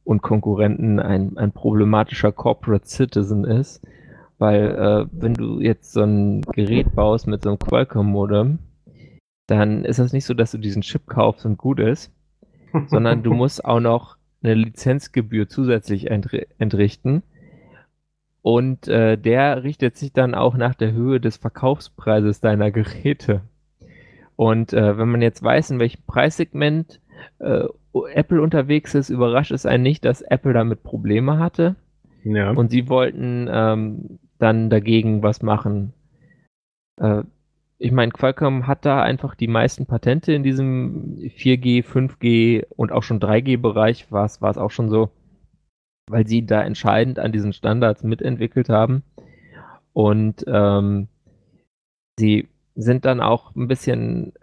und 0.05 0.21
Konkurrenten 0.21 0.99
ein, 0.99 1.37
ein 1.37 1.51
problematischer 1.51 2.31
Corporate 2.31 2.87
Citizen 2.87 3.43
ist. 3.43 3.85
Weil 4.37 4.71
äh, 4.71 5.07
wenn 5.11 5.33
du 5.33 5.59
jetzt 5.59 5.91
so 5.93 6.03
ein 6.03 6.41
Gerät 6.41 6.93
baust 6.93 7.27
mit 7.27 7.43
so 7.43 7.49
einem 7.49 7.59
Qualcomm-Modem, 7.59 8.59
dann 9.47 9.83
ist 9.83 9.99
das 9.99 10.13
nicht 10.13 10.25
so, 10.25 10.33
dass 10.33 10.51
du 10.51 10.57
diesen 10.57 10.81
Chip 10.81 11.07
kaufst 11.07 11.45
und 11.45 11.57
gut 11.57 11.79
ist, 11.79 12.11
sondern 12.87 13.23
du 13.23 13.33
musst 13.33 13.65
auch 13.65 13.79
noch 13.79 14.17
eine 14.43 14.53
Lizenzgebühr 14.53 15.49
zusätzlich 15.49 16.09
entrichten. 16.11 17.23
Und 18.41 18.87
äh, 18.87 19.17
der 19.17 19.63
richtet 19.63 19.97
sich 19.97 20.13
dann 20.13 20.35
auch 20.35 20.55
nach 20.55 20.75
der 20.75 20.91
Höhe 20.91 21.19
des 21.19 21.37
Verkaufspreises 21.37 22.41
deiner 22.41 22.69
Geräte. 22.71 23.41
Und 24.35 24.73
äh, 24.73 24.97
wenn 24.97 25.09
man 25.09 25.23
jetzt 25.23 25.41
weiß, 25.41 25.71
in 25.71 25.79
welchem 25.79 26.03
Preissegment 26.05 26.99
äh, 27.39 27.65
Apple 28.03 28.41
unterwegs 28.41 28.93
ist, 28.93 29.09
überrascht 29.09 29.51
es 29.51 29.65
einen 29.65 29.83
nicht, 29.83 30.03
dass 30.05 30.21
Apple 30.21 30.53
damit 30.53 30.83
Probleme 30.83 31.39
hatte. 31.39 31.75
Ja. 32.23 32.51
Und 32.51 32.71
sie 32.71 32.89
wollten 32.89 33.47
ähm, 33.49 34.19
dann 34.39 34.69
dagegen 34.69 35.23
was 35.23 35.41
machen. 35.41 35.93
Äh, 36.99 37.23
ich 37.77 37.91
meine, 37.91 38.11
Qualcomm 38.11 38.67
hat 38.67 38.85
da 38.85 39.01
einfach 39.01 39.35
die 39.35 39.47
meisten 39.47 39.85
Patente 39.85 40.33
in 40.33 40.43
diesem 40.43 41.17
4G, 41.17 41.83
5G 41.83 42.65
und 42.75 42.91
auch 42.91 43.03
schon 43.03 43.19
3G-Bereich, 43.19 44.11
war 44.11 44.25
es 44.25 44.41
auch 44.41 44.71
schon 44.71 44.89
so, 44.89 45.09
weil 46.09 46.25
sie 46.25 46.45
da 46.45 46.63
entscheidend 46.63 47.19
an 47.19 47.31
diesen 47.31 47.53
Standards 47.53 48.03
mitentwickelt 48.03 48.69
haben. 48.69 49.03
Und 49.93 50.43
ähm, 50.47 51.07
sie 52.17 52.47
sind 52.75 53.05
dann 53.05 53.21
auch 53.21 53.55
ein 53.55 53.67
bisschen 53.67 54.33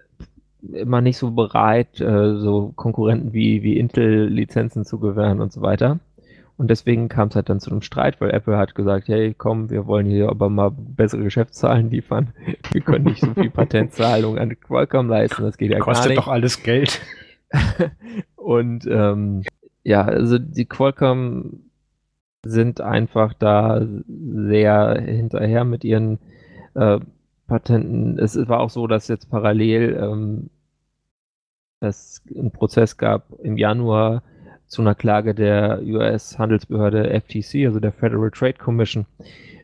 immer 0.73 1.01
nicht 1.01 1.19
so 1.19 1.33
bereit, 1.33 2.01
äh, 2.01 2.37
so 2.37 2.73
Konkurrenten 2.77 3.33
wie, 3.33 3.63
wie 3.63 3.79
Intel 3.79 4.27
Lizenzen 4.27 4.85
zu 4.85 4.99
gewähren 4.99 5.41
und 5.41 5.53
so 5.53 5.61
weiter. 5.63 5.99
Und 6.57 6.69
deswegen 6.69 7.09
kam 7.09 7.29
es 7.29 7.35
halt 7.35 7.49
dann 7.49 7.61
zu 7.61 7.71
einem 7.71 7.83
Streit, 7.83 8.21
weil 8.21 8.31
Apple 8.31 8.57
hat 8.57 8.75
gesagt, 8.75 9.09
hey, 9.09 9.35
komm, 9.37 9.71
wir 9.71 9.87
wollen 9.87 10.07
hier 10.07 10.29
aber 10.29 10.49
mal 10.49 10.71
bessere 10.71 11.23
Geschäftszahlen 11.23 11.91
liefern. 11.91 12.35
Wir 12.73 12.83
können 12.83 13.07
nicht 13.07 13.21
so 13.21 13.35
viel 13.35 13.51
Patentzahlung 13.51 14.39
an 14.39 14.59
Qualcomm 14.61 15.09
leisten, 15.09 15.43
das 15.43 15.57
geht 15.57 15.73
ja 15.73 15.79
Kostet 15.79 16.05
gar 16.05 16.09
nicht. 16.11 16.17
Kostet 16.19 16.27
doch 16.27 16.33
alles 16.33 16.63
Geld. 16.63 17.01
und 18.37 18.87
ähm, 18.87 19.43
ja, 19.83 20.03
also 20.03 20.39
die 20.39 20.67
Qualcomm 20.67 21.65
sind 22.45 22.81
einfach 22.81 23.35
da 23.35 23.85
sehr 24.07 25.01
hinterher 25.01 25.65
mit 25.65 25.85
ihren 25.85 26.19
äh, 26.75 26.99
Patenten. 27.53 28.18
Es 28.18 28.34
war 28.48 28.61
auch 28.61 28.70
so, 28.70 28.86
dass 28.86 29.09
jetzt 29.09 29.28
parallel 29.28 29.98
ähm, 30.00 30.50
es 31.80 32.22
einen 32.34 32.50
Prozess 32.50 32.96
gab 32.96 33.26
im 33.42 33.59
Januar 33.59 34.22
zu 34.66 34.80
einer 34.80 34.94
Klage 34.94 35.34
der 35.34 35.82
US-Handelsbehörde 35.84 37.11
FTC, 37.20 37.66
also 37.66 37.78
der 37.78 37.92
Federal 37.92 38.30
Trade 38.30 38.55
Commission. 38.55 39.05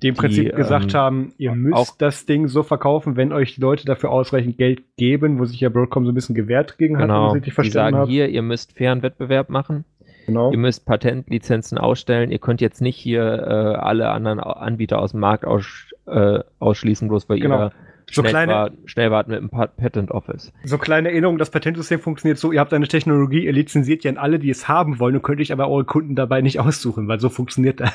Die 0.02 0.08
im 0.08 0.16
Prinzip 0.16 0.54
gesagt 0.54 0.92
ähm, 0.92 1.00
haben, 1.00 1.32
ihr 1.38 1.54
müsst 1.54 2.02
das 2.02 2.26
Ding 2.26 2.46
so 2.46 2.62
verkaufen, 2.62 3.16
wenn 3.16 3.32
euch 3.32 3.54
die 3.54 3.62
Leute 3.62 3.86
dafür 3.86 4.10
ausreichend 4.10 4.58
Geld 4.58 4.82
geben, 4.98 5.38
wo 5.38 5.46
sich 5.46 5.60
ja 5.60 5.70
Broadcom 5.70 6.04
so 6.04 6.12
ein 6.12 6.14
bisschen 6.14 6.34
gewehrt 6.34 6.76
gegen 6.76 6.98
genau. 6.98 7.34
hat, 7.34 7.46
die 7.46 7.70
sagen 7.70 7.96
hab. 7.96 8.08
hier, 8.08 8.28
ihr 8.28 8.42
müsst 8.42 8.76
fairen 8.76 9.02
Wettbewerb 9.02 9.48
machen. 9.48 9.86
Genau. 10.28 10.52
Ihr 10.52 10.58
müsst 10.58 10.84
Patentlizenzen 10.84 11.78
ausstellen. 11.78 12.30
Ihr 12.30 12.38
könnt 12.38 12.60
jetzt 12.60 12.82
nicht 12.82 12.96
hier 12.96 13.22
äh, 13.22 13.78
alle 13.78 14.10
anderen 14.10 14.40
Anbieter 14.40 14.98
aus 15.00 15.12
dem 15.12 15.20
Markt 15.20 15.46
aus, 15.46 15.64
äh, 16.06 16.40
ausschließen, 16.58 17.08
bloß 17.08 17.30
weil 17.30 17.40
genau. 17.40 17.58
ihr 17.58 17.72
so 18.10 18.20
schnell, 18.20 18.32
kleine, 18.32 18.52
war, 18.52 18.70
schnell 18.84 19.10
wart 19.10 19.28
mit 19.28 19.40
dem 19.40 19.48
Patent 19.48 20.10
Office. 20.10 20.52
So 20.64 20.76
kleine 20.76 21.08
Erinnerung, 21.08 21.38
das 21.38 21.48
Patentsystem 21.48 22.00
funktioniert 22.00 22.36
so, 22.36 22.52
ihr 22.52 22.60
habt 22.60 22.74
eine 22.74 22.88
Technologie, 22.88 23.46
ihr 23.46 23.54
lizenziert 23.54 24.04
ja 24.04 24.10
an 24.10 24.18
alle, 24.18 24.38
die 24.38 24.50
es 24.50 24.68
haben 24.68 24.98
wollen 24.98 25.16
und 25.16 25.22
könnt 25.22 25.40
euch 25.40 25.50
aber 25.50 25.70
eure 25.70 25.86
Kunden 25.86 26.14
dabei 26.14 26.42
nicht 26.42 26.60
aussuchen, 26.60 27.08
weil 27.08 27.20
so 27.20 27.30
funktioniert 27.30 27.80
das. 27.80 27.92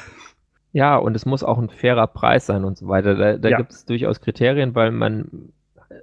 Ja, 0.72 0.98
und 0.98 1.16
es 1.16 1.28
muss 1.28 1.44
auch 1.44 1.60
ein 1.60 1.70
fairer 1.70 2.08
Preis 2.08 2.48
sein 2.48 2.64
und 2.64 2.80
so 2.80 2.88
weiter. 2.88 3.14
Da, 3.14 3.38
da 3.38 3.50
ja. 3.50 3.58
gibt 3.58 3.74
es 3.74 3.86
durchaus 3.86 4.22
Kriterien, 4.22 4.74
weil 4.74 4.90
man 4.90 5.52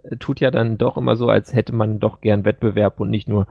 äh, 0.05 0.16
tut 0.16 0.39
ja 0.39 0.53
dann 0.53 0.78
doch 0.78 0.97
immer 0.97 1.16
so, 1.16 1.28
als 1.28 1.53
hätte 1.53 1.74
man 1.74 1.99
doch 1.99 2.20
gern 2.20 2.45
Wettbewerb 2.45 3.01
und 3.01 3.11
nicht 3.11 3.28
nur 3.28 3.49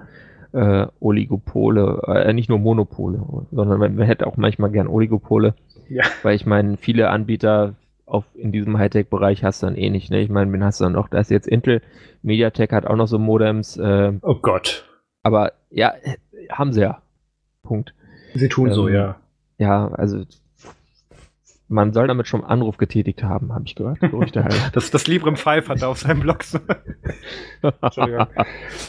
äh, 0.54 0.88
Oligopole, 1.00 2.02
äh, 2.08 2.34
nicht 2.34 2.50
nur 2.50 2.60
Monopole, 2.60 3.22
sondern 3.52 3.80
man, 3.80 4.00
hätte 4.00 4.28
auch 4.28 4.38
manchmal 4.38 4.72
gern 4.72 4.88
Oligopole. 4.88 5.54
Ja. 5.90 6.04
Weil 6.24 6.36
ich 6.36 6.46
meine, 6.46 6.78
viele 6.78 7.10
Anbieter 7.10 7.76
auf, 8.06 8.26
in 8.34 8.52
diesem 8.52 8.78
Hightech-Bereich 8.78 9.44
hast 9.44 9.62
du 9.62 9.68
dann 9.68 9.76
eh 9.76 9.90
nicht. 9.90 10.10
Ne? 10.12 10.22
Ich 10.22 10.30
meine, 10.30 10.52
wen 10.52 10.64
hast 10.64 10.80
du 10.80 10.86
dann 10.86 10.94
noch? 10.94 11.10
Da 11.10 11.20
ist 11.20 11.32
jetzt 11.32 11.48
Intel, 11.48 11.82
MediaTek 12.24 12.72
hat 12.72 12.86
auch 12.86 12.96
noch 12.96 13.08
so 13.08 13.20
Modems. 13.20 13.78
Äh, 13.78 14.14
oh 14.22 14.36
Gott. 14.36 14.86
Aber 15.24 15.54
ja, 15.70 15.94
haben 16.52 16.74
sie 16.74 16.82
ja. 16.82 17.02
Punkt. 17.64 17.94
Sie 18.34 18.50
tun 18.50 18.70
ähm, 18.70 18.74
so, 18.74 18.88
ja. 18.88 19.18
Ja, 19.58 19.90
also 19.90 20.24
man 21.70 21.94
soll 21.94 22.08
damit 22.08 22.28
schon 22.28 22.42
einen 22.42 22.50
Anruf 22.50 22.78
getätigt 22.78 23.24
haben, 23.24 23.54
habe 23.54 23.64
ich 23.66 23.76
gehört. 23.76 24.00
das, 24.74 24.92
das 24.92 25.08
Librem 25.08 25.38
5 25.38 25.70
hat 25.70 25.82
er 25.82 25.90
auf 25.90 26.00
seinem 26.00 26.20
Blog. 26.20 26.40
Entschuldigung. 27.82 28.28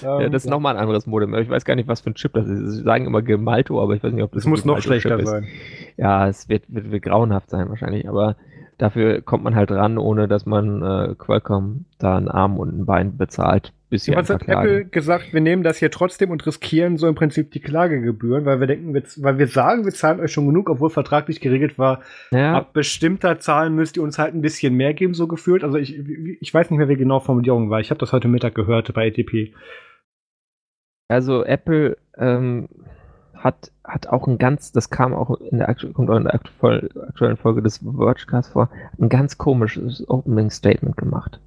ja, 0.02 0.28
das 0.28 0.43
ist 0.43 0.47
ja. 0.47 0.51
nochmal 0.51 0.77
ein 0.77 0.81
anderes 0.81 1.07
Modem. 1.07 1.35
Ich 1.35 1.48
weiß 1.48 1.65
gar 1.65 1.77
nicht, 1.77 1.89
was 1.89 2.01
für 2.01 2.11
ein 2.11 2.15
Chip 2.15 2.32
das 2.32 2.48
ist. 2.48 2.73
Sie 2.73 2.82
sagen 2.82 3.07
immer 3.07 3.23
Gemalto, 3.23 3.82
aber 3.82 3.94
ich 3.94 4.02
weiß 4.02 4.12
nicht, 4.12 4.24
ob 4.24 4.32
das. 4.32 4.43
Es 4.43 4.48
muss 4.48 4.65
noch 4.65 4.81
schlechter 4.81 5.24
sein. 5.24 5.47
Ja, 5.97 6.27
es 6.27 6.48
wird, 6.48 6.65
wird, 6.69 6.90
wird 6.90 7.05
grauenhaft 7.05 7.51
sein 7.51 7.69
wahrscheinlich. 7.69 8.09
Aber 8.09 8.36
Dafür 8.81 9.20
kommt 9.20 9.44
man 9.44 9.57
halt 9.57 9.70
ran, 9.70 9.98
ohne 9.98 10.27
dass 10.27 10.47
man 10.47 10.82
äh, 10.82 11.15
Qualcomm 11.15 11.85
da 11.98 12.16
einen 12.16 12.28
Arm 12.28 12.57
und 12.57 12.78
ein 12.78 12.86
Bein 12.86 13.19
bezahlt. 13.19 13.74
Bis 13.91 14.05
sie 14.05 14.15
Was 14.15 14.31
hat 14.31 14.47
Apple 14.47 14.85
gesagt, 14.85 15.33
wir 15.33 15.41
nehmen 15.41 15.65
das 15.65 15.79
hier 15.79 15.91
trotzdem 15.91 16.31
und 16.31 16.47
riskieren 16.47 16.97
so 16.97 17.09
im 17.09 17.17
Prinzip 17.17 17.51
die 17.51 17.59
Klagegebühren, 17.59 18.45
weil 18.45 18.61
wir 18.61 18.69
denken, 18.69 18.95
wir, 18.95 19.03
weil 19.17 19.39
wir 19.39 19.49
sagen, 19.49 19.85
wir 19.85 19.93
zahlen 19.93 20.21
euch 20.21 20.33
schon 20.33 20.47
genug, 20.47 20.71
obwohl 20.71 20.91
vertraglich 20.91 21.41
geregelt 21.41 21.77
war, 21.77 22.01
ja. 22.31 22.55
ab 22.55 22.73
bestimmter 22.73 23.41
Zahlen 23.41 23.75
müsst 23.75 23.97
ihr 23.97 24.05
uns 24.05 24.17
halt 24.17 24.33
ein 24.33 24.43
bisschen 24.43 24.77
mehr 24.77 24.95
geben, 24.95 25.15
so 25.15 25.27
gefühlt. 25.27 25.65
Also 25.65 25.77
ich, 25.77 25.99
ich 25.99 26.55
weiß 26.55 26.71
nicht 26.71 26.79
mehr, 26.79 26.89
wie 26.89 26.97
genau 26.97 27.19
Formulierung 27.19 27.69
war. 27.69 27.81
Ich 27.81 27.91
habe 27.91 27.99
das 27.99 28.12
heute 28.12 28.29
Mittag 28.29 28.55
gehört 28.55 28.95
bei 28.95 29.09
ATP. 29.09 29.55
Also 31.09 31.45
Apple 31.45 31.97
ähm, 32.17 32.69
hat, 33.35 33.73
hat 33.83 34.07
auch 34.07 34.29
ein 34.29 34.39
ganz, 34.39 34.71
das 34.71 34.91
kam 34.91 35.12
auch 35.15 35.41
in 35.41 35.59
der, 35.59 35.75
kommt 35.93 36.11
auch 36.11 36.17
in 36.17 36.25
der 36.25 36.35
aktuellen 36.35 37.37
Folge 37.37 37.61
des 37.61 37.79
Vergecast 37.79 38.53
vor, 38.53 38.71
ein 39.01 39.09
ganz 39.09 39.37
komisches 39.37 40.09
Opening 40.09 40.51
Statement 40.51 40.97
gemacht. 40.97 41.41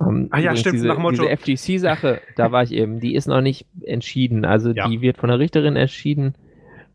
Ähm, 0.00 0.28
ah 0.30 0.38
ja, 0.38 0.54
stimmt, 0.56 0.76
diese, 0.76 0.88
nach 0.88 0.98
Motto. 0.98 1.22
Diese 1.22 1.36
FTC-Sache, 1.36 2.20
da 2.36 2.52
war 2.52 2.62
ich 2.62 2.72
eben, 2.72 3.00
die 3.00 3.14
ist 3.14 3.26
noch 3.26 3.40
nicht 3.40 3.66
entschieden. 3.82 4.44
Also 4.44 4.70
ja. 4.70 4.88
die 4.88 5.00
wird 5.00 5.18
von 5.18 5.28
der 5.28 5.38
Richterin 5.38 5.76
entschieden 5.76 6.34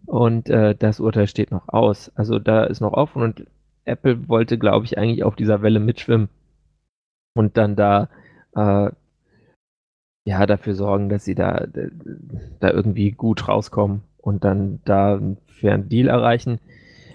Und 0.05 0.49
äh, 0.49 0.75
das 0.75 0.99
Urteil 0.99 1.27
steht 1.27 1.51
noch 1.51 1.69
aus. 1.69 2.11
Also 2.15 2.39
da 2.39 2.63
ist 2.63 2.81
noch 2.81 2.93
offen 2.93 3.21
und 3.21 3.45
Apple 3.85 4.27
wollte, 4.27 4.57
glaube 4.57 4.85
ich, 4.85 4.97
eigentlich 4.97 5.23
auf 5.23 5.35
dieser 5.35 5.61
Welle 5.61 5.79
mitschwimmen 5.79 6.29
und 7.35 7.57
dann 7.57 7.75
da 7.75 8.09
äh, 8.55 8.89
ja 10.25 10.45
dafür 10.45 10.75
sorgen, 10.75 11.09
dass 11.09 11.25
sie 11.25 11.35
da, 11.35 11.67
da 12.59 12.69
irgendwie 12.69 13.11
gut 13.11 13.47
rauskommen 13.47 14.03
und 14.17 14.43
dann 14.45 14.79
da 14.85 15.15
einen 15.15 15.37
fairen 15.59 15.89
Deal 15.89 16.07
erreichen. 16.07 16.59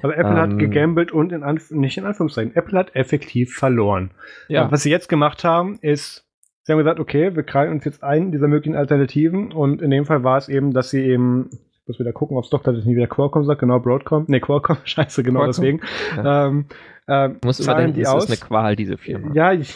Aber 0.02 0.16
Apple 0.16 0.32
ähm, 0.32 0.38
hat 0.38 0.58
gegambelt 0.58 1.12
und 1.12 1.32
in 1.32 1.42
Anf 1.42 1.70
nicht 1.70 1.98
in 1.98 2.04
Anführungszeichen, 2.04 2.54
Apple 2.54 2.78
hat 2.78 2.94
effektiv 2.94 3.54
verloren. 3.54 4.10
Ja. 4.48 4.70
Was 4.70 4.82
sie 4.82 4.90
jetzt 4.90 5.08
gemacht 5.08 5.44
haben, 5.44 5.78
ist, 5.80 6.24
sie 6.62 6.72
haben 6.72 6.78
gesagt, 6.78 7.00
okay, 7.00 7.34
wir 7.34 7.42
krallen 7.42 7.72
uns 7.72 7.84
jetzt 7.84 8.02
ein 8.02 8.32
dieser 8.32 8.48
möglichen 8.48 8.76
Alternativen 8.76 9.52
und 9.52 9.82
in 9.82 9.90
dem 9.90 10.04
Fall 10.04 10.24
war 10.24 10.38
es 10.38 10.48
eben, 10.48 10.72
dass 10.72 10.90
sie 10.90 11.02
eben 11.02 11.50
ich 11.88 11.88
muss 11.88 12.00
wieder 12.00 12.12
gucken, 12.12 12.36
ob 12.36 12.44
es 12.44 12.50
doch 12.50 12.62
tatsächlich 12.62 12.86
nie 12.86 12.96
wieder 12.96 13.06
Qualcomm 13.06 13.46
sagt, 13.46 13.60
genau, 13.60 13.80
Broadcom, 13.80 14.26
ne, 14.28 14.40
Qualcomm, 14.40 14.76
scheiße, 14.84 15.22
genau 15.22 15.40
Qualcomm? 15.40 15.54
deswegen. 15.56 15.80
Ja. 16.16 16.46
Ähm, 16.46 16.66
äh, 17.06 17.30
muss 17.42 17.60
überdenken, 17.60 17.94
die 17.94 18.02
ist 18.02 18.08
aus. 18.08 18.26
eine 18.26 18.36
Qual, 18.36 18.76
diese 18.76 18.98
Firma. 18.98 19.32
Ja, 19.32 19.54
ich, 19.54 19.74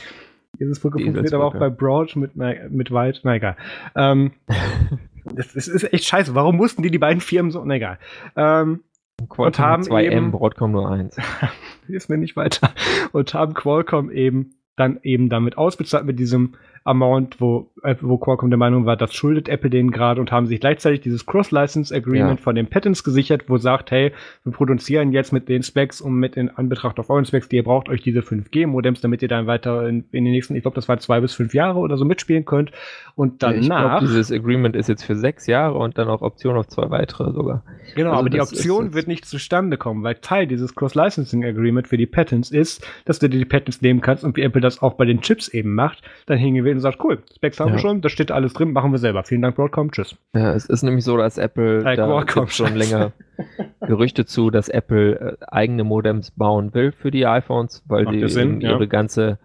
dieses 0.61 0.79
Brücke 0.79 0.99
funktioniert 0.99 1.33
aber 1.33 1.47
auch 1.47 1.57
bei 1.57 1.71
Broad 1.71 2.15
mit, 2.17 2.37
mit 2.37 2.91
Weit, 2.93 3.21
na 3.25 3.37
egal. 3.37 3.57
Ähm, 3.97 4.33
das, 5.25 5.55
das, 5.55 5.69
ist 5.69 5.91
echt 5.93 6.05
scheiße. 6.05 6.35
Warum 6.35 6.57
mussten 6.57 6.83
die 6.83 6.91
die 6.91 6.99
beiden 6.99 7.23
Firmen 7.23 7.51
so, 7.51 7.65
na 7.65 7.77
egal. 7.77 7.99
Ähm, 8.37 8.81
und 9.29 9.59
haben 9.59 9.83
2M, 9.83 10.11
eben, 10.11 10.31
Broadcom 10.33 10.73
nur 10.73 10.91
1. 10.91 11.17
ist 11.89 12.09
mir 12.09 12.19
nicht 12.19 12.37
weiter. 12.37 12.71
Und 13.13 13.35
haben 13.35 13.55
Qualcomm 13.55 14.11
eben 14.11 14.55
dann 14.77 14.99
eben 15.03 15.29
damit 15.29 15.59
ausbezahlt 15.59 16.05
mit 16.05 16.19
diesem 16.19 16.55
Amount, 16.85 17.41
wo, 17.41 17.71
äh, 17.83 17.95
wo 18.01 18.19
Qualcomm 18.19 18.51
der 18.51 18.59
Meinung 18.59 18.87
war, 18.87 18.97
das 18.97 19.15
schuldet 19.15 19.49
Apple 19.49 19.71
denen 19.71 19.91
gerade 19.91 20.21
und 20.21 20.33
haben 20.33 20.47
sich 20.47 20.61
gleichzeitig 20.61 21.01
dieses 21.01 21.27
Cross-License 21.27 21.95
Agreement 21.95 22.41
ja. 22.41 22.45
von 22.45 22.55
den 22.55 22.67
Patents 22.67 23.05
gesichert, 23.05 23.45
wo 23.49 23.59
sagt, 23.59 23.91
hey, 23.91 24.13
wir 24.45 24.53
produzieren 24.53 25.13
jetzt 25.13 25.33
mit 25.33 25.49
den 25.49 25.63
Specs 25.63 26.01
und 26.01 26.15
mit 26.15 26.37
in 26.37 26.49
Anbetracht 26.49 26.99
auf 26.99 27.11
euren 27.11 27.25
Specs, 27.25 27.49
die 27.49 27.57
ihr 27.57 27.65
braucht 27.65 27.89
euch 27.89 28.03
diese 28.03 28.21
5G-Modems, 28.21 29.01
damit 29.01 29.23
ihr 29.23 29.29
dann 29.29 29.47
weiter 29.47 29.89
in, 29.89 30.05
in 30.13 30.25
den 30.25 30.33
nächsten, 30.33 30.57
ich 30.57 30.63
glaube, 30.63 30.75
das 30.75 30.89
war 30.89 30.99
zwei 30.99 31.21
bis 31.21 31.35
fünf 31.35 31.55
Jahre 31.55 31.79
oder 31.79 31.97
so 31.97 32.05
mitspielen 32.05 32.45
könnt. 32.45 32.73
Und 33.15 33.43
danach. 33.43 33.63
Ja, 33.63 33.99
glaub, 33.99 34.01
dieses 34.01 34.33
Agreement 34.33 34.75
ist 34.75 34.89
jetzt 34.89 35.05
für 35.05 35.17
sechs 35.17 35.47
Jahre 35.47 35.79
und 35.79 35.99
dann 35.99 36.09
auch 36.09 36.23
Option 36.23 36.57
auf 36.57 36.67
zwei 36.69 36.91
weitere 36.91 37.33
sogar. 37.33 37.63
Genau, 37.95 38.11
also 38.11 38.21
aber 38.21 38.31
die 38.31 38.41
Option 38.41 38.95
wird 38.95 39.07
nicht 39.07 39.27
zustande 39.27 39.77
kommen, 39.77 40.03
weil 40.03 40.17
Teil 40.17 40.47
dieses 40.47 40.75
Cross-Licensing 40.75 41.45
Agreement 41.45 41.89
für 41.89 41.97
die 41.97 42.07
Patents 42.07 42.51
ist, 42.51 42.87
dass 43.05 43.19
du 43.19 43.29
dir 43.29 43.39
die 43.39 43.45
Patents 43.45 43.83
nehmen 43.83 44.01
kannst 44.01 44.25
und 44.25 44.37
wie 44.37 44.43
Apple 44.43 44.61
das 44.61 44.83
auch 44.83 44.95
bei 44.95 45.05
den 45.05 45.21
Chips 45.21 45.49
eben 45.49 45.75
macht, 45.75 46.03
dann 46.27 46.39
hingehen 46.39 46.65
wir 46.65 46.72
und 46.77 46.81
sagt, 46.81 47.03
cool, 47.03 47.23
Specs 47.35 47.61
haben 47.61 47.69
ja. 47.69 47.75
wir 47.75 47.79
schon, 47.79 48.01
da 48.01 48.09
steht 48.09 48.31
alles 48.31 48.53
drin, 48.53 48.73
machen 48.73 48.93
wir 48.93 48.99
selber. 48.99 49.25
Vielen 49.25 49.43
Dank, 49.43 49.57
Broadcom, 49.57 49.91
tschüss. 49.91 50.17
Ja, 50.35 50.55
es 50.55 50.67
ist 50.67 50.83
nämlich 50.83 51.05
so, 51.05 51.17
dass 51.17 51.39
Apple, 51.39 51.83
hey, 51.85 51.97
da 51.97 52.23
gibt 52.23 52.53
schon 52.53 52.75
länger 52.75 53.13
Gerüchte 53.81 54.25
zu, 54.25 54.51
dass 54.51 54.69
Apple 54.69 55.39
äh, 55.41 55.45
eigene 55.47 55.85
Modems 55.85 56.31
bauen 56.33 56.75
will 56.75 56.93
für 56.93 57.11
die 57.11 57.27
iPhones, 57.27 57.83
weil 57.87 58.05
Macht 58.05 58.15
die 58.15 58.29
Sinn, 58.29 58.61
ja. 58.61 58.71
ihre 58.71 58.89
ganze 58.89 59.39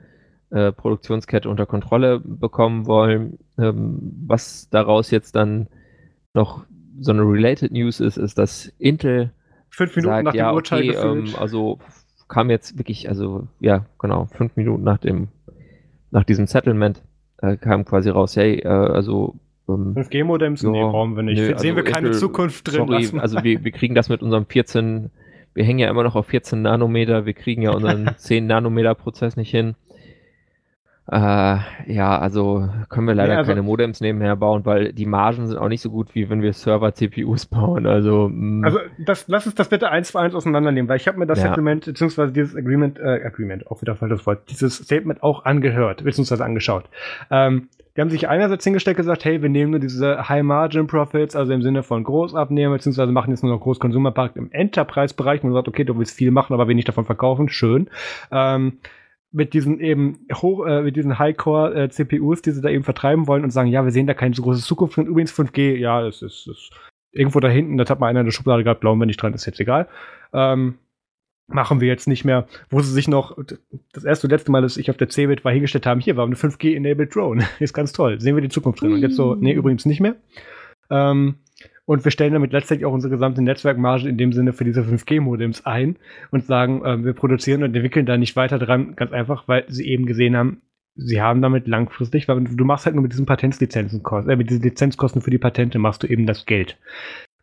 äh, 0.50 0.72
Produktionskette 0.72 1.50
unter 1.50 1.66
Kontrolle 1.66 2.20
bekommen 2.20 2.86
wollen. 2.86 3.40
Ähm, 3.58 3.98
was 4.28 4.70
daraus 4.70 5.12
jetzt 5.12 5.36
dann 5.36 5.68
noch 6.34 6.66
so 7.00 7.12
eine 7.12 7.24
related 7.24 7.72
News 7.72 8.00
ist, 8.00 8.18
ist, 8.18 8.38
dass 8.38 8.74
Intel 8.80 9.32
fünf 9.70 9.96
Minuten 9.96 10.14
sagt, 10.14 10.26
nach 10.26 10.32
dem 10.32 10.38
ja, 10.38 10.52
Urteil 10.52 10.90
okay, 10.90 10.98
ähm, 10.98 11.36
also 11.38 11.80
kam 12.28 12.50
jetzt 12.50 12.78
wirklich, 12.78 13.10
also 13.10 13.48
ja, 13.60 13.86
genau, 14.00 14.26
fünf 14.26 14.56
Minuten 14.56 14.84
nach 14.84 14.98
dem 14.98 15.30
nach 16.12 16.24
diesem 16.24 16.48
Settlement 16.48 17.02
äh, 17.42 17.58
kam 17.58 17.86
quasi 17.86 18.10
raus, 18.10 18.36
hey, 18.36 18.60
äh, 18.60 18.68
also 18.68 19.36
ähm, 19.70 19.96
5G-Modems? 19.96 20.62
Ja, 20.62 20.70
nee, 20.70 20.82
brauchen 20.82 21.16
wir 21.16 21.24
nicht. 21.24 21.40
Nö, 21.40 21.48
also 21.48 21.62
sehen 21.62 21.76
wir 21.76 21.84
keine 21.84 22.08
Intel, 22.08 22.20
Zukunft 22.20 22.68
drin. 22.68 22.88
Sorry, 22.88 23.20
also 23.20 23.44
wir, 23.44 23.64
wir 23.64 23.72
kriegen 23.72 23.96
das 23.96 24.10
mit 24.10 24.22
unserem 24.22 24.46
14, 24.46 25.12
wir 25.54 25.64
hängen 25.64 25.80
ja 25.80 25.90
immer 25.90 26.04
noch 26.04 26.16
auf 26.16 26.28
14 26.28 26.62
Nanometer, 26.62 27.26
wir 27.26 27.34
kriegen 27.34 27.62
ja 27.62 27.72
unseren 27.72 28.12
10 28.18 28.48
Nanometer 28.48 28.96
Prozess 28.96 29.38
nicht 29.38 29.52
hin. 29.52 29.76
Äh, 31.10 31.58
ja, 31.86 32.20
also 32.20 32.68
können 32.90 33.08
wir 33.08 33.16
leider 33.16 33.34
ja, 33.34 33.40
also, 33.40 33.50
keine 33.50 33.62
Modems 33.62 34.02
nebenher 34.02 34.36
bauen, 34.36 34.66
weil 34.66 34.92
die 34.92 35.06
Margen 35.06 35.48
sind 35.48 35.58
auch 35.58 35.70
nicht 35.70 35.82
so 35.82 35.90
gut, 35.90 36.14
wie 36.16 36.30
wenn 36.30 36.42
wir 36.42 36.52
Server-CPUs 36.52 37.46
bauen. 37.48 37.86
Also, 37.86 38.30
mh. 38.30 38.62
Mm. 38.62 38.66
also 38.66 38.80
das, 38.98 39.28
lass 39.28 39.46
uns 39.46 39.56
das 39.56 39.70
bitte 39.70 39.90
eins 39.90 40.12
für 40.12 40.20
eins 40.20 40.36
auseinandernehmen, 40.36 40.90
weil 40.90 40.98
ich 40.98 41.08
habe 41.08 41.18
mir 41.18 41.26
das 41.26 41.40
ja. 41.40 41.48
Settlement, 41.48 41.86
beziehungsweise 41.86 42.34
dieses 42.34 42.56
Agreement, 42.56 43.00
äh, 43.00 43.22
Agreement, 43.26 43.68
auch 43.68 43.82
wieder 43.82 43.96
falsches 43.96 44.26
Wort, 44.26 44.50
dieses 44.50 44.76
Statement 44.76 45.24
auch 45.24 45.46
angehört, 45.46 46.04
beziehungsweise 46.04 46.44
angeschaut. 46.44 46.86
Ähm, 47.32 47.70
die 47.96 48.02
haben 48.02 48.10
sich 48.12 48.28
einerseits 48.28 48.64
hingestellt 48.64 48.98
gesagt, 48.98 49.26
hey, 49.26 49.42
wir 49.42 49.50
nehmen 49.50 49.72
nur 49.72 49.80
diese 49.80 50.30
High-Margin-Profits, 50.30 51.36
also 51.36 51.52
im 51.52 51.64
Sinne 51.64 51.82
von 51.82 52.04
Großabnehmen, 52.04 52.72
beziehungsweise 52.74 53.12
machen 53.12 53.32
jetzt 53.32 53.44
nur 53.44 53.52
noch 53.52 53.62
Großkonsumerpark 53.62 54.36
im 54.36 54.52
Enterprise-Bereich, 54.52 55.42
man 55.42 55.54
sagt, 55.54 55.68
okay, 55.68 55.84
du 55.84 55.98
willst 55.98 56.16
viel 56.16 56.30
machen, 56.30 56.54
aber 56.54 56.68
wenig 56.68 56.86
davon 56.86 57.06
verkaufen, 57.06 57.50
schön. 57.50 57.90
Ähm, 58.30 58.74
mit 59.32 59.54
diesen 59.54 59.80
eben 59.80 60.26
hoch, 60.34 60.66
äh, 60.66 60.82
mit 60.82 60.96
diesen 60.96 61.20
High-Core 61.20 61.76
äh, 61.76 61.90
die 61.90 62.52
sie 62.52 62.62
da 62.62 62.70
eben 62.70 62.84
vertreiben 62.84 63.28
wollen 63.28 63.44
und 63.44 63.52
sagen, 63.52 63.70
ja, 63.70 63.84
wir 63.84 63.92
sehen 63.92 64.08
da 64.08 64.14
keine 64.14 64.36
so 64.36 64.42
große 64.42 64.64
Zukunft 64.64 64.98
drin. 64.98 65.08
Übrigens 65.08 65.34
5G, 65.34 65.76
ja, 65.76 66.06
es 66.06 66.22
ist, 66.22 66.48
ist 66.48 66.72
irgendwo 67.12 67.40
da 67.40 67.48
hinten, 67.48 67.78
das 67.78 67.90
hat 67.90 68.00
mal 68.00 68.08
einer 68.08 68.22
in 68.22 68.26
der 68.26 68.32
Schublade 68.32 68.64
gehabt, 68.64 68.82
glauben 68.82 69.00
wir 69.00 69.06
nicht 69.06 69.22
dran, 69.22 69.34
ist 69.34 69.46
jetzt 69.46 69.60
egal. 69.60 69.88
Ähm, 70.34 70.76
machen 71.48 71.82
wir 71.82 71.88
jetzt 71.88 72.08
nicht 72.08 72.26
mehr, 72.26 72.48
wo 72.70 72.82
sie 72.82 72.92
sich 72.92 73.08
noch, 73.08 73.38
das 73.94 74.04
erste 74.04 74.28
und 74.28 74.32
letzte 74.32 74.52
Mal, 74.52 74.62
dass 74.62 74.78
ich 74.78 74.90
auf 74.90 74.98
der 74.98 75.10
CeBIT 75.10 75.46
war, 75.46 75.52
hingestellt 75.52 75.86
haben, 75.86 76.02
hier 76.02 76.18
war 76.18 76.26
eine 76.26 76.36
5G-enabled 76.36 77.16
Drone. 77.16 77.48
ist 77.60 77.74
ganz 77.74 77.94
toll. 77.94 78.20
Sehen 78.20 78.36
wir 78.36 78.42
die 78.42 78.50
Zukunft 78.50 78.82
drin. 78.82 78.94
Und 78.94 79.02
jetzt 79.02 79.16
so, 79.16 79.36
nee, 79.36 79.54
übrigens 79.54 79.86
nicht 79.86 80.02
mehr. 80.02 80.16
Ähm, 80.90 81.36
und 81.88 82.04
wir 82.04 82.12
stellen 82.12 82.34
damit 82.34 82.52
letztendlich 82.52 82.86
auch 82.86 82.92
unsere 82.92 83.12
gesamte 83.12 83.42
Netzwerkmarge 83.42 84.10
in 84.10 84.18
dem 84.18 84.34
Sinne 84.34 84.52
für 84.52 84.66
diese 84.66 84.82
5G-Modems 84.82 85.66
ein 85.66 85.96
und 86.32 86.46
sagen, 86.46 86.84
äh, 86.84 87.04
wir 87.04 87.14
produzieren 87.14 87.64
und 87.64 87.74
entwickeln 87.74 88.06
da 88.06 88.18
nicht 88.18 88.36
weiter 88.36 88.60
dran, 88.60 88.96
ganz 88.96 89.14
einfach, 89.14 89.48
weil 89.48 89.64
sie 89.70 89.88
eben 89.88 90.06
gesehen 90.06 90.36
haben, 90.36 90.62
sie 90.96 91.22
haben 91.22 91.42
damit 91.42 91.66
langfristig, 91.66 92.28
weil 92.28 92.44
du 92.44 92.66
machst 92.66 92.86
halt 92.86 92.96
nur 92.96 93.04
mit 93.04 93.14
diesen 93.14 93.26
Patentslizenzen, 93.26 94.04
äh, 94.28 94.36
mit 94.36 94.50
diesen 94.50 94.64
Lizenzkosten 94.64 95.22
für 95.22 95.32
die 95.32 95.38
Patente 95.38 95.80
machst 95.80 96.04
du 96.04 96.08
eben 96.08 96.26
das 96.26 96.46
Geld. 96.46 96.78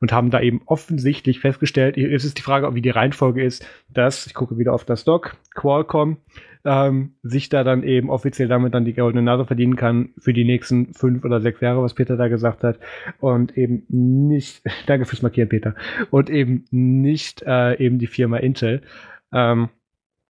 Und 0.04 0.12
haben 0.12 0.28
da 0.28 0.38
eben 0.42 0.60
offensichtlich 0.66 1.40
festgestellt, 1.40 1.96
es 1.96 2.26
ist 2.26 2.36
die 2.36 2.42
Frage, 2.42 2.74
wie 2.74 2.82
die 2.82 2.90
Reihenfolge 2.90 3.42
ist, 3.42 3.66
dass, 3.88 4.26
ich 4.26 4.34
gucke 4.34 4.58
wieder 4.58 4.74
auf 4.74 4.84
das 4.84 5.04
Doc, 5.04 5.38
Qualcomm 5.54 6.18
ähm, 6.66 7.14
sich 7.22 7.48
da 7.48 7.64
dann 7.64 7.82
eben 7.82 8.10
offiziell 8.10 8.48
damit 8.48 8.74
dann 8.74 8.84
die 8.84 8.92
goldene 8.92 9.22
Nase 9.22 9.46
verdienen 9.46 9.76
kann 9.76 10.10
für 10.18 10.34
die 10.34 10.44
nächsten 10.44 10.92
fünf 10.92 11.24
oder 11.24 11.40
sechs 11.40 11.62
Jahre, 11.62 11.82
was 11.82 11.94
Peter 11.94 12.18
da 12.18 12.28
gesagt 12.28 12.64
hat. 12.64 12.78
Und 13.18 13.56
eben 13.56 13.86
nicht, 13.88 14.60
danke 14.86 15.06
fürs 15.06 15.22
Markieren, 15.22 15.48
Peter, 15.48 15.74
und 16.10 16.28
eben 16.28 16.66
nicht 16.70 17.40
äh, 17.46 17.82
eben 17.82 17.98
die 17.98 18.06
Firma 18.06 18.36
Intel. 18.36 18.82
Ähm, 19.32 19.70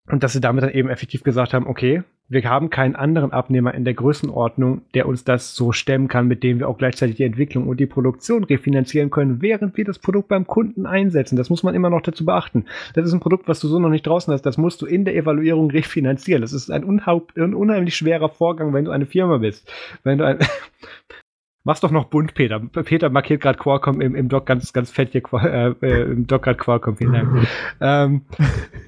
und 0.10 0.24
dass 0.24 0.32
sie 0.32 0.40
damit 0.40 0.64
dann 0.64 0.72
eben 0.72 0.88
effektiv 0.88 1.24
gesagt 1.24 1.54
haben, 1.54 1.68
okay, 1.68 2.04
wir 2.30 2.44
haben 2.44 2.70
keinen 2.70 2.96
anderen 2.96 3.32
Abnehmer 3.32 3.74
in 3.74 3.86
der 3.86 3.94
Größenordnung, 3.94 4.82
der 4.94 5.08
uns 5.08 5.24
das 5.24 5.56
so 5.56 5.72
stemmen 5.72 6.10
kann, 6.10 6.28
mit 6.28 6.44
dem 6.44 6.60
wir 6.60 6.68
auch 6.68 6.78
gleichzeitig 6.78 7.16
die 7.16 7.24
Entwicklung 7.24 7.68
und 7.68 7.80
die 7.80 7.86
Produktion 7.86 8.44
refinanzieren 8.44 9.10
können, 9.10 9.42
während 9.42 9.78
wir 9.78 9.86
das 9.86 10.00
Produkt 10.00 10.28
beim 10.28 10.46
Kunden 10.46 10.86
einsetzen. 10.86 11.38
Das 11.38 11.50
muss 11.50 11.64
man 11.64 11.74
immer 11.74 11.90
noch 11.90 12.02
dazu 12.02 12.26
beachten. 12.26 12.66
Das 12.94 13.06
ist 13.06 13.14
ein 13.14 13.22
Produkt, 13.22 13.48
was 13.48 13.62
du 13.62 13.68
so 13.68 13.80
noch 13.80 13.90
nicht 13.90 14.06
draußen 14.06 14.34
hast. 14.34 14.42
Das 14.42 14.58
musst 14.58 14.82
du 14.82 14.86
in 14.86 15.06
der 15.06 15.16
Evaluierung 15.16 15.72
refinanzieren. 15.72 16.42
Das 16.42 16.52
ist 16.52 16.70
ein, 16.70 16.84
unheimlich 16.84 17.96
schwerer 17.96 18.30
Vorgang, 18.30 18.74
wenn 18.74 18.86
du 18.86 18.92
eine 18.92 19.06
Firma 19.06 19.38
bist. 19.38 19.72
Wenn 20.04 20.18
du 20.18 20.26
ein 20.26 20.40
Mach's 21.68 21.82
doch 21.82 21.92
noch 21.92 22.06
bunt, 22.06 22.34
Peter. 22.34 22.62
Peter 22.62 23.10
markiert 23.10 23.42
gerade 23.42 23.60
Qualcomm 23.60 24.00
im, 24.00 24.16
im 24.16 24.30
Doc 24.30 24.46
ganz, 24.46 24.72
ganz 24.72 24.90
fett 24.90 25.12
hier, 25.12 25.22
äh, 25.34 25.74
äh, 25.86 26.04
im 26.04 26.26
Doc 26.26 26.44
gerade 26.44 26.58
Qualcomm, 26.58 26.96
vielen 26.96 27.12
Dank. 27.12 27.46
ähm, 27.82 28.22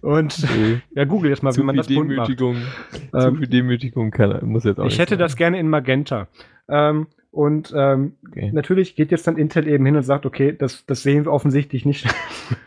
und 0.01 0.37
okay. 0.45 0.81
ja, 0.95 1.03
google 1.03 1.29
jetzt 1.29 1.43
mal, 1.43 1.51
Zu 1.51 1.59
wie 1.59 1.65
man 1.65 1.75
das 1.75 1.87
bunt 1.87 2.15
macht. 2.15 2.37
Zu 2.39 2.55
ähm, 3.13 3.35
viel 3.35 3.47
Demütigung 3.47 4.11
kann, 4.11 4.45
muss 4.45 4.63
jetzt 4.63 4.79
auch 4.79 4.85
Ich 4.85 4.97
hätte 4.97 5.15
sein. 5.15 5.19
das 5.19 5.35
gerne 5.35 5.59
in 5.59 5.67
Magenta. 5.67 6.29
Ähm, 6.69 7.07
und 7.31 7.73
ähm, 7.75 8.13
okay. 8.25 8.49
natürlich 8.53 8.95
geht 8.95 9.11
jetzt 9.11 9.27
dann 9.27 9.35
Intel 9.35 9.67
eben 9.67 9.85
hin 9.85 9.97
und 9.97 10.03
sagt, 10.03 10.25
okay, 10.25 10.55
das, 10.57 10.85
das 10.85 11.03
sehen 11.03 11.25
wir 11.25 11.33
offensichtlich 11.33 11.85
nicht. 11.85 12.07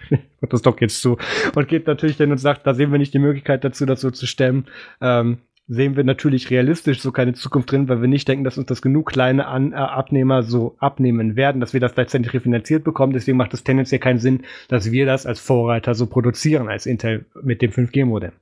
das 0.43 0.61
Doc 0.61 0.83
jetzt 0.83 1.01
zu. 1.01 1.17
Und 1.55 1.69
geht 1.69 1.87
natürlich 1.87 2.19
hin 2.19 2.33
und 2.33 2.37
sagt, 2.37 2.67
da 2.67 2.75
sehen 2.75 2.93
wir 2.93 2.99
nicht 2.99 3.15
die 3.15 3.19
Möglichkeit 3.19 3.65
dazu, 3.65 3.87
das 3.87 4.03
so 4.03 4.11
zu 4.11 4.27
stemmen. 4.27 4.67
Ähm, 5.01 5.39
sehen 5.69 5.97
wir 5.97 6.05
natürlich 6.05 6.51
realistisch 6.51 7.01
so 7.01 7.13
keine 7.13 7.35
Zukunft 7.35 7.71
drin, 7.71 7.89
weil 7.89 8.01
wir 8.01 8.09
nicht 8.09 8.29
denken, 8.29 8.45
dass 8.45 8.59
uns 8.59 8.67
das 8.67 8.83
genug 8.83 9.13
kleine 9.13 9.47
An 9.47 9.73
äh, 9.73 9.77
Abnehmer 9.77 10.43
so 10.43 10.77
abnehmen 10.79 11.37
werden, 11.37 11.61
dass 11.61 11.73
wir 11.73 11.81
das 11.81 11.97
letztendlich 11.97 12.35
refinanziert 12.35 12.85
bekommen. 12.85 13.13
Deswegen 13.13 13.39
macht 13.39 13.55
es 13.55 13.65
tendenziell 13.65 14.01
keinen 14.01 14.19
Sinn, 14.19 14.43
dass 14.69 14.91
wir 14.91 15.07
das 15.07 15.27
als 15.27 15.41
Vorreiter 15.41 15.95
so 15.95 16.07
produzieren 16.07 16.69
als 16.69 16.87
Intel 16.87 17.27
mit 17.43 17.63
dem 17.63 17.71
5G-Modem. 17.71 18.33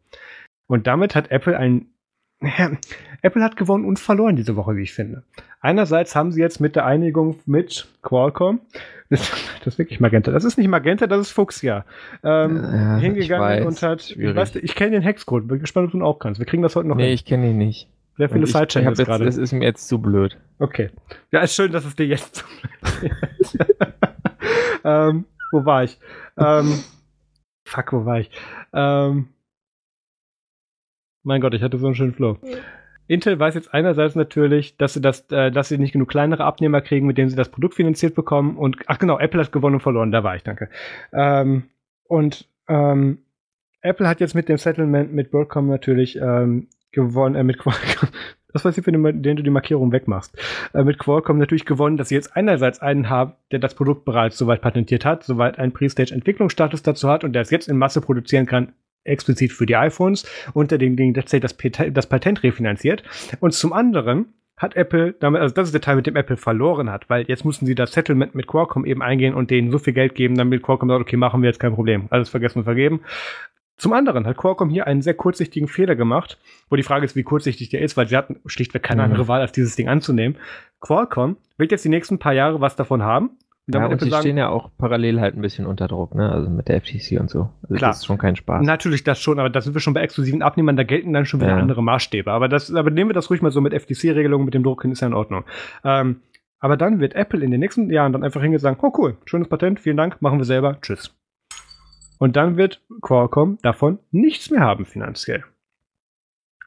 Und 0.66 0.86
damit 0.86 1.14
hat 1.14 1.30
Apple 1.30 1.56
ein 1.56 1.86
ja, 1.86 1.99
Apple 3.22 3.42
hat 3.42 3.56
gewonnen 3.56 3.84
und 3.84 3.98
verloren 3.98 4.36
diese 4.36 4.56
Woche, 4.56 4.76
wie 4.76 4.82
ich 4.82 4.92
finde. 4.92 5.22
Einerseits 5.60 6.16
haben 6.16 6.32
sie 6.32 6.40
jetzt 6.40 6.60
mit 6.60 6.74
der 6.74 6.86
Einigung 6.86 7.38
mit 7.44 7.88
Qualcomm, 8.02 8.60
das, 9.10 9.30
das 9.58 9.74
ist 9.74 9.78
wirklich 9.78 10.00
Magenta, 10.00 10.30
das 10.32 10.44
ist 10.44 10.56
nicht 10.56 10.68
Magenta, 10.68 11.06
das 11.06 11.20
ist 11.20 11.30
Fuchsia, 11.32 11.84
ähm, 12.24 12.56
ja, 12.56 12.96
hingegangen 12.96 13.66
und 13.66 13.82
hat, 13.82 14.10
ich, 14.16 14.34
weiß, 14.34 14.56
ich 14.56 14.74
kenne 14.74 14.92
den 14.92 15.02
Hexcode, 15.02 15.48
bin 15.48 15.60
gespannt, 15.60 15.86
ob 15.86 15.92
du 15.92 15.98
ihn 15.98 16.02
auch 16.02 16.18
kannst. 16.18 16.40
Wir 16.40 16.46
kriegen 16.46 16.62
das 16.62 16.76
heute 16.76 16.88
noch 16.88 16.96
Nee, 16.96 17.06
hin. 17.06 17.14
ich 17.14 17.24
kenne 17.24 17.50
ihn 17.50 17.58
nicht. 17.58 17.88
Sehr 18.16 18.28
viele 18.28 18.46
Sidechannels 18.46 18.98
gerade. 18.98 19.24
Das 19.24 19.38
ist 19.38 19.52
mir 19.52 19.64
jetzt 19.64 19.88
zu 19.88 19.98
blöd. 19.98 20.36
Okay. 20.58 20.90
Ja, 21.32 21.40
ist 21.40 21.54
schön, 21.54 21.72
dass 21.72 21.86
es 21.86 21.96
dir 21.96 22.06
jetzt 22.06 22.36
zu 22.36 22.44
blöd 23.00 23.12
ist. 23.38 23.58
ähm, 24.84 25.24
wo 25.52 25.64
war 25.64 25.84
ich? 25.84 25.98
Ähm, 26.36 26.82
fuck, 27.64 27.92
wo 27.94 28.04
war 28.04 28.20
ich? 28.20 28.30
Ähm, 28.74 29.28
mein 31.22 31.40
Gott, 31.40 31.54
ich 31.54 31.62
hatte 31.62 31.78
so 31.78 31.86
einen 31.86 31.94
schönen 31.94 32.14
Flow. 32.14 32.38
Intel 33.06 33.38
weiß 33.40 33.56
jetzt 33.56 33.74
einerseits 33.74 34.14
natürlich, 34.14 34.76
dass 34.76 34.94
sie 34.94 35.00
das, 35.00 35.28
äh, 35.32 35.50
dass 35.50 35.68
sie 35.68 35.78
nicht 35.78 35.92
genug 35.92 36.08
kleinere 36.08 36.44
Abnehmer 36.44 36.80
kriegen, 36.80 37.06
mit 37.06 37.18
denen 37.18 37.28
sie 37.28 37.36
das 37.36 37.48
Produkt 37.48 37.74
finanziert 37.74 38.14
bekommen. 38.14 38.56
Und 38.56 38.76
ach 38.86 38.98
genau, 38.98 39.18
Apple 39.18 39.40
hat 39.40 39.50
gewonnen 39.50 39.74
und 39.76 39.80
verloren. 39.80 40.12
Da 40.12 40.22
war 40.22 40.36
ich, 40.36 40.44
danke. 40.44 40.68
Ähm, 41.12 41.64
und 42.04 42.46
ähm, 42.68 43.18
Apple 43.82 44.06
hat 44.06 44.20
jetzt 44.20 44.34
mit 44.34 44.48
dem 44.48 44.58
Settlement 44.58 45.12
mit 45.12 45.32
WorldCom 45.32 45.66
natürlich 45.66 46.16
ähm, 46.16 46.68
gewonnen, 46.92 47.34
äh, 47.34 47.44
mit 47.44 47.58
Qualcomm. 47.58 48.08
Das 48.52 48.64
weiß 48.64 48.76
ich, 48.76 48.82
für 48.82 48.90
den, 48.90 49.22
den 49.22 49.36
du 49.36 49.44
die 49.44 49.50
Markierung 49.50 49.92
wegmachst. 49.92 50.36
Äh, 50.74 50.82
mit 50.82 50.98
Qualcomm 50.98 51.38
natürlich 51.38 51.66
gewonnen, 51.66 51.96
dass 51.96 52.08
sie 52.08 52.16
jetzt 52.16 52.36
einerseits 52.36 52.80
einen 52.80 53.08
haben, 53.08 53.34
der 53.52 53.60
das 53.60 53.74
Produkt 53.76 54.04
bereits 54.04 54.36
soweit 54.36 54.60
patentiert 54.60 55.04
hat, 55.04 55.22
soweit 55.22 55.56
einen 55.60 55.70
Pre-Stage-Entwicklungsstatus 55.70 56.82
dazu 56.82 57.08
hat 57.08 57.22
und 57.22 57.32
der 57.32 57.42
es 57.42 57.50
jetzt 57.50 57.68
in 57.68 57.78
Masse 57.78 58.00
produzieren 58.00 58.46
kann, 58.46 58.72
explizit 59.04 59.52
für 59.52 59.66
die 59.66 59.76
iPhones, 59.76 60.26
unter 60.52 60.78
dem 60.78 60.96
Ding 60.96 61.14
tatsächlich 61.14 61.42
das, 61.42 61.54
Patent, 61.54 61.96
das 61.96 62.06
Patent 62.06 62.42
refinanziert. 62.42 63.02
Und 63.40 63.52
zum 63.52 63.72
anderen 63.72 64.26
hat 64.56 64.76
Apple 64.76 65.14
damit, 65.18 65.40
also 65.40 65.54
das 65.54 65.68
ist 65.68 65.72
der 65.72 65.80
Teil, 65.80 65.96
mit 65.96 66.06
dem 66.06 66.16
Apple 66.16 66.36
verloren 66.36 66.90
hat, 66.90 67.08
weil 67.08 67.24
jetzt 67.28 67.46
mussten 67.46 67.64
sie 67.64 67.74
das 67.74 67.92
Settlement 67.92 68.34
mit 68.34 68.46
Qualcomm 68.46 68.84
eben 68.84 69.02
eingehen 69.02 69.34
und 69.34 69.50
denen 69.50 69.70
so 69.70 69.78
viel 69.78 69.94
Geld 69.94 70.14
geben, 70.14 70.36
damit 70.36 70.62
Qualcomm 70.62 70.90
sagt, 70.90 71.00
okay, 71.00 71.16
machen 71.16 71.40
wir 71.40 71.48
jetzt 71.48 71.60
kein 71.60 71.74
Problem. 71.74 72.06
Alles 72.10 72.28
vergessen 72.28 72.58
und 72.58 72.64
vergeben. 72.64 73.00
Zum 73.78 73.94
anderen 73.94 74.26
hat 74.26 74.36
Qualcomm 74.36 74.68
hier 74.68 74.86
einen 74.86 75.00
sehr 75.00 75.14
kurzsichtigen 75.14 75.66
Fehler 75.66 75.96
gemacht, 75.96 76.38
wo 76.68 76.76
die 76.76 76.82
Frage 76.82 77.06
ist, 77.06 77.16
wie 77.16 77.22
kurzsichtig 77.22 77.70
der 77.70 77.80
ist, 77.80 77.96
weil 77.96 78.08
sie 78.08 78.16
hatten 78.18 78.38
schlichtweg 78.44 78.82
keine 78.82 79.00
mhm. 79.00 79.10
andere 79.12 79.28
Wahl, 79.28 79.40
als 79.40 79.52
dieses 79.52 79.74
Ding 79.74 79.88
anzunehmen. 79.88 80.36
Qualcomm 80.80 81.38
wird 81.56 81.70
jetzt 81.70 81.86
die 81.86 81.88
nächsten 81.88 82.18
paar 82.18 82.34
Jahre 82.34 82.60
was 82.60 82.76
davon 82.76 83.02
haben. 83.02 83.30
Und 83.74 83.82
ja, 83.82 83.88
und 83.88 84.00
sie 84.00 84.10
sagen, 84.10 84.22
stehen 84.22 84.36
ja 84.36 84.48
auch 84.48 84.70
parallel 84.78 85.20
halt 85.20 85.36
ein 85.36 85.42
bisschen 85.42 85.66
unter 85.66 85.88
Druck, 85.88 86.14
ne? 86.14 86.30
Also 86.30 86.50
mit 86.50 86.68
der 86.68 86.80
FTC 86.80 87.20
und 87.20 87.30
so. 87.30 87.50
Also 87.62 87.74
klar. 87.74 87.90
Das 87.90 87.98
ist 87.98 88.06
schon 88.06 88.18
kein 88.18 88.36
Spaß. 88.36 88.64
Natürlich 88.64 89.04
das 89.04 89.20
schon, 89.20 89.38
aber 89.38 89.50
da 89.50 89.60
sind 89.60 89.74
wir 89.74 89.80
schon 89.80 89.94
bei 89.94 90.00
exklusiven 90.00 90.42
Abnehmern, 90.42 90.76
da 90.76 90.82
gelten 90.82 91.12
dann 91.12 91.26
schon 91.26 91.40
wieder 91.40 91.50
ja. 91.50 91.56
andere 91.56 91.82
Maßstäbe. 91.82 92.30
Aber 92.30 92.48
das, 92.48 92.74
aber 92.74 92.90
nehmen 92.90 93.10
wir 93.10 93.14
das 93.14 93.30
ruhig 93.30 93.42
mal 93.42 93.50
so 93.50 93.60
mit 93.60 93.72
FTC-Regelungen, 93.72 94.44
mit 94.44 94.54
dem 94.54 94.62
Druck 94.62 94.82
hin, 94.82 94.92
ist 94.92 95.00
ja 95.00 95.06
in 95.06 95.14
Ordnung. 95.14 95.44
Ähm, 95.84 96.20
aber 96.58 96.76
dann 96.76 97.00
wird 97.00 97.14
Apple 97.14 97.42
in 97.42 97.50
den 97.50 97.60
nächsten 97.60 97.90
Jahren 97.90 98.12
dann 98.12 98.22
einfach 98.22 98.40
hingehen 98.42 98.58
und 98.58 98.62
sagen, 98.62 98.78
oh 98.82 98.92
cool, 98.98 99.16
schönes 99.24 99.48
Patent, 99.48 99.80
vielen 99.80 99.96
Dank, 99.96 100.20
machen 100.20 100.38
wir 100.38 100.44
selber, 100.44 100.78
tschüss. 100.82 101.16
Und 102.18 102.36
dann 102.36 102.58
wird 102.58 102.82
Qualcomm 103.00 103.58
davon 103.62 103.98
nichts 104.10 104.50
mehr 104.50 104.60
haben 104.60 104.84
finanziell. 104.84 105.44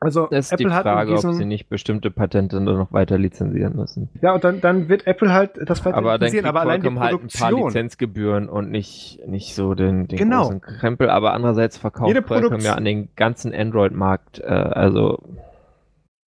Also 0.03 0.27
das 0.29 0.47
ist 0.47 0.53
Apple 0.53 0.65
die 0.65 0.71
Frage, 0.71 1.11
diesem, 1.13 1.29
ob 1.31 1.35
sie 1.35 1.45
nicht 1.45 1.69
bestimmte 1.69 2.11
Patente 2.11 2.59
nur 2.59 2.77
noch 2.77 2.91
weiter 2.91 3.17
lizenzieren 3.17 3.75
müssen. 3.75 4.09
Ja, 4.21 4.33
und 4.33 4.43
dann, 4.43 4.61
dann 4.61 4.89
wird 4.89 5.07
Apple 5.07 5.31
halt 5.31 5.51
das 5.65 5.85
weiter 5.85 5.97
aber 5.97 6.13
lizenzieren, 6.13 6.45
aber 6.45 6.61
allein 6.61 6.81
die 6.81 6.89
Produktion. 6.89 7.01
halt 7.01 7.21
ein 7.21 7.39
paar 7.39 7.67
Lizenzgebühren 7.67 8.49
und 8.49 8.69
nicht, 8.69 9.19
nicht 9.25 9.55
so 9.55 9.73
den, 9.73 10.07
den 10.07 10.17
genau. 10.17 10.43
großen 10.43 10.61
Krempel, 10.61 11.09
aber 11.09 11.33
andererseits 11.33 11.77
verkauft 11.77 12.09
Jede 12.09 12.21
Qualcomm 12.21 12.59
ja 12.59 12.73
an 12.73 12.85
den 12.85 13.09
ganzen 13.15 13.53
Android-Markt, 13.53 14.39
äh, 14.39 14.45
also 14.45 15.19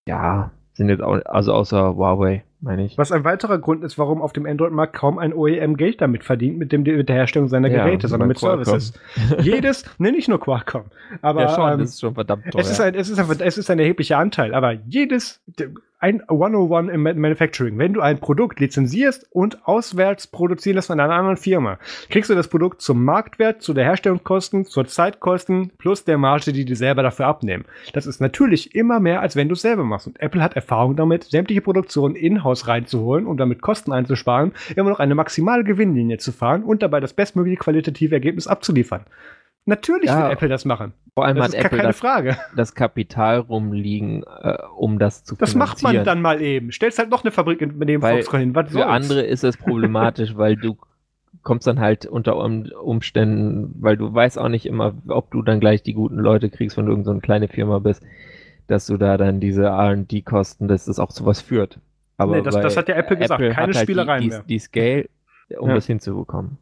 ja, 0.08 0.50
sind 0.72 0.88
jetzt 0.88 1.02
auch, 1.02 1.20
also 1.26 1.52
außer 1.52 1.96
Huawei 1.96 2.45
meine 2.60 2.84
ich. 2.84 2.96
Was 2.98 3.12
ein 3.12 3.24
weiterer 3.24 3.58
Grund 3.58 3.84
ist, 3.84 3.98
warum 3.98 4.22
auf 4.22 4.32
dem 4.32 4.46
Android-Markt 4.46 4.94
kaum 4.94 5.18
ein 5.18 5.32
OEM 5.32 5.76
Geld 5.76 6.00
damit 6.00 6.24
verdient, 6.24 6.58
mit, 6.58 6.72
dem, 6.72 6.82
mit 6.82 7.08
der 7.08 7.16
Herstellung 7.16 7.48
seiner 7.48 7.68
ja, 7.68 7.84
Geräte, 7.84 8.08
sondern 8.08 8.28
mit 8.28 8.38
Qualcomm. 8.38 8.64
Services. 8.64 8.92
Jedes, 9.40 9.84
ne, 9.98 10.12
nicht 10.12 10.28
nur 10.28 10.40
Qualcomm, 10.40 10.84
aber 11.22 11.42
ja, 11.42 11.54
schon, 11.54 11.72
ähm, 11.72 11.80
ist 11.80 12.00
schon 12.00 12.14
verdammt 12.14 12.44
teuer. 12.50 12.60
Es 12.60 12.70
ist, 12.70 12.80
ein, 12.80 12.94
es, 12.94 13.08
ist 13.08 13.18
ein, 13.18 13.40
es 13.40 13.58
ist 13.58 13.70
ein 13.70 13.78
erheblicher 13.78 14.18
Anteil, 14.18 14.54
aber 14.54 14.72
jedes, 14.72 15.40
ein 15.98 16.22
101 16.28 16.92
im 16.92 17.02
Manufacturing. 17.02 17.78
Wenn 17.78 17.94
du 17.94 18.00
ein 18.00 18.18
Produkt 18.18 18.60
lizenzierst 18.60 19.26
und 19.30 19.66
auswärts 19.66 20.26
produzieren 20.26 20.76
lässt 20.76 20.88
von 20.88 21.00
einer 21.00 21.14
anderen 21.14 21.38
Firma, 21.38 21.78
kriegst 22.10 22.28
du 22.28 22.34
das 22.34 22.48
Produkt 22.48 22.82
zum 22.82 23.04
Marktwert, 23.04 23.62
zu 23.62 23.72
der 23.72 23.84
Herstellungskosten, 23.84 24.66
zur 24.66 24.86
Zeitkosten 24.86 25.72
plus 25.78 26.04
der 26.04 26.18
Marge, 26.18 26.52
die 26.52 26.66
die 26.66 26.74
selber 26.74 27.02
dafür 27.02 27.26
abnehmen. 27.26 27.64
Das 27.94 28.06
ist 28.06 28.20
natürlich 28.20 28.74
immer 28.74 29.00
mehr, 29.00 29.20
als 29.20 29.36
wenn 29.36 29.48
du 29.48 29.54
es 29.54 29.62
selber 29.62 29.84
machst. 29.84 30.06
Und 30.06 30.20
Apple 30.20 30.42
hat 30.42 30.54
Erfahrung 30.54 30.96
damit, 30.96 31.24
sämtliche 31.24 31.62
Produktionen 31.62 32.14
in-house 32.14 32.68
reinzuholen 32.68 33.26
und 33.26 33.38
damit 33.38 33.62
Kosten 33.62 33.92
einzusparen, 33.92 34.52
immer 34.76 34.90
noch 34.90 35.00
eine 35.00 35.14
maximale 35.14 35.64
Gewinnlinie 35.64 36.18
zu 36.18 36.32
fahren 36.32 36.62
und 36.62 36.82
dabei 36.82 37.00
das 37.00 37.14
bestmögliche 37.14 37.58
qualitative 37.58 38.14
Ergebnis 38.14 38.46
abzuliefern. 38.46 39.04
Natürlich 39.66 40.06
ja, 40.06 40.22
wird 40.22 40.32
Apple 40.34 40.48
das 40.48 40.64
machen. 40.64 40.92
Vor 41.14 41.24
allem 41.24 41.36
das 41.38 41.48
hat 41.48 41.64
Apple 41.64 41.78
das, 41.78 41.98
Frage. 41.98 42.36
das 42.56 42.74
Kapital 42.74 43.38
rumliegen, 43.38 44.22
äh, 44.22 44.58
um 44.76 44.98
das 44.98 45.24
zu 45.24 45.34
Das 45.34 45.54
macht 45.54 45.82
man 45.82 46.04
dann 46.04 46.22
mal 46.22 46.40
eben. 46.40 46.70
Stellst 46.70 46.98
halt 46.98 47.10
noch 47.10 47.24
eine 47.24 47.32
Fabrik 47.32 47.60
in 47.60 47.80
dem 47.80 48.00
Foxconn 48.00 48.40
hin. 48.40 48.54
Was 48.54 48.68
für 48.68 48.74
soll's? 48.74 48.86
andere 48.86 49.22
ist 49.22 49.42
es 49.42 49.56
problematisch, 49.56 50.36
weil 50.36 50.56
du 50.56 50.76
kommst 51.42 51.66
dann 51.66 51.80
halt 51.80 52.06
unter 52.06 52.36
Umständen, 52.36 53.74
weil 53.80 53.96
du 53.96 54.12
weißt 54.12 54.38
auch 54.38 54.48
nicht 54.48 54.66
immer, 54.66 54.94
ob 55.08 55.30
du 55.30 55.42
dann 55.42 55.58
gleich 55.58 55.82
die 55.82 55.94
guten 55.94 56.18
Leute 56.18 56.50
kriegst, 56.50 56.76
wenn 56.76 56.86
du 56.86 56.92
irgendeine 56.92 57.16
so 57.16 57.20
kleine 57.20 57.48
Firma 57.48 57.78
bist, 57.78 58.04
dass 58.66 58.86
du 58.86 58.96
da 58.96 59.16
dann 59.16 59.40
diese 59.40 59.64
R&D-Kosten, 59.66 60.68
dass 60.68 60.86
das 60.86 60.98
auch 60.98 61.12
zu 61.12 61.24
was 61.24 61.40
führt. 61.40 61.80
Aber 62.18 62.36
nee, 62.36 62.42
das, 62.42 62.54
das 62.54 62.76
hat 62.76 62.88
ja 62.88 62.94
Apple 62.94 63.16
gesagt, 63.16 63.40
Apple 63.40 63.54
keine 63.54 63.72
halt 63.74 63.76
Spielereien 63.76 64.22
die, 64.22 64.28
die, 64.28 64.34
mehr. 64.34 64.44
Die 64.48 64.58
Scale, 64.58 65.08
um 65.58 65.68
ja. 65.68 65.74
das 65.74 65.86
hinzubekommen. 65.86 66.58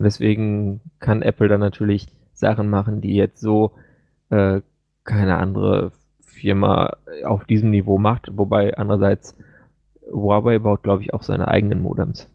Deswegen 0.00 0.80
kann 1.00 1.22
Apple 1.22 1.48
dann 1.48 1.60
natürlich 1.60 2.08
Sachen 2.38 2.70
machen, 2.70 3.00
die 3.00 3.14
jetzt 3.14 3.40
so 3.40 3.72
äh, 4.30 4.60
keine 5.04 5.38
andere 5.38 5.92
Firma 6.20 6.96
auf 7.24 7.44
diesem 7.44 7.70
Niveau 7.70 7.98
macht. 7.98 8.30
Wobei 8.36 8.76
andererseits 8.76 9.36
Huawei 10.12 10.58
baut, 10.58 10.82
glaube 10.82 11.02
ich, 11.02 11.14
auch 11.14 11.22
seine 11.22 11.48
eigenen 11.48 11.82
Modems. 11.82 12.28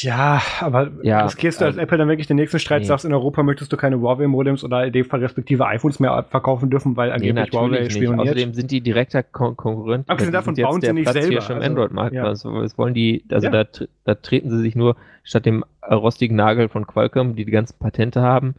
Ja, 0.00 0.42
aber 0.60 0.90
ja, 1.02 1.22
riskierst 1.22 1.60
du 1.60 1.64
als 1.66 1.76
äh, 1.76 1.82
Apple 1.82 1.98
dann 1.98 2.08
wirklich 2.08 2.26
den 2.26 2.36
nächsten 2.36 2.58
Streit, 2.58 2.80
nee. 2.80 2.86
sagst, 2.86 3.04
in 3.04 3.12
Europa 3.12 3.42
möchtest 3.42 3.72
du 3.72 3.76
keine 3.76 4.00
Huawei-Modems 4.00 4.64
oder 4.64 4.86
in 4.86 4.92
dem 4.92 5.04
Fall 5.04 5.20
respektive 5.20 5.66
iPhones 5.66 6.00
mehr 6.00 6.24
verkaufen 6.28 6.70
dürfen, 6.70 6.96
weil 6.96 7.12
angeblich 7.12 7.52
nee, 7.52 7.58
Huawei 7.58 7.88
spioniert. 7.88 8.20
Außerdem 8.20 8.54
sind 8.54 8.70
die 8.70 8.80
direkter 8.80 9.22
Kon 9.22 9.56
Konkurrent. 9.56 10.08
Abgesehen 10.08 10.32
davon 10.32 10.54
bauen 10.54 10.80
sie 10.80 10.92
nicht 10.92 11.04
Platz 11.04 11.14
selber. 11.14 11.30
Hier 11.30 11.40
schon 11.42 11.56
also, 11.56 11.68
Android-Markt. 11.68 12.14
Ja. 12.14 12.24
Also, 12.24 12.52
was 12.54 12.76
wollen 12.78 12.94
die, 12.94 13.24
also 13.30 13.48
ja. 13.48 13.64
da, 13.64 13.86
da 14.04 14.14
treten 14.14 14.50
sie 14.50 14.60
sich 14.60 14.74
nur 14.74 14.96
statt 15.22 15.46
dem 15.46 15.64
rostigen 15.88 16.36
Nagel 16.36 16.68
von 16.68 16.86
Qualcomm, 16.86 17.36
die 17.36 17.44
die 17.44 17.52
ganzen 17.52 17.78
Patente 17.78 18.22
haben, 18.22 18.54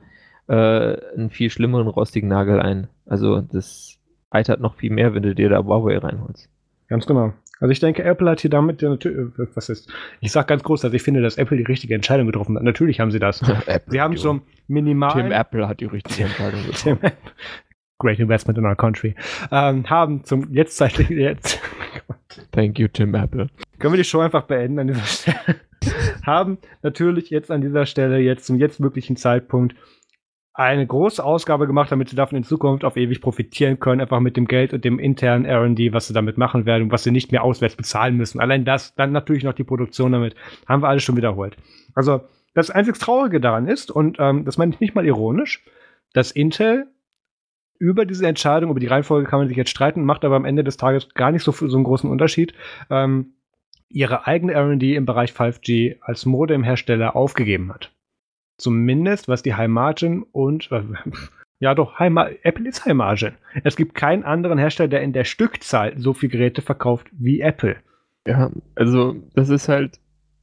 äh, 0.48 0.53
einen 0.53 1.30
viel 1.30 1.49
schlimmeren 1.49 1.88
rostigen 1.88 2.30
Nagel 2.30 2.60
ein. 2.60 2.88
Also 3.06 3.41
das 3.41 3.99
eitert 4.32 4.60
noch 4.60 4.76
viel 4.76 4.91
mehr, 4.91 5.14
wenn 5.14 5.24
du 5.24 5.36
dir 5.36 5.49
da 5.49 5.64
Huawei 5.64 5.98
reinholst. 5.98 6.49
Ganz 6.88 7.06
genau. 7.06 7.34
Also 7.60 7.72
ich 7.72 7.80
denke, 7.80 8.03
Apple 8.03 8.30
hat 8.30 8.41
hier 8.41 8.49
damit 8.49 8.82
natürlich, 8.82 9.18
äh, 9.40 9.48
was 9.53 9.70
ist, 9.70 9.90
ich 10.20 10.32
sag 10.32 10.48
ganz 10.48 10.64
groß, 10.64 10.82
dass 10.82 10.94
ich 10.94 11.02
finde, 11.02 11.22
dass 11.22 11.38
Apple 11.38 11.57
die 11.57 11.64
richtige 11.64 11.95
Entscheidung 11.95 12.26
getroffen 12.26 12.57
hat. 12.57 12.64
Natürlich 12.64 12.99
haben 12.99 13.11
sie 13.11 13.20
das. 13.20 13.40
sie 13.88 14.02
haben 14.02 14.18
zum 14.18 14.41
minimalen... 14.68 15.28
Tim 15.28 15.32
Apple 15.32 15.68
hat 15.68 15.80
die 15.80 15.86
richtige 15.86 16.24
Entscheidung 16.24 16.61
getroffen. 16.65 17.11
Great 17.99 18.20
investment 18.20 18.57
in 18.57 18.65
our 18.65 18.76
country. 18.76 19.15
Ähm, 19.52 19.90
haben 19.90 20.26
zum 20.26 20.52
jetzt 20.52 20.76
zeitlich 20.76 21.10
jetzt. 21.10 21.61
Thank 22.52 22.80
you, 22.80 22.88
Tim 22.90 23.15
Apple. 23.15 23.48
Können 23.80 23.94
wir 23.94 23.98
die 23.98 24.03
Show 24.03 24.20
einfach 24.20 24.44
beenden 24.44 24.80
an 24.80 24.88
dieser 24.88 25.06
Stelle? 25.06 25.56
haben 26.26 26.57
natürlich 26.82 27.30
jetzt 27.30 27.52
an 27.52 27.61
dieser 27.61 27.86
Stelle, 27.86 28.20
jetzt 28.20 28.45
zum 28.45 28.57
jetzt 28.57 28.80
möglichen 28.80 29.15
Zeitpunkt, 29.15 29.76
eine 30.54 30.86
große 30.86 31.24
Ausgabe 31.24 31.66
gemacht, 31.66 31.92
damit 31.92 32.10
sie 32.10 32.16
davon 32.16 32.38
in 32.38 32.44
Zukunft 32.44 32.86
auf 32.86 32.96
ewig 32.96 33.22
profitieren 33.22 33.80
können, 33.80 34.02
einfach 34.02 34.20
mit 34.20 34.38
dem 34.38 34.46
Geld 34.46 34.74
und 34.74 34.86
dem 34.86 35.00
internen 35.00 35.46
R&D, 35.46 35.94
was 35.94 36.08
sie 36.08 36.14
damit 36.14 36.38
machen 36.38 36.66
werden 36.66 36.84
und 36.84 36.92
was 36.92 37.04
sie 37.04 37.12
nicht 37.12 37.32
mehr 37.32 37.44
auswärts 37.44 37.76
bezahlen 37.76 38.18
müssen. 38.18 38.40
Allein 38.40 38.64
das, 38.64 38.94
dann 38.94 39.12
natürlich 39.12 39.44
noch 39.44 39.54
die 39.54 39.64
Produktion 39.64 40.12
damit, 40.12 40.36
haben 40.68 40.84
wir 40.84 40.90
alles 40.90 41.04
schon 41.04 41.18
wiederholt. 41.18 41.58
Also 41.96 42.22
das 42.54 42.70
einzig 42.70 43.00
Traurige 43.00 43.42
daran 43.42 43.68
ist, 43.68 43.90
und 43.90 44.18
ähm, 44.20 44.46
das 44.46 44.60
meine 44.60 44.74
ich 44.74 44.80
nicht 44.80 44.94
mal 44.94 45.06
ironisch, 45.06 45.66
dass 46.14 46.32
Intel 46.32 46.86
über 47.80 48.06
diese 48.06 48.28
Entscheidung, 48.28 48.70
über 48.70 48.80
die 48.80 48.88
Reihenfolge 48.88 49.28
kann 49.28 49.40
man 49.40 49.48
sich 49.48 49.58
jetzt 49.58 49.72
streiten, 49.72 50.06
macht 50.06 50.24
aber 50.24 50.36
am 50.36 50.46
Ende 50.46 50.64
des 50.64 50.78
Tages 50.78 51.10
gar 51.16 51.32
nicht 51.32 51.44
so, 51.44 51.52
so 51.52 51.76
einen 51.76 51.84
großen 51.84 52.10
Unterschied, 52.10 52.54
ähm, 52.92 53.34
ihre 53.90 54.28
eigene 54.28 54.54
R&D 54.54 54.96
im 54.96 55.06
Bereich 55.06 55.32
5G 55.32 55.98
als 56.02 56.28
Modemhersteller 56.28 57.16
aufgegeben 57.16 57.74
hat. 57.74 57.92
Zumindest 58.58 59.28
was 59.28 59.44
die 59.44 59.56
High 59.56 59.70
Margin 59.70 60.24
und 60.32 60.72
äh, 60.72 60.84
ja 61.60 61.76
doch, 61.76 62.00
High 62.00 62.38
Apple 62.44 62.68
ist 62.68 62.86
High 62.86 62.94
Margin. 62.94 63.34
Es 63.64 63.76
gibt 63.76 63.96
keinen 63.96 64.24
anderen 64.24 64.58
Hersteller, 64.58 64.90
der 64.90 65.02
in 65.02 65.14
der 65.14 65.24
Stückzahl 65.24 65.98
so 65.98 66.14
viele 66.14 66.32
Geräte 66.32 66.62
verkauft 66.62 67.08
wie 67.12 67.42
Apple. 67.42 67.78
Ja, 68.28 68.52
also 68.76 69.16
das 69.34 69.50
ist 69.50 69.68
halt 69.68 70.00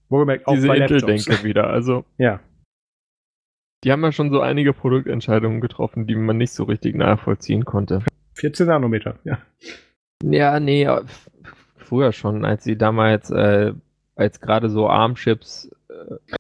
Wohlgemerkt, 0.09 0.45
diese 0.51 0.75
Intel-Denke 0.75 1.45
wieder. 1.45 1.71
Also 1.71 2.05
ja. 2.19 2.41
Die 3.85 3.93
haben 3.93 4.03
ja 4.03 4.13
schon 4.13 4.31
so 4.31 4.41
einige 4.41 4.75
Produktentscheidungen 4.75 5.61
getroffen, 5.61 6.07
die 6.07 6.15
man 6.15 6.37
nicht 6.37 6.53
so 6.53 6.65
richtig 6.65 6.97
nachvollziehen 6.97 7.65
konnte. 7.65 8.03
14 8.35 8.67
Nanometer, 8.67 9.19
ja. 9.25 9.39
Ja, 10.23 10.61
nee, 10.61 10.87
früher 11.77 12.13
schon, 12.13 12.45
als 12.45 12.65
sie 12.65 12.77
damals, 12.77 13.31
äh, 13.31 13.73
als 14.17 14.41
gerade 14.41 14.69
so 14.69 14.89
ARM-Chips 14.89 15.71
äh, 15.89 16.35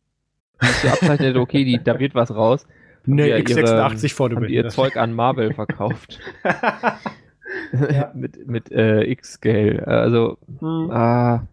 hast 0.60 0.84
du 0.84 0.88
abzeichnet, 0.88 1.36
okay, 1.36 1.64
die, 1.64 1.82
da 1.82 1.98
wird 1.98 2.14
was 2.14 2.34
raus. 2.34 2.66
Ne, 3.06 3.34
x86 3.38 4.04
ihre, 4.04 4.08
vor 4.10 4.28
dem 4.28 4.44
ihr 4.44 4.68
Zeug 4.68 4.96
an 4.96 5.14
Marvel 5.14 5.54
verkauft. 5.54 6.20
ja. 7.72 8.12
mit 8.14 8.46
mit 8.46 8.70
äh, 8.70 9.02
X-Scale. 9.04 9.86
Also, 9.86 10.38
hm. 10.58 10.90
ah, 10.90 11.46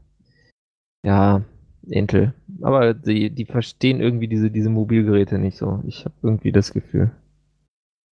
ja, 1.04 1.42
Intel. 1.88 2.34
Aber 2.62 2.94
die, 2.94 3.30
die 3.30 3.46
verstehen 3.46 4.02
irgendwie 4.02 4.28
diese, 4.28 4.52
diese 4.52 4.70
Mobilgeräte 4.70 5.40
nicht 5.40 5.58
so. 5.58 5.82
Ich 5.88 6.06
habe 6.06 6.16
irgendwie 6.22 6.52
das 6.52 6.74
Gefühl. 6.74 7.12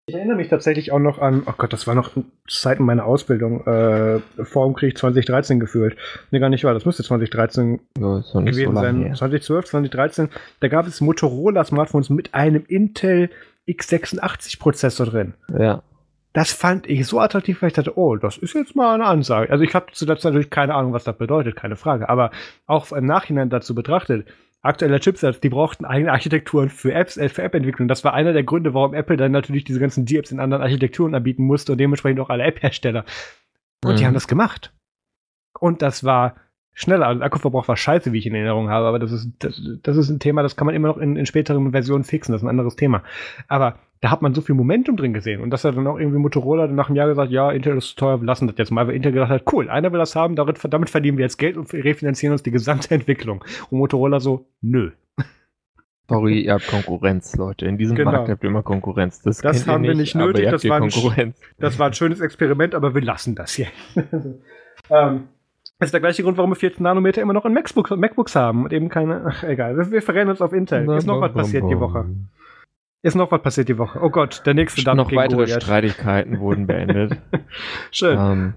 Ich 0.07 0.17
erinnere 0.17 0.37
mich 0.37 0.49
tatsächlich 0.49 0.91
auch 0.91 0.99
noch 0.99 1.21
an, 1.21 1.45
oh 1.47 1.53
Gott, 1.57 1.73
das 1.73 1.87
war 1.87 1.95
noch 1.95 2.11
Zeiten 2.49 2.85
meiner 2.85 3.05
Ausbildung, 3.05 3.65
äh, 3.67 4.19
vor 4.43 4.67
dem 4.67 4.75
Krieg 4.75 4.99
2013 4.99 5.61
gefühlt. 5.61 5.97
Nee, 6.33 6.41
gar 6.41 6.49
nicht 6.49 6.65
wahr, 6.65 6.75
das 6.75 6.85
müsste 6.85 7.05
2013 7.05 7.79
ja, 7.99 8.21
gewesen 8.35 8.75
so 8.75 8.81
sein. 8.81 9.03
Her. 9.05 9.15
2012, 9.15 9.65
2013, 9.67 10.29
da 10.59 10.67
gab 10.67 10.89
es 10.89 11.01
Motorola-Smartphones 11.01 12.11
mit 12.11 12.35
einem 12.35 12.65
Intel 12.67 13.31
x86-Prozessor 13.69 15.07
drin. 15.07 15.35
Ja. 15.57 15.83
Das 16.33 16.51
fand 16.51 16.89
ich 16.89 17.07
so 17.07 17.21
attraktiv, 17.21 17.63
weil 17.63 17.69
ich 17.69 17.75
dachte, 17.75 17.97
oh, 17.97 18.17
das 18.17 18.39
ist 18.39 18.55
jetzt 18.55 18.75
mal 18.75 18.95
eine 18.95 19.05
Ansage. 19.05 19.53
Also 19.53 19.63
ich 19.63 19.75
habe 19.75 19.93
zu 19.93 20.05
dazu 20.05 20.27
natürlich 20.27 20.51
keine 20.51 20.75
Ahnung, 20.75 20.95
was 20.95 21.05
das 21.05 21.17
bedeutet, 21.17 21.55
keine 21.55 21.77
Frage. 21.77 22.09
Aber 22.09 22.33
auch 22.67 22.91
im 22.91 23.07
Nachhinein 23.07 23.51
dazu 23.51 23.75
betrachtet, 23.75 24.27
aktueller 24.63 25.01
Chipsatz, 25.01 25.41
die 25.41 25.49
brauchten 25.49 25.85
eigene 25.85 26.13
Architekturen 26.13 26.69
für 26.69 26.95
Apps, 26.95 27.17
äh, 27.17 27.29
für 27.29 27.43
App-Entwicklung. 27.43 27.89
Das 27.89 28.05
war 28.05 28.15
einer 28.15 28.33
der 28.33 28.45
Gründe, 28.45 28.75
warum 28.75 28.95
Apple 28.95 29.17
dann 29.17 29.33
natürlich 29.33 29.65
diese 29.65 29.81
ganzen 29.81 30.07
D-Apps 30.07 30.31
in 30.31 30.41
anderen 30.41 30.63
Architekturen 30.63 31.15
anbieten 31.15 31.45
musste 31.45 31.73
und 31.73 31.79
dementsprechend 31.79 32.21
auch 32.21 32.31
alle 32.31 32.45
App-Hersteller. 32.45 33.05
Und 33.85 33.93
mhm. 33.93 33.97
die 33.97 34.07
haben 34.07 34.15
das 34.15 34.29
gemacht. 34.29 34.73
Und 35.59 35.83
das 35.83 36.05
war 36.05 36.37
schneller. 36.73 37.07
Also 37.07 37.23
Akkuverbrauch 37.23 37.69
war 37.69 37.77
scheiße, 37.77 38.13
wie 38.13 38.19
ich 38.19 38.27
in 38.27 38.35
Erinnerung 38.35 38.71
habe, 38.71 38.87
aber 38.87 38.99
das 38.99 39.13
ist, 39.13 39.31
das, 39.41 39.61
das 39.83 39.97
ist 39.97 40.09
ein 40.09 40.21
Thema, 40.21 40.43
das 40.43 40.57
kann 40.57 40.67
man 40.67 40.75
immer 40.75 40.89
noch 40.89 40.99
in, 40.99 41.17
in 41.17 41.27
späteren 41.27 41.73
Versionen 41.73 42.05
fixen, 42.05 42.33
das 42.33 42.41
ist 42.41 42.47
ein 42.47 42.51
anderes 42.51 42.77
Thema. 42.77 43.03
Aber 43.49 43.79
da 44.03 44.11
hat 44.11 44.21
man 44.21 44.35
so 44.35 44.41
viel 44.41 44.57
Momentum 44.57 44.97
drin 44.97 45.15
gesehen. 45.15 45.41
Und 45.41 45.51
dass 45.51 45.65
er 45.65 45.71
dann 45.71 45.87
auch 45.87 45.97
irgendwie 45.97 46.19
Motorola 46.19 46.67
nach 46.67 46.89
einem 46.89 46.97
Jahr 46.97 47.07
gesagt, 47.07 47.31
ja, 47.31 47.53
Intel 47.53 47.79
ist 47.79 47.91
zu 47.91 47.97
teuer, 47.97 48.21
wir 48.21 48.27
lassen 48.27 48.49
das 48.49 48.59
jetzt 48.59 48.73
mal. 48.73 48.89
Weil 48.89 48.97
Intel 48.97 49.13
gedacht 49.13 49.31
hat, 49.31 49.45
cool, 49.53 49.71
einer 49.71 49.93
will 49.93 50.01
das 50.01 50.17
haben, 50.17 50.35
damit, 50.35 50.59
damit 50.69 50.91
verdienen 50.91 51.19
wir 51.19 51.25
jetzt 51.25 51.39
Geld 51.39 51.57
und 51.57 51.73
refinanzieren 51.73 52.33
uns 52.33 52.43
die 52.43 52.51
gesamte 52.51 52.91
Entwicklung. 52.95 53.45
Und 53.71 53.79
Motorola 53.79 54.19
so, 54.19 54.47
nö. 54.61 54.91
Sorry, 56.09 56.41
ihr 56.41 56.55
habt 56.55 56.67
Konkurrenz, 56.67 57.37
Leute. 57.37 57.67
In 57.67 57.79
diesem 57.79 57.97
genau. 57.97 58.11
Markt 58.11 58.29
habt 58.29 58.43
ihr 58.43 58.51
immer 58.51 58.65
Konkurrenz. 58.65 59.23
Das, 59.23 59.39
das 59.39 59.69
haben 59.69 59.85
wir 59.85 59.95
nicht 59.95 60.17
nötig. 60.17 60.51
Das 60.51 60.69
war, 60.69 60.83
ein, 60.83 61.35
das 61.59 61.79
war, 61.79 61.87
ein, 61.87 61.95
schönes 61.95 62.21
Experiment, 62.21 62.75
aber 62.75 62.97
wir 62.97 63.03
lassen 63.03 63.37
das 63.37 63.53
hier. 63.53 63.69
ähm, 64.91 65.29
das 65.79 65.87
ist 65.87 65.93
der 65.93 66.01
gleiche 66.01 66.25
Grund, 66.25 66.37
warum 66.39 66.51
wir 66.51 66.57
14 66.57 66.83
Nanometer 66.83 67.23
immer 67.23 67.33
noch 67.33 67.45
in 67.45 67.55
MacBooks, 67.55 67.91
MacBooks 67.91 68.35
haben 68.35 68.65
und 68.65 68.73
eben 68.73 68.89
keine. 68.89 69.23
Ach, 69.27 69.45
egal. 69.45 69.77
Wir, 69.77 69.93
wir 69.93 70.03
verrennen 70.03 70.31
uns 70.31 70.43
auf 70.43 70.53
Intel. 70.53 70.91
Ist 70.97 71.07
noch 71.07 71.21
was 71.21 71.33
passiert 71.33 71.71
die 71.71 71.79
Woche? 71.79 72.05
Ist 73.03 73.17
noch 73.17 73.33
was 73.33 73.43
passiert 73.43 73.69
die 73.69 73.79
Woche? 73.79 74.01
Oh 74.01 74.11
Gott, 74.11 74.43
der 74.47 74.55
nächste 74.55 74.85
Dampf 74.85 74.97
Noch 74.97 75.13
weitere 75.13 75.45
Goliath. 75.45 75.63
Streitigkeiten 75.63 76.39
wurden 76.39 76.69
beendet. 76.69 77.21
Schön. 77.91 78.17
Ähm, 78.19 78.55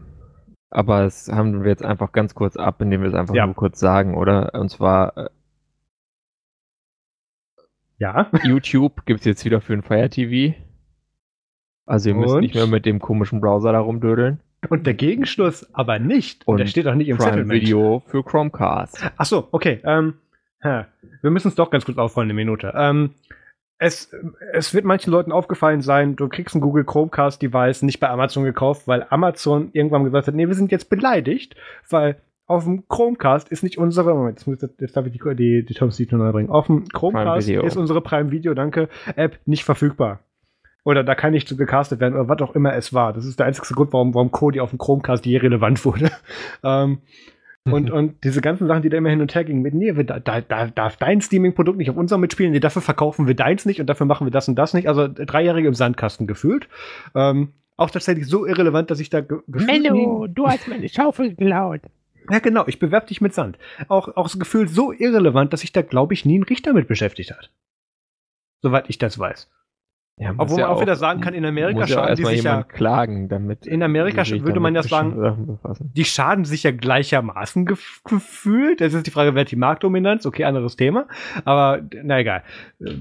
aber 0.70 1.06
es 1.06 1.32
haben 1.32 1.64
wir 1.64 1.72
jetzt 1.72 1.84
einfach 1.84 2.12
ganz 2.12 2.36
kurz 2.36 2.56
ab, 2.56 2.80
indem 2.82 3.02
wir 3.02 3.10
es 3.10 3.16
einfach 3.16 3.34
ja. 3.34 3.48
nur 3.48 3.56
kurz 3.56 3.80
sagen, 3.80 4.16
oder? 4.16 4.54
Und 4.54 4.70
zwar. 4.70 5.18
Äh, 5.18 5.30
ja. 7.98 8.30
YouTube 8.44 9.06
gibt 9.06 9.22
es 9.22 9.26
jetzt 9.26 9.46
wieder 9.46 9.62
für 9.62 9.74
ein 9.74 9.82
Fire 9.82 10.10
TV. 10.10 10.56
Also 11.88 12.10
ihr 12.10 12.16
müsst 12.16 12.36
Und? 12.36 12.42
nicht 12.42 12.54
mehr 12.54 12.68
mit 12.68 12.86
dem 12.86 13.00
komischen 13.00 13.42
Browser 13.42 13.72
da 13.72 13.80
rumdödeln. 13.80 14.42
Und 14.70 14.86
der 14.86 14.94
Gegenschluss 14.94 15.74
aber 15.74 15.98
nicht. 15.98 16.48
Und 16.48 16.58
der 16.58 16.68
steht 16.68 16.88
auch 16.88 16.96
nicht 16.96 17.08
im 17.08 17.18
Prime 17.18 17.32
Settlement. 17.32 17.62
Video 17.62 18.04
für 18.06 18.24
Chromecast. 18.24 19.12
Ach 19.18 19.26
so, 19.26 19.48
okay. 19.52 19.80
Ähm, 19.84 20.16
wir 20.62 21.32
müssen 21.32 21.48
es 21.48 21.56
doch 21.56 21.70
ganz 21.70 21.86
kurz 21.86 21.98
aufrollen, 21.98 22.28
eine 22.28 22.34
Minute. 22.34 22.74
Ähm, 22.76 23.12
es, 23.78 24.12
es 24.54 24.74
wird 24.74 24.86
manchen 24.86 25.12
Leuten 25.12 25.32
aufgefallen 25.32 25.82
sein, 25.82 26.16
du 26.16 26.30
kriegst 26.30 26.56
ein 26.56 26.62
Google 26.62 26.86
Chromecast 26.86 27.42
Device 27.42 27.82
nicht 27.82 28.00
bei 28.00 28.10
Amazon 28.10 28.44
gekauft, 28.44 28.88
weil 28.88 29.06
Amazon 29.10 29.70
irgendwann 29.74 30.06
gesagt 30.06 30.28
hat, 30.28 30.36
nee, 30.36 30.48
wir 30.48 30.56
sind 30.56 30.72
jetzt 30.72 30.90
beleidigt, 30.90 31.56
weil 31.90 32.18
auf 32.48 32.64
dem 32.64 32.88
Chromecast 32.88 33.50
ist 33.50 33.64
nicht 33.64 33.78
unsere, 33.78 34.14
Moment, 34.14 34.38
jetzt, 34.38 34.48
muss, 34.48 34.62
jetzt 34.62 34.96
darf 34.96 35.06
ich 35.08 35.14
die, 35.14 35.36
die, 35.36 35.66
die 35.66 35.74
Thomas 35.74 36.00
neu 36.00 36.32
bringen. 36.32 36.50
Auf 36.50 36.68
dem 36.68 36.88
Chromecast 36.88 37.50
ist 37.50 37.76
unsere 37.76 38.02
Prime 38.02 38.32
Video, 38.32 38.54
danke, 38.54 38.88
App 39.16 39.40
nicht 39.46 39.64
verfügbar. 39.66 40.20
Oder 40.84 41.04
da 41.04 41.16
kann 41.16 41.32
nicht 41.32 41.48
so 41.48 41.56
gecastet 41.56 42.00
werden, 42.00 42.14
oder 42.14 42.30
was 42.30 42.42
auch 42.42 42.54
immer 42.54 42.74
es 42.76 42.94
war. 42.94 43.12
Das 43.12 43.26
ist 43.26 43.40
der 43.40 43.48
einzige 43.48 43.74
Grund, 43.74 43.92
warum, 43.92 44.14
warum 44.14 44.30
Cody 44.30 44.60
auf 44.60 44.70
dem 44.70 44.78
Chromecast 44.78 45.26
je 45.26 45.38
relevant 45.38 45.84
wurde. 45.84 46.12
ähm, 46.64 47.00
und, 47.66 47.92
und 47.92 48.24
diese 48.24 48.42
ganzen 48.42 48.68
Sachen, 48.68 48.82
die 48.82 48.90
da 48.90 48.98
immer 48.98 49.10
hin 49.10 49.22
und 49.22 49.34
her 49.34 49.44
gingen, 49.44 49.62
mit, 49.62 49.74
nee, 49.74 49.92
da, 49.92 50.20
da, 50.20 50.42
da 50.42 50.68
darf 50.68 50.98
dein 50.98 51.22
Streaming-Produkt 51.22 51.78
nicht 51.78 51.90
auf 51.90 51.98
unserem 51.98 52.22
mitspielen, 52.22 52.52
nee, 52.52 52.60
dafür 52.60 52.82
verkaufen 52.82 53.28
wir 53.28 53.36
deins 53.36 53.66
nicht 53.66 53.80
und 53.80 53.88
dafür 53.88 54.06
machen 54.06 54.28
wir 54.28 54.32
das 54.32 54.48
und 54.48 54.56
das 54.56 54.74
nicht. 54.74 54.88
Also 54.88 55.08
dreijährige 55.08 55.68
im 55.68 55.74
Sandkasten 55.74 56.28
gefühlt. 56.28 56.68
Ähm, 57.14 57.54
auch 57.78 57.90
tatsächlich 57.90 58.28
so 58.28 58.46
irrelevant, 58.46 58.90
dass 58.90 59.00
ich 59.00 59.10
da 59.10 59.22
ge 59.22 59.40
Menno, 59.48 60.28
du 60.28 60.48
hast 60.48 60.68
meine 60.68 60.88
Schaufel 60.88 61.36
geklaut. 61.36 61.82
Ja, 62.30 62.40
genau, 62.40 62.64
ich 62.68 62.80
bewerbe 62.80 63.08
dich 63.08 63.22
mit 63.22 63.34
Sand. 63.34 63.58
Auch, 63.88 64.16
auch 64.16 64.24
das 64.24 64.40
Gefühl 64.40 64.68
so 64.68 64.92
irrelevant, 64.92 65.54
dass 65.54 65.62
sich 65.62 65.72
da, 65.72 65.82
glaube 65.82 66.14
ich, 66.14 66.26
nie 66.26 66.40
ein 66.40 66.44
Richter 66.44 66.74
mit 66.74 66.88
beschäftigt 66.88 67.32
hat. 67.32 67.52
Soweit 68.62 68.90
ich 68.90 68.98
das 68.98 69.20
weiß. 69.20 69.50
Ja, 70.18 70.34
Obwohl 70.38 70.60
ja 70.60 70.68
man 70.68 70.78
auch 70.78 70.82
wieder 70.82 70.96
sagen 70.96 71.20
kann, 71.20 71.34
in 71.34 71.46
Amerika 71.46 71.86
schaden 71.86 72.08
ja 72.08 72.16
die 72.16 72.24
sich 72.24 72.44
ja 72.44 72.64
klagen, 72.64 73.28
damit 73.28 73.68
in 73.68 73.84
Amerika 73.84 74.26
würde 74.26 74.62
man 74.62 74.74
ja 74.74 74.82
sagen, 74.82 75.60
die 75.94 76.06
schaden 76.06 76.46
sich 76.46 76.64
ja 76.64 76.72
gleichermaßen 76.72 77.66
gef 77.66 78.02
gefühlt. 78.06 78.80
Das 78.80 78.94
ist 78.94 79.08
die 79.08 79.12
Frage, 79.12 79.36
wer 79.36 79.42
hat 79.42 79.52
die 79.52 79.58
Marktdominanz? 79.58 80.26
Okay, 80.26 80.46
anderes 80.46 80.78
Thema. 80.78 81.08
Aber 81.44 81.82
na 82.02 82.20
egal, 82.20 82.44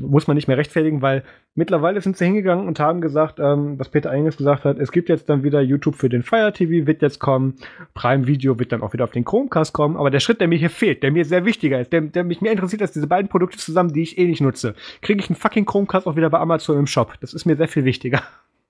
muss 0.01 0.27
man 0.27 0.35
nicht 0.35 0.49
mehr 0.49 0.57
rechtfertigen, 0.57 1.03
weil 1.03 1.23
Mittlerweile 1.57 2.01
sind 2.01 2.17
sie 2.17 2.25
hingegangen 2.25 2.67
und 2.67 2.81
haben 2.81 3.01
gesagt, 3.01 3.39
ähm, 3.39 3.79
was 3.79 3.89
Peter 3.89 4.11
Engels 4.11 4.37
gesagt 4.37 4.65
hat, 4.65 4.77
es 4.79 4.91
gibt 4.91 5.09
jetzt 5.09 5.29
dann 5.29 5.45
wieder 5.45 5.61
YouTube 5.61 5.95
für 5.95 6.09
den 6.09 6.25
Fire 6.25 6.53
TV, 6.53 6.89
wird 6.89 7.01
jetzt 7.01 7.21
kommen, 7.21 7.55
Prime 7.95 8.27
Video 8.27 8.59
wird 8.59 8.73
dann 8.73 8.83
auch 8.83 8.93
wieder 8.93 9.05
auf 9.05 9.13
den 9.13 9.25
Chromecast 9.25 9.73
kommen, 9.73 9.97
aber 9.97 10.11
der 10.11 10.19
Schritt, 10.19 10.41
der 10.41 10.49
mir 10.49 10.59
hier 10.59 10.71
fehlt, 10.71 11.05
der 11.05 11.13
mir 11.13 11.25
sehr 11.25 11.45
wichtiger 11.45 11.81
ist, 11.81 11.93
der, 11.93 12.01
der 12.01 12.25
mich 12.25 12.41
mehr 12.41 12.51
interessiert 12.51 12.83
als 12.83 12.91
diese 12.91 13.07
beiden 13.07 13.29
Produkte 13.29 13.57
zusammen, 13.57 13.93
die 13.93 14.03
ich 14.03 14.19
eh 14.19 14.27
nicht 14.27 14.41
nutze, 14.41 14.75
kriege 15.01 15.21
ich 15.21 15.31
einen 15.31 15.37
fucking 15.37 15.65
Chromecast 15.65 16.09
auch 16.09 16.17
wieder 16.17 16.31
bei 16.31 16.41
Amazon 16.41 16.77
im 16.77 16.89
Shop. 16.89 17.15
Das 17.21 17.33
ist 17.33 17.45
mir 17.45 17.55
sehr 17.55 17.69
viel 17.69 17.85
wichtiger. 17.85 18.23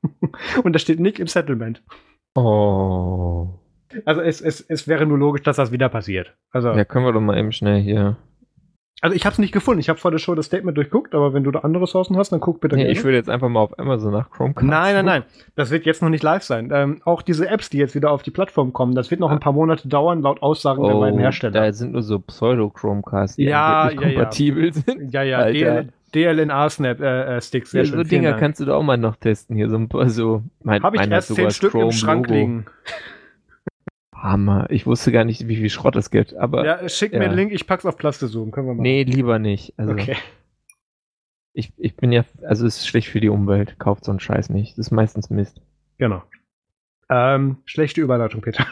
und 0.62 0.74
das 0.74 0.82
steht 0.82 1.00
nicht 1.00 1.20
im 1.20 1.26
Settlement. 1.26 1.82
Oh. 2.34 3.48
Also 4.04 4.20
es, 4.20 4.42
es, 4.42 4.60
es 4.60 4.88
wäre 4.88 5.06
nur 5.06 5.16
logisch, 5.16 5.42
dass 5.42 5.56
das 5.56 5.72
wieder 5.72 5.88
passiert. 5.88 6.34
Also, 6.50 6.72
ja, 6.72 6.84
können 6.84 7.06
wir 7.06 7.12
doch 7.12 7.20
mal 7.20 7.38
eben 7.38 7.52
schnell 7.52 7.80
hier 7.80 8.18
also 9.04 9.14
ich 9.14 9.26
habe 9.26 9.34
es 9.34 9.38
nicht 9.38 9.52
gefunden. 9.52 9.80
Ich 9.80 9.90
habe 9.90 9.98
vor 9.98 10.10
der 10.10 10.16
Show 10.16 10.34
das 10.34 10.46
Statement 10.46 10.78
durchguckt, 10.78 11.14
aber 11.14 11.34
wenn 11.34 11.44
du 11.44 11.50
da 11.50 11.58
andere 11.58 11.86
Sourcen 11.86 12.16
hast, 12.16 12.32
dann 12.32 12.40
guck 12.40 12.62
bitte. 12.62 12.74
Nee, 12.76 12.86
ich 12.86 13.04
würde 13.04 13.18
jetzt 13.18 13.28
einfach 13.28 13.50
mal 13.50 13.60
auf 13.60 13.78
Amazon 13.78 14.12
nach 14.12 14.30
Chromecast. 14.30 14.66
Nein, 14.66 14.94
nein, 14.94 15.04
nein. 15.04 15.22
Das 15.56 15.70
wird 15.70 15.84
jetzt 15.84 16.00
noch 16.00 16.08
nicht 16.08 16.22
live 16.22 16.42
sein. 16.42 16.70
Ähm, 16.72 17.02
auch 17.04 17.20
diese 17.20 17.46
Apps, 17.46 17.68
die 17.68 17.76
jetzt 17.76 17.94
wieder 17.94 18.10
auf 18.10 18.22
die 18.22 18.30
Plattform 18.30 18.72
kommen, 18.72 18.94
das 18.94 19.10
wird 19.10 19.20
noch 19.20 19.30
ein 19.30 19.40
paar 19.40 19.52
Monate 19.52 19.88
dauern, 19.88 20.22
laut 20.22 20.42
Aussagen 20.42 20.80
oh, 20.82 20.86
der 20.86 20.94
beiden 20.94 21.18
Hersteller. 21.18 21.52
Da 21.52 21.70
sind 21.74 21.92
nur 21.92 22.02
so 22.02 22.18
Pseudo-Chromecast, 22.18 23.36
die 23.36 23.44
ja, 23.44 23.90
ja, 23.90 23.94
kompatibel 23.94 24.68
ja. 24.68 24.72
sind. 24.72 25.12
Ja, 25.12 25.22
ja, 25.22 25.50
DL, 25.50 25.88
DLNA-Snap 26.14 27.00
äh, 27.00 27.36
äh, 27.36 27.40
ja, 27.72 27.84
so 27.84 28.02
Dinger 28.04 28.32
kannst 28.34 28.60
du 28.60 28.64
da 28.64 28.74
auch 28.76 28.82
mal 28.82 28.96
noch 28.96 29.16
testen. 29.16 29.54
Hier 29.54 29.68
so 29.68 29.76
ein 29.76 29.90
paar 29.90 30.08
so. 30.08 30.44
Mein, 30.62 30.82
Habe 30.82 30.96
ich 30.96 31.10
erst 31.10 31.34
zehn 31.34 31.50
Stück 31.50 31.72
Chrome 31.72 31.86
im 31.86 31.92
Schrank 31.92 32.28
Logo. 32.28 32.38
liegen. 32.38 32.66
Hammer. 34.24 34.66
Ich 34.70 34.86
wusste 34.86 35.12
gar 35.12 35.24
nicht, 35.24 35.46
wie 35.48 35.56
viel 35.56 35.70
Schrott 35.70 35.96
es 35.96 36.10
gibt. 36.10 36.34
Aber, 36.34 36.64
ja, 36.64 36.88
schick 36.88 37.12
ja. 37.12 37.18
mir 37.18 37.26
einen 37.26 37.36
Link, 37.36 37.52
ich 37.52 37.66
pack's 37.66 37.84
auf 37.84 37.96
Plastezoom. 37.96 38.50
Können 38.50 38.66
wir 38.66 38.74
mal. 38.74 38.82
Nee, 38.82 39.02
lieber 39.04 39.38
nicht. 39.38 39.74
Also, 39.76 39.92
okay. 39.92 40.16
Ich, 41.52 41.72
ich 41.76 41.94
bin 41.96 42.10
ja, 42.10 42.24
also 42.42 42.66
es 42.66 42.78
ist 42.78 42.88
schlecht 42.88 43.08
für 43.08 43.20
die 43.20 43.28
Umwelt. 43.28 43.78
Kauft 43.78 44.04
so 44.04 44.10
einen 44.10 44.20
Scheiß 44.20 44.48
nicht. 44.50 44.72
Das 44.72 44.86
ist 44.86 44.90
meistens 44.90 45.30
Mist. 45.30 45.60
Genau. 45.98 46.22
Ähm, 47.08 47.58
schlechte 47.66 48.00
Überleitung, 48.00 48.40
Peter. 48.40 48.66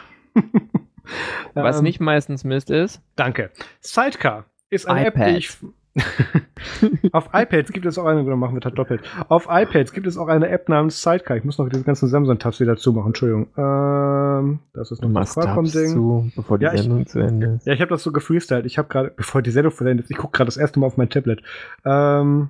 Was 1.53 1.77
ähm, 1.77 1.83
nicht 1.83 1.99
meistens 1.99 2.43
Mist 2.43 2.71
ist? 2.71 3.01
Danke. 3.15 3.51
Sidecar 3.79 4.45
ist 4.69 4.87
eine 4.87 5.07
iPad. 5.07 5.21
App, 5.21 5.29
die 5.29 5.37
ich 5.37 5.57
auf 7.11 7.29
iPads 7.33 7.71
gibt 7.71 7.85
es 7.85 7.97
auch 7.97 8.05
eine, 8.05 8.23
oder 8.23 8.35
machen 8.35 8.55
wir 8.55 8.61
das 8.61 8.73
doppelt. 8.73 9.01
Auf 9.29 9.47
iPads 9.49 9.93
gibt 9.93 10.07
es 10.07 10.17
auch 10.17 10.27
eine 10.27 10.49
App 10.49 10.69
namens 10.69 11.01
Sidecar. 11.01 11.37
Ich 11.37 11.43
muss 11.43 11.57
noch 11.57 11.69
diese 11.69 11.83
ganzen 11.83 12.09
Samsung-Tabs 12.09 12.59
wieder 12.59 12.77
zumachen, 12.77 13.07
Entschuldigung. 13.07 13.47
Ähm, 13.57 14.59
das 14.73 14.91
ist 14.91 15.01
noch 15.01 15.09
ein 15.09 15.25
Qualcomm-Ding. 15.25 16.33
bevor 16.35 16.57
die 16.57 16.65
ja, 16.65 16.75
Sendung 16.75 17.01
ich, 17.01 17.07
zu 17.07 17.19
Ende 17.19 17.47
ist. 17.57 17.67
Ja, 17.67 17.73
ich 17.73 17.81
habe 17.81 17.89
das 17.89 18.01
so 18.01 18.11
gefreestylt. 18.11 18.65
Ich 18.65 18.77
habe 18.77 18.87
gerade, 18.87 19.11
bevor 19.15 19.41
die 19.41 19.51
Sendung 19.51 19.71
zu 19.71 19.85
Ende 19.85 20.03
ist, 20.03 20.09
ich 20.09 20.17
gucke 20.17 20.35
gerade 20.35 20.47
das 20.47 20.57
erste 20.57 20.79
Mal 20.79 20.87
auf 20.87 20.97
mein 20.97 21.09
Tablet. 21.09 21.43
Ähm, 21.85 22.49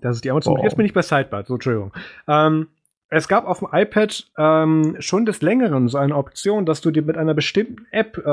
das 0.00 0.16
ist 0.16 0.24
die 0.24 0.30
Amazon. 0.30 0.58
Oh. 0.58 0.62
Jetzt 0.62 0.76
bin 0.76 0.86
ich 0.86 0.94
bei 0.94 1.02
Sidebar, 1.02 1.44
so 1.44 1.54
Entschuldigung. 1.54 1.92
Ähm, 2.26 2.68
es 3.08 3.28
gab 3.28 3.46
auf 3.46 3.60
dem 3.60 3.68
iPad 3.70 4.30
ähm, 4.36 4.96
schon 4.98 5.26
des 5.26 5.40
Längeren 5.42 5.88
so 5.88 5.98
eine 5.98 6.16
Option, 6.16 6.66
dass 6.66 6.80
du 6.80 6.90
dir 6.90 7.02
mit 7.02 7.16
einer 7.16 7.34
bestimmten 7.34 7.86
App, 7.92 8.18
äh, 8.18 8.30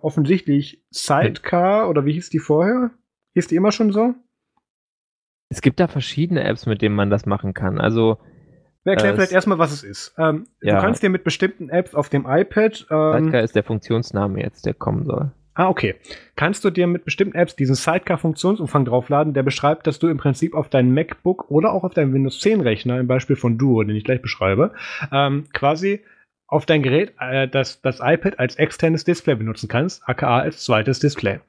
offensichtlich 0.00 0.82
Sidecar, 0.90 1.88
oder 1.88 2.04
wie 2.06 2.14
hieß 2.14 2.30
die 2.30 2.40
vorher? 2.40 2.90
Hieß 3.36 3.48
die 3.48 3.56
immer 3.56 3.70
schon 3.70 3.92
so? 3.92 4.14
Es 5.50 5.60
gibt 5.60 5.78
da 5.78 5.88
verschiedene 5.88 6.42
Apps, 6.42 6.64
mit 6.64 6.80
denen 6.80 6.94
man 6.94 7.10
das 7.10 7.26
machen 7.26 7.52
kann. 7.52 7.78
Also. 7.78 8.16
Wir 8.82 8.94
erklären 8.94 9.12
äh, 9.12 9.16
vielleicht 9.16 9.32
erstmal, 9.32 9.58
was 9.58 9.72
es 9.72 9.82
ist. 9.82 10.14
Ähm, 10.16 10.46
ja. 10.62 10.76
Du 10.76 10.80
kannst 10.80 11.02
dir 11.02 11.10
mit 11.10 11.22
bestimmten 11.22 11.68
Apps 11.68 11.94
auf 11.94 12.08
dem 12.08 12.24
iPad. 12.26 12.86
Ähm, 12.90 13.24
Sidecar 13.24 13.42
ist 13.42 13.54
der 13.54 13.62
Funktionsname 13.62 14.40
jetzt, 14.40 14.64
der 14.64 14.72
kommen 14.72 15.04
soll. 15.04 15.32
Ah, 15.52 15.68
okay. 15.68 15.96
Kannst 16.34 16.64
du 16.64 16.70
dir 16.70 16.86
mit 16.86 17.04
bestimmten 17.04 17.36
Apps 17.36 17.56
diesen 17.56 17.74
Sidecar-Funktionsumfang 17.74 18.86
draufladen, 18.86 19.34
der 19.34 19.42
beschreibt, 19.42 19.86
dass 19.86 19.98
du 19.98 20.08
im 20.08 20.16
Prinzip 20.16 20.54
auf 20.54 20.70
deinem 20.70 20.94
MacBook 20.94 21.50
oder 21.50 21.74
auch 21.74 21.84
auf 21.84 21.92
deinem 21.92 22.14
Windows 22.14 22.40
10-Rechner, 22.40 22.98
im 22.98 23.06
Beispiel 23.06 23.36
von 23.36 23.58
Duo, 23.58 23.82
den 23.82 23.96
ich 23.96 24.04
gleich 24.04 24.22
beschreibe, 24.22 24.72
ähm, 25.12 25.44
quasi 25.52 26.00
auf 26.46 26.64
dein 26.64 26.82
Gerät 26.82 27.12
äh, 27.20 27.48
das, 27.48 27.82
das 27.82 28.00
iPad 28.00 28.38
als 28.38 28.56
externes 28.56 29.04
Display 29.04 29.34
benutzen 29.34 29.68
kannst, 29.68 30.08
aka 30.08 30.38
als 30.38 30.64
zweites 30.64 31.00
Display. 31.00 31.40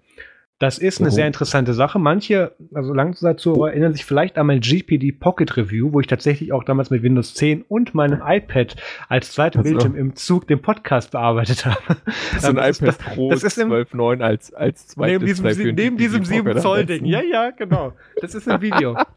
Das 0.59 0.79
ist 0.79 0.99
eine 0.99 1.09
Oh. 1.09 1.11
sehr 1.11 1.27
interessante 1.27 1.73
Sache. 1.75 1.99
Manche, 1.99 2.55
also 2.73 2.91
Langzeitzuhörer, 2.91 3.69
erinnern 3.69 3.93
sich 3.93 4.05
vielleicht 4.05 4.39
an 4.39 4.47
mein 4.47 4.59
GPD 4.59 5.11
Pocket 5.11 5.55
Review, 5.55 5.93
wo 5.93 5.99
ich 5.99 6.07
tatsächlich 6.07 6.51
auch 6.51 6.63
damals 6.63 6.89
mit 6.89 7.03
Windows 7.03 7.35
10 7.35 7.61
und 7.61 7.93
meinem 7.93 8.21
iPad 8.25 8.75
als 9.07 9.31
zweiter. 9.33 9.61
Bildschirm 9.61 9.95
im 9.95 10.15
Zug 10.15 10.47
den 10.47 10.59
Podcast 10.61 11.11
bearbeitet 11.11 11.65
habe. 11.67 11.77
So 12.39 12.47
ein 12.47 12.51
Ähm, 12.51 12.55
das 12.57 12.69
ist- 12.69 12.81
iPad 12.81 12.87
das- 12.87 12.97
Pro 13.15 13.29
das 13.29 13.43
ist 13.43 13.57
im- 13.59 13.69
12.9 13.69 14.21
als, 14.23 14.51
als 14.53 14.87
zweites 14.87 15.13
neben 15.13 15.25
diesem, 15.25 15.75
neben 15.75 15.97
diesem 15.97 16.21
GPD 16.23 16.35
7 16.35 16.45
Pocket 16.45 16.61
Zoll 16.63 16.79
am 16.79 16.85
Ding. 16.87 17.03
besten. 17.03 17.05
Ja, 17.05 17.21
ja, 17.21 17.49
genau. 17.51 17.93
Das 18.21 18.33
ist 18.33 18.47
ein 18.49 18.61
Video. 18.61 18.97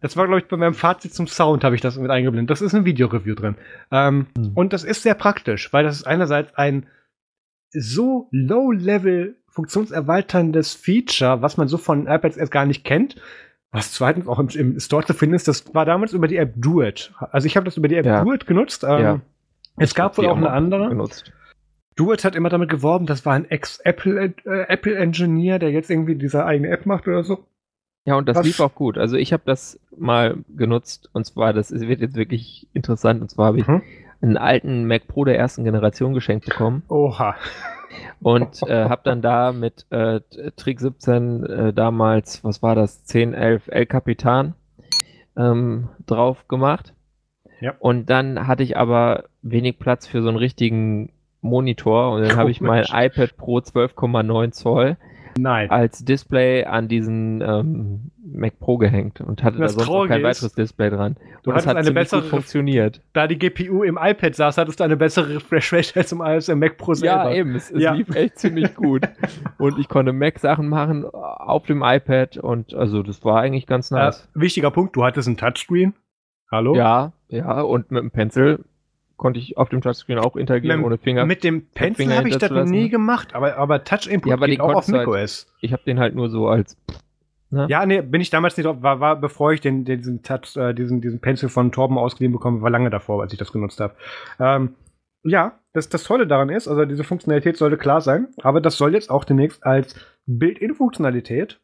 Das 0.00 0.16
war, 0.16 0.26
glaube 0.26 0.40
ich, 0.40 0.48
bei 0.48 0.56
meinem 0.56 0.74
Fazit 0.74 1.14
zum 1.14 1.28
Sound 1.28 1.62
habe 1.62 1.76
ich 1.76 1.80
das 1.80 1.96
mit 1.96 2.10
eingeblendet. 2.10 2.50
Das 2.50 2.60
ist 2.60 2.74
ein 2.74 2.84
Videoreview 2.84 3.36
drin. 3.36 3.54
Ähm, 3.92 4.26
Hm. 4.36 4.50
Und 4.56 4.72
das 4.72 4.82
ist 4.82 5.04
sehr 5.04 5.14
praktisch, 5.14 5.72
weil 5.72 5.84
das 5.84 5.94
ist 5.94 6.08
einerseits 6.08 6.52
ein 6.56 6.86
so 7.70 8.26
low-level 8.32 9.36
funktionserweiterndes 9.52 10.74
Feature, 10.74 11.42
was 11.42 11.56
man 11.56 11.68
so 11.68 11.78
von 11.78 12.06
iPads 12.06 12.36
erst 12.36 12.52
gar 12.52 12.66
nicht 12.66 12.84
kennt. 12.84 13.16
Was 13.70 13.92
zweitens 13.92 14.26
auch 14.26 14.38
im, 14.38 14.48
im 14.48 14.80
Store 14.80 15.04
zu 15.04 15.14
finden 15.14 15.34
ist, 15.34 15.48
das 15.48 15.74
war 15.74 15.86
damals 15.86 16.12
über 16.12 16.28
die 16.28 16.36
App 16.36 16.52
Duet. 16.56 17.12
Also 17.30 17.46
ich 17.46 17.56
habe 17.56 17.64
das 17.64 17.76
über 17.78 17.88
die 17.88 17.96
App 17.96 18.04
Ja. 18.04 18.22
Duet 18.22 18.46
genutzt. 18.46 18.84
Ähm, 18.84 19.00
Ja. 19.02 19.20
Es 19.78 19.94
gab 19.94 20.18
wohl 20.18 20.26
auch 20.26 20.36
eine 20.36 20.50
andere. 20.50 20.90
Genutzt. 20.90 21.32
Duet 21.96 22.24
hat 22.24 22.36
immer 22.36 22.50
damit 22.50 22.68
geworben, 22.68 23.06
das 23.06 23.24
war 23.24 23.32
ein 23.34 23.50
Ex-Apple 23.50 24.34
äh, 24.44 25.58
der 25.58 25.70
jetzt 25.70 25.90
irgendwie 25.90 26.14
diese 26.16 26.44
eigene 26.44 26.68
App 26.68 26.84
macht 26.86 27.06
oder 27.08 27.24
so. 27.24 27.44
Ja, 28.04 28.16
und 28.16 28.28
das 28.28 28.36
Was- 28.38 28.44
lief 28.46 28.60
auch 28.60 28.74
gut. 28.74 28.98
Also 28.98 29.16
ich 29.16 29.32
habe 29.32 29.42
das 29.46 29.78
mal 29.96 30.36
genutzt 30.56 31.08
und 31.12 31.24
zwar, 31.24 31.52
das 31.52 31.70
ist- 31.70 31.86
wird 31.88 32.00
jetzt 32.00 32.16
wirklich 32.16 32.68
interessant, 32.74 33.22
und 33.22 33.30
zwar 33.30 33.46
habe 33.46 33.60
ich 33.60 33.66
Mhm. 33.66 33.80
Einen 34.22 34.36
alten 34.36 34.86
Mac 34.86 35.08
Pro 35.08 35.24
der 35.24 35.38
ersten 35.38 35.64
Generation 35.64 36.14
geschenkt 36.14 36.46
bekommen 36.46 36.82
Oha. 36.88 37.34
und 38.20 38.62
äh, 38.66 38.84
habe 38.88 39.02
dann 39.04 39.20
da 39.20 39.52
mit 39.52 39.86
äh, 39.90 40.20
Trick 40.56 40.80
17 40.80 41.44
äh, 41.44 41.72
damals, 41.72 42.42
was 42.44 42.62
war 42.62 42.74
das, 42.74 43.04
10, 43.04 43.34
11 43.34 43.68
El 43.68 43.86
Capitan 43.86 44.54
ähm, 45.36 45.88
drauf 46.06 46.48
gemacht. 46.48 46.94
Ja. 47.60 47.74
Und 47.78 48.10
dann 48.10 48.46
hatte 48.46 48.62
ich 48.62 48.76
aber 48.76 49.24
wenig 49.42 49.78
Platz 49.78 50.06
für 50.06 50.22
so 50.22 50.28
einen 50.28 50.38
richtigen 50.38 51.12
Monitor 51.40 52.12
und 52.12 52.22
dann 52.22 52.36
habe 52.36 52.50
ich 52.50 52.60
mein 52.60 52.84
Komisch. 52.84 52.92
iPad 52.92 53.36
Pro 53.36 53.58
12,9 53.58 54.52
Zoll 54.52 54.96
Nein. 55.38 55.70
als 55.70 56.04
Display 56.04 56.64
an 56.64 56.88
diesen 56.88 57.40
ähm, 57.40 58.10
Mac 58.34 58.58
Pro 58.58 58.78
gehängt 58.78 59.20
und 59.20 59.42
hatte 59.42 59.58
Das 59.58 59.76
da 59.76 59.84
sonst 59.84 60.08
kein 60.08 60.22
weiteres 60.22 60.52
Display 60.54 60.90
dran. 60.90 61.16
Du 61.42 61.50
Und 61.50 61.56
das 61.56 61.66
hattest 61.66 61.68
hat 61.68 61.76
eine 61.76 61.92
bessere 61.92 62.22
funktioniert. 62.22 63.00
Da 63.12 63.26
die 63.26 63.38
GPU 63.38 63.82
im 63.82 63.98
iPad 64.00 64.34
saß, 64.34 64.58
hattest 64.58 64.80
du 64.80 64.84
eine 64.84 64.96
bessere 64.96 65.36
Refresh 65.36 65.72
Rate 65.72 65.96
als 66.00 66.12
im, 66.12 66.20
als 66.20 66.48
im 66.48 66.58
Mac 66.58 66.76
Pro 66.78 66.94
selber. 66.94 67.30
Ja, 67.30 67.34
eben, 67.34 67.54
es, 67.54 67.70
es 67.70 67.80
Ja. 67.82 67.92
lief 67.94 68.14
echt 68.14 68.38
ziemlich 68.38 68.74
gut. 68.76 69.02
Und 69.58 69.78
ich 69.78 69.88
konnte 69.88 70.12
Mac-Sachen 70.12 70.68
machen 70.68 71.04
auf 71.04 71.66
dem 71.66 71.82
iPad 71.82 72.36
und 72.38 72.74
also 72.74 73.02
das 73.02 73.24
war 73.24 73.40
eigentlich 73.40 73.66
ganz 73.66 73.90
Äh, 73.90 73.94
nice. 73.96 74.28
wichtiger 74.34 74.70
Punkt, 74.70 74.96
du 74.96 75.04
hattest 75.04 75.28
ein 75.28 75.36
Touchscreen. 75.36 75.94
Hallo? 76.50 76.74
Ja, 76.74 77.12
ja, 77.28 77.60
und 77.62 77.90
mit 77.90 78.02
dem 78.02 78.10
Pencil 78.10 78.58
konnte 79.16 79.38
ich 79.38 79.56
auf 79.56 79.68
dem 79.68 79.80
Touchscreen 79.82 80.18
auch 80.18 80.36
interagieren 80.36 80.78
Mit- 80.78 80.86
ohne 80.86 80.98
Finger. 80.98 81.24
Mit 81.26 81.44
dem 81.44 81.66
Pencil 81.74 82.14
habe 82.16 82.28
ich 82.28 82.36
das 82.38 82.68
nie 82.68 82.88
gemacht, 82.88 83.34
aber, 83.34 83.56
aber 83.56 83.84
Touch 83.84 84.06
Input 84.08 84.30
Ja, 84.30 84.34
aber 84.36 84.46
geht 84.48 84.60
auch 84.60 84.74
auf 84.74 84.88
halt- 84.88 85.06
macOS. 85.06 85.46
Ich 85.60 85.72
habe 85.72 85.82
den 85.84 86.00
halt 86.00 86.14
nur 86.14 86.28
so 86.28 86.48
als 86.48 86.76
ne? 87.52 87.66
Ja, 87.68 87.86
nee, 87.86 88.02
bin 88.02 88.20
ich 88.20 88.30
damals 88.30 88.56
nicht 88.56 88.66
war, 88.66 89.00
war 89.00 89.16
bevor 89.16 89.52
ich 89.52 89.60
den, 89.60 89.84
den, 89.84 89.98
diesen 89.98 90.22
Touch, 90.22 90.56
äh, 90.56 90.72
diesen, 90.72 91.00
diesen 91.00 91.20
Pencil 91.20 91.48
von 91.48 91.70
Torben 91.70 91.98
ausgeliehen 91.98 92.32
bekommen, 92.32 92.62
war 92.62 92.70
lange 92.70 92.90
davor, 92.90 93.22
als 93.22 93.32
ich 93.32 93.38
das 93.38 93.52
genutzt 93.52 93.80
habe. 93.80 93.94
Ähm, 94.40 94.74
ja, 95.24 95.60
das, 95.72 95.88
das 95.88 96.04
Tolle 96.04 96.26
daran 96.26 96.48
ist, 96.48 96.66
also 96.66 96.84
diese 96.84 97.04
Funktionalität 97.04 97.56
sollte 97.56 97.76
klar 97.76 98.00
sein, 98.00 98.28
aber 98.42 98.60
das 98.60 98.76
soll 98.76 98.94
jetzt 98.94 99.10
auch 99.10 99.24
demnächst 99.24 99.64
als 99.64 99.94
Build-in-Funktionalität 100.26 101.60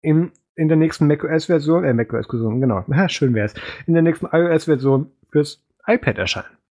in, 0.00 0.32
in 0.56 0.68
der 0.68 0.76
nächsten 0.76 1.06
macOS-Version, 1.06 1.84
äh, 1.84 1.94
macOS-Version, 1.94 2.60
genau, 2.60 2.84
schön 3.08 3.34
wär's, 3.34 3.54
in 3.86 3.94
der 3.94 4.02
nächsten 4.02 4.26
iOS-Version 4.26 5.10
fürs 5.30 5.64
iPad 5.86 6.18
erscheinen. 6.18 6.61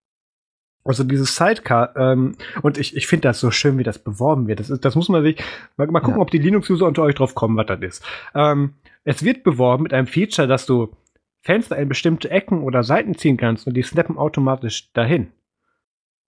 Also 0.84 1.04
dieses 1.04 1.36
Sidecar, 1.36 1.94
ähm, 1.96 2.34
und 2.62 2.76
ich, 2.76 2.96
ich 2.96 3.06
finde 3.06 3.28
das 3.28 3.38
so 3.38 3.50
schön, 3.52 3.78
wie 3.78 3.84
das 3.84 3.98
beworben 4.00 4.48
wird. 4.48 4.58
Das, 4.60 4.68
ist, 4.70 4.84
das 4.84 4.96
muss 4.96 5.08
man 5.08 5.22
sich, 5.22 5.40
mal, 5.76 5.86
mal 5.86 6.00
gucken, 6.00 6.16
Ja. 6.16 6.22
ob 6.22 6.30
die 6.32 6.38
Linux-User 6.38 6.86
unter 6.86 7.02
euch 7.02 7.14
drauf 7.14 7.34
kommen, 7.36 7.56
was 7.56 7.66
das 7.66 7.80
ist. 7.80 8.04
Ähm, 8.34 8.74
es 9.04 9.22
wird 9.24 9.44
beworben 9.44 9.84
mit 9.84 9.94
einem 9.94 10.06
Feature, 10.08 10.48
dass 10.48 10.66
du 10.66 10.96
Fenster 11.40 11.76
in 11.76 11.88
bestimmte 11.88 12.30
Ecken 12.30 12.62
oder 12.62 12.82
Seiten 12.84 13.16
ziehen 13.16 13.36
kannst 13.36 13.66
und 13.66 13.74
die 13.74 13.82
snappen 13.82 14.18
automatisch 14.18 14.92
dahin. 14.92 15.28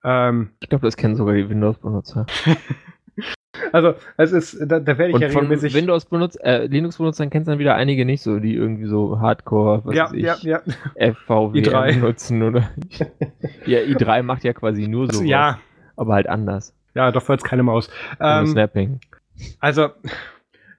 Ähm, 0.05 0.51
Ich 0.61 0.69
glaube, 0.69 0.87
das 0.87 0.97
kennen 0.97 1.17
sogar 1.17 1.35
die 1.35 1.49
Windows-Benutzer. 1.49 2.27
also, 3.73 3.95
es 4.17 4.33
ist, 4.33 4.59
da, 4.61 4.81
da 4.81 4.99
werde 4.99 5.09
ich 5.09 5.15
Und 5.15 5.21
ja 5.21 5.29
von 5.29 5.43
regelmäßig. 5.43 5.75
Windows-Benutzer, 5.75 6.45
äh, 6.45 6.67
Linux-Benutzern 6.67 7.31
kennst 7.31 7.49
dann 7.49 7.59
wieder 7.59 7.75
einige 7.75 8.05
nicht 8.05 8.23
so, 8.23 8.39
die 8.39 8.55
irgendwie 8.55 8.87
so 8.87 9.21
Hardcore, 9.21 9.83
was 9.85 9.95
ja, 9.95 10.11
ich, 10.13 10.23
ja, 10.23 10.37
ja. 10.43 10.63
FVW 11.13 11.61
i3. 11.61 11.95
benutzen 11.95 12.43
oder. 12.43 12.71
ja, 13.67 13.79
i3 13.81 14.23
macht 14.23 14.45
ja 14.45 14.53
quasi 14.53 14.89
nur 14.89 15.13
so. 15.13 15.23
Ja, 15.23 15.61
Aber 15.97 16.15
halt 16.15 16.29
anders. 16.29 16.75
ja, 16.95 17.11
doch 17.11 17.29
jetzt 17.29 17.45
keine 17.45 17.63
Maus. 17.63 17.91
Ähm, 18.21 18.47
Snapping. 18.47 19.01
also, 19.61 19.89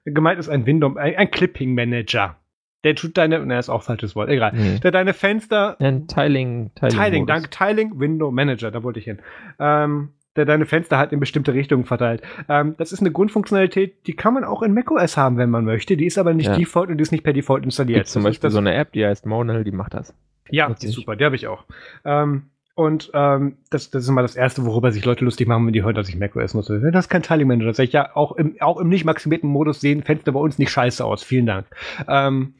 gemeint 0.04 0.38
ist 0.38 0.48
ein 0.48 0.66
Window, 0.66 0.94
ein, 0.96 1.16
ein 1.16 1.30
Clipping-Manager. 1.30 2.36
Der 2.84 2.94
tut 2.94 3.18
deine, 3.18 3.44
ne, 3.44 3.58
ist 3.58 3.68
auch 3.68 3.82
falsches 3.82 4.14
Wort, 4.14 4.28
egal. 4.28 4.52
Nee. 4.54 4.78
Der 4.78 4.92
deine 4.92 5.12
Fenster 5.12 5.76
Ein 5.80 6.06
Tiling, 6.06 6.70
Tiling. 6.76 6.96
Tiling, 6.96 7.26
danke. 7.26 7.50
Tiling, 7.50 7.98
Window 7.98 8.30
Manager, 8.30 8.70
da 8.70 8.82
wollte 8.84 9.00
ich 9.00 9.06
hin. 9.06 9.18
Ähm, 9.58 10.10
der 10.36 10.44
deine 10.44 10.66
Fenster 10.66 10.98
halt 10.98 11.12
in 11.12 11.20
bestimmte 11.20 11.54
Richtungen 11.54 11.84
verteilt. 11.84 12.22
Ähm, 12.48 12.74
das 12.78 12.92
ist 12.92 13.00
eine 13.00 13.10
Grundfunktionalität, 13.12 14.06
die 14.06 14.14
kann 14.14 14.34
man 14.34 14.44
auch 14.44 14.62
in 14.62 14.72
macOS 14.74 15.16
haben, 15.16 15.36
wenn 15.38 15.50
man 15.50 15.64
möchte. 15.64 15.96
Die 15.96 16.06
ist 16.06 16.18
aber 16.18 16.34
nicht 16.34 16.46
Ja. 16.46 16.56
Default 16.56 16.90
und 16.90 16.98
die 16.98 17.02
ist 17.02 17.12
nicht 17.12 17.24
per 17.24 17.32
Default 17.32 17.64
installiert. 17.64 18.00
Gibt 18.00 18.08
zum 18.08 18.22
Das 18.22 18.30
ist 18.34 18.40
Beispiel 18.40 18.50
so 18.50 18.58
eine 18.58 18.74
App, 18.74 18.92
die 18.92 19.04
heißt 19.04 19.26
Monal, 19.26 19.64
die 19.64 19.72
macht 19.72 19.94
das. 19.94 20.14
ja, 20.50 20.68
die 20.72 20.86
ist 20.86 20.92
super, 20.94 21.16
die 21.16 21.24
habe 21.24 21.36
ich 21.36 21.46
auch. 21.48 21.64
Ähm, 22.04 22.44
und 22.74 23.10
ähm, 23.14 23.56
das, 23.70 23.90
das 23.90 24.02
ist 24.02 24.08
immer 24.10 24.20
das 24.20 24.36
Erste, 24.36 24.66
worüber 24.66 24.92
sich 24.92 25.02
Leute 25.06 25.24
lustig 25.24 25.48
machen, 25.48 25.64
wenn 25.66 25.72
die 25.72 25.82
hören, 25.82 25.94
dass 25.94 26.10
ich 26.10 26.16
macOS 26.16 26.52
nutze. 26.52 26.78
Das 26.92 27.06
ist 27.06 27.08
kein 27.08 27.22
Tiling 27.22 27.48
Manager. 27.48 27.68
Das 27.68 27.78
sag 27.78 27.84
ich 27.84 27.92
ja, 27.94 28.14
auch 28.14 28.32
im, 28.36 28.56
auch 28.60 28.78
im 28.78 28.88
nicht 28.90 29.06
maximierten 29.06 29.48
Modus 29.48 29.80
sehen 29.80 30.02
Fenster 30.02 30.32
bei 30.32 30.40
uns 30.40 30.58
nicht 30.58 30.70
scheiße 30.70 31.02
aus. 31.02 31.22
Vielen 31.24 31.46
Dank. 31.46 31.66
Ähm, 32.06 32.52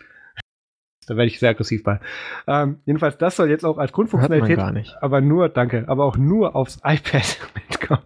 da 1.07 1.16
werde 1.16 1.28
ich 1.28 1.39
sehr 1.39 1.51
aggressiv 1.51 1.83
bei. 1.85 2.01
Ähm, 2.47 2.81
jedenfalls, 2.85 3.16
das 3.19 3.37
soll 3.37 3.49
jetzt 3.49 3.65
auch 3.65 3.78
als 3.78 3.93
Grundfunktionalität 3.93 4.57
gar 4.57 4.73
nicht. 4.73 4.95
aber 5.01 5.20
nur, 5.20 5.49
danke, 5.49 5.85
aber 5.89 6.05
auch 6.05 6.16
nur 6.16 6.55
aufs 6.57 6.77
iPad 6.85 7.39
mitkommen. 7.69 8.03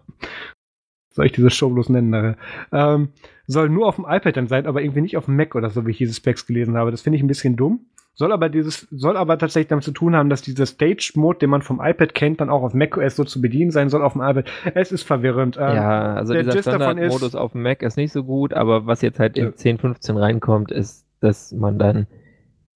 Soll 1.13 1.25
ich 1.25 1.33
diese 1.33 1.49
Show 1.49 1.69
bloß 1.69 1.89
nennen 1.89 2.09
nachher? 2.09 2.37
Ähm, 2.71 3.09
soll 3.45 3.67
nur 3.69 3.85
auf 3.87 3.97
dem 3.97 4.05
iPad 4.07 4.37
dann 4.37 4.47
sein, 4.47 4.65
aber 4.65 4.81
irgendwie 4.81 5.01
nicht 5.01 5.17
auf 5.17 5.25
dem 5.25 5.35
Mac 5.35 5.55
oder 5.55 5.69
so, 5.69 5.85
wie 5.85 5.91
ich 5.91 5.97
diese 5.97 6.13
Specs 6.13 6.45
gelesen 6.47 6.77
habe. 6.77 6.91
Das 6.91 7.01
finde 7.01 7.17
ich 7.17 7.23
ein 7.23 7.27
bisschen 7.27 7.57
dumm. 7.57 7.81
Soll 8.13 8.31
aber 8.33 8.49
dieses, 8.49 8.87
soll 8.91 9.17
aber 9.17 9.37
tatsächlich 9.37 9.69
damit 9.69 9.83
zu 9.85 9.91
tun 9.91 10.15
haben, 10.15 10.29
dass 10.29 10.41
dieser 10.41 10.65
Stage-Mode, 10.65 11.39
den 11.39 11.49
man 11.49 11.61
vom 11.61 11.81
iPad 11.81 12.13
kennt, 12.13 12.39
dann 12.41 12.49
auch 12.49 12.61
auf 12.61 12.73
macOS 12.73 13.15
so 13.15 13.23
zu 13.23 13.41
bedienen 13.41 13.71
sein 13.71 13.89
soll 13.89 14.01
auf 14.03 14.13
dem 14.13 14.21
iPad. 14.21 14.45
Es 14.73 14.91
ist 14.91 15.03
verwirrend. 15.03 15.57
Ähm, 15.57 15.75
ja, 15.75 16.13
also 16.13 16.33
der 16.33 16.43
dieser 16.43 16.55
Gist 16.55 16.67
davon 16.67 16.97
ist- 16.97 17.05
Standardmodus 17.05 17.35
auf 17.35 17.53
dem 17.53 17.63
Mac 17.63 17.81
ist 17.83 17.97
nicht 17.97 18.11
so 18.13 18.23
gut, 18.23 18.53
aber 18.53 18.85
was 18.85 19.01
jetzt 19.01 19.19
halt 19.19 19.37
Ja. 19.37 19.47
in 19.47 19.55
10, 19.55 19.77
15 19.79 20.17
reinkommt, 20.17 20.71
ist, 20.71 21.05
dass 21.19 21.51
man 21.53 21.77
dann 21.79 22.07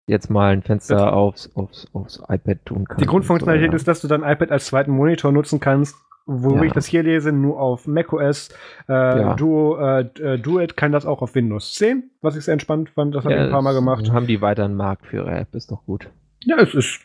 jetzt 0.08 0.30
mal 0.30 0.54
ein 0.54 0.62
Fenster 0.62 1.14
aufs, 1.14 1.50
aufs, 1.56 1.88
aufs 1.94 2.22
iPad 2.30 2.58
tun 2.66 2.86
kann. 2.88 2.98
Die 2.98 3.06
Grundfunktionalität 3.06 3.70
und 3.70 3.72
so, 3.74 3.78
ist, 3.78 3.88
dass 3.88 4.02
du 4.02 4.08
dein 4.08 4.24
iPad 4.24 4.52
als 4.52 4.66
zweiten 4.68 4.92
Monitor 4.92 5.32
nutzen 5.32 5.60
kannst. 5.60 5.96
Wo 6.28 6.56
Ja. 6.56 6.64
ich 6.64 6.72
das 6.74 6.88
hier 6.88 7.04
lese, 7.04 7.32
nur 7.32 7.60
auf 7.60 7.86
macOS. 7.86 8.50
Äh, 8.90 8.94
Ja. 8.94 9.34
Duo, 9.36 9.78
äh, 9.78 10.10
äh, 10.20 10.40
Duet 10.40 10.76
kann 10.76 10.92
das 10.92 11.06
auch 11.06 11.22
auf 11.22 11.36
Windows 11.36 11.76
10, 11.76 12.10
was 12.22 12.36
ich 12.36 12.46
sehr 12.46 12.54
entspannt 12.54 12.90
fand. 12.90 13.14
Das 13.14 13.24
ja. 13.26 13.30
habe 13.30 13.40
ich 13.40 13.46
ein 13.46 13.52
paar 13.52 13.62
Mal 13.62 13.72
es- 13.72 13.76
gemacht. 13.78 14.12
Haben 14.12 14.26
die 14.26 14.42
weiter 14.42 14.66
einen 14.66 14.76
Markt 14.76 15.06
für 15.06 15.18
ihre 15.18 15.32
App, 15.36 15.54
ist 15.54 15.70
doch 15.70 15.86
gut. 15.86 16.10
Ja, 16.44 16.58
es 16.58 16.74
ist. 16.74 17.02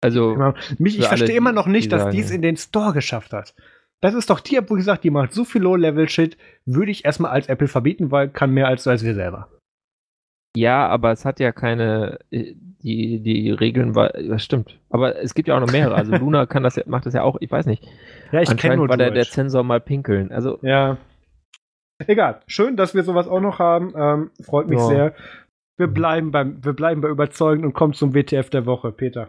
Also, 0.00 0.34
Immer- 0.34 0.54
Mich, 0.78 0.94
ich 0.98 1.04
Für 1.04 1.10
alle, 1.10 1.18
verstehe 1.18 1.36
immer 1.36 1.50
die- 1.50 1.56
noch 1.56 1.66
nicht, 1.66 1.86
die 1.86 1.88
dass 1.88 2.02
sagen- 2.02 2.16
dies 2.16 2.30
in 2.30 2.42
den 2.42 2.56
Store 2.56 2.92
geschafft 2.92 3.32
hat. 3.32 3.54
Das 4.00 4.14
ist 4.14 4.30
doch 4.30 4.38
die 4.40 4.56
App, 4.56 4.70
wo 4.70 4.76
ich 4.76 4.84
sage, 4.84 5.00
die 5.02 5.10
macht 5.10 5.32
so 5.32 5.44
viel 5.44 5.62
Low-Level-Shit, 5.62 6.36
würde 6.64 6.90
ich 6.92 7.04
erstmal 7.04 7.32
als 7.32 7.48
Apple 7.48 7.68
verbieten, 7.68 8.10
weil 8.12 8.28
kann 8.28 8.52
mehr 8.52 8.68
als, 8.68 8.86
als 8.86 9.04
wir 9.04 9.14
selber. 9.14 9.48
Ja, 10.56 10.86
aber 10.88 11.12
es 11.12 11.24
hat 11.24 11.40
ja 11.40 11.52
keine, 11.52 12.18
äh, 12.30 12.54
die, 12.82 13.20
die 13.22 13.50
Regeln 13.50 13.94
war, 13.94 14.08
das 14.10 14.42
stimmt. 14.42 14.78
Aber 14.88 15.16
es 15.16 15.34
gibt 15.34 15.48
ja 15.48 15.56
auch 15.56 15.60
noch 15.60 15.70
mehrere. 15.72 15.94
Also 15.94 16.12
Luna 16.16 16.46
kann 16.46 16.62
das 16.62 16.76
ja, 16.76 16.82
macht 16.86 17.06
das 17.06 17.14
ja 17.14 17.22
auch, 17.22 17.36
ich 17.40 17.50
weiß 17.50 17.66
nicht. 17.66 17.86
Ja, 18.32 18.40
ich 18.40 18.56
kenne 18.56 18.76
nur 18.76 18.88
war 18.88 18.96
der, 18.96 19.10
der. 19.10 19.24
Zensor 19.24 19.62
mal 19.62 19.80
pinkeln. 19.80 20.32
Also, 20.32 20.58
Ja. 20.62 20.96
Egal. 22.06 22.40
Schön, 22.46 22.76
dass 22.78 22.94
wir 22.94 23.02
sowas 23.02 23.28
auch 23.28 23.40
noch 23.40 23.58
haben. 23.58 23.92
Ähm, 23.94 24.30
freut 24.42 24.68
mich 24.68 24.78
Ja. 24.78 24.86
sehr. 24.86 25.14
Wir 25.76 25.86
bleiben 25.86 26.30
beim, 26.30 26.64
wir 26.64 26.72
bleiben 26.72 27.02
bei 27.02 27.08
überzeugend 27.08 27.64
und 27.66 27.74
kommen 27.74 27.92
zum 27.92 28.14
WTF 28.14 28.48
der 28.48 28.64
Woche, 28.64 28.90
Peter. 28.90 29.28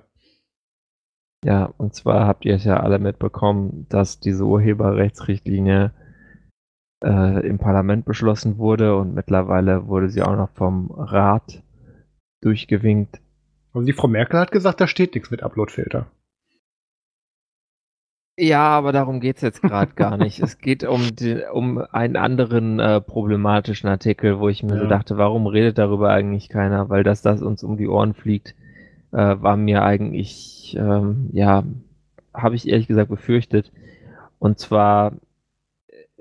Ja, 1.44 1.74
und 1.78 1.96
zwar 1.96 2.28
habt 2.28 2.46
ihr 2.46 2.56
es 2.56 2.64
ja 2.64 2.80
alle 2.80 3.00
mitbekommen, 3.00 3.88
dass 3.90 4.20
diese 4.20 4.46
Urheberrechtsrichtlinie 4.46 5.92
äh, 7.04 7.46
im 7.48 7.58
Parlament 7.58 8.06
beschlossen 8.06 8.58
wurde 8.58 8.96
und 8.96 9.14
mittlerweile 9.14 9.88
wurde 9.88 10.10
sie 10.10 10.22
auch 10.22 10.36
noch 10.36 10.50
vom 10.52 10.92
Rat 10.92 11.62
durchgewinkt. 12.42 13.20
Also 13.74 13.86
die 13.86 13.94
Frau 13.94 14.08
Merkel 14.08 14.40
hat 14.40 14.52
gesagt, 14.52 14.82
da 14.82 14.88
steht 14.88 15.14
nichts 15.16 15.32
mit 15.32 15.44
Uploadfilter. 15.44 16.08
Ja, 18.40 18.70
aber 18.70 18.92
darum 18.92 19.20
geht's 19.20 19.42
jetzt 19.42 19.62
gerade 19.62 19.94
gar 19.94 20.18
nicht. 20.18 20.40
Es 20.42 20.58
geht 20.58 20.84
um, 20.84 21.16
die, 21.16 21.42
um 21.52 21.78
einen 21.92 22.16
anderen 22.16 22.80
äh, 22.80 23.02
problematischen 23.02 23.90
Artikel, 23.90 24.40
wo 24.40 24.50
ich 24.50 24.64
mir 24.64 24.76
Ja. 24.76 24.82
so 24.82 24.88
dachte, 24.88 25.18
warum 25.18 25.48
redet 25.48 25.78
darüber 25.78 26.10
eigentlich 26.10 26.50
keiner? 26.50 26.90
Weil 26.90 27.04
dass 27.04 27.22
das 27.22 27.42
uns 27.42 27.64
um 27.64 27.78
die 27.78 27.88
Ohren 27.88 28.14
fliegt, 28.14 28.56
äh, 29.12 29.18
war 29.40 29.58
mir 29.58 29.84
eigentlich, 29.84 30.76
ähm, 30.80 31.30
ja, 31.34 31.64
habe 32.34 32.56
ich 32.56 32.68
ehrlich 32.68 32.88
gesagt 32.88 33.10
befürchtet. 33.10 33.72
Und 34.40 34.58
zwar 34.58 35.14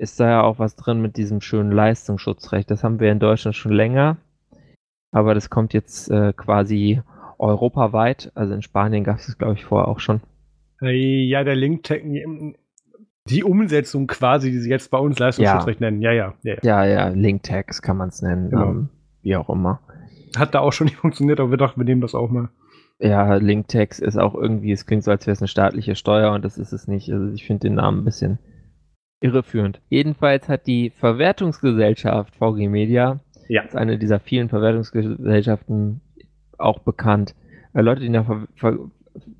ist 0.00 0.18
da 0.18 0.28
ja 0.28 0.42
auch 0.42 0.58
was 0.58 0.76
drin 0.76 1.00
mit 1.02 1.16
diesem 1.16 1.40
schönen 1.40 1.70
Leistungsschutzrecht. 1.72 2.70
Das 2.70 2.82
haben 2.82 3.00
wir 3.00 3.12
in 3.12 3.18
Deutschland 3.18 3.54
schon 3.54 3.72
länger, 3.72 4.16
aber 5.12 5.34
das 5.34 5.50
kommt 5.50 5.74
jetzt 5.74 6.10
äh, 6.10 6.32
quasi 6.32 7.02
europaweit. 7.38 8.32
Also 8.34 8.54
in 8.54 8.62
Spanien 8.62 9.04
gab 9.04 9.18
es 9.18 9.26
das, 9.26 9.36
glaube 9.38 9.54
ich, 9.54 9.64
vorher 9.64 9.88
auch 9.88 10.00
schon. 10.00 10.20
Äh, 10.80 11.26
Ja, 11.26 11.44
der 11.44 11.54
Link, 11.54 11.82
die 13.28 13.44
Umsetzung 13.44 14.06
quasi, 14.06 14.50
die 14.50 14.58
sie 14.58 14.70
jetzt 14.70 14.90
bei 14.90 14.98
uns 14.98 15.18
Leistungsschutzrecht 15.18 15.80
nennen. 15.80 16.00
Ja, 16.00 16.12
ja, 16.12 16.34
ja, 16.42 16.54
ja. 16.54 16.58
Ja, 16.62 16.84
ja, 16.84 17.08
Link 17.08 17.42
Tags 17.42 17.82
kann 17.82 17.98
man 17.98 18.08
es 18.08 18.22
nennen, 18.22 18.50
Genau. 18.50 18.70
ähm, 18.70 18.88
wie 19.22 19.36
auch 19.36 19.50
immer. 19.50 19.80
Hat 20.36 20.54
da 20.54 20.60
auch 20.60 20.72
schon 20.72 20.86
nicht 20.86 20.96
funktioniert, 20.96 21.40
aber 21.40 21.50
wir 21.50 21.58
dachten, 21.58 21.78
wir 21.78 21.84
nehmen 21.84 22.00
das 22.00 22.14
auch 22.14 22.30
mal. 22.30 22.48
Ja, 23.00 23.34
Link 23.34 23.72
ist 23.74 24.18
auch 24.18 24.34
irgendwie, 24.34 24.72
es 24.72 24.86
klingt 24.86 25.04
so, 25.04 25.10
als 25.10 25.26
wäre 25.26 25.32
es 25.32 25.40
eine 25.40 25.48
staatliche 25.48 25.94
Steuer 25.94 26.32
und 26.32 26.44
das 26.44 26.58
ist 26.58 26.72
es 26.72 26.86
nicht. 26.86 27.10
Also 27.12 27.32
ich 27.32 27.46
finde 27.46 27.68
den 27.68 27.74
Namen 27.76 28.00
ein 28.00 28.04
bisschen 28.04 28.38
irreführend. 29.20 29.80
Jedenfalls 29.88 30.48
hat 30.48 30.66
die 30.66 30.90
Verwertungsgesellschaft 30.90 32.34
VG 32.36 32.68
Media, 32.68 33.20
Ja. 33.48 33.62
ist 33.62 33.76
eine 33.76 33.98
dieser 33.98 34.20
vielen 34.20 34.48
Verwertungsgesellschaften 34.48 36.00
auch 36.58 36.80
bekannt. 36.80 37.34
Äh, 37.74 37.82
Leute, 37.82 38.00
die 38.00 38.08
nach 38.08 38.26
Ver 38.26 38.46
Ver 38.54 38.78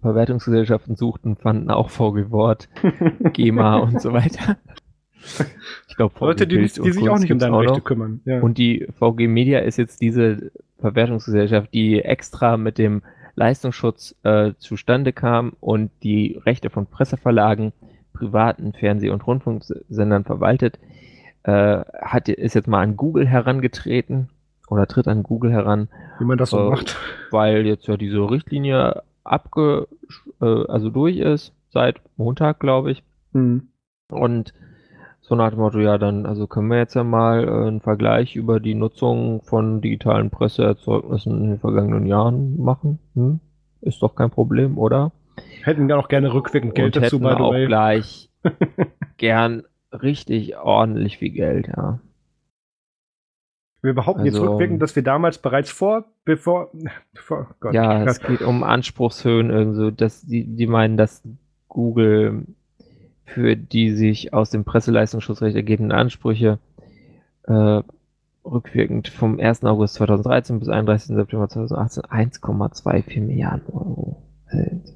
Verwertungsgesellschaften 0.02 0.97
suchten, 0.97 1.36
fanden 1.36 1.70
auch 1.70 1.90
VG 1.90 2.31
Wort, 2.31 2.69
GEMA 3.32 3.77
und 3.78 4.02
so 4.02 4.12
weiter. 4.12 4.57
Ich 5.89 5.97
glaube, 5.97 6.15
Leute, 6.20 6.47
die, 6.47 6.57
die 6.59 6.66
sich 6.93 7.09
auch 7.09 7.19
nicht 7.19 7.31
um 7.32 7.39
deine 7.39 7.59
Rechte 7.59 7.81
kümmern. 7.81 8.20
Ja. 8.24 8.40
Und 8.40 8.59
die 8.59 8.89
VG 8.98 9.28
Media 9.28 9.61
ist 9.61 9.77
jetzt 9.77 10.01
diese 10.02 10.51
Verwertungsgesellschaft, 10.81 11.73
die 11.73 12.01
extra 12.01 12.57
mit 12.57 12.78
dem 12.78 13.02
Leistungsschutz 13.36 14.16
äh, 14.24 14.52
zustande 14.59 15.12
kam 15.12 15.52
und 15.61 15.90
die 16.02 16.40
Rechte 16.44 16.69
von 16.69 16.86
Presseverlagen, 16.86 17.73
privaten 18.12 18.73
Fernseh- 18.73 19.11
und 19.11 19.27
Rundfunksendern 19.27 20.24
verwaltet, 20.24 20.78
äh, 21.43 21.81
hat, 22.03 22.28
ist 22.28 22.55
jetzt 22.55 22.69
mal 22.69 22.82
an 22.82 22.97
Google 22.97 23.27
herangetreten 23.27 24.28
oder 24.69 24.87
tritt 24.87 25.09
an 25.09 25.23
Google 25.23 25.53
heran, 25.53 25.89
Wie 26.19 26.24
man 26.24 26.39
das 26.39 26.51
so 26.51 26.59
äh, 26.59 26.70
macht. 26.70 26.97
weil 27.31 27.66
jetzt 27.66 27.87
ja 27.87 27.97
diese 27.97 28.31
Richtlinie 28.31 29.03
abge, 29.24 29.89
äh, 30.41 30.66
also 30.69 30.91
durch 30.91 31.19
ist, 31.19 31.53
seit 31.70 32.01
Montag, 32.16 32.61
glaube 32.61 32.93
ich. 32.93 33.03
Hm. 33.32 33.69
Und 34.11 34.53
so 35.20 35.37
nach 35.37 35.51
dem 35.51 35.61
Motto, 35.61 35.78
ja, 35.78 35.97
dann, 35.97 36.27
also 36.27 36.47
können 36.47 36.69
wir 36.69 36.78
jetzt 36.78 36.95
ja 36.95 37.05
mal 37.05 37.45
äh, 37.45 37.69
einen 37.69 37.81
Vergleich 37.81 38.35
über 38.35 38.59
die 38.59 38.74
Nutzung 38.74 39.43
von 39.43 39.81
digitalen 39.81 40.31
Presseerzeugnissen 40.31 41.41
in 41.41 41.51
den 41.51 41.59
vergangenen 41.61 42.07
Jahren 42.07 42.61
machen. 42.61 42.99
Hm? 43.15 43.41
Ist 43.81 44.03
doch 44.03 44.15
kein 44.15 44.31
Problem, 44.31 44.77
oder? 44.77 45.12
Hätten 45.62 45.89
ja 45.89 45.97
auch 45.97 46.09
gerne 46.09 46.33
rückwirkend 46.33 46.75
Geld 46.75 46.97
Und 46.97 47.03
dazu, 47.05 47.17
hätten 47.17 47.25
by 47.29 47.35
the 47.37 47.43
auch 47.43 47.53
way. 47.53 47.67
gleich 47.67 48.31
gern 49.17 49.62
richtig 49.93 50.57
ordentlich 50.57 51.19
viel 51.19 51.31
Geld, 51.31 51.69
ja. 51.69 52.01
Wir 53.83 53.95
behaupten 53.95 54.27
jetzt 54.27 54.35
Also- 54.35 54.51
rückwirkend, 54.53 54.83
dass 54.83 54.95
wir 54.95 55.03
damals 55.03 55.39
bereits 55.39 55.71
vor, 55.71 56.05
bevor, 56.25 56.71
bevor 57.15 57.55
Gott, 57.61 57.73
ja, 57.75 58.05
es 58.05 58.21
geht 58.21 58.43
um 58.43 58.62
Anspruchshöhen, 58.62 59.51
irgendwie, 59.51 59.93
dass 59.93 60.23
die, 60.23 60.45
die 60.45 60.67
meinen, 60.67 60.97
dass 60.99 61.23
Google 61.69 62.45
für 63.25 63.57
die 63.57 63.93
sich 63.93 64.35
aus 64.35 64.51
dem 64.51 64.65
Presseleistungsschutzrecht 64.65 65.57
ergebenden 65.57 65.93
Ansprüche 65.93 66.59
äh, 67.45 67.81
rückwirkend 68.45 69.09
vom 69.09 69.39
1. 69.39 69.65
August 69.65 69.95
2013 69.95 70.59
bis 70.59 70.69
31. 70.69 71.15
September 71.17 71.49
2018 71.49 72.03
1,24 72.05 73.21
Milliarden 73.21 73.67
Euro. 73.73 74.23
hält. 74.47 74.95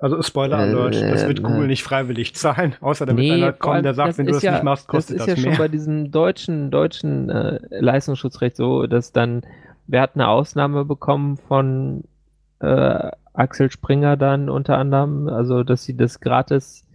Also 0.00 0.22
Spoiler 0.22 0.58
Alert, 0.58 0.96
Äh, 0.96 1.10
das 1.10 1.26
wird 1.26 1.38
äh, 1.38 1.42
Google 1.42 1.66
nicht 1.66 1.82
freiwillig 1.82 2.34
zahlen, 2.34 2.74
außer 2.80 3.06
damit 3.06 3.24
Nee, 3.24 3.32
einer 3.32 3.52
kommt, 3.52 3.84
der 3.84 3.94
sagt, 3.94 4.18
wenn 4.18 4.26
du 4.26 4.30
ist 4.30 4.36
das 4.36 4.42
ja- 4.42 4.52
nicht 4.52 4.62
machst, 4.64 4.88
kostet 4.88 5.18
das 5.18 5.26
das, 5.26 5.34
ist 5.38 5.44
ja 5.44 5.48
mehr. 5.50 5.56
schon 5.56 5.64
bei 5.64 5.68
diesem 5.68 6.10
deutschen, 6.10 6.70
deutschen 6.70 7.30
äh, 7.30 7.60
Leistungsschutzrecht 7.70 8.56
so, 8.56 8.86
dass 8.86 9.12
dann, 9.12 9.42
wer 9.86 10.00
hat 10.02 10.14
eine 10.14 10.28
Ausnahme 10.28 10.84
bekommen 10.84 11.36
von 11.36 12.04
äh, 12.60 13.10
Axel 13.34 13.70
Springer 13.70 14.16
dann 14.16 14.48
unter 14.48 14.78
anderem, 14.78 15.28
also 15.28 15.62
dass 15.62 15.84
sie 15.84 15.96
das 15.96 16.20
gratis, 16.20 16.86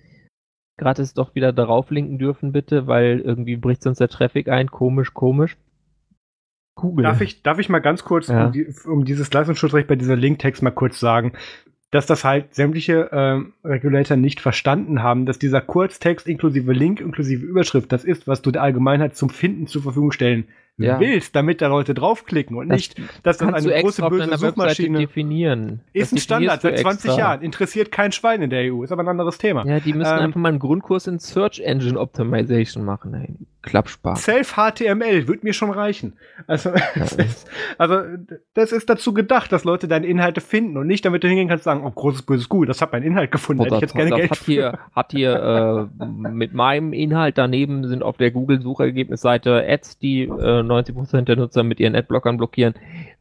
gratis 0.78 1.14
doch 1.14 1.36
wieder 1.36 1.54
darauf 1.54 1.92
linken 1.92 2.18
dürfen, 2.18 2.52
bitte, 2.52 2.88
weil 2.88 3.20
irgendwie 3.20 3.58
bricht 3.58 3.84
sonst 3.84 4.00
der 4.00 4.08
Traffic 4.10 4.48
ein, 4.50 4.72
komisch, 4.72 5.14
komisch. 5.14 5.58
Google. 6.76 7.04
Darf 7.04 7.22
ich, 7.22 7.44
darf 7.44 7.60
ich 7.60 7.70
mal 7.70 7.80
ganz 7.80 8.04
kurz, 8.04 8.28
Ja. 8.30 8.46
um, 8.48 8.52
die, 8.54 8.68
um 8.86 9.06
dieses 9.06 9.32
Leistungsschutzrecht 9.32 9.88
bei 9.88 9.96
dieser 9.98 10.16
Linktext 10.16 10.64
mal 10.64 10.72
kurz 10.72 11.00
sagen, 11.00 11.34
dass 11.92 12.06
das 12.06 12.24
halt 12.24 12.56
sämtliche 12.56 13.10
ähm, 13.12 13.54
Regulator 13.64 14.18
nicht 14.18 14.40
verstanden 14.40 15.04
haben, 15.04 15.26
dass 15.26 15.40
dieser 15.40 15.62
Kurztext 15.62 16.28
inklusive 16.28 16.72
Link, 16.72 17.02
inklusive 17.02 17.46
Überschrift, 17.46 17.92
das 17.92 18.06
ist, 18.06 18.28
was 18.28 18.42
du 18.42 18.52
der 18.52 18.64
Allgemeinheit 18.64 19.16
zum 19.16 19.30
Finden 19.30 19.68
zur 19.68 19.84
Verfügung 19.84 20.12
stellen 20.12 20.48
Ja. 20.84 21.00
willst, 21.00 21.36
damit 21.36 21.62
da 21.62 21.68
Leute 21.68 21.94
draufklicken 21.94 22.56
und 22.58 22.70
Das 22.70 22.76
nicht, 22.78 23.02
dass 23.24 23.38
das 23.38 23.54
eine 23.54 23.82
große 23.82 24.08
böse 24.10 24.38
Suchmaschine 24.38 25.00
definieren. 25.00 25.82
ist 25.94 26.12
ein 26.12 26.16
Das 26.16 26.24
Standard 26.24 26.62
seit 26.62 26.74
definierst 26.74 26.80
du 26.80 26.84
20 26.84 27.06
extra. 27.10 27.20
Jahren, 27.20 27.42
interessiert 27.42 27.92
kein 27.92 28.12
Schwein 28.12 28.42
in 28.42 28.50
der 28.50 28.74
EU, 28.74 28.84
ist 28.84 28.92
aber 28.92 29.04
ein 29.04 29.08
anderes 29.10 29.38
Thema. 29.38 29.66
Ja, 29.66 29.80
die 29.80 29.94
müssen 29.94 30.14
Ähm, 30.14 30.20
einfach 30.20 30.40
mal 30.40 30.50
einen 30.50 30.60
Grundkurs 30.60 31.08
in 31.08 31.20
Search 31.20 31.60
Engine 31.60 32.00
Optimization 32.00 32.84
machen. 32.84 33.14
Ey. 33.14 33.36
Klappspaß. 33.64 34.24
Self-HTML 34.24 35.28
wird 35.28 35.44
mir 35.44 35.54
schon 35.54 35.70
reichen. 35.70 36.14
Also, 36.48 36.72
es 36.96 37.14
ist, 37.14 37.48
also, 37.78 38.02
das 38.56 38.72
ist 38.72 38.90
dazu 38.90 39.14
gedacht, 39.14 39.52
dass 39.52 39.64
Leute 39.66 39.88
deine 39.88 40.08
Inhalte 40.08 40.42
finden 40.42 40.78
und 40.78 40.88
nicht, 40.88 41.06
damit 41.06 41.24
du 41.24 41.28
hingehen 41.28 41.48
kannst 41.48 41.68
und 41.68 41.74
sagen, 41.74 41.86
oh, 41.86 41.92
großes, 41.92 42.24
böses 42.24 42.50
Gut, 42.50 42.70
das 42.70 42.82
hat 42.82 42.92
mein 42.92 43.04
Inhalt 43.04 43.32
gefunden, 43.32 43.64
hätte 43.64 43.76
ich 43.76 43.82
jetzt 43.82 43.94
gerne 43.94 44.10
das 44.10 44.20
Geld 44.20 44.32
hat 44.32 44.40
hier, 44.40 44.80
hat 44.96 45.12
hier 45.12 45.90
äh, 46.00 46.06
mit 46.30 46.54
meinem 46.54 46.92
Inhalt 46.92 47.38
daneben 47.38 47.88
sind 47.88 48.02
auf 48.02 48.18
der 48.18 48.32
Google-Suchergebnisseite 48.32 49.64
Ads, 49.68 50.00
die 50.00 50.24
äh, 50.24 50.64
90% 50.72 51.22
der 51.24 51.36
Nutzer 51.36 51.64
mit 51.64 51.80
ihren 51.80 51.96
Adblockern 51.96 52.38
blockieren. 52.38 52.74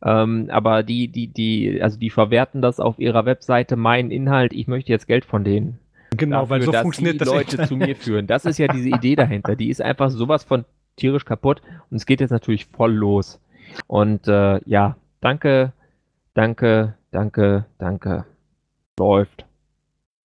Ähm, 0.04 0.48
aber 0.50 0.82
die, 0.82 1.08
die, 1.08 1.28
die, 1.28 1.82
also 1.82 1.98
die 1.98 2.10
verwerten 2.10 2.62
das 2.62 2.80
auf 2.80 2.98
ihrer 2.98 3.24
Webseite, 3.24 3.76
meinen 3.76 4.10
Inhalt, 4.10 4.52
ich 4.52 4.66
möchte 4.66 4.92
jetzt 4.92 5.06
Geld 5.06 5.24
von 5.24 5.44
denen. 5.44 5.78
Genau, 6.16 6.50
weil 6.50 6.60
Dafür, 6.60 6.66
so 6.66 6.72
dass 6.72 6.82
funktioniert 6.82 7.14
die 7.14 7.18
das 7.18 7.28
Leute 7.28 7.50
Internet. 7.52 7.68
zu 7.68 7.76
mir 7.76 7.96
führen. 7.96 8.26
Das 8.26 8.44
ist 8.44 8.58
ja 8.58 8.66
diese 8.68 8.88
Idee 8.88 9.16
dahinter. 9.16 9.56
Die 9.56 9.70
ist 9.70 9.80
einfach 9.80 10.10
sowas 10.10 10.44
von 10.44 10.64
tierisch 10.96 11.24
kaputt 11.24 11.62
und 11.90 11.96
es 11.96 12.06
geht 12.06 12.20
jetzt 12.20 12.30
natürlich 12.30 12.66
voll 12.66 12.92
los. 12.92 13.40
Und 13.86 14.26
äh, 14.28 14.60
ja, 14.66 14.96
danke, 15.20 15.72
danke, 16.34 16.94
danke, 17.10 17.66
danke. 17.78 18.24
Läuft. 18.98 19.49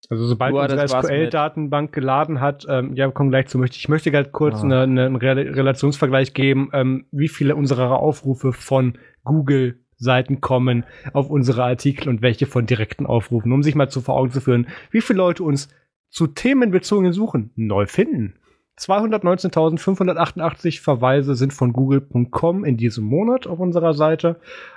Also 0.09 0.25
sobald 0.25 0.53
Nur, 0.53 0.61
unsere 0.61 0.87
SQL-Datenbank 0.87 1.91
geladen 1.91 2.39
hat, 2.41 2.65
ähm, 2.69 2.93
ja, 2.95 3.07
wir 3.07 3.11
kommen 3.13 3.29
gleich 3.31 3.47
zu, 3.47 3.57
möchte 3.57 3.77
ich 3.77 3.89
möchte 3.89 4.11
gerade 4.11 4.29
kurz 4.29 4.59
Ah. 4.61 4.63
eine, 4.63 4.81
eine, 4.81 5.05
einen 5.07 5.15
Rel- 5.15 5.53
Relationsvergleich 5.53 6.33
geben, 6.33 6.69
ähm, 6.73 7.05
wie 7.11 7.27
viele 7.27 7.55
unserer 7.55 7.99
Aufrufe 7.99 8.53
von 8.53 8.97
Google-Seiten 9.23 10.41
kommen 10.41 10.83
auf 11.13 11.29
unsere 11.29 11.63
Artikel 11.63 12.09
und 12.09 12.21
welche 12.21 12.45
von 12.45 12.65
direkten 12.65 13.05
Aufrufen, 13.05 13.51
um 13.51 13.63
sich 13.63 13.75
mal 13.75 13.89
zu 13.89 14.01
vor 14.01 14.15
Augen 14.15 14.31
zu 14.31 14.41
führen, 14.41 14.67
wie 14.91 15.01
viele 15.01 15.17
Leute 15.17 15.43
uns 15.43 15.69
zu 16.09 16.27
themenbezogenen 16.27 17.13
Suchen 17.13 17.51
neu 17.55 17.85
finden. 17.87 18.35
219.588 18.79 20.81
Verweise 20.81 21.35
sind 21.35 21.53
von 21.53 21.71
google.com 21.71 22.65
in 22.65 22.75
diesem 22.75 23.05
Monat 23.05 23.47
auf 23.47 23.59
unserer 23.59 23.93
Seite. 23.93 24.35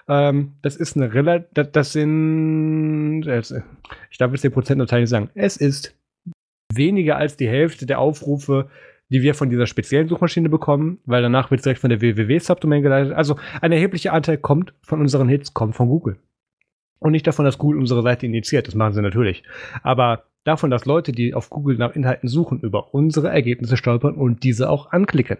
Ähm, 0.08 0.52
das 0.62 0.76
ist 0.76 0.96
eine 0.96 1.12
relativ, 1.12 1.48
das, 1.72 1.92
sind, 1.92 3.24
ich 4.10 4.18
darf 4.18 4.30
jetzt 4.30 4.44
den 4.44 4.52
Prozentteil 4.52 5.00
nicht 5.00 5.10
sagen. 5.10 5.30
Es 5.34 5.56
ist 5.56 5.96
weniger 6.72 7.16
als 7.16 7.36
die 7.36 7.48
Hälfte 7.48 7.86
der 7.86 7.98
Aufrufe, 7.98 8.68
die 9.10 9.22
wir 9.22 9.34
von 9.34 9.50
dieser 9.50 9.66
speziellen 9.66 10.08
Suchmaschine 10.08 10.48
bekommen, 10.48 11.00
weil 11.04 11.22
danach 11.22 11.50
wird 11.50 11.60
es 11.60 11.64
direkt 11.64 11.80
von 11.80 11.90
der 11.90 12.00
www-Subdomain 12.00 12.82
geleitet. 12.82 13.14
Also 13.14 13.36
ein 13.60 13.72
erheblicher 13.72 14.12
Anteil 14.12 14.38
kommt 14.38 14.74
von 14.82 15.00
unseren 15.00 15.28
Hits, 15.28 15.54
kommt 15.54 15.74
von 15.74 15.88
Google. 15.88 16.18
Und 17.00 17.12
nicht 17.12 17.26
davon, 17.26 17.44
dass 17.44 17.58
Google 17.58 17.80
unsere 17.80 18.02
Seite 18.02 18.26
initiiert, 18.26 18.66
das 18.66 18.74
machen 18.74 18.92
sie 18.92 19.02
natürlich. 19.02 19.42
Aber 19.82 20.24
davon, 20.44 20.70
dass 20.70 20.84
Leute, 20.86 21.12
die 21.12 21.34
auf 21.34 21.50
Google 21.50 21.76
nach 21.76 21.94
Inhalten 21.94 22.28
suchen, 22.28 22.60
über 22.60 22.94
unsere 22.94 23.28
Ergebnisse 23.28 23.76
stolpern 23.76 24.14
und 24.14 24.42
diese 24.44 24.70
auch 24.70 24.90
anklicken. 24.92 25.38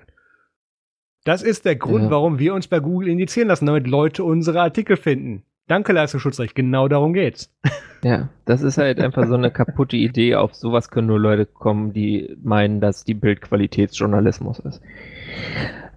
Das 1.25 1.43
ist 1.43 1.65
der 1.65 1.77
Grund, 1.77 2.05
Ja. 2.05 2.11
warum 2.11 2.39
wir 2.39 2.55
uns 2.55 2.69
bei 2.69 2.81
Google 2.81 3.09
indizieren 3.09 3.49
lassen, 3.49 3.67
damit 3.67 3.87
Leute 3.87 4.25
unsere 4.25 4.61
Artikel 4.61 4.97
finden. 4.97 5.43
Danke, 5.67 5.93
Leistungsschutzrecht, 5.93 6.55
genau 6.55 6.89
darum 6.89 7.13
geht's. 7.13 7.53
Ja, 8.05 8.29
das 8.45 8.63
ist 8.63 8.79
halt 8.79 9.01
einfach 9.01 9.27
so 9.27 9.35
eine 9.35 9.51
kaputte 9.51 9.97
Idee. 9.97 10.37
Auf 10.37 10.55
sowas 10.55 10.89
können 10.89 11.09
nur 11.09 11.19
Leute 11.19 11.47
kommen, 11.47 11.93
die 11.93 12.33
meinen, 12.41 12.81
dass 12.81 13.03
die 13.03 13.15
Bildqualitätsjournalismus 13.15 14.61
ist. 14.61 14.81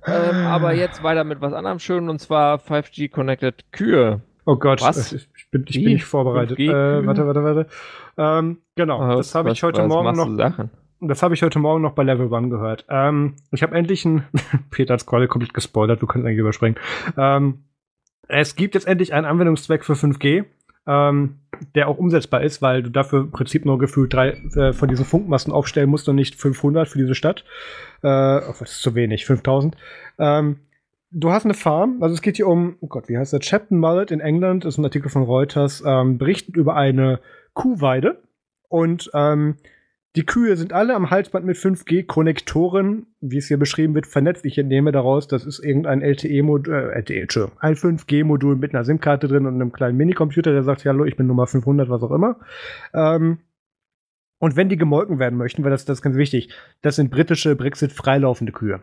Ähm, 0.07 0.47
aber 0.47 0.73
jetzt 0.73 1.03
weiter 1.03 1.23
mit 1.23 1.41
was 1.41 1.53
anderem 1.53 1.77
Schönen 1.77 2.09
und 2.09 2.17
zwar 2.19 2.57
5G 2.57 3.07
Connected 3.11 3.71
Kühe. 3.71 4.21
Oh 4.47 4.55
Gott, 4.55 4.81
Was? 4.81 5.15
Bin, 5.51 5.65
ich 5.67 5.75
Wie? 5.77 5.83
bin 5.83 5.93
nicht 5.93 6.05
vorbereitet. 6.05 6.57
5G? 6.57 6.69
Äh, 6.71 7.05
warte, 7.05 7.27
warte, 7.27 7.43
warte. 7.43 7.67
Ähm, 8.17 8.57
genau, 8.75 8.99
Was- 8.99 9.17
das 9.27 9.35
habe 9.35 9.51
ich 9.51 9.61
heute 9.63 9.81
was 9.81 9.87
Morgen 9.87 10.15
noch. 10.17 10.35
Sachen? 10.37 10.69
Das 11.01 11.23
habe 11.23 11.33
ich 11.33 11.41
heute 11.43 11.59
Morgen 11.59 11.81
noch 11.81 11.93
bei 11.93 12.03
Level 12.03 12.31
1 12.33 12.49
gehört. 12.49 12.85
Ähm, 12.89 13.35
ich 13.51 13.63
habe 13.63 13.75
endlich 13.75 14.05
ein. 14.05 14.23
Peter 14.71 14.93
hat 14.93 15.05
gerade 15.05 15.27
komplett 15.27 15.53
gespoilert, 15.53 16.01
du 16.01 16.07
kannst 16.07 16.25
eigentlich 16.25 16.39
überspringen. 16.39 16.75
Ähm, 17.17 17.63
es 18.27 18.55
gibt 18.55 18.75
jetzt 18.75 18.87
endlich 18.87 19.13
einen 19.13 19.25
Anwendungszweck 19.25 19.83
für 19.83 19.93
5G, 19.93 20.45
ähm, 20.87 21.39
der 21.75 21.87
auch 21.87 21.97
umsetzbar 21.97 22.41
ist, 22.43 22.61
weil 22.61 22.83
du 22.83 22.89
dafür 22.91 23.21
im 23.21 23.31
Prinzip 23.31 23.65
nur 23.65 23.77
gefühlt 23.79 24.13
drei 24.13 24.29
äh, 24.55 24.73
von 24.73 24.89
diesen 24.89 25.05
Funkmasten 25.05 25.51
aufstellen 25.51 25.89
musst 25.89 26.07
und 26.07 26.15
nicht 26.15 26.35
500 26.35 26.87
für 26.87 26.99
diese 26.99 27.15
Stadt. 27.15 27.43
Äh, 28.03 28.07
oh, 28.07 28.53
das 28.59 28.71
ist 28.71 28.81
zu 28.81 28.93
wenig, 28.95 29.25
5000. 29.25 29.75
Ähm, 30.19 30.57
du 31.11 31.31
hast 31.31 31.45
eine 31.45 31.53
Farm, 31.53 32.01
also 32.01 32.13
es 32.13 32.21
geht 32.21 32.37
hier 32.37 32.47
um, 32.47 32.77
oh 32.79 32.87
Gott, 32.87 33.09
wie 33.09 33.17
heißt 33.17 33.33
der? 33.33 33.39
Chapton 33.39 33.77
Mullet 33.77 34.11
in 34.11 34.19
England, 34.19 34.65
ist 34.65 34.77
ein 34.77 34.85
Artikel 34.85 35.09
von 35.09 35.23
Reuters, 35.23 35.83
ähm, 35.85 36.17
berichtet 36.17 36.55
über 36.55 36.75
eine 36.75 37.19
Kuhweide. 37.53 38.21
Und 38.69 39.11
ähm, 39.13 39.57
die 40.15 40.25
Kühe 40.25 40.55
sind 40.57 40.73
alle 40.73 40.95
am 40.95 41.09
Halsband 41.09 41.45
mit 41.45 41.57
5G-Konnektoren, 41.57 43.07
wie 43.19 43.37
es 43.37 43.47
hier 43.47 43.57
beschrieben 43.57 43.93
wird, 43.95 44.07
vernetzt. 44.07 44.45
Ich 44.45 44.57
entnehme 44.57 44.91
daraus, 44.91 45.27
das 45.27 45.45
ist 45.45 45.59
irgendein 45.59 46.01
LTE-Modul, 46.01 46.73
äh, 46.73 46.99
LTE, 46.99 47.21
Entschuldigung, 47.21 47.57
ein 47.59 47.75
5G-Modul 47.75 48.55
mit 48.55 48.73
einer 48.73 48.83
SIM-Karte 48.83 49.27
drin 49.27 49.45
und 49.45 49.55
einem 49.55 49.71
kleinen 49.71 49.97
Minicomputer, 49.97 50.51
der 50.51 50.63
sagt, 50.63 50.85
hallo, 50.85 51.05
ich 51.05 51.17
bin 51.17 51.27
Nummer 51.27 51.47
500, 51.47 51.89
was 51.89 52.03
auch 52.03 52.11
immer. 52.11 52.39
Ähm, 52.93 53.39
und 54.39 54.55
wenn 54.55 54.69
die 54.69 54.77
gemolken 54.77 55.19
werden 55.19 55.37
möchten, 55.37 55.63
weil 55.63 55.71
das, 55.71 55.85
das 55.85 55.99
ist 55.99 56.01
ganz 56.01 56.15
wichtig, 56.15 56.49
das 56.81 56.95
sind 56.95 57.11
britische 57.11 57.55
Brexit-freilaufende 57.55 58.51
Kühe. 58.51 58.81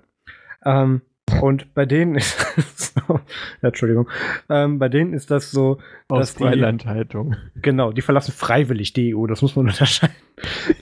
Ähm, 0.65 1.03
und 1.43 1.75
bei 1.75 1.87
denen 1.87 2.17
ist 2.17 2.95
so, 2.95 3.15
ja, 3.15 3.21
Entschuldigung, 3.69 4.09
ähm, 4.49 4.79
bei 4.79 4.89
denen 4.89 5.13
ist 5.13 5.31
das 5.31 5.51
so, 5.51 5.79
Aus 6.09 6.21
dass 6.21 6.35
die, 6.35 6.45
Freilandhaltung. 6.45 7.37
genau, 7.57 7.93
die 7.93 8.03
verlassen 8.03 8.33
freiwillig 8.33 8.93
die 8.93 9.15
EU, 9.15 9.27
das 9.27 9.43
muss 9.43 9.57
man 9.57 9.67
unterscheiden. 9.69 10.15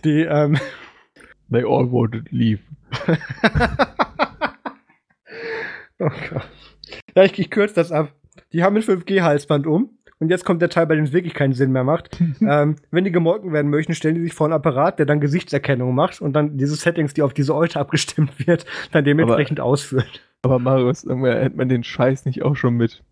Die, 0.05 0.23
ähm, 0.23 0.59
They 1.51 1.63
all 1.63 1.91
voted 1.91 2.31
leave. 2.33 2.61
oh 6.01 6.11
Gott. 6.31 6.49
Ja, 7.15 7.23
ich, 7.25 7.39
ich 7.39 7.51
kürze 7.51 7.75
das 7.75 7.93
ab. 7.93 8.13
Die 8.53 8.63
haben 8.63 8.77
ein 8.77 8.83
5G-Halsband 8.83 9.67
um. 9.67 9.96
Und 10.19 10.31
jetzt 10.31 10.45
kommt 10.47 10.63
der 10.63 10.71
Teil, 10.71 10.87
bei 10.87 10.95
dem 10.95 11.05
es 11.05 11.13
wirklich 11.13 11.35
keinen 11.35 11.53
Sinn 11.53 11.73
mehr 11.73 11.85
macht. 11.85 12.19
ähm, 12.41 12.77
wenn 12.91 13.05
die 13.05 13.13
gemolken 13.13 13.53
werden 13.53 13.71
möchten, 13.71 13.95
stellen 13.95 14.15
die 14.15 14.23
sich 14.23 14.33
vor 14.35 14.47
einen 14.47 14.55
Apparat, 14.55 14.99
der 14.99 15.05
dann 15.07 15.21
Gesichtserkennung 15.21 15.95
macht 15.95 16.21
und 16.23 16.33
dann 16.33 16.57
diese 16.57 16.75
Settings, 16.75 17.13
die 17.15 17.23
auf 17.23 17.35
diese 17.35 17.55
Euter 17.55 17.81
abgestimmt 17.81 18.47
wird, 18.47 18.65
dann 18.93 19.05
dementsprechend 19.05 19.61
ausführt. 19.61 20.23
Aber 20.43 20.59
Marius, 20.59 21.05
irgendwann 21.05 21.37
hätte 21.39 21.57
man 21.57 21.69
den 21.69 21.85
Scheiß 21.85 22.25
nicht 22.25 22.43
auch 22.43 22.57
schon 22.57 22.75
mit 22.75 23.03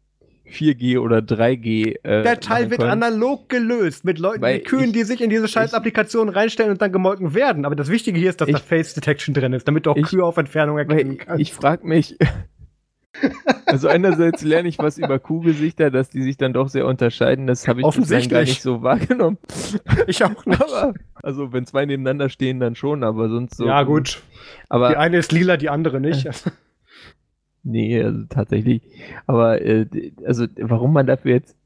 4G 0.47 0.99
oder 0.99 1.19
3G. 1.19 1.97
Äh, 2.05 2.23
Der 2.23 2.39
Teil 2.41 2.71
wird 2.71 2.83
analog 2.83 3.49
gelöst 3.49 4.05
mit 4.05 4.19
Leuten, 4.19 4.43
Weil 4.43 4.59
die 4.59 4.65
Kühen, 4.65 4.85
ich- 4.87 4.93
die 4.93 5.03
sich 5.05 5.21
in 5.23 5.31
diese 5.31 5.49
scheiß 5.49 5.73
Applikation 5.75 6.29
reinstellen 6.29 6.71
und 6.71 6.83
dann 6.83 6.93
gemolken 6.93 7.35
werden. 7.35 7.65
Aber 7.65 7.75
das 7.75 7.89
Wichtige 7.91 8.19
hier 8.19 8.29
ist, 8.31 8.41
dass 8.41 8.49
Ich- 8.49 8.55
da 8.57 8.61
Face 8.61 8.93
Detection 8.95 9.35
drin 9.35 9.53
ist, 9.55 9.67
damit 9.67 9.87
du 9.87 9.91
auch 9.91 9.97
Ich- 9.97 10.07
Kühe 10.07 10.23
auf 10.25 10.37
Entfernung 10.37 10.77
erkennen 10.79 11.17
kannst. 11.19 11.41
ich 11.41 11.53
frage 11.55 11.87
mich, 11.87 12.17
also 13.67 13.89
einerseits 13.89 14.43
lerne 14.43 14.69
ich 14.69 14.79
was 14.79 14.99
über 14.99 15.19
Kuhgesichter, 15.19 15.91
dass 15.91 16.11
die 16.11 16.23
sich 16.23 16.37
dann 16.37 16.53
doch 16.53 16.69
sehr 16.69 16.87
unterscheiden. 16.87 17.47
Das 17.47 17.69
habe 17.69 17.81
ich 17.81 17.87
Offensichtlich. 17.87 18.31
gar 18.31 18.41
nicht 18.41 18.63
so 18.63 18.83
wahrgenommen. 18.83 19.39
Ich 20.07 20.23
auch 20.25 20.45
nicht. 20.47 20.61
Aber, 20.61 20.95
also 21.23 21.53
wenn 21.53 21.67
zwei 21.67 21.87
nebeneinander 21.87 22.29
stehen, 22.29 22.61
dann 22.61 22.75
schon, 22.75 23.05
aber 23.05 23.29
sonst 23.29 23.57
so. 23.57 23.67
ja, 23.67 23.83
gut. 23.83 24.23
Die 24.65 24.71
Aber 24.71 24.99
eine 24.99 25.19
ist 25.19 25.33
lila, 25.33 25.57
die 25.57 25.71
andere 25.71 26.01
nicht. 26.01 26.29
nee, 27.63 28.03
also 28.03 28.25
tatsächlich. 28.29 28.83
Aber 29.27 29.61
äh, 29.63 29.87
also 30.27 30.47
warum 30.61 30.93
man 30.93 31.07
dafür 31.07 31.33
jetzt 31.33 31.57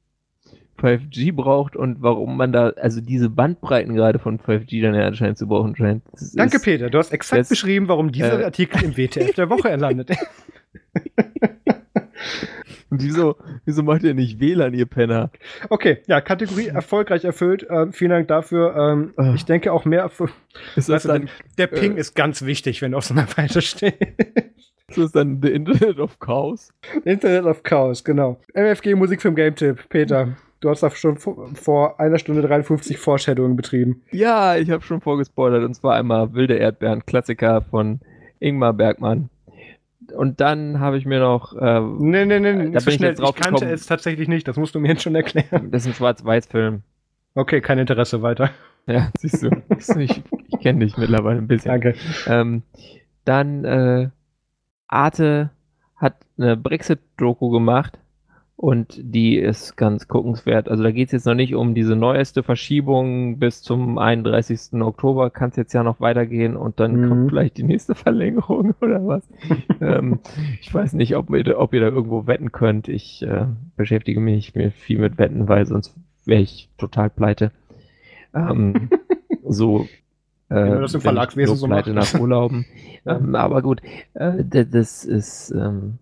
5G 0.79 1.35
braucht 1.35 1.77
und 1.77 2.03
warum 2.03 2.37
man 2.37 2.53
da, 2.53 2.69
also 2.71 3.01
diese 3.01 3.29
Bandbreiten 3.31 3.95
gerade 3.95 4.19
von 4.19 4.39
5G 4.39 4.83
dann 4.83 4.95
ja 4.95 5.07
anscheinend 5.07 5.39
zu 5.39 5.47
brauchen 5.49 5.75
scheint. 5.77 6.03
Danke, 6.35 6.57
ist- 6.57 6.63
Peter. 6.65 6.89
Du 6.91 6.99
hast 6.99 7.13
exakt 7.13 7.41
das- 7.41 7.49
beschrieben, 7.49 7.89
warum 7.89 8.13
dieser 8.13 8.41
äh, 8.41 8.45
Artikel 8.45 8.83
im 8.85 8.97
WTF 8.97 9.35
der 9.35 9.51
Woche 9.51 9.75
landet. 9.77 10.11
Und 12.91 13.03
wieso, 13.03 13.37
wieso 13.67 13.83
macht 13.83 14.03
ihr 14.03 14.15
nicht 14.15 14.41
WLAN, 14.41 14.73
ihr 14.73 14.87
Penner? 14.87 15.31
Okay, 15.69 15.99
ja, 16.07 16.23
Kategorie 16.23 16.69
erfolgreich 16.69 17.23
erfüllt. 17.25 17.67
Ähm, 17.69 17.93
vielen 17.93 18.11
Dank 18.11 18.29
dafür. 18.29 18.75
Ähm, 18.77 19.13
Ah. 19.19 19.35
ich 19.35 19.45
denke 19.45 19.73
auch 19.75 19.85
mehr. 19.85 20.11
Ist 20.75 20.89
das 20.89 21.03
dann, 21.03 21.29
der 21.59 21.67
Ping 21.67 21.97
äh, 21.97 22.01
ist 22.01 22.15
ganz 22.15 22.43
wichtig, 22.47 22.81
wenn 22.81 22.93
du 22.93 22.97
auf 22.99 23.05
so 23.05 23.13
einer 23.13 23.27
Seite 23.27 23.61
stehst. 23.61 23.95
ist 24.89 24.97
das 24.97 25.13
dann 25.13 25.41
the 25.43 25.51
Internet 25.51 25.99
of 25.99 26.19
Chaos? 26.19 26.73
Internet 27.05 27.45
of 27.45 27.63
Chaos, 27.63 28.03
genau. 28.05 28.41
MFG 28.55 28.95
Musikfilm 28.95 29.35
Game 29.35 29.55
Tipp. 29.55 29.87
Peter, 29.91 30.35
du 30.61 30.71
hast 30.71 30.83
da 30.83 30.91
schon 30.91 31.19
vor, 31.19 31.99
einer 32.01 32.19
Stunde 32.19 32.43
53 32.43 32.99
Foreshadowing 32.99 33.57
betrieben. 33.57 34.03
Ja, 34.11 34.57
ich 34.57 34.71
habe 34.71 34.83
schon 34.83 35.01
vorgespoilert 35.01 35.65
und 35.65 35.75
zwar 35.75 35.95
einmal 35.95 36.33
Wilde 36.35 36.55
Erdbeeren, 36.57 37.05
Klassiker 37.07 37.63
von 37.63 38.01
Ingmar 38.41 38.73
Bergmann. 38.73 39.31
Und 40.17 40.41
dann 40.41 40.81
habe 40.81 40.97
ich 40.97 41.05
mir 41.05 41.21
noch, 41.21 41.55
äh, 41.55 41.81
Nee, 41.81 42.25
nee, 42.25 42.41
nee, 42.41 42.53
Da 42.53 42.63
nicht 42.65 42.81
so 42.81 42.85
bin 42.87 42.95
ich 42.95 42.95
schnell. 42.99 43.11
jetzt 43.11 43.21
drauf 43.21 43.35
ich 43.37 43.43
kannte 43.43 43.61
gekommen. 43.61 43.75
es 43.75 43.87
tatsächlich 43.87 44.27
nicht. 44.29 44.49
Das 44.49 44.57
musst 44.57 44.75
du 44.75 44.81
mir 44.81 44.89
jetzt 44.89 45.03
schon 45.03 45.15
erklären. 45.15 45.71
das 45.71 45.83
ist 45.83 45.89
ein 45.89 45.95
Schwarz-Weiß-Film. 45.95 46.83
Okay, 47.35 47.61
kein 47.61 47.79
Interesse 47.79 48.23
weiter. 48.23 48.51
Ja, 48.87 49.11
siehst 49.19 49.43
du. 49.43 49.51
Siehst 49.77 49.95
du, 49.95 50.01
ich 50.01 50.23
ich 50.49 50.61
kenne 50.61 50.85
dich 50.87 50.97
mittlerweile 50.97 51.39
ein 51.41 51.47
bisschen. 51.47 51.71
Danke. 51.73 51.95
Ähm, 52.27 52.63
dann 53.27 53.65
äh, 53.67 54.09
Arte 54.87 55.51
hat 55.97 56.17
eine 56.39 56.57
Brexit-Doku 56.57 57.51
gemacht 57.51 57.99
und 58.61 58.99
die 59.01 59.37
ist 59.39 59.77
ganz 59.77 60.09
guckenswert. 60.09 60.69
Also 60.69 60.83
da 60.83 60.91
geht 60.91 61.07
es 61.09 61.13
jetzt 61.13 61.27
noch 61.27 61.35
nicht 61.37 61.55
um 61.55 61.75
diese 61.77 61.95
neueste 61.95 62.43
Verschiebung 62.43 63.39
bis 63.39 63.63
zum 63.63 63.99
31. 63.99 64.83
Oktober, 64.83 65.31
kann 65.31 65.51
es 65.51 65.57
jetzt 65.57 65.73
ja 65.75 65.85
noch 65.85 66.01
weitergehen 66.01 66.57
und 66.57 66.81
dann 66.81 67.01
Mhm. 67.01 67.09
kommt 67.09 67.29
vielleicht 67.31 67.57
die 67.57 67.63
nächste 67.63 67.95
Verlängerung 67.95 68.75
oder 68.81 69.07
was. 69.07 69.23
ähm, 69.81 70.19
ich 70.61 70.75
weiß 70.75 70.95
nicht, 70.95 71.15
ob 71.15 71.31
ihr, 71.31 71.57
ob 71.57 71.73
ihr 71.73 71.81
da 71.83 71.87
irgendwo 71.87 72.27
wetten 72.27 72.51
könnt. 72.51 72.89
Ich 72.89 73.23
äh, 73.23 73.47
beschäftige 73.77 74.19
mich 74.19 74.57
mir 74.57 74.73
viel 74.73 74.99
mit 74.99 75.19
Wetten, 75.19 75.47
weil 75.49 75.65
sonst 75.65 75.95
wäre 76.25 76.43
ich 76.43 76.69
total 76.79 77.11
pleite. 77.11 77.53
Ähm, 78.35 78.91
so 79.49 79.87
äh, 80.49 80.67
du 80.69 80.81
das 80.81 80.95
im 80.95 81.01
Verlagswesen 81.01 81.55
so 81.55 81.61
so 81.61 81.67
pleite 81.69 81.93
machst. 81.93 82.15
nach 82.15 82.21
Urlauben. 82.21 82.67
Ja. 83.05 83.17
ähm, 83.19 83.37
aber 83.37 83.63
gut, 83.63 83.81
äh, 84.15 84.45
das 84.45 85.05
ist 85.05 85.53
ähm, 85.53 85.99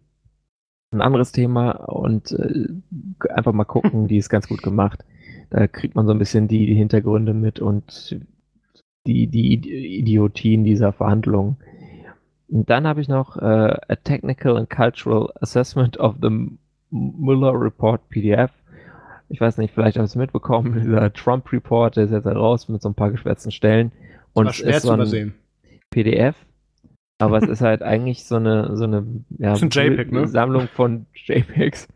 ein 0.97 1.03
anderes 1.03 1.33
Thema 1.33 1.71
und 1.73 2.33
äh, 2.33 2.69
einfach 3.31 3.53
mal 3.53 3.65
gucken, 3.65 4.07
die 4.09 4.17
ist 4.19 4.29
ganz 4.29 4.49
gut 4.49 4.63
gemacht. 4.63 5.05
Da 5.51 5.67
kriegt 5.69 5.95
man 5.95 6.07
so 6.07 6.13
ein 6.13 6.19
bisschen 6.19 6.49
die, 6.49 6.67
die 6.67 6.75
Hintergründe 6.75 7.33
mit 7.35 7.61
und 7.61 8.19
die, 9.07 9.29
die 9.29 9.53
Id- 9.57 9.67
Idiotien 9.67 10.65
dieser 10.65 10.93
Verhandlungen. 10.93 11.57
Und 12.49 12.69
dann 12.71 12.87
habe 12.87 13.01
ich 13.01 13.09
noch 13.09 13.37
äh, 13.37 13.41
A 13.89 13.97
Technical 14.03 14.57
and 14.57 14.71
Cultural 14.71 15.33
Assessment 15.41 15.99
of 15.99 16.17
the 16.21 16.31
Mueller 16.91 17.53
Report 17.61 18.09
PDF. 18.09 18.51
Ich 19.29 19.41
weiß 19.41 19.59
nicht, 19.59 19.75
vielleicht 19.75 19.97
habe 19.97 20.05
ich 20.07 20.13
es 20.13 20.17
mitbekommen, 20.17 20.75
dieser 20.83 21.13
Trump 21.13 21.53
Report, 21.53 21.97
der 21.97 22.05
ist 22.05 22.13
jetzt 22.13 22.27
raus 22.27 22.69
mit 22.69 22.83
so 22.83 22.89
ein 22.89 22.95
paar 22.95 23.11
geschwärzten 23.11 23.53
Stellen. 23.53 23.93
Und 24.33 24.45
War 24.47 24.51
es 24.51 24.57
schwer 24.57 24.77
ist 24.77 24.83
zu 24.83 24.91
ein 24.91 24.95
übersehen. 24.97 25.35
PDF, 25.91 26.37
aber 27.19 27.39
es 27.43 27.49
ist 27.49 27.61
halt 27.61 27.83
eigentlich 27.83 28.25
so 28.25 28.37
eine, 28.37 28.77
so 28.77 28.85
eine 28.85 29.07
ja, 29.39 29.55
ein 29.55 29.71
JPEG, 29.71 30.13
ne? 30.13 30.29
Sammlung 30.29 30.69
von 30.69 31.07
JPEGs. 31.15 31.89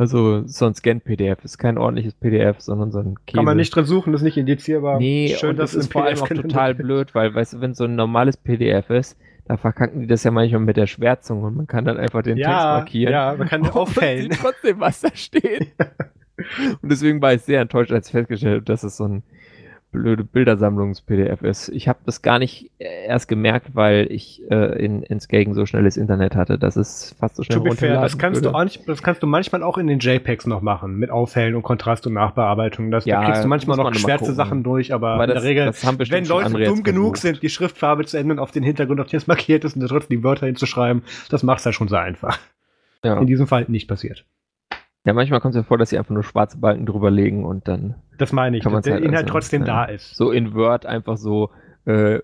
Also 0.00 0.46
so 0.46 0.66
ein 0.66 0.74
Scan-PDF. 0.74 1.44
Ist 1.44 1.58
kein 1.58 1.76
ordentliches 1.76 2.14
PDF, 2.14 2.60
sondern 2.60 2.92
so 2.92 3.00
ein 3.00 3.16
Käse. 3.26 3.36
Kann 3.38 3.44
man 3.44 3.56
nicht 3.56 3.74
drin 3.74 3.84
suchen, 3.84 4.14
ist 4.14 4.22
nicht 4.22 4.36
indizierbar. 4.36 4.98
Nee, 5.00 5.34
Schön, 5.36 5.50
und 5.50 5.56
das 5.58 5.74
ist 5.74 5.92
vor 5.92 6.04
allem 6.04 6.18
auch 6.20 6.28
total 6.28 6.74
blöd, 6.76 7.14
weil, 7.16 7.34
weißt 7.34 7.54
du, 7.54 7.60
wenn 7.60 7.74
so 7.74 7.84
ein 7.84 7.96
normales 7.96 8.36
PDF 8.36 8.90
ist, 8.90 9.18
da 9.46 9.56
verkacken 9.56 10.00
die 10.00 10.06
das 10.06 10.22
ja 10.22 10.30
manchmal 10.30 10.60
mit 10.60 10.76
der 10.76 10.86
Schwärzung 10.86 11.42
und 11.42 11.56
man 11.56 11.66
kann 11.66 11.84
dann 11.84 11.96
einfach 11.96 12.22
den 12.22 12.36
Text 12.36 12.48
Ja, 12.48 12.76
markieren. 12.78 13.12
ja, 13.12 13.34
man 13.36 13.48
kann 13.48 13.62
Und 13.62 13.74
aufhellen. 13.74 14.30
sieht 14.30 14.40
trotzdem, 14.40 14.78
was 14.78 15.00
da 15.00 15.08
steht. 15.14 15.72
und 16.82 16.92
deswegen 16.92 17.20
war 17.20 17.32
ich 17.34 17.42
sehr 17.42 17.60
enttäuscht, 17.60 17.90
als 17.90 18.06
ich 18.06 18.12
festgestellt 18.12 18.54
habe, 18.56 18.64
dass 18.64 18.84
es 18.84 18.96
so 18.96 19.04
ein 19.04 19.22
blöde 19.90 20.22
Bildersammlungs-PDF 20.22 21.42
ist. 21.42 21.70
Ich 21.70 21.88
habe 21.88 21.98
das 22.04 22.20
gar 22.20 22.38
nicht 22.38 22.70
äh, 22.78 23.06
erst 23.06 23.26
gemerkt, 23.26 23.74
weil 23.74 24.06
ich 24.10 24.42
äh, 24.50 24.84
in, 24.84 25.02
in 25.02 25.18
Skagen 25.18 25.54
so 25.54 25.64
schnelles 25.64 25.96
Internet 25.96 26.36
hatte, 26.36 26.58
dass 26.58 26.76
es 26.76 27.14
fast 27.18 27.36
so 27.36 27.42
schnell 27.42 27.58
To 27.58 27.64
be 27.64 27.74
fair, 27.74 28.00
das 28.00 28.18
kannst, 28.18 28.44
du 28.44 28.50
auch 28.50 28.64
nicht, 28.64 28.86
das 28.86 29.02
kannst 29.02 29.22
du 29.22 29.26
manchmal 29.26 29.62
auch 29.62 29.78
in 29.78 29.86
den 29.86 29.98
JPEGs 29.98 30.46
noch 30.46 30.60
machen, 30.60 30.96
mit 30.96 31.10
Aufhellen 31.10 31.54
und 31.54 31.62
Kontrast 31.62 32.06
und 32.06 32.12
Nachbearbeitung. 32.12 32.90
Das, 32.90 33.06
Ja, 33.06 33.20
da 33.20 33.26
kriegst 33.26 33.44
du 33.44 33.48
manchmal 33.48 33.76
noch 33.78 33.90
geschwärzte. 33.90 34.32
Sachen 34.32 34.62
durch, 34.62 34.92
aber, 34.92 35.14
Aber 35.14 35.24
in 35.24 35.30
das, 35.30 35.42
der 35.42 35.50
Regel, 35.50 35.66
das 35.66 36.10
wenn 36.10 36.26
Leute 36.26 36.64
dumm 36.64 36.82
genug 36.82 37.16
sind, 37.16 37.42
die 37.42 37.48
Schriftfarbe 37.48 38.04
zu 38.04 38.18
ändern 38.18 38.38
auf 38.38 38.50
den 38.50 38.62
Hintergrund, 38.62 39.00
auf 39.00 39.08
dem 39.08 39.16
es 39.16 39.26
markiert 39.26 39.64
ist 39.64 39.74
und 39.74 39.80
da 39.80 39.88
trotzdem 39.88 40.18
die 40.18 40.24
Wörter 40.24 40.46
hinzuschreiben, 40.46 41.02
das 41.30 41.42
macht's 41.42 41.64
ja 41.64 41.72
schon 41.72 41.88
sehr 41.88 42.00
einfach. 42.00 42.38
Ja. 43.04 43.18
In 43.18 43.26
diesem 43.26 43.46
Fall 43.46 43.64
nicht 43.68 43.88
passiert. 43.88 44.24
Ja, 45.04 45.12
manchmal 45.12 45.40
kommt 45.40 45.54
es 45.54 45.60
ja 45.60 45.62
vor, 45.62 45.78
dass 45.78 45.90
sie 45.90 45.98
einfach 45.98 46.14
nur 46.14 46.22
schwarze 46.22 46.58
Balken 46.58 46.86
drüber 46.86 47.10
legen 47.10 47.44
und 47.44 47.68
dann 47.68 47.94
Das 48.18 48.32
meine 48.32 48.58
ich, 48.58 48.64
dass 48.64 48.84
der 48.84 48.94
halt 48.94 49.04
Inhalt 49.04 49.24
also, 49.24 49.32
trotzdem 49.32 49.62
ja. 49.62 49.66
da 49.66 49.84
ist. 49.84 50.14
so 50.14 50.30
in 50.30 50.54
Word 50.54 50.86
einfach 50.86 51.16
so 51.16 51.50
äh, 51.86 52.20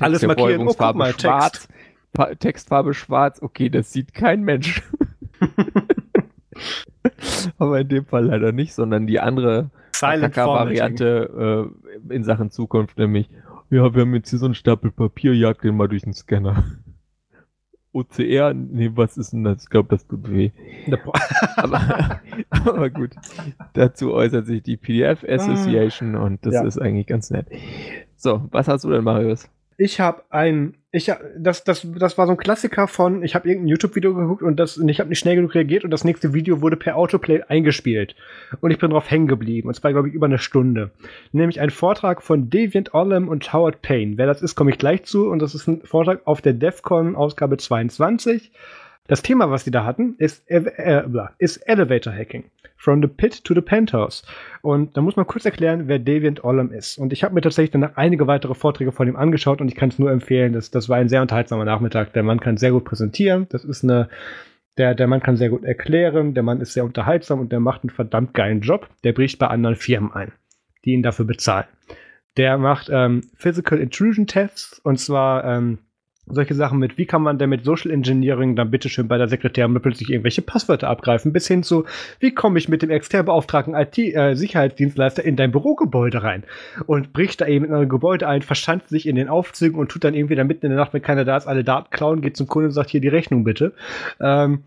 Alles 0.00 0.22
markieren. 0.26 0.68
Oh, 0.68 0.74
guck 0.76 0.96
mal, 0.96 1.06
Text. 1.12 1.22
schwarz, 1.22 1.68
Fa- 2.14 2.34
Textfarbe 2.34 2.94
schwarz, 2.94 3.40
okay, 3.40 3.70
das 3.70 3.92
sieht 3.92 4.14
kein 4.14 4.42
Mensch. 4.42 4.82
Aber 7.58 7.80
in 7.80 7.88
dem 7.88 8.04
Fall 8.04 8.26
leider 8.26 8.52
nicht, 8.52 8.74
sondern 8.74 9.06
die 9.06 9.20
andere 9.20 9.70
Variante 10.00 11.70
äh, 12.10 12.14
in 12.14 12.24
Sachen 12.24 12.50
Zukunft, 12.50 12.98
nämlich, 12.98 13.28
ja, 13.70 13.94
wir 13.94 14.02
haben 14.02 14.14
jetzt 14.14 14.30
hier 14.30 14.38
so 14.38 14.46
einen 14.46 14.54
Stapel 14.54 14.90
Papier, 14.90 15.34
jag 15.34 15.60
den 15.60 15.76
mal 15.76 15.88
durch 15.88 16.02
den 16.02 16.12
Scanner. 16.12 16.64
OCR, 17.92 18.54
nee, 18.54 18.90
was 18.94 19.16
ist 19.18 19.32
denn 19.32 19.44
das? 19.44 19.64
Ich 19.64 19.70
glaube, 19.70 19.88
das 19.90 20.06
tut 20.06 20.30
weh. 20.30 20.50
aber, 21.56 22.20
aber 22.50 22.90
gut, 22.90 23.10
dazu 23.74 24.12
äußert 24.12 24.46
sich 24.46 24.62
die 24.62 24.76
PDF 24.76 25.24
Association 25.28 26.16
und 26.16 26.44
das 26.46 26.54
Ja. 26.54 26.64
ist 26.64 26.78
eigentlich 26.78 27.06
ganz 27.06 27.30
nett. 27.30 27.46
So, 28.16 28.48
was 28.50 28.68
hast 28.68 28.84
du 28.84 28.90
denn, 28.90 29.04
Marius? 29.04 29.48
Ich 29.76 30.00
habe 30.00 30.22
ein, 30.30 30.74
ich 30.90 31.10
das, 31.38 31.64
das, 31.64 31.86
das 31.98 32.18
war 32.18 32.26
so 32.26 32.32
ein 32.32 32.36
Klassiker 32.36 32.86
von, 32.88 33.22
ich 33.22 33.34
habe 33.34 33.48
irgendein 33.48 33.68
YouTube-Video 33.68 34.14
geguckt 34.14 34.42
und 34.42 34.56
das, 34.60 34.76
und 34.76 34.88
ich 34.88 35.00
habe 35.00 35.08
nicht 35.08 35.18
schnell 35.18 35.36
genug 35.36 35.54
reagiert 35.54 35.84
und 35.84 35.90
das 35.90 36.04
nächste 36.04 36.34
Video 36.34 36.60
wurde 36.60 36.76
per 36.76 36.96
Autoplay 36.96 37.42
eingespielt 37.42 38.14
und 38.60 38.70
ich 38.70 38.78
bin 38.78 38.90
drauf 38.90 39.10
hängen 39.10 39.26
geblieben 39.26 39.68
und 39.68 39.74
zwar 39.74 39.92
glaube 39.92 40.08
ich 40.08 40.14
über 40.14 40.26
eine 40.26 40.38
Stunde. 40.38 40.90
Nämlich 41.32 41.60
ein 41.60 41.70
Vortrag 41.70 42.22
von 42.22 42.50
Deviant 42.50 42.94
Ollam 42.94 43.28
und 43.28 43.52
Howard 43.52 43.82
Payne. 43.82 44.18
Wer 44.18 44.26
das 44.26 44.42
ist, 44.42 44.54
komme 44.54 44.70
ich 44.70 44.78
gleich 44.78 45.04
zu 45.04 45.28
und 45.28 45.40
das 45.40 45.54
ist 45.54 45.66
ein 45.66 45.80
Vortrag 45.82 46.20
auf 46.26 46.42
der 46.42 46.52
DEFCON 46.52 47.16
Ausgabe 47.16 47.56
22. 47.56 48.52
Das 49.08 49.22
Thema, 49.22 49.50
was 49.50 49.64
die 49.64 49.70
da 49.70 49.84
hatten, 49.84 50.14
ist, 50.18 50.48
äh, 50.48 50.58
äh, 50.58 51.04
ist 51.38 51.56
Elevator 51.68 52.12
Hacking. 52.12 52.44
From 52.76 53.00
the 53.00 53.08
Pit 53.08 53.44
to 53.44 53.54
the 53.54 53.60
Penthouse. 53.60 54.24
Und 54.60 54.96
da 54.96 55.02
muss 55.02 55.14
man 55.14 55.26
kurz 55.26 55.44
erklären, 55.44 55.86
wer 55.86 56.00
Deviant 56.00 56.42
Ollam 56.42 56.72
ist. 56.72 56.98
Und 56.98 57.12
ich 57.12 57.22
habe 57.22 57.34
mir 57.34 57.40
tatsächlich 57.40 57.70
danach 57.70 57.96
einige 57.96 58.26
weitere 58.26 58.54
Vorträge 58.54 58.90
von 58.90 59.06
ihm 59.06 59.14
angeschaut 59.16 59.60
und 59.60 59.68
ich 59.68 59.76
kann 59.76 59.90
es 59.90 60.00
nur 60.00 60.10
empfehlen. 60.10 60.52
Das, 60.52 60.70
das 60.70 60.88
war 60.88 60.96
ein 60.96 61.08
sehr 61.08 61.22
unterhaltsamer 61.22 61.64
Nachmittag. 61.64 62.12
Der 62.12 62.24
Mann 62.24 62.40
kann 62.40 62.56
sehr 62.56 62.72
gut 62.72 62.84
präsentieren. 62.84 63.46
Das 63.50 63.64
ist 63.64 63.84
eine, 63.84 64.08
der, 64.78 64.96
der 64.96 65.06
Mann 65.06 65.20
kann 65.20 65.36
sehr 65.36 65.50
gut 65.50 65.62
erklären. 65.62 66.34
Der 66.34 66.42
Mann 66.42 66.60
ist 66.60 66.72
sehr 66.72 66.84
unterhaltsam 66.84 67.38
und 67.38 67.52
der 67.52 67.60
macht 67.60 67.84
einen 67.84 67.90
verdammt 67.90 68.34
geilen 68.34 68.62
Job. 68.62 68.88
Der 69.04 69.12
bricht 69.12 69.38
bei 69.38 69.46
anderen 69.46 69.76
Firmen 69.76 70.12
ein, 70.12 70.32
die 70.84 70.92
ihn 70.92 71.04
dafür 71.04 71.24
bezahlen. 71.24 71.66
Der 72.36 72.58
macht 72.58 72.88
ähm, 72.90 73.20
Physical 73.36 73.78
Intrusion 73.78 74.26
Tests 74.26 74.80
und 74.80 74.98
zwar 74.98 75.44
ähm, 75.44 75.78
solche 76.26 76.54
Sachen 76.54 76.78
mit, 76.78 76.98
wie 76.98 77.06
kann 77.06 77.22
man 77.22 77.38
denn 77.38 77.50
mit 77.50 77.64
Social 77.64 77.90
Engineering 77.90 78.54
dann 78.54 78.70
bitteschön 78.70 79.08
bei 79.08 79.18
der 79.18 79.28
Sekretärin 79.28 79.78
plötzlich 79.80 80.10
irgendwelche 80.10 80.42
Passwörter 80.42 80.88
abgreifen, 80.88 81.32
bis 81.32 81.48
hin 81.48 81.62
zu, 81.62 81.84
wie 82.20 82.32
komme 82.32 82.58
ich 82.58 82.68
mit 82.68 82.82
dem 82.82 82.90
extern 82.90 83.26
beauftragten 83.26 83.74
IT-Sicherheitsdienstleister 83.74 85.24
in 85.24 85.36
dein 85.36 85.50
Bürogebäude 85.50 86.22
rein 86.22 86.44
und 86.86 87.12
bricht 87.12 87.40
da 87.40 87.46
eben 87.46 87.64
in 87.64 87.74
ein 87.74 87.88
Gebäude 87.88 88.28
ein, 88.28 88.42
verschanzt 88.42 88.88
sich 88.88 89.06
in 89.06 89.16
den 89.16 89.28
Aufzügen 89.28 89.78
und 89.78 89.90
tut 89.90 90.04
dann 90.04 90.14
irgendwie 90.14 90.36
dann 90.36 90.46
mitten 90.46 90.66
in 90.66 90.70
der 90.70 90.78
Nacht, 90.78 90.94
wenn 90.94 91.02
keiner 91.02 91.24
da 91.24 91.36
ist, 91.36 91.46
alle 91.46 91.64
Daten 91.64 91.90
klauen, 91.90 92.20
geht 92.20 92.36
zum 92.36 92.46
Kunden 92.46 92.66
und 92.66 92.72
sagt, 92.72 92.90
hier 92.90 93.00
die 93.00 93.08
Rechnung 93.08 93.42
bitte. 93.42 93.74
Ähm, 94.20 94.62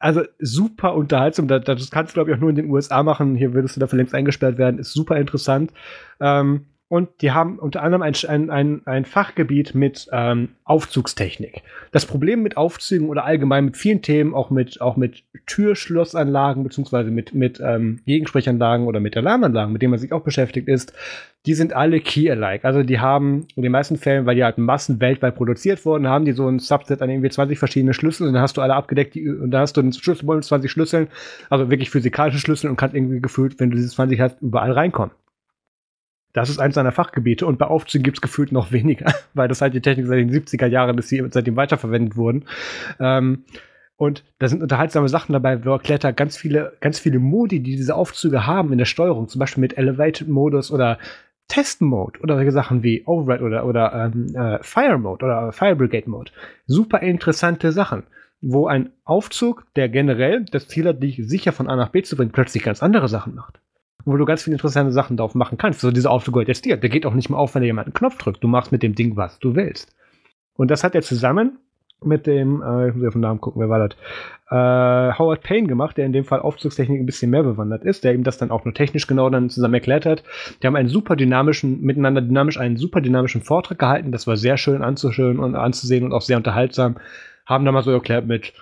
also 0.00 0.22
super 0.38 0.94
unterhaltsam. 0.94 1.46
Das, 1.46 1.62
das 1.64 1.90
kannst 1.90 2.12
du, 2.12 2.14
glaube 2.14 2.30
ich, 2.30 2.36
auch 2.36 2.40
nur 2.40 2.50
in 2.50 2.56
den 2.56 2.70
USA 2.70 3.02
machen. 3.02 3.36
Hier 3.36 3.52
würdest 3.52 3.76
du 3.76 3.80
dafür 3.80 3.98
längst 3.98 4.14
eingesperrt 4.14 4.56
werden. 4.56 4.80
Ist 4.80 4.94
super 4.94 5.16
interessant. 5.18 5.72
Ähm, 6.20 6.64
und 6.90 7.08
die 7.20 7.30
haben 7.30 7.60
unter 7.60 7.84
anderem 7.84 8.02
ein, 8.02 8.14
ein, 8.26 8.50
ein, 8.50 8.82
ein 8.84 9.04
Fachgebiet 9.04 9.76
mit 9.76 10.08
ähm, 10.10 10.48
Aufzugstechnik. 10.64 11.62
Das 11.92 12.04
Problem 12.04 12.42
mit 12.42 12.56
Aufzügen 12.56 13.08
oder 13.08 13.24
allgemein 13.24 13.66
mit 13.66 13.76
vielen 13.76 14.02
Themen, 14.02 14.34
auch 14.34 14.50
mit, 14.50 14.80
auch 14.80 14.96
mit 14.96 15.22
Türschlossanlagen 15.46 16.64
beziehungsweise 16.64 17.12
mit, 17.12 17.32
mit 17.32 17.60
ähm, 17.64 18.00
Gegensprechanlagen 18.06 18.88
oder 18.88 18.98
mit 18.98 19.16
Alarmanlagen, 19.16 19.72
mit 19.72 19.82
denen 19.82 19.92
man 19.92 20.00
sich 20.00 20.12
auch 20.12 20.22
beschäftigt 20.22 20.66
ist, 20.66 20.92
die 21.46 21.54
sind 21.54 21.74
alle 21.74 22.00
key-alike. 22.00 22.64
Also 22.64 22.82
die 22.82 22.98
haben 22.98 23.46
in 23.54 23.62
den 23.62 23.70
meisten 23.70 23.96
Fällen, 23.96 24.26
weil 24.26 24.34
die 24.34 24.42
halt 24.42 24.58
Massen 24.58 25.00
weltweit 25.00 25.36
produziert 25.36 25.84
wurden, 25.84 26.08
haben 26.08 26.24
die 26.24 26.32
so 26.32 26.48
ein 26.48 26.58
Subset 26.58 27.00
an 27.02 27.08
irgendwie 27.08 27.30
20 27.30 27.56
verschiedene 27.56 27.94
Schlüssel 27.94 28.26
und 28.26 28.32
dann 28.32 28.42
hast 28.42 28.56
du 28.56 28.62
alle 28.62 28.74
abgedeckt 28.74 29.14
die, 29.14 29.30
und 29.30 29.52
da 29.52 29.60
hast 29.60 29.76
du 29.76 29.80
einen 29.80 29.92
Schlüsselbund 29.92 30.38
mit 30.38 30.44
20 30.44 30.68
Schlüsseln, 30.68 31.06
also 31.50 31.70
wirklich 31.70 31.90
physikalische 31.90 32.40
Schlüssel 32.40 32.68
und 32.68 32.74
kannst 32.74 32.96
irgendwie 32.96 33.20
gefühlt, 33.20 33.60
wenn 33.60 33.70
du 33.70 33.76
diese 33.76 33.90
20 33.90 34.20
hast, 34.20 34.42
überall 34.42 34.72
reinkommen. 34.72 35.12
Das 36.32 36.48
ist 36.48 36.60
eins 36.60 36.74
seiner 36.74 36.92
Fachgebiete 36.92 37.46
und 37.46 37.58
bei 37.58 37.66
Aufzügen 37.66 38.04
gibt 38.04 38.18
es 38.18 38.20
gefühlt 38.20 38.52
noch 38.52 38.72
weniger, 38.72 39.12
weil 39.34 39.48
das 39.48 39.60
halt 39.60 39.74
die 39.74 39.80
Technik 39.80 40.06
seit 40.06 40.18
den 40.18 40.30
70er 40.30 40.66
Jahren 40.66 40.96
ist, 40.98 41.10
die 41.10 41.24
seitdem 41.30 41.56
weiterverwendet 41.56 42.16
wurden. 42.16 42.44
Ähm, 42.98 43.44
und 43.96 44.24
da 44.38 44.48
sind 44.48 44.62
unterhaltsame 44.62 45.10
Sachen 45.10 45.34
dabei, 45.34 45.62
wo 45.64 45.72
erklärt 45.72 46.04
er 46.04 46.14
ganz 46.14 46.36
viele, 46.36 46.72
ganz 46.80 46.98
viele 46.98 47.18
Modi, 47.18 47.60
die 47.60 47.76
diese 47.76 47.94
Aufzüge 47.94 48.46
haben 48.46 48.72
in 48.72 48.78
der 48.78 48.86
Steuerung, 48.86 49.28
zum 49.28 49.38
Beispiel 49.38 49.60
mit 49.60 49.76
Elevated 49.76 50.26
Modus 50.26 50.70
oder 50.72 50.98
Test 51.48 51.82
Mode 51.82 52.18
oder 52.20 52.36
solche 52.36 52.52
Sachen 52.52 52.82
wie 52.82 53.02
Override 53.04 53.44
oder, 53.44 53.66
oder 53.66 54.10
ähm, 54.14 54.34
äh, 54.34 54.58
Fire 54.62 54.96
Mode 54.96 55.24
oder 55.24 55.52
Fire 55.52 55.76
Brigade 55.76 56.08
Mode. 56.08 56.30
Super 56.66 57.00
interessante 57.00 57.72
Sachen, 57.72 58.04
wo 58.40 58.68
ein 58.68 58.90
Aufzug, 59.04 59.66
der 59.76 59.90
generell 59.90 60.46
das 60.50 60.68
Ziel 60.68 60.86
hat, 60.86 61.02
dich 61.02 61.20
sicher 61.22 61.52
von 61.52 61.68
A 61.68 61.76
nach 61.76 61.90
B 61.90 62.02
zu 62.02 62.16
bringen, 62.16 62.30
plötzlich 62.30 62.62
ganz 62.62 62.82
andere 62.82 63.08
Sachen 63.08 63.34
macht 63.34 63.60
wo 64.04 64.16
du 64.16 64.24
ganz 64.24 64.42
viele 64.42 64.54
interessante 64.54 64.92
Sachen 64.92 65.16
drauf 65.16 65.34
machen 65.34 65.58
kannst. 65.58 65.80
So 65.80 65.90
dieser 65.90 66.10
Aufzug 66.10 66.46
jetzt 66.46 66.64
dir. 66.64 66.76
Der 66.76 66.90
geht 66.90 67.06
auch 67.06 67.14
nicht 67.14 67.30
mehr 67.30 67.38
auf, 67.38 67.54
wenn 67.54 67.62
dir 67.62 67.66
jemand 67.66 67.86
einen 67.86 67.94
Knopf 67.94 68.18
drückt. 68.18 68.42
Du 68.42 68.48
machst 68.48 68.72
mit 68.72 68.82
dem 68.82 68.94
Ding, 68.94 69.16
was 69.16 69.38
du 69.38 69.54
willst. 69.54 69.94
Und 70.54 70.70
das 70.70 70.84
hat 70.84 70.94
er 70.94 71.02
zusammen 71.02 71.58
mit 72.02 72.26
dem, 72.26 72.62
äh, 72.62 72.88
ich 72.88 72.94
muss 72.94 73.06
auf 73.06 73.12
den 73.12 73.20
Namen 73.20 73.40
gucken, 73.40 73.60
wer 73.60 73.68
war 73.68 73.88
das? 73.88 73.96
Äh, 74.50 75.18
Howard 75.18 75.42
Payne 75.42 75.68
gemacht, 75.68 75.96
der 75.96 76.06
in 76.06 76.12
dem 76.12 76.24
Fall 76.24 76.40
Aufzugstechnik 76.40 77.00
ein 77.00 77.06
bisschen 77.06 77.30
mehr 77.30 77.42
bewandert 77.42 77.84
ist, 77.84 78.04
der 78.04 78.14
ihm 78.14 78.24
das 78.24 78.38
dann 78.38 78.50
auch 78.50 78.64
nur 78.64 78.74
technisch 78.74 79.06
genau 79.06 79.30
dann 79.30 79.50
zusammen 79.50 79.74
erklärt 79.74 80.06
hat. 80.06 80.24
Die 80.62 80.66
haben 80.66 80.76
einen 80.76 80.88
super 80.88 81.16
dynamischen, 81.16 81.80
miteinander 81.82 82.22
dynamisch 82.22 82.58
einen 82.58 82.76
super 82.76 83.00
dynamischen 83.00 83.42
Vortrag 83.42 83.78
gehalten. 83.78 84.12
Das 84.12 84.26
war 84.26 84.36
sehr 84.36 84.56
schön 84.56 84.82
anzuschön 84.82 85.38
und 85.38 85.54
anzusehen 85.54 86.04
und 86.04 86.12
auch 86.12 86.22
sehr 86.22 86.36
unterhaltsam. 86.36 86.96
Haben 87.46 87.64
da 87.64 87.72
mal 87.72 87.82
so 87.82 87.90
erklärt 87.90 88.26
mit, 88.26 88.54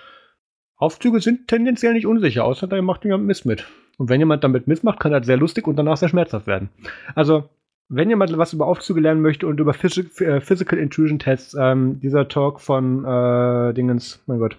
Aufzüge 0.75 1.19
sind 1.19 1.47
tendenziell 1.47 1.93
nicht 1.93 2.07
unsicher, 2.07 2.45
außer 2.45 2.67
da 2.67 2.81
macht 2.81 3.03
jemand 3.03 3.25
Mist 3.25 3.45
mit. 3.45 3.67
Und 3.99 4.09
wenn 4.09 4.21
jemand 4.21 4.43
damit 4.45 4.65
mitmacht, 4.65 4.99
kann 5.01 5.11
das 5.11 5.25
sehr 5.25 5.35
lustig 5.35 5.67
und 5.67 5.75
danach 5.75 5.97
sehr 5.97 6.07
schmerzhaft 6.07 6.47
werden. 6.47 6.69
Also, 7.15 7.49
wenn 7.89 8.09
jemand 8.09 8.35
was 8.37 8.53
über 8.53 8.65
Aufzüge 8.65 9.01
lernen 9.01 9.21
möchte 9.21 9.45
und 9.45 9.59
über 9.59 9.71
äh, 9.73 10.39
Physical 10.41 10.79
Intrusion 10.79 11.19
Tests, 11.19 11.53
ähm, 11.59 11.99
dieser 11.99 12.29
Talk 12.29 12.61
von 12.61 13.03
äh, 13.03 13.73
Dingens, 13.73 14.23
mein 14.25 14.39
Gott, 14.39 14.57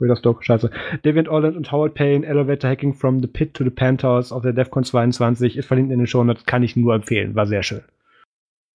das 0.00 0.22
Talk, 0.22 0.44
scheiße. 0.44 0.70
David 1.02 1.28
Orland 1.28 1.56
und 1.56 1.70
Howard 1.70 1.94
Payne, 1.94 2.26
Elevator 2.26 2.68
Hacking 2.68 2.94
from 2.94 3.20
the 3.20 3.28
Pit 3.28 3.54
to 3.54 3.62
the 3.62 3.70
Penthouse 3.70 4.32
auf 4.32 4.42
der 4.42 4.54
DEFCON 4.54 4.82
22, 4.82 5.56
ist 5.56 5.66
verlinkt 5.66 5.92
in 5.92 5.98
den 5.98 6.06
Show 6.08 6.24
Notes, 6.24 6.44
kann 6.46 6.62
ich 6.64 6.74
nur 6.74 6.94
empfehlen, 6.94 7.36
war 7.36 7.46
sehr 7.46 7.62
schön. 7.62 7.82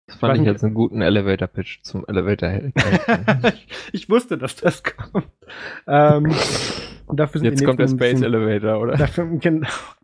Das 0.07 0.17
fand 0.17 0.35
ich 0.35 0.41
nicht- 0.41 0.51
jetzt 0.51 0.63
einen 0.63 0.75
guten 0.75 1.01
Elevator-Pitch 1.01 1.81
zum 1.81 2.05
elevator 2.07 2.51
ich 3.91 4.07
wusste, 4.07 4.37
dass 4.37 4.55
das 4.55 4.83
kommt. 4.83 5.27
Ähm, 5.87 6.31
dafür 7.11 7.39
sind 7.41 7.51
Jetzt 7.51 7.65
kommt 7.65 7.79
der 7.79 7.87
Space 7.87 8.19
bisschen- 8.19 8.23
Elevator, 8.33 8.79
oder? 8.81 8.97
Dafür, 8.97 9.25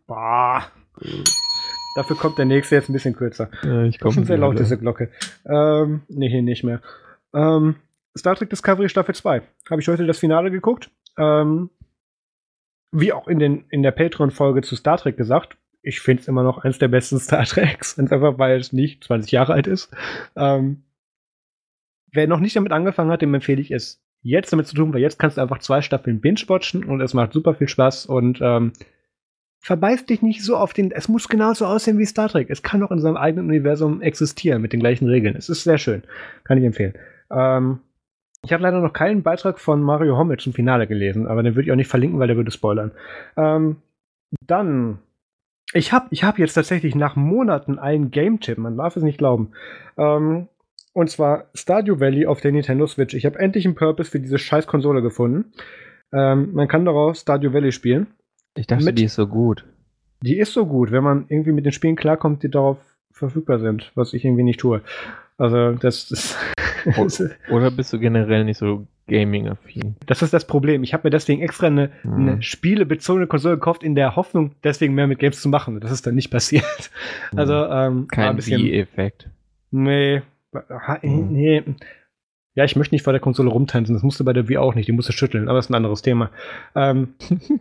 Boah. 0.06 0.64
Dafür 1.94 2.16
kommt 2.16 2.38
der 2.38 2.44
nächste 2.46 2.74
jetzt 2.76 2.88
ein 2.88 2.92
bisschen 2.94 3.14
kürzer. 3.14 3.50
Ja, 3.62 3.82
ich 3.84 3.94
Das 3.96 4.00
komme 4.00 4.10
ist 4.10 4.14
schon 4.14 4.24
sehr 4.24 4.38
laut, 4.38 4.58
diese 4.58 4.78
Glocke. 4.78 5.10
Ähm, 5.44 6.02
nee, 6.08 6.28
hier 6.28 6.42
nicht 6.42 6.64
mehr. 6.64 6.80
Ähm, 7.34 7.76
Star 8.16 8.34
Trek 8.36 8.50
Discovery 8.50 8.88
Staffel 8.88 9.14
2. 9.14 9.42
Habe 9.70 9.80
ich 9.80 9.88
heute 9.88 10.06
das 10.06 10.18
Finale 10.18 10.50
geguckt. 10.50 10.90
Ähm, 11.18 11.70
wie 12.92 13.12
auch 13.12 13.26
in, 13.28 13.38
den, 13.38 13.64
in 13.70 13.82
der 13.82 13.90
Patreon-Folge 13.90 14.62
zu 14.62 14.76
Star 14.76 14.98
Trek 14.98 15.16
gesagt, 15.16 15.56
ich 15.82 16.00
finde 16.00 16.22
es 16.22 16.28
immer 16.28 16.42
noch 16.42 16.58
eins 16.58 16.78
der 16.78 16.88
besten 16.88 17.18
Star 17.20 17.44
Treks. 17.44 17.98
Und 17.98 18.12
einfach, 18.12 18.38
weil 18.38 18.58
es 18.60 18.72
nicht 18.72 19.04
20 19.04 19.30
Jahre 19.32 19.52
alt 19.54 19.66
ist. 19.66 19.90
Ähm, 20.36 20.84
wer 22.10 22.26
noch 22.26 22.40
nicht 22.40 22.54
damit 22.56 22.72
angefangen 22.72 23.10
hat, 23.10 23.22
dem 23.22 23.34
empfehle 23.34 23.60
ich 23.60 23.70
es 23.70 24.02
jetzt 24.22 24.52
damit 24.52 24.66
zu 24.66 24.74
tun, 24.74 24.92
weil 24.94 25.00
jetzt 25.00 25.18
kannst 25.18 25.36
du 25.36 25.42
einfach 25.42 25.58
zwei 25.58 25.82
Staffeln 25.82 26.20
binge-watchen 26.20 26.84
und 26.84 27.00
es 27.00 27.14
macht 27.14 27.32
super 27.32 27.54
viel 27.54 27.68
Spaß 27.68 28.06
und 28.06 28.40
ähm, 28.40 28.72
verbeiß 29.60 30.06
dich 30.06 30.22
nicht 30.22 30.44
so 30.44 30.56
auf 30.56 30.72
den. 30.72 30.90
Es 30.90 31.08
muss 31.08 31.28
genauso 31.28 31.66
aussehen 31.66 31.98
wie 31.98 32.06
Star 32.06 32.28
Trek. 32.28 32.50
Es 32.50 32.62
kann 32.62 32.82
auch 32.82 32.90
in 32.90 33.00
seinem 33.00 33.16
eigenen 33.16 33.46
Universum 33.46 34.02
existieren 34.02 34.62
mit 34.62 34.72
den 34.72 34.80
gleichen 34.80 35.08
Regeln. 35.08 35.36
Es 35.36 35.48
ist 35.48 35.64
sehr 35.64 35.78
schön. 35.78 36.02
Kann 36.44 36.58
ich 36.58 36.64
empfehlen. 36.64 36.94
Ähm, 37.30 37.80
ich 38.44 38.52
habe 38.52 38.62
leider 38.62 38.80
noch 38.80 38.92
keinen 38.92 39.22
Beitrag 39.22 39.60
von 39.60 39.82
Mario 39.82 40.16
Hommel 40.16 40.38
zum 40.38 40.52
Finale 40.52 40.88
gelesen, 40.88 41.28
aber 41.28 41.42
den 41.42 41.54
würde 41.54 41.66
ich 41.66 41.72
auch 41.72 41.76
nicht 41.76 41.90
verlinken, 41.90 42.18
weil 42.18 42.26
der 42.26 42.36
würde 42.36 42.50
spoilern. 42.50 42.90
Ähm, 43.36 43.76
dann. 44.46 44.98
Ich 45.74 45.92
habe 45.92 46.08
ich 46.10 46.22
hab 46.22 46.38
jetzt 46.38 46.54
tatsächlich 46.54 46.94
nach 46.94 47.16
Monaten 47.16 47.78
einen 47.78 48.10
Game-Tipp, 48.10 48.58
man 48.58 48.76
darf 48.76 48.96
es 48.96 49.02
nicht 49.02 49.16
glauben. 49.16 49.52
Ähm, 49.96 50.48
und 50.92 51.10
zwar 51.10 51.46
Stardew 51.54 52.00
Valley 52.00 52.26
auf 52.26 52.40
der 52.40 52.52
Nintendo 52.52 52.86
Switch. 52.86 53.14
Ich 53.14 53.24
habe 53.26 53.38
endlich 53.38 53.64
einen 53.64 53.74
Purpose 53.74 54.10
für 54.10 54.20
diese 54.20 54.38
scheiß 54.38 54.66
Konsole 54.66 55.02
gefunden. 55.02 55.52
Ähm, 56.12 56.50
man 56.52 56.68
kann 56.68 56.84
darauf 56.84 57.16
Stardew 57.16 57.52
Valley 57.52 57.72
spielen. 57.72 58.06
Ich 58.56 58.66
dachte, 58.66 58.84
mit- 58.84 58.98
die 58.98 59.04
ist 59.04 59.14
so 59.14 59.26
gut. 59.26 59.64
Die 60.22 60.38
ist 60.38 60.52
so 60.52 60.66
gut, 60.66 60.92
wenn 60.92 61.02
man 61.02 61.24
irgendwie 61.28 61.52
mit 61.52 61.64
den 61.64 61.72
Spielen 61.72 61.96
klarkommt, 61.96 62.42
die 62.42 62.50
darauf 62.50 62.76
verfügbar 63.10 63.58
sind, 63.58 63.90
was 63.94 64.12
ich 64.14 64.24
irgendwie 64.24 64.44
nicht 64.44 64.60
tue. 64.60 64.82
Also 65.38 65.72
das, 65.72 66.08
das, 66.96 67.24
Oder 67.50 67.70
bist 67.70 67.92
du 67.92 67.98
generell 67.98 68.44
nicht 68.44 68.58
so 68.58 68.86
gaming-affin? 69.08 69.96
das 70.06 70.22
ist 70.22 70.32
das 70.32 70.46
Problem. 70.46 70.82
Ich 70.84 70.92
habe 70.94 71.06
mir 71.06 71.10
deswegen 71.10 71.42
extra 71.42 71.66
eine, 71.68 71.90
Hm. 72.02 72.14
eine 72.14 72.42
spielebezogene 72.42 73.26
Konsole 73.26 73.56
gekauft, 73.56 73.82
in 73.82 73.94
der 73.94 74.14
Hoffnung, 74.16 74.52
deswegen 74.62 74.94
mehr 74.94 75.06
mit 75.06 75.18
Games 75.18 75.40
zu 75.40 75.48
machen. 75.48 75.80
Das 75.80 75.90
ist 75.90 76.06
dann 76.06 76.14
nicht 76.14 76.30
passiert. 76.30 76.90
Also 77.34 77.54
ähm, 77.54 78.06
Kein 78.08 78.36
bisschen, 78.36 78.60
Wii-Effekt. 78.62 79.28
nee, 79.70 80.18
Hm. 80.18 80.22
Nee. 81.02 81.62
Ja, 82.54 82.64
ich 82.64 82.76
möchte 82.76 82.94
nicht 82.94 83.02
vor 83.02 83.12
der 83.12 83.20
Konsole 83.20 83.50
rumtanzen. 83.50 83.94
Das 83.94 84.02
musste 84.02 84.24
bei 84.24 84.32
der 84.32 84.48
Wii 84.48 84.58
auch 84.58 84.74
nicht. 84.74 84.86
Die 84.86 84.92
musste 84.92 85.12
schütteln, 85.12 85.48
aber 85.48 85.58
das 85.58 85.66
ist 85.66 85.70
ein 85.70 85.76
anderes 85.76 86.02
Thema. 86.02 86.30
Ähm, 86.74 87.14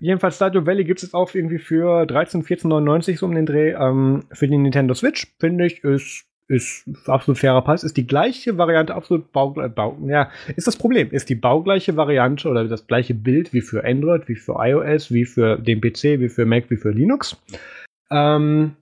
jedenfalls 0.00 0.36
Stardew 0.36 0.66
Valley 0.66 0.84
gibt 0.84 0.98
es 0.98 1.04
jetzt 1.04 1.14
auch 1.14 1.32
irgendwie 1.34 1.58
für 1.58 2.04
13, 2.06 2.42
14,99 2.42 3.18
so 3.18 3.26
um 3.26 3.34
den 3.34 3.46
Dreh 3.46 3.70
ähm, 3.72 4.24
für 4.32 4.48
die 4.48 4.58
Nintendo 4.58 4.94
Switch. 4.94 5.32
Finde 5.38 5.66
ich, 5.66 5.84
ist 5.84 6.26
ist 6.48 6.86
absolut 7.06 7.38
fairer 7.38 7.62
Preis, 7.62 7.84
ist 7.84 7.96
die 7.96 8.06
gleiche 8.06 8.58
Variante, 8.58 8.94
absolut 8.94 9.32
baugleich, 9.32 9.72
Bau, 9.72 9.96
ja, 10.06 10.30
ist 10.56 10.66
das 10.66 10.76
Problem, 10.76 11.10
ist 11.10 11.30
die 11.30 11.34
baugleiche 11.34 11.96
Variante 11.96 12.48
oder 12.48 12.68
das 12.68 12.86
gleiche 12.86 13.14
Bild 13.14 13.52
wie 13.52 13.62
für 13.62 13.84
Android, 13.84 14.28
wie 14.28 14.36
für 14.36 14.56
iOS, 14.58 15.10
wie 15.10 15.24
für 15.24 15.56
den 15.56 15.80
PC, 15.80 16.20
wie 16.20 16.28
für 16.28 16.44
Mac, 16.44 16.70
wie 16.70 16.76
für 16.76 16.90
Linux. 16.90 17.36
Ähm, 18.10 18.76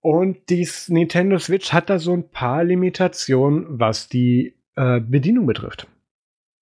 und 0.00 0.48
die 0.48 0.68
Nintendo 0.88 1.38
Switch 1.38 1.72
hat 1.72 1.90
da 1.90 1.98
so 1.98 2.12
ein 2.12 2.30
paar 2.30 2.64
Limitationen, 2.64 3.66
was 3.68 4.08
die 4.08 4.54
äh, 4.76 5.00
Bedienung 5.00 5.46
betrifft. 5.46 5.88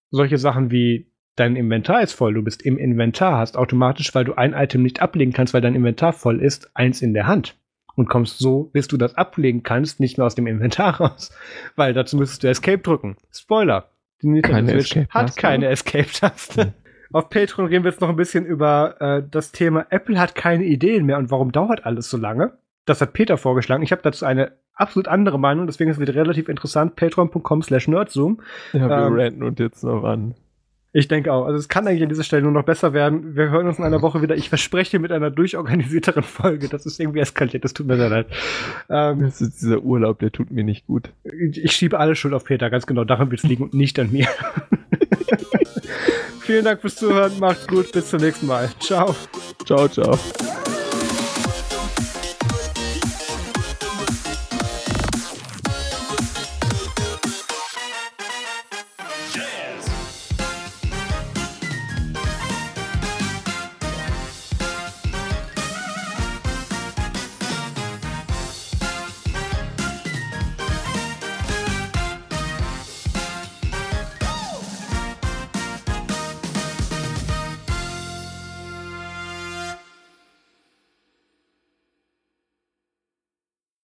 Solche 0.09 0.37
Sachen 0.37 0.71
wie 0.71 1.11
dein 1.35 1.55
Inventar 1.55 2.01
ist 2.01 2.13
voll, 2.13 2.33
du 2.33 2.41
bist 2.41 2.63
im 2.63 2.77
Inventar, 2.77 3.37
hast 3.37 3.57
automatisch, 3.57 4.13
weil 4.15 4.25
du 4.25 4.33
ein 4.33 4.53
Item 4.53 4.81
nicht 4.81 5.01
ablegen 5.01 5.33
kannst, 5.33 5.53
weil 5.53 5.61
dein 5.61 5.75
Inventar 5.75 6.13
voll 6.13 6.41
ist, 6.41 6.75
eins 6.75 7.01
in 7.01 7.13
der 7.13 7.27
Hand. 7.27 7.55
Und 7.95 8.09
kommst 8.09 8.37
so, 8.37 8.65
bis 8.65 8.87
du 8.87 8.97
das 8.97 9.15
ablegen 9.15 9.63
kannst, 9.63 9.99
nicht 9.99 10.17
mehr 10.17 10.27
aus 10.27 10.35
dem 10.35 10.47
Inventar 10.47 10.95
raus. 11.01 11.31
Weil 11.75 11.93
dazu 11.93 12.17
müsstest 12.17 12.43
du 12.43 12.47
Escape 12.47 12.79
drücken. 12.79 13.17
Spoiler. 13.31 13.91
Die 14.21 14.27
Nintendo 14.27 14.71
keine 14.71 14.81
Switch 14.81 15.07
hat 15.09 15.37
keine 15.37 15.67
Escape-Taste. 15.67 16.63
Hm. 16.63 16.73
Auf 17.13 17.29
Patreon 17.29 17.67
reden 17.67 17.83
wir 17.83 17.91
jetzt 17.91 18.01
noch 18.01 18.09
ein 18.09 18.15
bisschen 18.15 18.45
über 18.45 18.99
äh, 18.99 19.23
das 19.29 19.51
Thema 19.51 19.85
Apple 19.89 20.19
hat 20.19 20.35
keine 20.35 20.65
Ideen 20.65 21.05
mehr 21.05 21.17
und 21.17 21.31
warum 21.31 21.51
dauert 21.51 21.85
alles 21.85 22.09
so 22.09 22.17
lange. 22.17 22.57
Das 22.87 23.01
hat 23.01 23.13
Peter 23.13 23.37
vorgeschlagen. 23.37 23.83
Ich 23.83 23.91
habe 23.91 24.01
dazu 24.01 24.25
eine 24.25 24.53
absolut 24.73 25.07
andere 25.07 25.37
Meinung, 25.37 25.67
deswegen 25.67 25.91
ist 25.91 25.97
es 25.97 26.01
wieder 26.01 26.15
relativ 26.15 26.49
interessant. 26.49 26.95
Patreon.com 26.95 27.61
slash 27.61 27.87
nerdzoom. 27.87 28.41
Ja, 28.73 28.89
wir 28.89 29.07
ähm, 29.07 29.13
ranten 29.13 29.43
und 29.43 29.59
jetzt 29.59 29.83
noch 29.83 30.03
an. 30.03 30.33
Ich 30.93 31.09
denke 31.09 31.31
auch. 31.33 31.45
Also 31.45 31.59
es 31.59 31.67
kann 31.67 31.85
eigentlich 31.85 32.01
an 32.01 32.09
dieser 32.09 32.23
Stelle 32.23 32.43
nur 32.43 32.53
noch 32.53 32.63
besser 32.63 32.93
werden. 32.93 33.35
Wir 33.35 33.49
hören 33.49 33.67
uns 33.67 33.77
in 33.77 33.83
einer 33.83 34.01
Woche 34.01 34.21
wieder. 34.21 34.35
Ich 34.35 34.47
verspreche 34.49 34.99
mit 34.99 35.11
einer 35.11 35.29
durchorganisierteren 35.29 36.23
Folge. 36.23 36.69
Das 36.69 36.85
ist 36.85 36.99
irgendwie 36.99 37.19
eskaliert. 37.19 37.65
Das 37.65 37.73
tut 37.73 37.87
mir 37.87 37.97
sehr 37.97 38.09
leid. 38.09 38.27
Ähm, 38.89 39.21
das 39.21 39.41
ist 39.41 39.61
dieser 39.61 39.81
Urlaub, 39.81 40.19
der 40.19 40.31
tut 40.31 40.49
mir 40.49 40.63
nicht 40.63 40.87
gut. 40.87 41.09
Ich 41.23 41.73
schiebe 41.73 41.99
alle 41.99 42.15
Schuld 42.15 42.33
auf 42.33 42.45
Peter. 42.45 42.69
Ganz 42.69 42.87
genau. 42.87 43.03
Daran 43.03 43.29
wird 43.29 43.43
es 43.43 43.49
liegen 43.49 43.63
und 43.63 43.73
nicht 43.73 43.99
an 43.99 44.11
mir. 44.11 44.27
Vielen 46.39 46.63
Dank 46.63 46.79
fürs 46.79 46.95
Zuhören. 46.95 47.33
Macht's 47.39 47.67
gut. 47.67 47.91
Bis 47.91 48.09
zum 48.09 48.21
nächsten 48.21 48.47
Mal. 48.47 48.69
Ciao. 48.79 49.13
Ciao, 49.65 49.89
ciao. 49.89 50.17